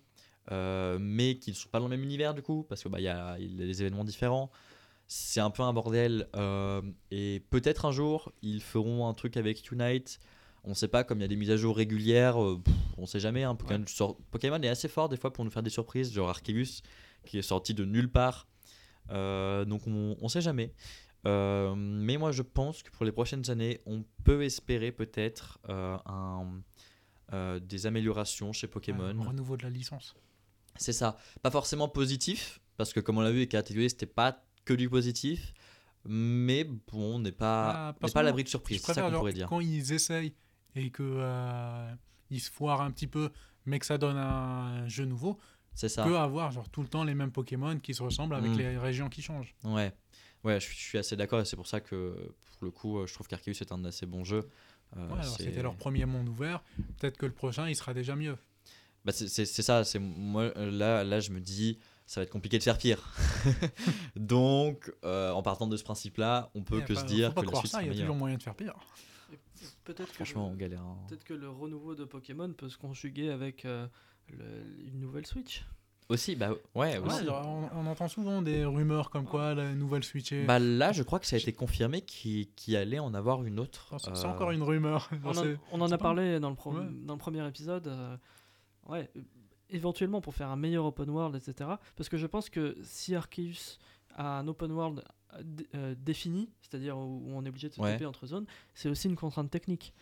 euh, 0.52 0.98
mais 1.00 1.36
qui 1.38 1.52
ne 1.52 1.56
sont 1.56 1.70
pas 1.70 1.80
dans 1.80 1.86
le 1.88 1.92
même 1.96 2.04
univers 2.04 2.34
du 2.34 2.42
coup, 2.42 2.64
parce 2.68 2.84
que 2.84 2.90
bah, 2.90 3.00
y, 3.00 3.08
a, 3.08 3.38
y 3.40 3.46
a 3.46 3.66
des 3.66 3.82
événements 3.82 4.04
différents. 4.04 4.50
C'est 5.08 5.40
un 5.40 5.50
peu 5.50 5.64
un 5.64 5.74
bordel. 5.74 6.28
euh, 6.36 6.82
et 7.12 7.44
peut-être 7.50 7.86
un 7.86 7.92
jour, 7.92 8.32
ils 8.42 8.62
feront 8.62 9.08
un 9.08 9.14
truc 9.14 9.38
avec 9.38 9.72
Unite. 9.72 10.20
On 10.64 10.74
sait 10.74 10.88
pas, 10.90 11.04
comme 11.04 11.20
il 11.20 11.22
y 11.22 11.26
a 11.26 11.28
des 11.28 11.36
mises 11.38 11.52
à 11.52 11.58
jour 11.58 11.76
régulières, 11.78 12.44
euh, 12.44 12.60
pff, 12.64 12.74
on 12.98 13.06
sait 13.06 13.20
jamais. 13.20 13.44
hein, 13.44 13.56
Pokémon, 13.56 13.84
sort- 13.88 14.18
Pokémon 14.30 14.62
est 14.62 14.68
assez 14.68 14.88
fort 14.90 15.08
des 15.10 15.18
fois 15.18 15.32
pour 15.34 15.46
nous 15.46 15.52
faire 15.52 15.64
des 15.64 15.70
surprises, 15.70 16.12
genre 16.12 16.30
Arceus, 16.30 16.82
qui 17.26 17.38
est 17.40 17.42
sorti 17.44 17.74
de 17.74 17.86
nulle 17.86 18.12
part. 18.12 18.48
Euh, 19.12 19.66
donc 19.66 19.82
on, 19.88 20.16
on 20.22 20.28
sait 20.28 20.42
jamais. 20.42 20.74
Euh, 21.26 21.76
mais 21.76 22.18
moi 22.18 22.32
je 22.32 22.42
pense 22.44 22.82
que 22.84 22.90
pour 22.92 23.06
les 23.06 23.12
prochaines 23.12 23.50
années, 23.50 23.82
on 23.86 24.04
peut 24.24 24.44
espérer 24.44 24.92
peut-être 24.92 25.60
euh, 25.70 25.98
un, 26.06 26.62
euh, 27.34 27.60
des 27.60 27.86
améliorations 27.86 28.54
chez 28.54 28.68
Pokémon. 28.68 29.14
le 29.14 29.20
renouveau 29.28 29.58
de 29.58 29.64
la 29.64 29.70
licence. 29.70 30.16
C'est 30.78 30.94
ça. 30.94 31.18
Pas 31.42 31.52
forcément 31.52 31.90
positif, 31.90 32.62
parce 32.78 32.94
que 32.94 33.00
comme 33.02 33.18
on 33.18 33.22
l'a 33.22 33.32
vu 33.32 33.38
avec 33.40 33.50
KTV, 33.52 33.90
c'était 33.90 34.06
pas 34.06 34.44
que 34.66 34.74
du 34.74 34.90
positif. 34.90 35.54
Mais 36.06 36.64
bon, 36.64 37.16
on 37.16 37.20
n'est 37.20 37.34
pas, 37.34 37.90
Ah, 37.90 37.96
n'est 38.02 38.12
pas 38.12 38.22
à 38.22 38.24
l'abri 38.24 38.46
de 38.46 38.50
surprise. 38.50 38.82
C'est 38.82 38.94
ça 38.94 39.02
qu'on 39.02 39.12
pourrait 39.12 39.34
dire. 39.34 39.48
quand 39.50 39.60
ils 39.60 39.92
essayent 39.92 40.34
et 40.76 40.90
que 40.92 41.04
euh, 41.04 41.94
ils 42.30 42.40
se 42.40 42.50
foirent 42.50 42.82
un 42.82 42.92
petit 42.92 43.08
peu, 43.08 43.30
mais 43.66 43.80
que 43.80 43.86
ça 43.86 43.98
donne 43.98 44.16
un 44.16 44.88
jeu 44.88 45.04
nouveau, 45.04 45.38
C'est 45.74 45.90
ça. 45.90 46.06
que 46.06 46.12
avoir 46.14 46.52
genre 46.52 46.70
tout 46.70 46.82
le 46.82 46.88
temps 46.88 47.04
les 47.04 47.16
mêmes 47.16 47.32
Pokémon 47.34 47.78
qui 47.80 47.94
se 47.94 48.02
ressemblent 48.02 48.36
avec 48.36 48.52
Mm. 48.52 48.58
les 48.58 48.78
régions 48.78 49.10
qui 49.10 49.22
changent. 49.22 49.54
Ouais, 49.66 49.92
ouais, 50.44 50.60
je, 50.60 50.66
suis- 50.66 50.76
je 50.78 50.82
suis 50.84 50.98
assez 50.98 51.16
d'accord. 51.16 51.40
et 51.42 51.46
C'est 51.46 51.56
pour 51.56 51.68
ça 51.68 51.80
que 51.82 52.34
pour 52.58 52.66
le 52.66 52.72
coup, 52.72 53.06
je 53.08 53.14
trouve 53.14 53.28
qu'Arceus 53.28 53.52
est 53.62 53.72
un 53.72 53.84
assez 53.86 54.06
bon 54.06 54.24
jeu. 54.24 54.50
Euh, 54.98 55.08
Ouais, 55.10 55.22
C'était 55.24 55.62
leur 55.62 55.76
premier 55.76 56.06
monde 56.06 56.28
ouvert. 56.30 56.64
Peut-être 57.00 57.18
que 57.18 57.26
le 57.26 57.32
prochain, 57.32 57.70
il 57.70 57.76
sera 57.76 57.94
déjà 57.94 58.16
mieux. 58.16 58.38
Bah, 59.06 59.12
c'est 59.14 59.46
ça, 59.46 59.84
c'est 59.86 60.00
moi 60.00 60.52
là, 60.56 61.04
là 61.06 61.20
je 61.22 61.32
me 61.32 61.40
dis 61.40 61.80
ça 62.06 62.20
va 62.20 62.24
être 62.26 62.32
compliqué 62.32 62.58
de 62.58 62.64
faire 62.64 62.78
pire. 62.78 63.14
Donc 64.16 64.92
euh, 65.06 65.32
en 65.32 65.42
partant 65.42 65.68
de 65.68 65.78
ce 65.78 65.84
principe-là, 65.84 66.50
on 66.56 66.64
peut 66.64 66.82
Et 66.82 66.86
que 66.86 66.96
se 66.96 67.06
dire 67.06 67.30
faut 67.30 67.36
pas 67.36 67.42
que 67.44 67.52
la 67.52 67.60
suite 67.60 67.72
ça, 67.72 67.78
sera 67.78 67.84
il 67.84 67.86
y 67.86 67.90
a 67.90 67.92
meilleure. 67.92 68.06
toujours 68.08 68.16
moyen 68.18 68.38
de 68.38 68.44
faire 68.44 68.56
pire. 68.56 68.76
Peut-être 69.84 70.10
que, 70.10 70.16
Franchement, 70.16 70.50
on 70.50 70.56
galère. 70.56 70.82
hein. 70.82 70.98
peut-être 71.08 71.24
que 71.24 71.34
le 71.34 71.50
renouveau 71.50 71.94
de 71.96 72.06
Pokémon 72.06 72.52
peut 72.54 72.70
se 72.70 72.78
conjuguer 72.78 73.30
avec 73.30 73.66
euh, 73.66 73.88
le- 74.30 74.66
une 74.88 75.00
nouvelle 75.00 75.26
Switch. 75.26 75.66
Aussi, 76.10 76.36
bah 76.36 76.50
ouais, 76.74 76.98
Ouais, 76.98 76.98
aussi. 76.98 77.24
genre, 77.26 77.46
on, 77.46 77.70
on 77.82 77.86
entend 77.86 78.08
souvent 78.08 78.42
des 78.42 78.66
rumeurs 78.66 79.12
comme 79.12 79.26
quoi 79.26 79.54
la 79.54 79.74
nouvelle 79.76 80.04
Switch 80.04 80.32
est. 80.32 80.44
Bah 80.46 80.58
là, 80.58 80.92
je 80.92 81.04
crois 81.04 81.20
que 81.20 81.28
ça 81.28 81.36
a 81.36 81.40
été 81.40 81.54
confirmé 81.54 82.02
qu'il 82.02 82.52
qu'il 82.56 82.76
allait 82.76 82.98
en 82.98 83.14
avoir 83.14 83.44
une 83.44 83.60
autre. 83.60 83.90
Non, 83.92 84.00
c'est 84.00 84.26
euh, 84.26 84.30
encore 84.30 84.50
une 84.50 84.64
rumeur. 84.64 85.08
On 85.24 85.38
en, 85.38 85.44
on 85.72 85.82
a 85.86 85.90
pas- 85.90 85.98
parlé 85.98 86.40
dans 86.40 86.50
le, 86.50 86.56
pro- 86.56 86.74
Ouais. 86.74 86.86
dans 87.04 87.14
le 87.14 87.20
premier 87.20 87.48
épisode. 87.48 87.88
euh, 87.88 88.18
ouais, 88.88 89.08
euh, 89.16 89.22
éventuellement 89.70 90.20
pour 90.20 90.34
faire 90.34 90.50
un 90.50 90.56
meilleur 90.56 90.84
open 90.86 91.12
world, 91.12 91.36
etc. 91.36 91.70
Parce 91.96 92.10
que 92.10 92.18
je 92.18 92.26
pense 92.26 92.50
que 92.50 92.76
si 92.82 93.14
Arceus 93.14 93.78
a 94.16 94.40
un 94.40 94.48
open 94.48 94.72
world 94.72 95.04
euh, 95.36 95.42
dé- 95.46 95.68
euh, 95.76 95.94
défini, 95.96 96.50
c'est-à-dire 96.62 96.98
où, 96.98 97.22
où 97.24 97.34
on 97.36 97.46
est 97.46 97.50
obligé 97.50 97.70
de 97.70 97.76
se 97.76 97.82
Ouais. 97.82 97.92
taper 97.92 98.08
entre 98.08 98.26
zones, 98.26 98.48
c'est 98.74 98.90
aussi 98.90 99.08
une 99.10 99.16
contrainte 99.16 99.52
technique. 99.52 99.94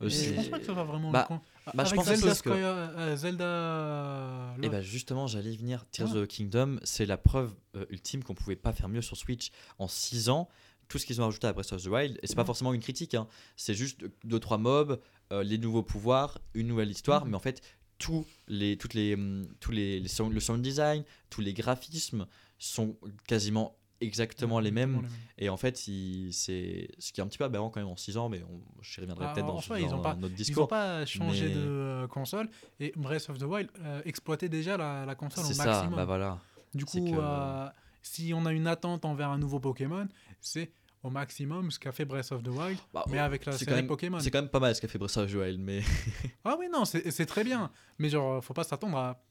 Aussi. 0.00 0.26
Je 0.26 0.32
pense 0.34 0.48
pas 0.48 0.58
que 0.58 0.66
ça 0.66 0.72
va 0.72 0.84
vraiment. 0.84 1.10
Bah, 1.10 1.26
le 1.30 1.36
con- 1.36 1.40
bah, 1.74 1.84
je 1.84 1.94
pense 1.94 2.04
Zelda, 2.06 2.28
que- 2.30 2.34
Sky- 2.34 2.48
euh, 2.50 3.16
Zelda. 3.16 4.56
Et 4.62 4.68
bah 4.68 4.82
justement, 4.82 5.26
j'allais 5.26 5.52
y 5.52 5.56
venir. 5.56 5.84
Tears 5.90 6.12
Ouais. 6.12 6.18
of 6.20 6.28
the 6.28 6.30
Kingdom, 6.30 6.78
c'est 6.84 7.06
la 7.06 7.16
preuve 7.16 7.54
euh, 7.76 7.84
ultime 7.90 8.22
qu'on 8.22 8.34
pouvait 8.34 8.56
pas 8.56 8.72
faire 8.72 8.88
mieux 8.88 9.02
sur 9.02 9.16
Switch 9.16 9.50
en 9.78 9.88
6 9.88 10.28
ans. 10.28 10.48
Tout 10.88 10.98
ce 10.98 11.06
qu'ils 11.06 11.20
ont 11.22 11.24
rajouté 11.24 11.46
à 11.46 11.52
Breath 11.54 11.72
of 11.72 11.82
the 11.82 11.86
Wild, 11.86 12.18
et 12.22 12.26
c'est 12.26 12.34
pas 12.34 12.42
Ouais. 12.42 12.46
forcément 12.46 12.74
une 12.74 12.80
critique, 12.82 13.14
hein, 13.14 13.26
c'est 13.56 13.72
juste 13.74 14.04
2-3 14.24 14.58
mobs, 14.58 15.00
euh, 15.32 15.42
les 15.42 15.56
nouveaux 15.56 15.82
pouvoirs, 15.82 16.38
une 16.52 16.66
nouvelle 16.66 16.90
histoire, 16.90 17.24
Mhm. 17.24 17.30
mais 17.30 17.36
en 17.36 17.40
fait, 17.40 17.62
tous 17.98 18.26
les, 18.48 18.76
toutes 18.76 18.92
les, 18.92 19.14
hum, 19.14 19.48
tous 19.60 19.70
les, 19.70 19.98
les 19.98 20.08
sound, 20.08 20.32
le 20.34 20.40
sound 20.40 20.60
design, 20.60 21.02
tous 21.30 21.40
les 21.40 21.54
graphismes 21.54 22.26
sont 22.58 22.98
quasiment 23.26 23.78
exactement 24.00 24.60
les 24.60 24.70
mêmes. 24.70 25.08
Et 25.38 25.48
en 25.48 25.56
fait, 25.56 25.76
c'est 25.76 25.88
ce 26.98 27.12
qui 27.12 27.20
est 27.20 27.24
un 27.24 27.26
petit 27.26 27.38
peu 27.38 27.44
aberrant 27.44 27.70
quand 27.70 27.80
même 27.80 27.88
en 27.88 27.96
6 27.96 28.16
ans, 28.16 28.28
mais 28.28 28.42
on, 28.42 28.60
je 28.82 29.00
reviendrai 29.00 29.26
Ah, 29.28 29.32
peut-être 29.32 29.46
dans, 29.46 29.60
soi, 29.60 29.78
dans 29.80 29.84
ils 29.96 30.02
pas- 30.02 30.10
un 30.10 30.12
autre 30.12 30.18
Ils 30.18 30.20
n'ont 30.22 30.28
discours. 30.28 30.68
pas 30.68 31.06
changé 31.06 31.48
mais- 31.48 31.54
de 31.54 31.60
euh, 31.60 32.06
console 32.08 32.48
et 32.80 32.92
Breath 32.96 33.28
of 33.30 33.38
the 33.38 33.42
Wild 33.44 33.68
euh, 33.80 34.02
exploitait 34.04 34.48
déjà 34.48 34.76
la, 34.76 35.04
la 35.06 35.14
console 35.14 35.44
au 35.46 35.52
ça, 35.52 35.64
maximum. 35.64 35.96
bah 35.96 36.04
voilà. 36.04 36.38
du 36.74 36.84
coup, 36.84 36.98
que- 37.04 37.16
euh, 37.18 37.66
si 38.02 38.32
on 38.34 38.44
a 38.46 38.52
une 38.52 38.66
attente 38.66 39.04
envers 39.04 39.30
un 39.30 39.38
nouveau 39.38 39.60
Pokémon, 39.60 40.06
c'est 40.40 40.70
au 41.02 41.10
maximum 41.10 41.70
ce 41.70 41.78
qu'a 41.78 41.92
fait 41.92 42.04
Breath 42.04 42.32
of 42.32 42.42
the 42.42 42.48
Wild, 42.48 42.78
Bah, 42.92 43.04
mais 43.08 43.18
avec 43.18 43.44
la 43.46 43.52
série 43.52 43.72
même- 43.76 43.86
Pokémon. 43.86 44.18
C'est 44.20 44.30
quand 44.30 44.40
même 44.40 44.48
pas 44.50 44.60
mal 44.60 44.74
ce 44.74 44.80
qu'a 44.80 44.88
fait 44.88 44.98
Breath 44.98 45.16
of 45.18 45.30
the 45.30 45.34
Wild, 45.34 45.60
mais 45.60 45.80
Ah 46.44 46.56
oui, 46.58 46.66
non, 46.72 46.84
c'est 46.84 47.26
très 47.26 47.44
bien. 47.44 47.70
Mais 47.98 48.08
genre, 48.08 48.42
faut 48.44 48.54
pas 48.54 48.64
s'attendre 48.64 48.96
à, 48.98 49.22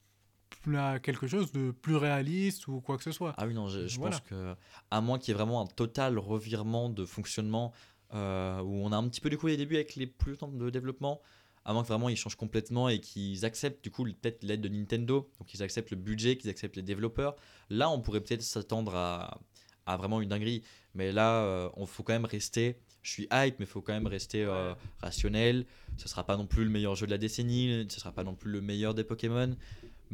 à 0.75 0.99
quelque 0.99 1.27
chose 1.27 1.51
de 1.51 1.71
plus 1.71 1.95
réaliste 1.95 2.67
ou 2.67 2.81
quoi 2.81 2.97
que 2.97 3.03
ce 3.03 3.11
soit. 3.11 3.33
Ah 3.37 3.45
oui, 3.47 3.53
non, 3.53 3.67
je, 3.67 3.87
je 3.87 3.97
Voilà. 3.99 4.17
pense 4.19 4.29
que, 4.29 4.55
à 4.91 5.01
moins 5.01 5.19
qu'il 5.19 5.29
y 5.29 5.31
ait 5.31 5.37
vraiment 5.37 5.61
un 5.61 5.65
total 5.67 6.17
revirement 6.19 6.89
de 6.89 7.05
fonctionnement, 7.05 7.73
euh, 8.13 8.59
où 8.61 8.75
on 8.85 8.91
a 8.91 8.97
un 8.97 9.07
petit 9.09 9.21
peu 9.21 9.29
du 9.29 9.37
coup 9.37 9.47
les 9.47 9.57
débuts 9.57 9.75
avec 9.75 9.95
les 9.95 10.07
plus 10.07 10.37
temps 10.37 10.47
de 10.47 10.69
développement, 10.69 11.21
à 11.65 11.73
moins 11.73 11.81
que 11.83 11.87
vraiment 11.87 12.09
ils 12.09 12.17
changent 12.17 12.35
complètement 12.35 12.89
et 12.89 12.99
qu'ils 12.99 13.45
acceptent 13.45 13.83
du 13.83 13.89
coup 13.91 14.03
peut-être 14.03 14.43
l'aide 14.43 14.61
de 14.61 14.69
Nintendo, 14.69 15.29
donc 15.39 15.53
ils 15.53 15.63
acceptent 15.63 15.91
le 15.91 15.97
budget, 15.97 16.37
qu'ils 16.37 16.49
acceptent 16.49 16.75
les 16.75 16.81
développeurs, 16.83 17.35
là 17.69 17.89
on 17.89 18.01
pourrait 18.01 18.21
peut-être 18.21 18.41
s'attendre 18.43 18.95
à, 18.95 19.39
à 19.85 19.97
vraiment 19.97 20.21
une 20.21 20.29
dinguerie. 20.29 20.63
Mais 20.95 21.11
là, 21.11 21.41
euh, 21.43 21.69
on 21.75 21.87
faut 21.87 22.03
quand 22.03 22.13
même 22.13 22.25
rester. 22.25 22.77
Je 23.01 23.09
suis 23.09 23.23
hype, 23.33 23.57
mais 23.57 23.65
il 23.65 23.65
faut 23.65 23.81
quand 23.81 23.93
même 23.93 24.05
rester 24.05 24.43
euh, 24.43 24.75
rationnel. 25.01 25.65
Ce 25.97 26.07
sera 26.07 26.23
pas 26.23 26.37
non 26.37 26.45
plus 26.45 26.63
le 26.63 26.69
meilleur 26.69 26.93
jeu 26.95 27.07
de 27.07 27.11
la 27.11 27.17
décennie, 27.17 27.85
ce 27.89 27.99
sera 27.99 28.11
pas 28.11 28.23
non 28.23 28.35
plus 28.35 28.51
le 28.51 28.61
meilleur 28.61 28.93
des 28.93 29.03
Pokémon. 29.03 29.55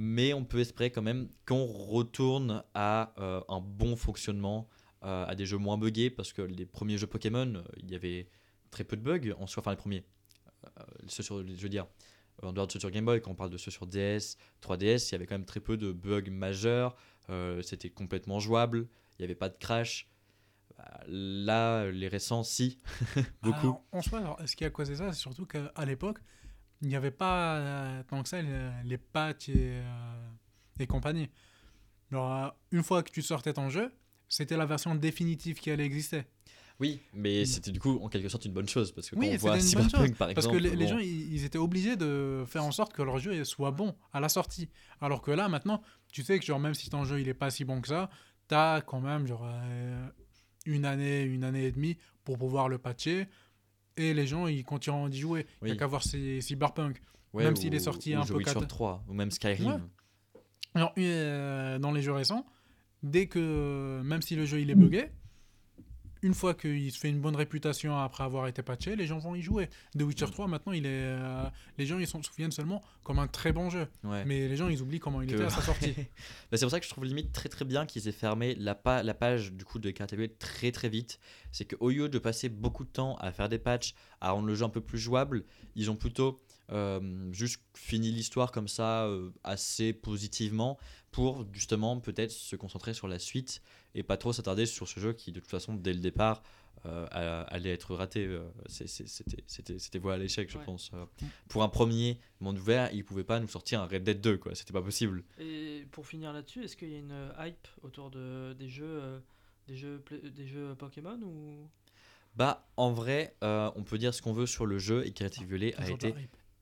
Mais 0.02 0.32
on 0.34 0.46
peut 0.46 0.62
espérer 0.62 0.92
quand 0.92 1.02
même 1.02 1.28
qu'on 1.46 1.66
retourne 1.66 2.64
à 2.74 3.14
euh, 3.18 3.42
un 3.50 3.60
bon 3.60 3.98
fonctionnement, 3.98 4.70
euh, 5.04 5.26
à 5.26 5.36
des 5.36 5.46
jeux 5.46 5.58
moins 5.58 5.78
buggés, 5.78 6.10
parce 6.10 6.32
que 6.32 6.42
les 6.42 6.66
premiers 6.66 6.98
jeux 6.98 7.06
Pokémon, 7.06 7.56
euh, 7.56 7.64
il 7.84 7.92
y 7.92 7.96
avait 7.96 8.30
très 8.72 8.86
peu 8.86 8.96
de 8.96 9.02
bugs 9.02 9.34
en 9.38 9.46
soi, 9.46 9.60
enfin 9.60 9.72
les 9.72 9.78
premiers. 9.78 10.06
Ceux 11.08 11.22
sur, 11.22 11.46
je 11.46 11.62
veux 11.62 11.68
dire, 11.68 11.86
en 12.42 12.54
dehors 12.54 12.66
de 12.66 12.72
ceux 12.72 12.80
sur 12.80 12.92
Game 12.92 13.04
Boy, 13.04 13.22
quand 13.22 13.32
on 13.32 13.36
parle 13.36 13.50
de 13.50 13.58
ceux 13.58 13.72
sur 13.72 13.88
DS, 13.88 14.38
3DS, 14.62 15.10
il 15.10 15.12
y 15.12 15.16
avait 15.16 15.26
quand 15.26 15.36
même 15.36 15.44
très 15.44 15.60
peu 15.60 15.76
de 15.76 15.92
bugs 15.92 16.32
majeurs. 16.32 16.96
C'était 17.62 17.90
complètement 17.90 18.40
jouable. 18.40 18.88
Il 19.18 19.24
n'y 19.24 19.26
avait 19.26 19.36
pas 19.36 19.50
de 19.50 19.58
crash. 19.58 20.10
Bah, 20.78 21.02
Là, 21.08 21.92
les 21.92 22.08
récents, 22.08 22.44
si. 22.44 22.80
Beaucoup. 23.44 23.58
Alors, 23.58 23.86
en 23.92 24.02
soi, 24.02 24.20
alors, 24.20 24.40
ce 24.46 24.56
qui 24.56 24.64
a 24.64 24.70
causé 24.70 24.96
ça, 24.96 25.12
c'est 25.12 25.20
surtout 25.20 25.46
qu'à 25.46 25.86
l'époque, 25.86 26.20
il 26.82 26.88
n'y 26.88 26.96
avait 26.96 27.12
pas 27.12 27.56
euh, 27.58 28.04
tant 28.04 28.24
que 28.24 28.30
ça 28.30 28.42
les, 28.42 28.98
patchs 28.98 29.50
et, 29.50 29.56
euh, 29.58 30.30
et 30.80 30.88
compagnie. 30.88 31.30
Alors, 32.12 32.34
euh, 32.34 32.50
une 32.72 32.84
fois 32.84 33.04
que 33.04 33.12
tu 33.12 33.22
sortais 33.22 33.54
ton 33.54 33.70
jeu, 33.70 33.92
c'était 34.28 34.58
la 34.58 34.66
version 34.66 34.96
définitive 34.96 35.60
qui 35.60 35.72
allait 35.72 35.86
exister. 35.86 36.24
Oui, 36.80 37.02
mais 37.14 37.46
c'était 37.46 37.72
du 37.72 37.80
coup 37.80 38.00
en 38.02 38.08
quelque 38.08 38.30
sorte 38.30 38.46
une 38.46 38.54
bonne 38.54 38.70
chose 38.70 38.94
parce 38.94 39.10
que 39.10 39.16
Oui, 39.18 39.28
quand 39.32 39.36
on 39.36 39.38
voit 39.38 39.60
Cyberpunk 39.60 40.16
par 40.16 40.28
Parce 40.34 40.46
exemple. 40.46 40.62
que 40.62 40.76
les, 40.76 40.88
gens, 40.88 40.98
ils, 40.98 41.34
ils 41.34 41.44
étaient 41.44 41.58
obligés 41.58 41.98
de 41.98 42.46
faire 42.48 42.64
en 42.64 42.72
sorte 42.72 42.94
que 42.94 43.02
leur 43.02 43.20
jeu 43.20 43.44
soit 43.44 43.72
bon 43.72 43.94
à 44.14 44.22
la 44.22 44.30
sortie. 44.30 44.70
Alors 45.02 45.22
que 45.22 45.32
là, 45.32 45.50
maintenant, 45.50 45.82
tu 46.14 46.24
sais 46.24 46.40
que 46.40 46.46
genre, 46.46 46.60
même 46.60 46.74
si 46.74 46.90
ton 46.90 47.04
jeu 47.04 47.20
il 47.20 47.28
est 47.28 47.34
pas 47.34 47.52
si 47.52 47.66
bon 47.66 47.82
que 47.82 47.90
ça, 47.90 48.10
tu 48.48 48.56
as 48.56 48.82
quand 48.82 49.02
même 49.02 49.28
genre, 49.28 49.44
euh, 49.44 50.10
une 50.66 50.86
année, 50.86 51.24
une 51.24 51.44
année 51.44 51.66
et 51.66 51.72
demie 51.72 51.98
pour 52.24 52.38
pouvoir 52.38 52.70
le 52.70 52.78
patcher. 52.78 53.28
Et 54.00 54.14
les 54.14 54.26
gens, 54.26 54.48
ils 54.48 54.64
continueront 54.64 55.10
d'y 55.10 55.20
jouer. 55.20 55.46
Il 55.62 55.66
n'y 55.66 55.72
Oui. 55.72 55.78
a 55.78 55.80
qu'à 55.80 55.88
voir 55.88 56.04
ces 56.04 56.40
Cyberpunk. 56.42 57.02
ouais, 57.34 57.44
même 57.44 57.56
s'il 57.56 57.76
est 57.76 57.80
sorti 57.80 58.14
un 58.14 58.24
peu 58.24 58.34
Witcher 58.36 58.66
3 58.68 59.04
ou 59.08 59.14
même 59.14 59.30
Skyrim. 59.30 59.68
Ouais. 59.74 59.80
Alors, 60.74 60.94
euh, 60.98 61.78
dans 61.80 61.92
les 61.92 62.02
jeux 62.02 62.14
récents, 62.14 62.46
dès 63.04 63.28
que, 63.28 64.02
même 64.04 64.22
si 64.22 64.36
le 64.36 64.46
jeu 64.46 64.62
il 64.62 64.70
est 64.70 64.76
buggé, 64.76 65.10
une 66.22 66.34
fois 66.34 66.54
qu'il 66.54 66.92
se 66.92 66.98
fait 67.00 67.10
une 67.10 67.22
bonne 67.22 67.36
réputation 67.36 67.98
après 67.98 68.24
avoir 68.24 68.48
été 68.48 68.62
patché, 68.62 68.96
les 68.96 69.08
gens 69.08 69.18
vont 69.20 69.36
y 69.36 69.42
jouer. 69.42 69.70
The 69.98 70.02
Witcher 70.02 70.26
Mm. 70.26 70.32
3, 70.32 70.48
maintenant, 70.48 70.72
il 70.74 70.86
est, 70.86 70.90
euh, 70.92 71.44
les 71.78 71.86
gens 71.86 71.98
ils 72.00 72.08
s'en 72.08 72.22
souviennent 72.22 72.52
seulement 72.52 72.84
comme 73.04 73.20
un 73.20 73.28
très 73.28 73.52
bon 73.54 73.70
jeu. 73.70 73.88
Ouais. 74.04 74.26
Mais 74.26 74.48
les 74.48 74.56
gens, 74.58 74.68
ils 74.70 74.82
oublient 74.82 75.00
comment 75.00 75.22
il 75.22 75.30
Que- 75.30 75.36
était 75.36 75.44
à 75.46 75.50
sa 75.50 75.62
sortie. 75.62 75.94
Bah, 76.52 76.58
c'est 76.58 76.62
pour 76.66 76.72
ça 76.72 76.80
que 76.80 76.86
je 76.86 76.90
trouve 76.92 77.06
limite 77.06 77.32
très 77.32 77.50
très 77.50 77.66
bien 77.66 77.86
qu'ils 77.86 78.08
aient 78.08 78.12
fermé 78.12 78.56
la, 78.56 78.76
pa- 78.76 79.04
la 79.04 79.14
page 79.14 79.54
du 79.54 79.64
coup 79.66 79.80
de 79.80 79.90
KTB 79.92 80.38
très 80.38 80.72
très 80.72 80.90
vite. 80.90 81.20
C'est 81.52 81.66
qu'au 81.66 81.90
lieu 81.90 82.10
de 82.10 82.20
passer 82.20 82.50
beaucoup 82.50 82.84
de 82.84 82.90
temps 82.90 83.16
à 83.18 83.32
faire 83.32 83.50
des 83.50 83.60
patchs, 83.60 83.94
à 84.22 84.32
rendre 84.32 84.48
le 84.48 84.56
jeu 84.56 84.66
un 84.66 84.70
peu 84.70 84.82
plus 84.82 85.00
jouable, 85.00 85.46
ils 85.76 85.90
ont 85.90 85.96
plutôt 85.96 86.42
euh, 86.72 87.00
juste 87.32 87.62
fini 87.76 88.12
l'histoire 88.12 88.52
comme 88.52 88.68
ça 88.68 89.06
euh, 89.06 89.32
assez 89.44 89.92
positivement 89.92 90.78
pour 91.12 91.46
justement 91.54 92.00
peut-être 92.00 92.32
se 92.32 92.56
concentrer 92.56 92.94
sur 92.94 93.08
la 93.08 93.20
suite 93.20 93.62
et 93.96 94.04
pas 94.04 94.18
trop 94.18 94.32
s'attarder 94.34 94.66
sur 94.66 94.88
ce 94.88 95.00
jeu 95.00 95.14
qui 95.14 95.32
de 95.32 95.40
toute 95.40 95.50
façon 95.50 95.74
dès 95.74 95.94
le 95.94 96.00
départ 96.00 96.44
euh, 96.86 97.08
allait 97.50 97.72
être 97.74 97.94
raté. 97.96 98.26
euh, 98.26 98.48
C'était 98.68 100.00
voie 100.00 100.14
à 100.14 100.18
l'échec 100.18 100.50
je 100.50 100.58
Ouais. 100.58 100.66
pense. 100.66 100.92
euh. 100.94 101.06
Pour 101.50 101.64
un 101.64 101.70
premier 101.70 102.20
monde 102.40 102.58
ouvert, 102.58 102.90
ils 102.94 103.04
pouvaient 103.04 103.24
pas 103.24 103.40
nous 103.40 103.48
sortir 103.48 103.82
un 103.82 103.86
Red 103.88 104.04
Dead 104.04 104.22
2 104.22 104.38
quoi, 104.38 104.56
c'était 104.56 104.74
pas 104.74 104.82
possible. 104.82 105.24
Et 105.40 105.86
pour 105.92 106.06
finir 106.08 106.32
là-dessus, 106.34 106.64
est-ce 106.64 106.78
qu'il 106.78 106.90
y 106.90 106.96
a 106.96 107.00
une 107.00 107.34
hype 107.40 107.68
autour 107.82 108.12
de, 108.12 108.54
des 108.54 108.70
jeux, 108.70 108.86
euh, 109.02 109.20
des 109.68 109.76
jeux, 109.76 110.04
des 110.36 110.48
jeux 110.48 110.76
Pokémon 110.76 111.20
ou? 111.22 111.70
Bah, 112.36 112.70
en 112.78 112.92
vrai, 112.94 113.36
euh, 113.44 113.72
on 113.76 113.84
peut 113.84 113.98
dire 113.98 114.14
ce 114.14 114.22
qu'on 114.22 114.34
veut 114.34 114.46
sur 114.46 114.66
le 114.66 114.78
jeu 114.78 115.06
et 115.06 115.12
Creative 115.12 115.48
Violet 115.48 115.74
a 115.76 115.90
été. 115.90 116.14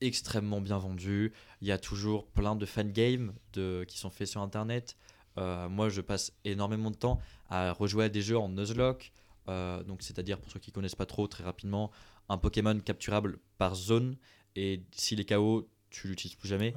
Extrêmement 0.01 0.61
bien 0.61 0.77
vendu. 0.77 1.33
Il 1.61 1.67
y 1.67 1.71
a 1.71 1.77
toujours 1.77 2.27
plein 2.27 2.55
de 2.55 2.65
fangames 2.65 3.33
de, 3.53 3.83
qui 3.87 3.97
sont 3.97 4.09
faits 4.09 4.27
sur 4.27 4.41
internet. 4.41 4.95
Euh, 5.37 5.69
moi, 5.69 5.89
je 5.89 6.01
passe 6.01 6.33
énormément 6.45 6.89
de 6.91 6.95
temps 6.95 7.19
à 7.49 7.71
rejouer 7.73 8.05
à 8.05 8.09
des 8.09 8.21
jeux 8.21 8.37
en 8.37 8.49
Nuzlocke. 8.49 9.11
euh, 9.49 9.83
donc, 9.83 10.01
c'est-à-dire, 10.01 10.39
pour 10.39 10.51
ceux 10.51 10.59
qui 10.59 10.71
connaissent 10.71 10.95
pas 10.95 11.05
trop, 11.05 11.27
très 11.27 11.43
rapidement, 11.43 11.91
un 12.29 12.37
Pokémon 12.37 12.77
capturable 12.79 13.39
par 13.57 13.75
zone. 13.75 14.17
Et 14.55 14.81
s'il 14.91 15.19
est 15.19 15.25
KO, 15.25 15.69
tu 15.89 16.07
l'utilises 16.09 16.35
plus 16.35 16.49
jamais. 16.49 16.73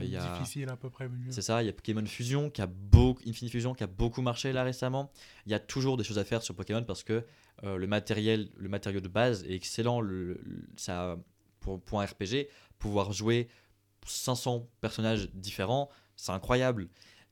Ouais, 0.00 0.06
C'est 0.10 0.16
a- 0.16 0.38
difficile 0.38 0.68
à 0.68 0.76
peu 0.76 0.90
près. 0.90 1.08
C'est 1.30 1.40
ça, 1.42 1.62
il 1.62 1.66
y 1.66 1.68
a 1.68 1.72
Pokémon 1.72 2.04
Fusion 2.04 2.50
qui 2.50 2.60
a 2.60 2.66
beaucoup, 2.66 3.22
Infinite 3.26 3.50
Fusion 3.52 3.72
qui 3.74 3.82
a 3.84 3.86
beaucoup 3.86 4.20
marché 4.20 4.52
là 4.52 4.62
récemment. 4.62 5.10
Il 5.46 5.52
y 5.52 5.54
a 5.54 5.58
toujours 5.60 5.96
des 5.96 6.04
choses 6.04 6.18
à 6.18 6.24
faire 6.24 6.42
sur 6.42 6.54
Pokémon 6.54 6.84
parce 6.84 7.02
que 7.02 7.24
euh, 7.64 7.76
le 7.78 7.86
matériel, 7.86 8.50
le 8.56 8.68
matériau 8.68 9.00
de 9.00 9.08
base 9.08 9.44
est 9.44 9.54
excellent. 9.54 10.00
Le, 10.02 10.34
le- 10.44 10.66
ça, 10.76 11.16
pour, 11.66 11.80
pour 11.80 12.00
un 12.00 12.04
RPG, 12.06 12.46
pouvoir 12.78 13.12
jouer 13.12 13.48
500 14.06 14.68
personnages 14.80 15.28
différents, 15.34 15.90
c'est 16.14 16.30
incroyable. 16.30 16.88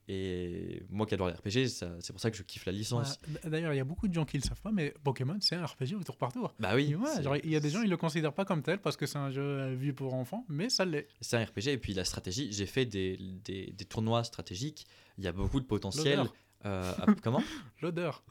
Et 0.08 0.82
moi 0.90 1.06
qui 1.06 1.14
adore 1.14 1.28
les 1.28 1.34
RPG, 1.34 1.68
c'est 1.68 2.12
pour 2.12 2.20
ça 2.20 2.30
que 2.30 2.36
je 2.36 2.42
kiffe 2.42 2.66
la 2.66 2.72
licence. 2.72 3.18
Ouais, 3.26 3.50
D'ailleurs, 3.50 3.72
il 3.72 3.76
y 3.76 3.80
a 3.80 3.84
beaucoup 3.84 4.06
de 4.08 4.12
gens 4.12 4.26
qui 4.26 4.36
le 4.36 4.42
savent 4.42 4.60
pas, 4.60 4.72
mais 4.72 4.92
Pokémon, 5.02 5.38
c'est 5.40 5.54
un 5.54 5.64
RPG 5.64 5.94
au 5.98 6.02
tour 6.02 6.18
par 6.18 6.30
tour. 6.32 6.52
Bah 6.58 6.72
oui, 6.74 6.94
ouais, 6.94 7.40
il 7.44 7.50
y 7.50 7.56
a 7.56 7.60
des 7.60 7.70
gens, 7.70 7.80
ils 7.80 7.88
le 7.88 7.96
considèrent 7.96 8.34
pas 8.34 8.44
comme 8.44 8.62
tel 8.62 8.80
parce 8.80 8.96
que 8.96 9.06
c'est 9.06 9.16
un 9.16 9.30
jeu 9.30 9.42
euh, 9.42 9.74
vu 9.74 9.94
pour 9.94 10.12
enfants, 10.12 10.44
mais 10.48 10.68
ça 10.68 10.84
l'est. 10.84 11.06
c'est 11.22 11.36
un 11.38 11.44
RPG. 11.44 11.68
Et 11.68 11.78
puis 11.78 11.94
la 11.94 12.04
stratégie, 12.04 12.52
j'ai 12.52 12.66
fait 12.66 12.84
des, 12.84 13.16
des, 13.44 13.72
des 13.72 13.84
tournois 13.84 14.24
stratégiques. 14.24 14.84
Il 15.16 15.24
y 15.24 15.28
a 15.28 15.32
beaucoup 15.32 15.60
de 15.60 15.64
potentiel. 15.64 16.24
Euh, 16.66 16.92
ah, 16.98 17.06
comment 17.22 17.42
L'odeur. 17.82 18.22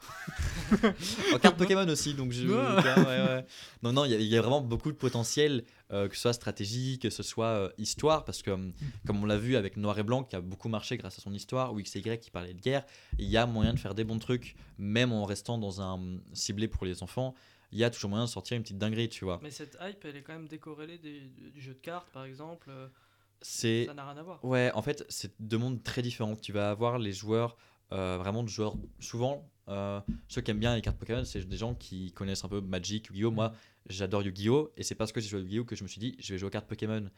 En 1.33 1.39
carte 1.39 1.57
Pokémon 1.57 1.87
aussi, 1.87 2.13
donc 2.13 2.31
je. 2.31 2.47
Ouais. 2.53 3.03
ouais, 3.05 3.05
ouais. 3.05 3.45
Non, 3.83 3.93
non, 3.93 4.05
il 4.05 4.11
y 4.11 4.15
a- 4.15 4.17
il 4.19 4.25
y, 4.27 4.37
a 4.37 4.41
vraiment 4.41 4.61
beaucoup 4.61 4.91
de 4.91 4.97
potentiel, 4.97 5.63
euh, 5.91 6.07
que 6.07 6.15
ce 6.15 6.21
soit 6.21 6.33
stratégie, 6.33 6.97
que 6.99 7.09
ce 7.09 7.21
soit 7.23 7.45
euh, 7.47 7.69
histoire, 7.77 8.25
parce 8.25 8.41
que, 8.41 8.51
hum, 8.51 8.73
comme 9.05 9.21
on 9.21 9.25
l'a 9.25 9.37
vu 9.37 9.55
avec 9.55 9.77
Noir 9.77 9.99
et 9.99 10.03
Blanc, 10.03 10.23
qui 10.23 10.35
a 10.35 10.41
beaucoup 10.41 10.69
marché 10.69 10.97
grâce 10.97 11.19
à 11.19 11.21
son 11.21 11.33
histoire, 11.33 11.73
ou 11.73 11.79
XY 11.81 12.17
qui 12.19 12.31
parlait 12.31 12.53
de 12.53 12.61
guerre, 12.61 12.85
il 13.19 13.27
y 13.27 13.37
a 13.37 13.45
moyen 13.45 13.73
de 13.73 13.79
faire 13.79 13.93
des 13.93 14.03
bons 14.03 14.19
trucs, 14.19 14.55
même 14.77 15.11
en 15.11 15.25
restant 15.25 15.57
dans 15.57 15.81
un 15.81 15.93
hum, 15.93 16.21
ciblé 16.33 16.67
pour 16.67 16.85
les 16.85 17.03
enfants. 17.03 17.35
Il 17.71 17.79
y 17.79 17.83
a 17.83 17.89
toujours 17.89 18.09
moyen 18.11 18.25
de 18.25 18.29
sortir 18.29 18.55
une 18.57 18.63
petite 18.63 18.77
dinguerie, 18.77 19.09
tu 19.09 19.25
vois. 19.25 19.39
Mais 19.41 19.49
cette 19.51 19.77
hype, 19.81 20.03
elle 20.05 20.15
est 20.17 20.21
quand 20.21 20.33
même 20.33 20.47
décorrélée 20.47 20.97
des- 20.99 21.21
du 21.51 21.61
jeu 21.61 21.73
de 21.73 21.79
cartes, 21.79 22.09
par 22.11 22.25
exemple. 22.25 22.69
C'est. 23.41 23.85
Ça 23.87 23.93
n'a 23.93 24.05
rien 24.09 24.17
à 24.17 24.23
voir. 24.23 24.43
Ouais, 24.45 24.71
en 24.73 24.81
fait, 24.81 25.03
c'est 25.09 25.33
deux 25.39 25.57
mondes 25.57 25.83
très 25.83 26.01
différents. 26.01 26.35
Tu 26.35 26.51
vas 26.53 26.69
avoir 26.69 26.97
les 26.99 27.11
joueurs, 27.11 27.57
euh, 27.93 28.17
vraiment 28.17 28.43
de 28.43 28.49
joueurs, 28.49 28.75
souvent, 28.99 29.47
euh, 29.69 30.01
ceux 30.27 30.41
qui 30.41 30.51
aiment 30.51 30.59
bien 30.59 30.75
les 30.75 30.81
cartes 30.81 30.97
Pokémon, 30.97 31.23
c'est 31.23 31.47
des 31.47 31.57
gens 31.57 31.73
qui 31.75 32.11
connaissent 32.11 32.43
un 32.43 32.49
peu 32.49 32.59
Magic, 32.59 33.07
Yu-Gi-Oh! 33.07 33.31
Moi, 33.31 33.53
j'adore 33.87 34.23
Yu-Gi-Oh! 34.23 34.71
Et 34.77 34.83
c'est 34.83 34.95
parce 34.95 35.11
que 35.11 35.21
j'ai 35.21 35.29
joué 35.29 35.39
à 35.39 35.43
Yu-Gi-Oh! 35.43 35.65
que 35.65 35.75
je 35.75 35.83
me 35.83 35.87
suis 35.87 35.99
dit, 35.99 36.15
je 36.19 36.33
vais 36.33 36.39
jouer 36.39 36.47
aux 36.47 36.51
cartes 36.51 36.67
Pokémon. 36.67 37.09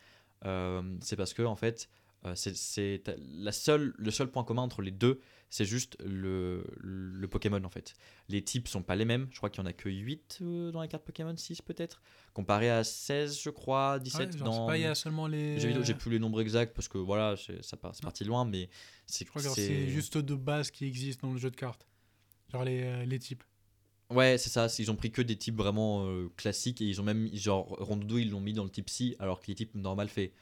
Euh, 0.45 0.81
c'est 1.01 1.15
parce 1.15 1.33
que, 1.33 1.41
en 1.43 1.55
fait, 1.55 1.89
c'est- 2.33 2.55
c'est 2.55 3.03
la 3.37 3.51
seule, 3.51 3.93
le 3.97 4.09
seul 4.09 4.31
point 4.31 4.43
commun 4.43 4.63
entre 4.63 4.81
les 4.81 4.89
deux, 4.91 5.19
c'est 5.51 5.65
juste 5.65 5.95
le, 6.03 6.65
le 6.79 7.27
Pokémon, 7.27 7.63
en 7.63 7.69
fait. 7.69 7.93
Les 8.29 8.41
types 8.41 8.67
sont 8.67 8.81
pas 8.81 8.95
les 8.95 9.05
mêmes. 9.05 9.27
Je 9.31 9.37
crois 9.37 9.49
qu'il 9.51 9.61
y 9.61 9.63
en 9.63 9.67
a 9.67 9.73
que 9.73 9.89
8 9.89 10.39
euh, 10.41 10.71
dans 10.71 10.81
les 10.81 10.87
cartes 10.87 11.03
Pokémon, 11.05 11.35
6 11.37 11.61
peut-être. 11.61 12.01
Comparé 12.33 12.69
à 12.71 12.83
16, 12.83 13.39
je 13.41 13.49
crois, 13.51 13.99
17 13.99 14.31
Ouais, 14.33 14.37
genre, 14.39 14.47
dans. 14.47 14.65
pas, 14.67 14.77
il 14.77 14.81
y 14.81 14.85
a 14.85 14.95
seulement 14.95 15.27
les. 15.27 15.59
J'ai 15.83 15.93
plus 15.93 16.09
les 16.09 16.19
nombres 16.19 16.41
exacts 16.41 16.73
parce 16.73 16.87
que 16.87 16.97
voilà, 16.97 17.35
c'est 17.37 17.63
ça 17.63 17.77
part- 17.77 17.93
c'est 17.93 18.03
parti 18.03 18.23
loin, 18.23 18.43
mais 18.45 18.69
c'est 19.05 19.25
Je 19.25 19.29
crois 19.29 19.41
que 19.43 19.49
c'est 19.49 19.87
juste 19.89 20.17
deux 20.17 20.35
bases 20.35 20.71
qui 20.71 20.85
existent 20.85 21.27
dans 21.27 21.33
le 21.33 21.39
jeu 21.39 21.51
de 21.51 21.55
cartes. 21.55 21.85
Genre 22.51 22.63
les, 22.63 22.81
euh, 22.83 23.05
les 23.05 23.19
types. 23.19 23.43
Ouais, 24.11 24.37
c'est 24.37 24.49
ça. 24.49 24.67
Ils 24.79 24.91
ont 24.91 24.95
pris 24.95 25.11
que 25.11 25.21
des 25.21 25.35
types 25.35 25.55
vraiment 25.57 26.05
euh, 26.07 26.29
classiques 26.37 26.79
et 26.81 26.85
ils 26.85 27.01
ont 27.01 27.03
même 27.03 27.27
genre 27.33 27.65
Rondoudou 27.79 28.19
ils 28.19 28.29
l'ont 28.29 28.39
mis 28.41 28.53
dans 28.53 28.63
le 28.63 28.69
type 28.69 28.89
si 28.89 29.15
alors 29.19 29.39
que 29.41 29.47
les 29.47 29.55
types 29.55 29.73
normal 29.75 30.09
fait. 30.09 30.33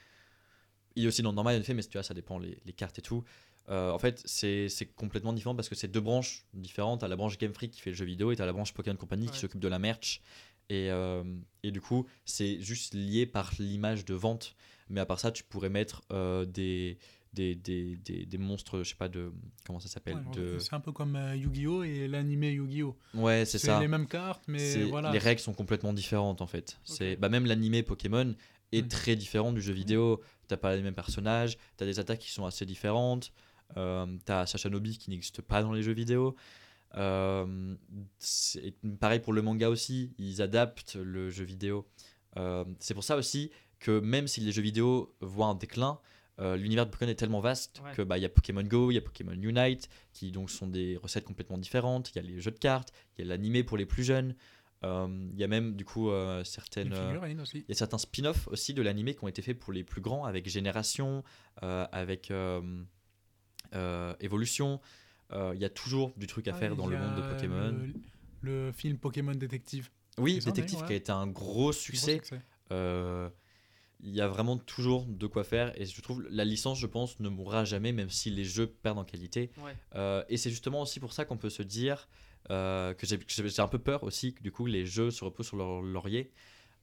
Il 0.96 1.06
est 1.06 1.08
aussi 1.08 1.22
dans 1.22 1.32
le 1.32 1.36
normal 1.36 1.56
il 1.58 1.64
fait, 1.64 1.74
mais 1.74 1.84
tu 1.84 1.94
vois 1.94 2.04
ça 2.04 2.14
dépend 2.14 2.38
les, 2.39 2.58
les 2.66 2.74
cartes 2.74 3.00
et 3.00 3.02
tout. 3.02 3.24
Euh, 3.70 3.91
en 3.91 3.98
fait, 4.00 4.22
c'est 4.26 4.68
c'est 4.70 4.86
complètement 4.86 5.32
différent 5.34 5.56
parce 5.56 5.70
que 5.70 5.76
c'est 5.76 5.88
deux 5.88 6.02
branches 6.02 6.46
différentes. 6.54 7.00
T'as 7.02 7.08
la 7.08 7.16
branche 7.16 7.38
Game 7.38 7.54
Freak 7.54 7.72
qui 7.72 7.82
fait 7.82 7.91
le 7.91 7.96
jeu 7.96 8.06
vidéo 8.06 8.32
et 8.32 8.36
t'as 8.36 8.46
la 8.46 8.54
branche 8.54 8.74
Pokémon 8.74 8.98
Company 8.98 9.28
qui 9.28 9.39
s'occupe 9.39 9.62
de 9.62 9.68
la 9.70 9.80
merch. 9.80 10.22
Et, 10.70 10.89
euh, 10.91 11.24
et 11.64 11.72
du 11.72 11.82
coup, 11.82 12.06
c'est 12.26 12.60
juste 12.62 12.94
lié 12.94 13.26
par 13.26 13.52
l'image 13.60 14.06
de 14.06 14.14
vente. 14.14 14.56
Mais 14.89 15.00
à 15.02 15.06
part 15.06 15.20
ça, 15.20 15.32
tu 15.32 15.44
pourrais 15.44 15.70
mettre 15.70 16.04
euh, 16.12 16.46
des, 16.46 16.98
des, 17.34 17.56
des, 17.56 17.96
des, 17.98 18.26
des 18.26 18.38
monstres, 18.38 18.84
je 18.84 18.89
sais 18.89 18.96
pas, 18.96 19.08
de. 19.10 19.32
Comment 19.66 19.80
ça 19.80 19.88
s'appelle 19.88 20.16
Ouais, 20.18 20.24
genre, 20.24 20.36
de... 20.36 20.60
C'est 20.60 20.74
un 20.74 20.80
peu 20.80 20.91
comme 20.91 21.16
euh, 21.16 21.36
Yu-Gi-Oh! 21.36 21.84
et 21.84 22.08
l'animé 22.08 22.52
Yu-Gi-Oh! 22.52 22.96
Ouais, 23.14 23.46
c'est 23.46 23.60
ça. 23.60 23.80
les 23.80 23.88
mêmes 23.88 24.08
cartes, 24.08 24.44
mais 24.48 24.60
C'est- 24.60 24.84
voilà. 24.84 25.12
Les 25.12 25.20
règles 25.20 25.41
sont 25.41 25.54
complètement 25.54 25.94
différentes 25.94 26.41
en 26.41 26.48
fait. 26.48 26.80
C'est 26.84 27.16
bah, 27.16 27.30
même 27.30 27.46
l'animé 27.46 27.82
Pokémon 27.84 28.36
est 28.74 28.89
très 28.89 29.15
différent 29.15 29.51
du 29.53 29.61
jeu 29.61 29.74
vidéo. 29.74 30.21
T'as 30.47 30.57
pas 30.57 30.76
les 30.76 30.82
mêmes 30.82 30.93
personnages, 30.95 31.57
t'as 31.78 31.86
des 31.86 31.99
attaques 31.99 32.19
qui 32.19 32.32
sont 32.32 32.45
assez 32.45 32.65
différentes. 32.65 33.32
Euh, 33.78 34.05
t'as 34.26 34.45
Sashanobi 34.45 34.97
qui 34.97 35.09
n'existe 35.09 35.41
pas 35.41 35.61
dans 35.63 35.71
les 35.74 35.82
jeux 35.84 35.93
vidéo. 35.93 36.36
Euh, 36.95 37.76
c'est 38.19 38.74
pareil 38.99 39.19
pour 39.19 39.34
le 39.34 39.41
manga 39.41 39.69
aussi, 39.69 40.13
ils 40.17 40.41
adaptent 40.41 40.95
le 40.95 41.30
jeu 41.30 41.43
vidéo. 41.43 41.88
Euh, 42.38 42.65
c'est 42.80 42.93
pour 42.93 43.03
ça 43.03 43.15
aussi 43.15 43.51
que 43.80 43.99
même 43.99 44.28
si 44.28 44.41
les 44.41 44.51
jeux 44.51 44.61
vidéo 44.61 45.15
voient 45.21 45.47
un 45.47 45.55
déclin, 45.55 45.99
euh, 46.39 46.55
l'univers 46.55 46.86
de 46.86 46.91
Pokémon 46.91 47.11
est 47.11 47.15
tellement 47.15 47.41
vaste 47.41 47.82
Ouais. 47.84 47.93
que 47.93 48.01
bah 48.01 48.17
il 48.17 48.21
y 48.21 48.26
a 48.26 48.30
Pokémon 48.30 48.63
Go, 48.63 48.91
il 48.91 48.95
y 48.95 48.97
a 48.97 49.01
Pokémon 49.01 49.34
Unite, 49.34 49.89
qui 50.13 50.32
donc 50.32 50.49
sont 50.49 50.67
des 50.67 50.97
recettes 50.97 51.26
complètement 51.26 51.57
différentes. 51.57 52.11
Il 52.11 52.15
y 52.15 52.19
a 52.19 52.24
les 52.24 52.39
jeux 52.39 52.51
de 52.51 52.59
cartes, 52.59 52.91
il 53.17 53.26
y 53.26 53.28
a 53.28 53.30
l'animé 53.30 53.63
pour 53.63 53.78
les 53.78 53.86
plus 53.86 54.03
jeunes. 54.03 54.36
Euh, 54.84 55.08
Il 55.34 55.40
y 55.40 55.44
a 55.44 55.48
même 55.48 55.76
du 55.76 55.86
coup 55.86 56.10
euh, 56.10 56.44
certaines. 56.44 56.94
euh, 56.94 57.18
il 57.54 57.64
y 57.68 57.72
a 57.72 57.76
certains 57.76 57.98
spin-offs 57.98 58.48
aussi 58.48 58.74
de 58.74 58.82
l'animé 58.82 59.16
qui 59.16 59.24
ont 59.24 59.28
été 59.28 59.42
faits 59.42 59.58
pour 59.60 59.72
les 59.74 59.84
plus 59.84 60.02
grands, 60.02 60.26
avec 60.26 60.48
Génération, 60.50 61.24
euh, 61.64 61.86
avec 61.92 62.32
euh, 62.32 62.62
euh, 63.76 64.14
Évolution. 64.20 64.80
Euh, 65.32 65.54
Il 65.56 65.62
y 65.62 65.66
a 65.66 65.70
toujours 65.70 66.14
du 66.18 66.28
truc 66.28 66.48
à 66.48 66.52
Ah, 66.56 66.60
faire 66.60 66.76
dans 66.76 66.88
le 66.88 66.98
monde 66.98 67.16
de 67.16 67.22
Pokémon. 67.22 67.72
Le, 68.42 68.66
le 68.68 68.72
film 68.72 68.98
Pokémon 68.98 69.34
Détective. 69.36 69.90
Oui, 70.18 70.40
Détective 70.40 70.80
ouais. 70.82 70.88
qui 70.88 70.94
a 70.94 70.96
été 70.98 71.12
un 71.12 71.28
gros 71.28 71.44
Gros 71.54 71.72
succès. 71.74 72.22
Euh, 72.72 73.30
Il 74.06 74.12
y 74.14 74.20
a 74.22 74.28
vraiment 74.28 74.58
toujours 74.58 75.06
de 75.06 75.28
quoi 75.28 75.44
faire 75.46 75.72
et 75.80 75.86
je 75.86 76.02
trouve 76.02 76.24
la 76.30 76.44
licence, 76.44 76.78
je 76.78 76.88
pense, 76.88 77.20
ne 77.22 77.30
mourra 77.30 77.64
jamais, 77.64 77.94
même 77.94 78.10
si 78.10 78.30
les 78.30 78.44
jeux 78.44 78.68
perdent 78.68 79.00
en 79.00 79.06
qualité. 79.06 79.50
Ouais. 79.64 79.76
Euh, 79.96 80.24
et 80.28 80.36
c'est 80.38 80.50
justement 80.50 80.82
aussi 80.82 81.00
pour 81.00 81.14
ça 81.14 81.24
qu'on 81.26 81.38
peut 81.38 81.50
se 81.50 81.64
dire 81.64 82.10
euh, 82.50 82.94
que 82.94 83.06
j'ai- 83.08 83.20
un 83.62 83.68
peu 83.68 83.80
peur 83.80 84.04
aussi 84.04 84.34
que 84.34 84.41
du 84.44 84.52
coup 84.52 84.66
les 84.66 84.86
jeux 84.86 85.12
se 85.12 85.24
reposent 85.24 85.48
sur 85.48 85.58
leur 85.58 85.82
laurier. 85.82 86.32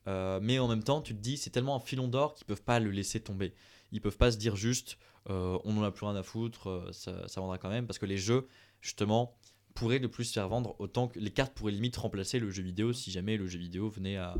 Euh, 0.07 0.41
mais 0.43 0.59
en 0.59 0.67
même 0.69 0.83
temps, 0.83 1.03
tu 1.03 1.15
te 1.15 1.21
dis, 1.21 1.37
c'est 1.37 1.51
tellement 1.51 1.77
un 1.77 1.81
filon 1.81 2.09
d'or 2.09 2.35
qu'ils 2.35 2.47
peuvent 2.47 2.63
pas 2.63 2.81
le 2.81 2.91
laisser 2.91 3.21
tomber. 3.21 3.53
Ils 3.93 4.01
peuvent 4.01 4.17
pas 4.17 4.33
se 4.33 4.39
dire 4.39 4.57
juste, 4.57 4.99
euh, 5.29 5.59
on 5.65 5.75
n'en 5.75 5.83
a 5.83 5.91
plus 5.93 6.07
rien 6.07 6.17
à 6.17 6.23
foutre, 6.23 6.69
euh, 6.71 6.93
ça, 6.93 7.29
ça 7.29 7.41
vendra 7.43 7.59
quand 7.59 7.69
même. 7.69 7.87
Parce 7.87 7.99
que 7.99 8.07
les 8.07 8.17
jeux, 8.17 8.49
justement, 8.81 9.37
pourraient 9.75 9.99
le 9.99 10.09
plus 10.09 10.25
se 10.25 10.33
faire 10.33 10.49
vendre, 10.49 10.75
autant 10.79 11.07
que 11.09 11.19
les 11.19 11.31
cartes 11.31 11.53
pourraient 11.55 11.73
limite 11.73 11.97
remplacer 11.99 12.39
le 12.39 12.51
jeu 12.51 12.63
vidéo 12.63 12.93
si 12.95 13.11
jamais 13.11 13.37
le 13.37 13.47
jeu 13.47 13.59
vidéo 13.59 13.91
venait 13.91 14.17
à, 14.17 14.35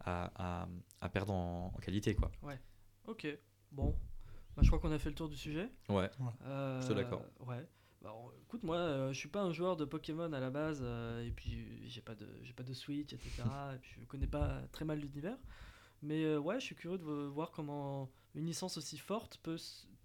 à, 0.00 0.32
à- 0.62 0.68
à 1.00 1.08
perdre 1.08 1.32
en, 1.32 1.72
en 1.74 1.78
qualité. 1.78 2.14
Quoi. 2.16 2.32
Ok, 3.06 3.26
bon. 3.70 3.94
Bah, 4.56 4.62
je 4.62 4.68
crois 4.68 4.80
qu'on 4.80 4.90
a 4.92 4.98
fait 4.98 5.10
le 5.10 5.14
tour 5.14 5.28
du 5.28 5.36
sujet. 5.36 5.68
Ouais, 5.88 6.10
Euh, 6.44 6.80
Je 6.80 6.86
suis 6.86 6.94
d'accord. 6.94 7.22
Ouais. 7.46 7.64
Bah, 8.04 8.12
on- 8.14 8.30
écoute, 8.42 8.62
moi, 8.62 8.76
euh, 8.76 9.12
je 9.14 9.18
suis 9.18 9.30
pas 9.30 9.40
un 9.40 9.50
joueur 9.52 9.76
de 9.78 9.86
Pokémon 9.86 10.30
à 10.32 10.38
la 10.38 10.50
base, 10.50 10.80
euh, 10.82 11.26
et 11.26 11.30
puis 11.30 11.88
j'ai 11.88 12.02
pas 12.02 12.14
de, 12.14 12.28
j'ai 12.42 12.52
pas 12.52 12.62
de 12.62 12.74
Switch, 12.74 13.12
etc. 13.14 13.30
et 13.74 13.78
puis 13.78 13.92
je 13.98 14.04
connais 14.06 14.26
pas 14.26 14.60
très 14.72 14.84
mal 14.84 14.98
l'univers. 15.00 15.38
Mais 16.02 16.22
euh, 16.24 16.38
ouais, 16.38 16.60
je 16.60 16.66
suis 16.66 16.74
curieux 16.74 16.98
de 16.98 17.02
vo- 17.02 17.30
voir 17.30 17.50
comment 17.50 18.10
une 18.34 18.44
licence 18.44 18.76
aussi 18.76 18.98
forte 18.98 19.38
peut, 19.42 19.56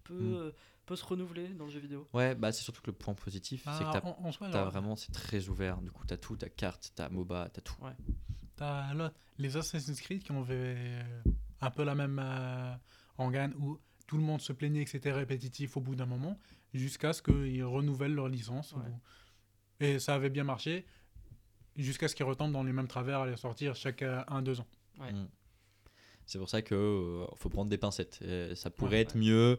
peut, 0.04 0.14
Mm. 0.14 0.34
euh, 0.34 0.52
peut 0.86 0.96
se 0.96 1.04
renouveler 1.04 1.48
dans 1.48 1.66
le 1.66 1.70
jeu 1.70 1.78
vidéo. 1.80 2.08
ouais 2.14 2.34
bah, 2.34 2.52
c'est 2.52 2.62
surtout 2.62 2.80
que 2.80 2.90
le 2.90 2.96
point 2.96 3.12
positif, 3.14 3.64
c'est 3.64 3.84
que 3.84 3.92
t'as 3.92 4.00
en, 4.02 4.16
en 4.26 4.32
soi, 4.32 4.48
t'as 4.50 4.64
vraiment, 4.64 4.96
c'est 4.96 5.12
très 5.12 5.48
ouvert. 5.50 5.82
Du 5.82 5.90
coup, 5.90 6.04
t'as 6.06 6.16
tout, 6.16 6.36
t'as 6.38 6.48
carte, 6.48 6.92
t'as 6.96 7.10
MOBA, 7.10 7.50
t'as 7.52 7.60
tout. 7.60 7.76
T'as 8.56 8.94
là, 8.94 9.12
les 9.38 9.56
Assassin's 9.56 10.00
Creed 10.00 10.22
qui 10.22 10.32
ont 10.32 10.44
fait 10.44 11.04
un 11.60 11.70
peu 11.70 11.84
la 11.84 11.94
même 11.94 12.18
euh, 12.22 12.74
rengaine 13.18 13.54
où 13.58 13.78
tout 14.06 14.16
le 14.16 14.22
monde 14.22 14.40
se 14.40 14.52
plaignait 14.52 14.84
que 14.84 14.90
c'était 14.90 15.12
répétitif 15.12 15.76
au 15.76 15.80
bout 15.80 15.94
d'un 15.94 16.06
moment, 16.06 16.38
jusqu'à 16.74 17.12
ce 17.12 17.22
qu'ils 17.22 17.64
renouvellent 17.64 18.14
leur 18.14 18.28
licence. 18.28 18.72
Ouais. 18.72 19.86
Et 19.86 19.98
ça 19.98 20.14
avait 20.14 20.30
bien 20.30 20.44
marché, 20.44 20.84
jusqu'à 21.76 22.08
ce 22.08 22.14
qu'ils 22.14 22.26
retombent 22.26 22.52
dans 22.52 22.62
les 22.62 22.72
mêmes 22.72 22.88
travers 22.88 23.20
à 23.20 23.26
les 23.26 23.36
sortir 23.36 23.74
chaque 23.74 24.02
1-2 24.02 24.60
ans. 24.60 24.66
Ouais. 25.00 25.12
Mm. 25.12 25.28
C'est 26.26 26.38
pour 26.38 26.48
ça 26.48 26.62
que 26.62 26.74
euh, 26.74 27.26
faut 27.36 27.48
prendre 27.48 27.70
des 27.70 27.78
pincettes. 27.78 28.20
Et 28.22 28.54
ça 28.54 28.70
pourrait 28.70 28.96
Ouais. 28.96 29.00
être 29.00 29.16
mieux. 29.16 29.58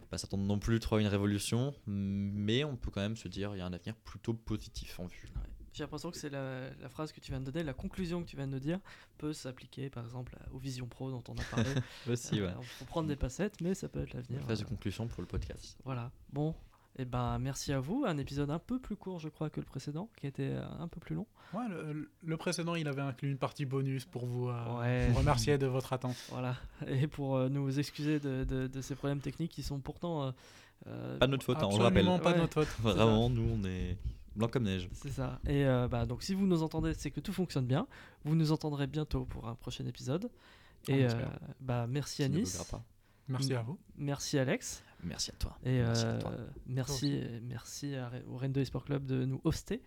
Faut 0.00 0.06
pas 0.06 0.18
s'attendre 0.18 0.42
non 0.44 0.58
plus 0.58 0.80
trop 0.80 0.96
à 0.96 1.00
une 1.00 1.06
révolution, 1.06 1.72
mais 1.86 2.64
on 2.64 2.76
peut 2.76 2.90
quand 2.90 3.00
même 3.00 3.16
se 3.16 3.28
dire 3.28 3.54
il 3.54 3.58
y 3.58 3.60
a 3.60 3.66
un 3.66 3.72
avenir 3.72 3.94
plutôt 3.94 4.34
positif 4.34 4.98
en 4.98 5.06
vue. 5.06 5.28
J'ai 5.74 5.82
l'impression 5.82 6.10
que 6.10 6.16
c'est 6.16 6.30
la, 6.30 6.70
la 6.80 6.88
phrase 6.88 7.10
que 7.12 7.20
tu 7.20 7.32
viens 7.32 7.40
de 7.40 7.50
donner, 7.50 7.64
la 7.64 7.74
conclusion 7.74 8.22
que 8.22 8.28
tu 8.28 8.36
viens 8.36 8.46
de 8.46 8.52
nous 8.52 8.60
dire, 8.60 8.78
peut 9.18 9.32
s'appliquer 9.32 9.90
par 9.90 10.04
exemple 10.04 10.36
aux 10.52 10.58
Vision 10.58 10.86
Pro 10.86 11.10
dont 11.10 11.22
on 11.28 11.34
a 11.34 11.42
parlé. 11.50 11.68
Aussi, 12.08 12.40
ouais. 12.40 12.46
Euh, 12.48 12.62
faut 12.78 12.84
prendre 12.84 13.08
des 13.08 13.16
passettes, 13.16 13.60
mais 13.60 13.74
ça 13.74 13.88
peut 13.88 14.00
être 14.00 14.14
l'avenir. 14.14 14.40
Phase 14.46 14.60
de 14.60 14.64
Euh, 14.64 14.68
conclusion 14.68 15.06
pour 15.08 15.20
le 15.20 15.26
podcast. 15.26 15.76
Voilà. 15.84 16.10
Bon, 16.32 16.54
et 16.96 17.04
ben 17.04 17.40
merci 17.40 17.72
à 17.72 17.80
vous. 17.80 18.04
Un 18.06 18.18
épisode 18.18 18.50
un 18.50 18.60
peu 18.60 18.78
plus 18.78 18.94
court, 18.94 19.18
je 19.18 19.28
crois, 19.28 19.50
que 19.50 19.58
le 19.58 19.66
précédent, 19.66 20.08
qui 20.16 20.28
était 20.28 20.50
euh, 20.52 20.64
un 20.78 20.86
peu 20.86 21.00
plus 21.00 21.16
long. 21.16 21.26
Ouais, 21.52 21.66
le, 21.68 22.08
le 22.24 22.36
précédent, 22.36 22.76
il 22.76 22.86
avait 22.86 23.02
inclus 23.02 23.30
une 23.30 23.38
partie 23.38 23.64
bonus 23.64 24.04
pour 24.04 24.26
vous, 24.26 24.48
euh, 24.48 24.78
Ouais. 24.80 25.08
vous 25.08 25.18
remercier 25.18 25.58
de 25.58 25.66
votre 25.66 25.92
attente. 25.92 26.16
Voilà. 26.30 26.54
Et 26.86 27.08
pour 27.08 27.34
euh, 27.36 27.48
nous 27.48 27.80
excuser 27.80 28.20
de, 28.20 28.44
de- 28.44 28.68
de 28.68 28.80
ces 28.80 28.94
problèmes 28.94 29.20
techniques 29.20 29.50
qui 29.50 29.64
sont 29.64 29.80
pourtant. 29.80 30.22
euh, 30.22 30.26
euh, 30.28 30.32
Pas 31.18 31.26
de 31.26 31.30
notre 31.32 31.44
faute, 31.44 31.56
hein, 31.58 31.68
on 31.70 31.76
le 31.78 31.82
rappelle. 31.84 32.06
Absolument 32.06 32.18
pas 32.18 32.30
de 32.32 32.36
Ouais. 32.36 32.40
notre 32.42 32.64
faute. 32.64 32.68
Vraiment, 32.82 33.30
nous 33.30 33.48
on 33.60 33.64
est 33.64 33.96
blanc 34.36 34.48
comme 34.48 34.64
neige. 34.64 34.88
C'est 34.92 35.10
ça. 35.10 35.40
Et 35.46 35.64
euh, 35.64 35.88
bah, 35.88 36.06
donc, 36.06 36.22
si 36.22 36.34
vous 36.34 36.46
nous 36.46 36.62
entendez, 36.62 36.92
c'est 36.94 37.10
que 37.10 37.20
tout 37.20 37.32
fonctionne 37.32 37.66
bien. 37.66 37.86
Vous 38.24 38.34
nous 38.34 38.52
entendrez 38.52 38.86
bientôt 38.86 39.24
pour 39.24 39.46
un 39.48 39.54
prochain 39.54 39.86
épisode. 39.86 40.28
On 40.88 40.92
Et 40.92 41.06
euh, 41.06 41.10
bah, 41.60 41.86
merci 41.88 42.28
buggera 42.28 42.64
pas. 42.64 42.84
Merci 43.28 43.54
à 43.54 43.62
vous. 43.62 43.78
Merci 43.96 44.38
Alex. 44.38 44.82
Merci 45.02 45.30
à 45.30 45.34
toi. 45.34 45.58
Et 45.64 45.78
Merci 45.80 46.04
à 46.04 46.08
euh, 46.08 46.20
toi. 46.20 46.32
merci, 46.66 47.94
à 47.94 48.10
au 48.28 48.36
Rendo 48.36 48.60
Esport 48.60 48.84
Club 48.84 49.06
de 49.06 49.24
nous 49.24 49.40
hoster. 49.44 49.82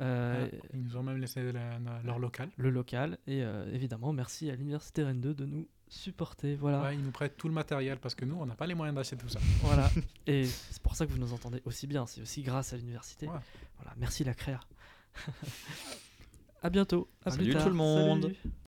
Euh, 0.00 0.46
Euh, 0.52 0.58
Ils 0.74 0.82
nous 0.82 0.96
ont 0.96 1.02
même 1.02 1.18
laissé 1.18 1.52
la- 1.52 1.78
la- 1.78 2.02
leur 2.02 2.18
local. 2.18 2.48
le 2.56 2.70
local 2.70 3.18
et 3.26 3.42
euh, 3.44 3.70
évidemment 3.72 4.12
merci 4.12 4.50
à 4.50 4.56
l'université 4.56 5.04
Rennes 5.04 5.20
2 5.20 5.34
de 5.34 5.44
nous 5.44 5.68
supporter 5.92 6.56
voilà 6.56 6.80
Ouais, 6.82 6.94
ils 6.94 7.02
nous 7.02 7.10
prêtent 7.10 7.36
tout 7.36 7.48
le 7.48 7.54
matériel 7.54 7.98
parce 7.98 8.14
que 8.14 8.24
nous, 8.24 8.36
on 8.40 8.46
n'a 8.46 8.54
pas 8.54 8.66
les 8.66 8.74
moyens 8.74 8.96
d'acheter 8.96 9.16
tout 9.16 9.28
ça. 9.28 9.40
voilà 9.62 9.90
et 10.26 10.46
c'est 10.46 10.82
pour 10.82 10.96
ça 10.96 11.04
que 11.06 11.12
vous 11.12 11.18
nous 11.18 11.32
entendez 11.32 11.60
aussi 11.66 11.86
bien 11.86 12.06
c'est 12.06 12.22
aussi 12.22 12.42
grâce 12.42 12.72
à 12.72 12.76
l'université 12.76 13.26
Ouais. 13.26 13.38
voilà 13.78 13.92
merci 13.98 14.24
la 14.24 14.34
créa 14.34 14.60
à 16.62 16.70
bientôt 16.70 17.08
à 17.24 17.30
plus 17.30 17.38
Salut 17.40 17.52
tard. 17.52 17.62
tout 17.64 17.68
le 17.68 17.74
monde. 17.74 18.22
Salut. 18.22 18.52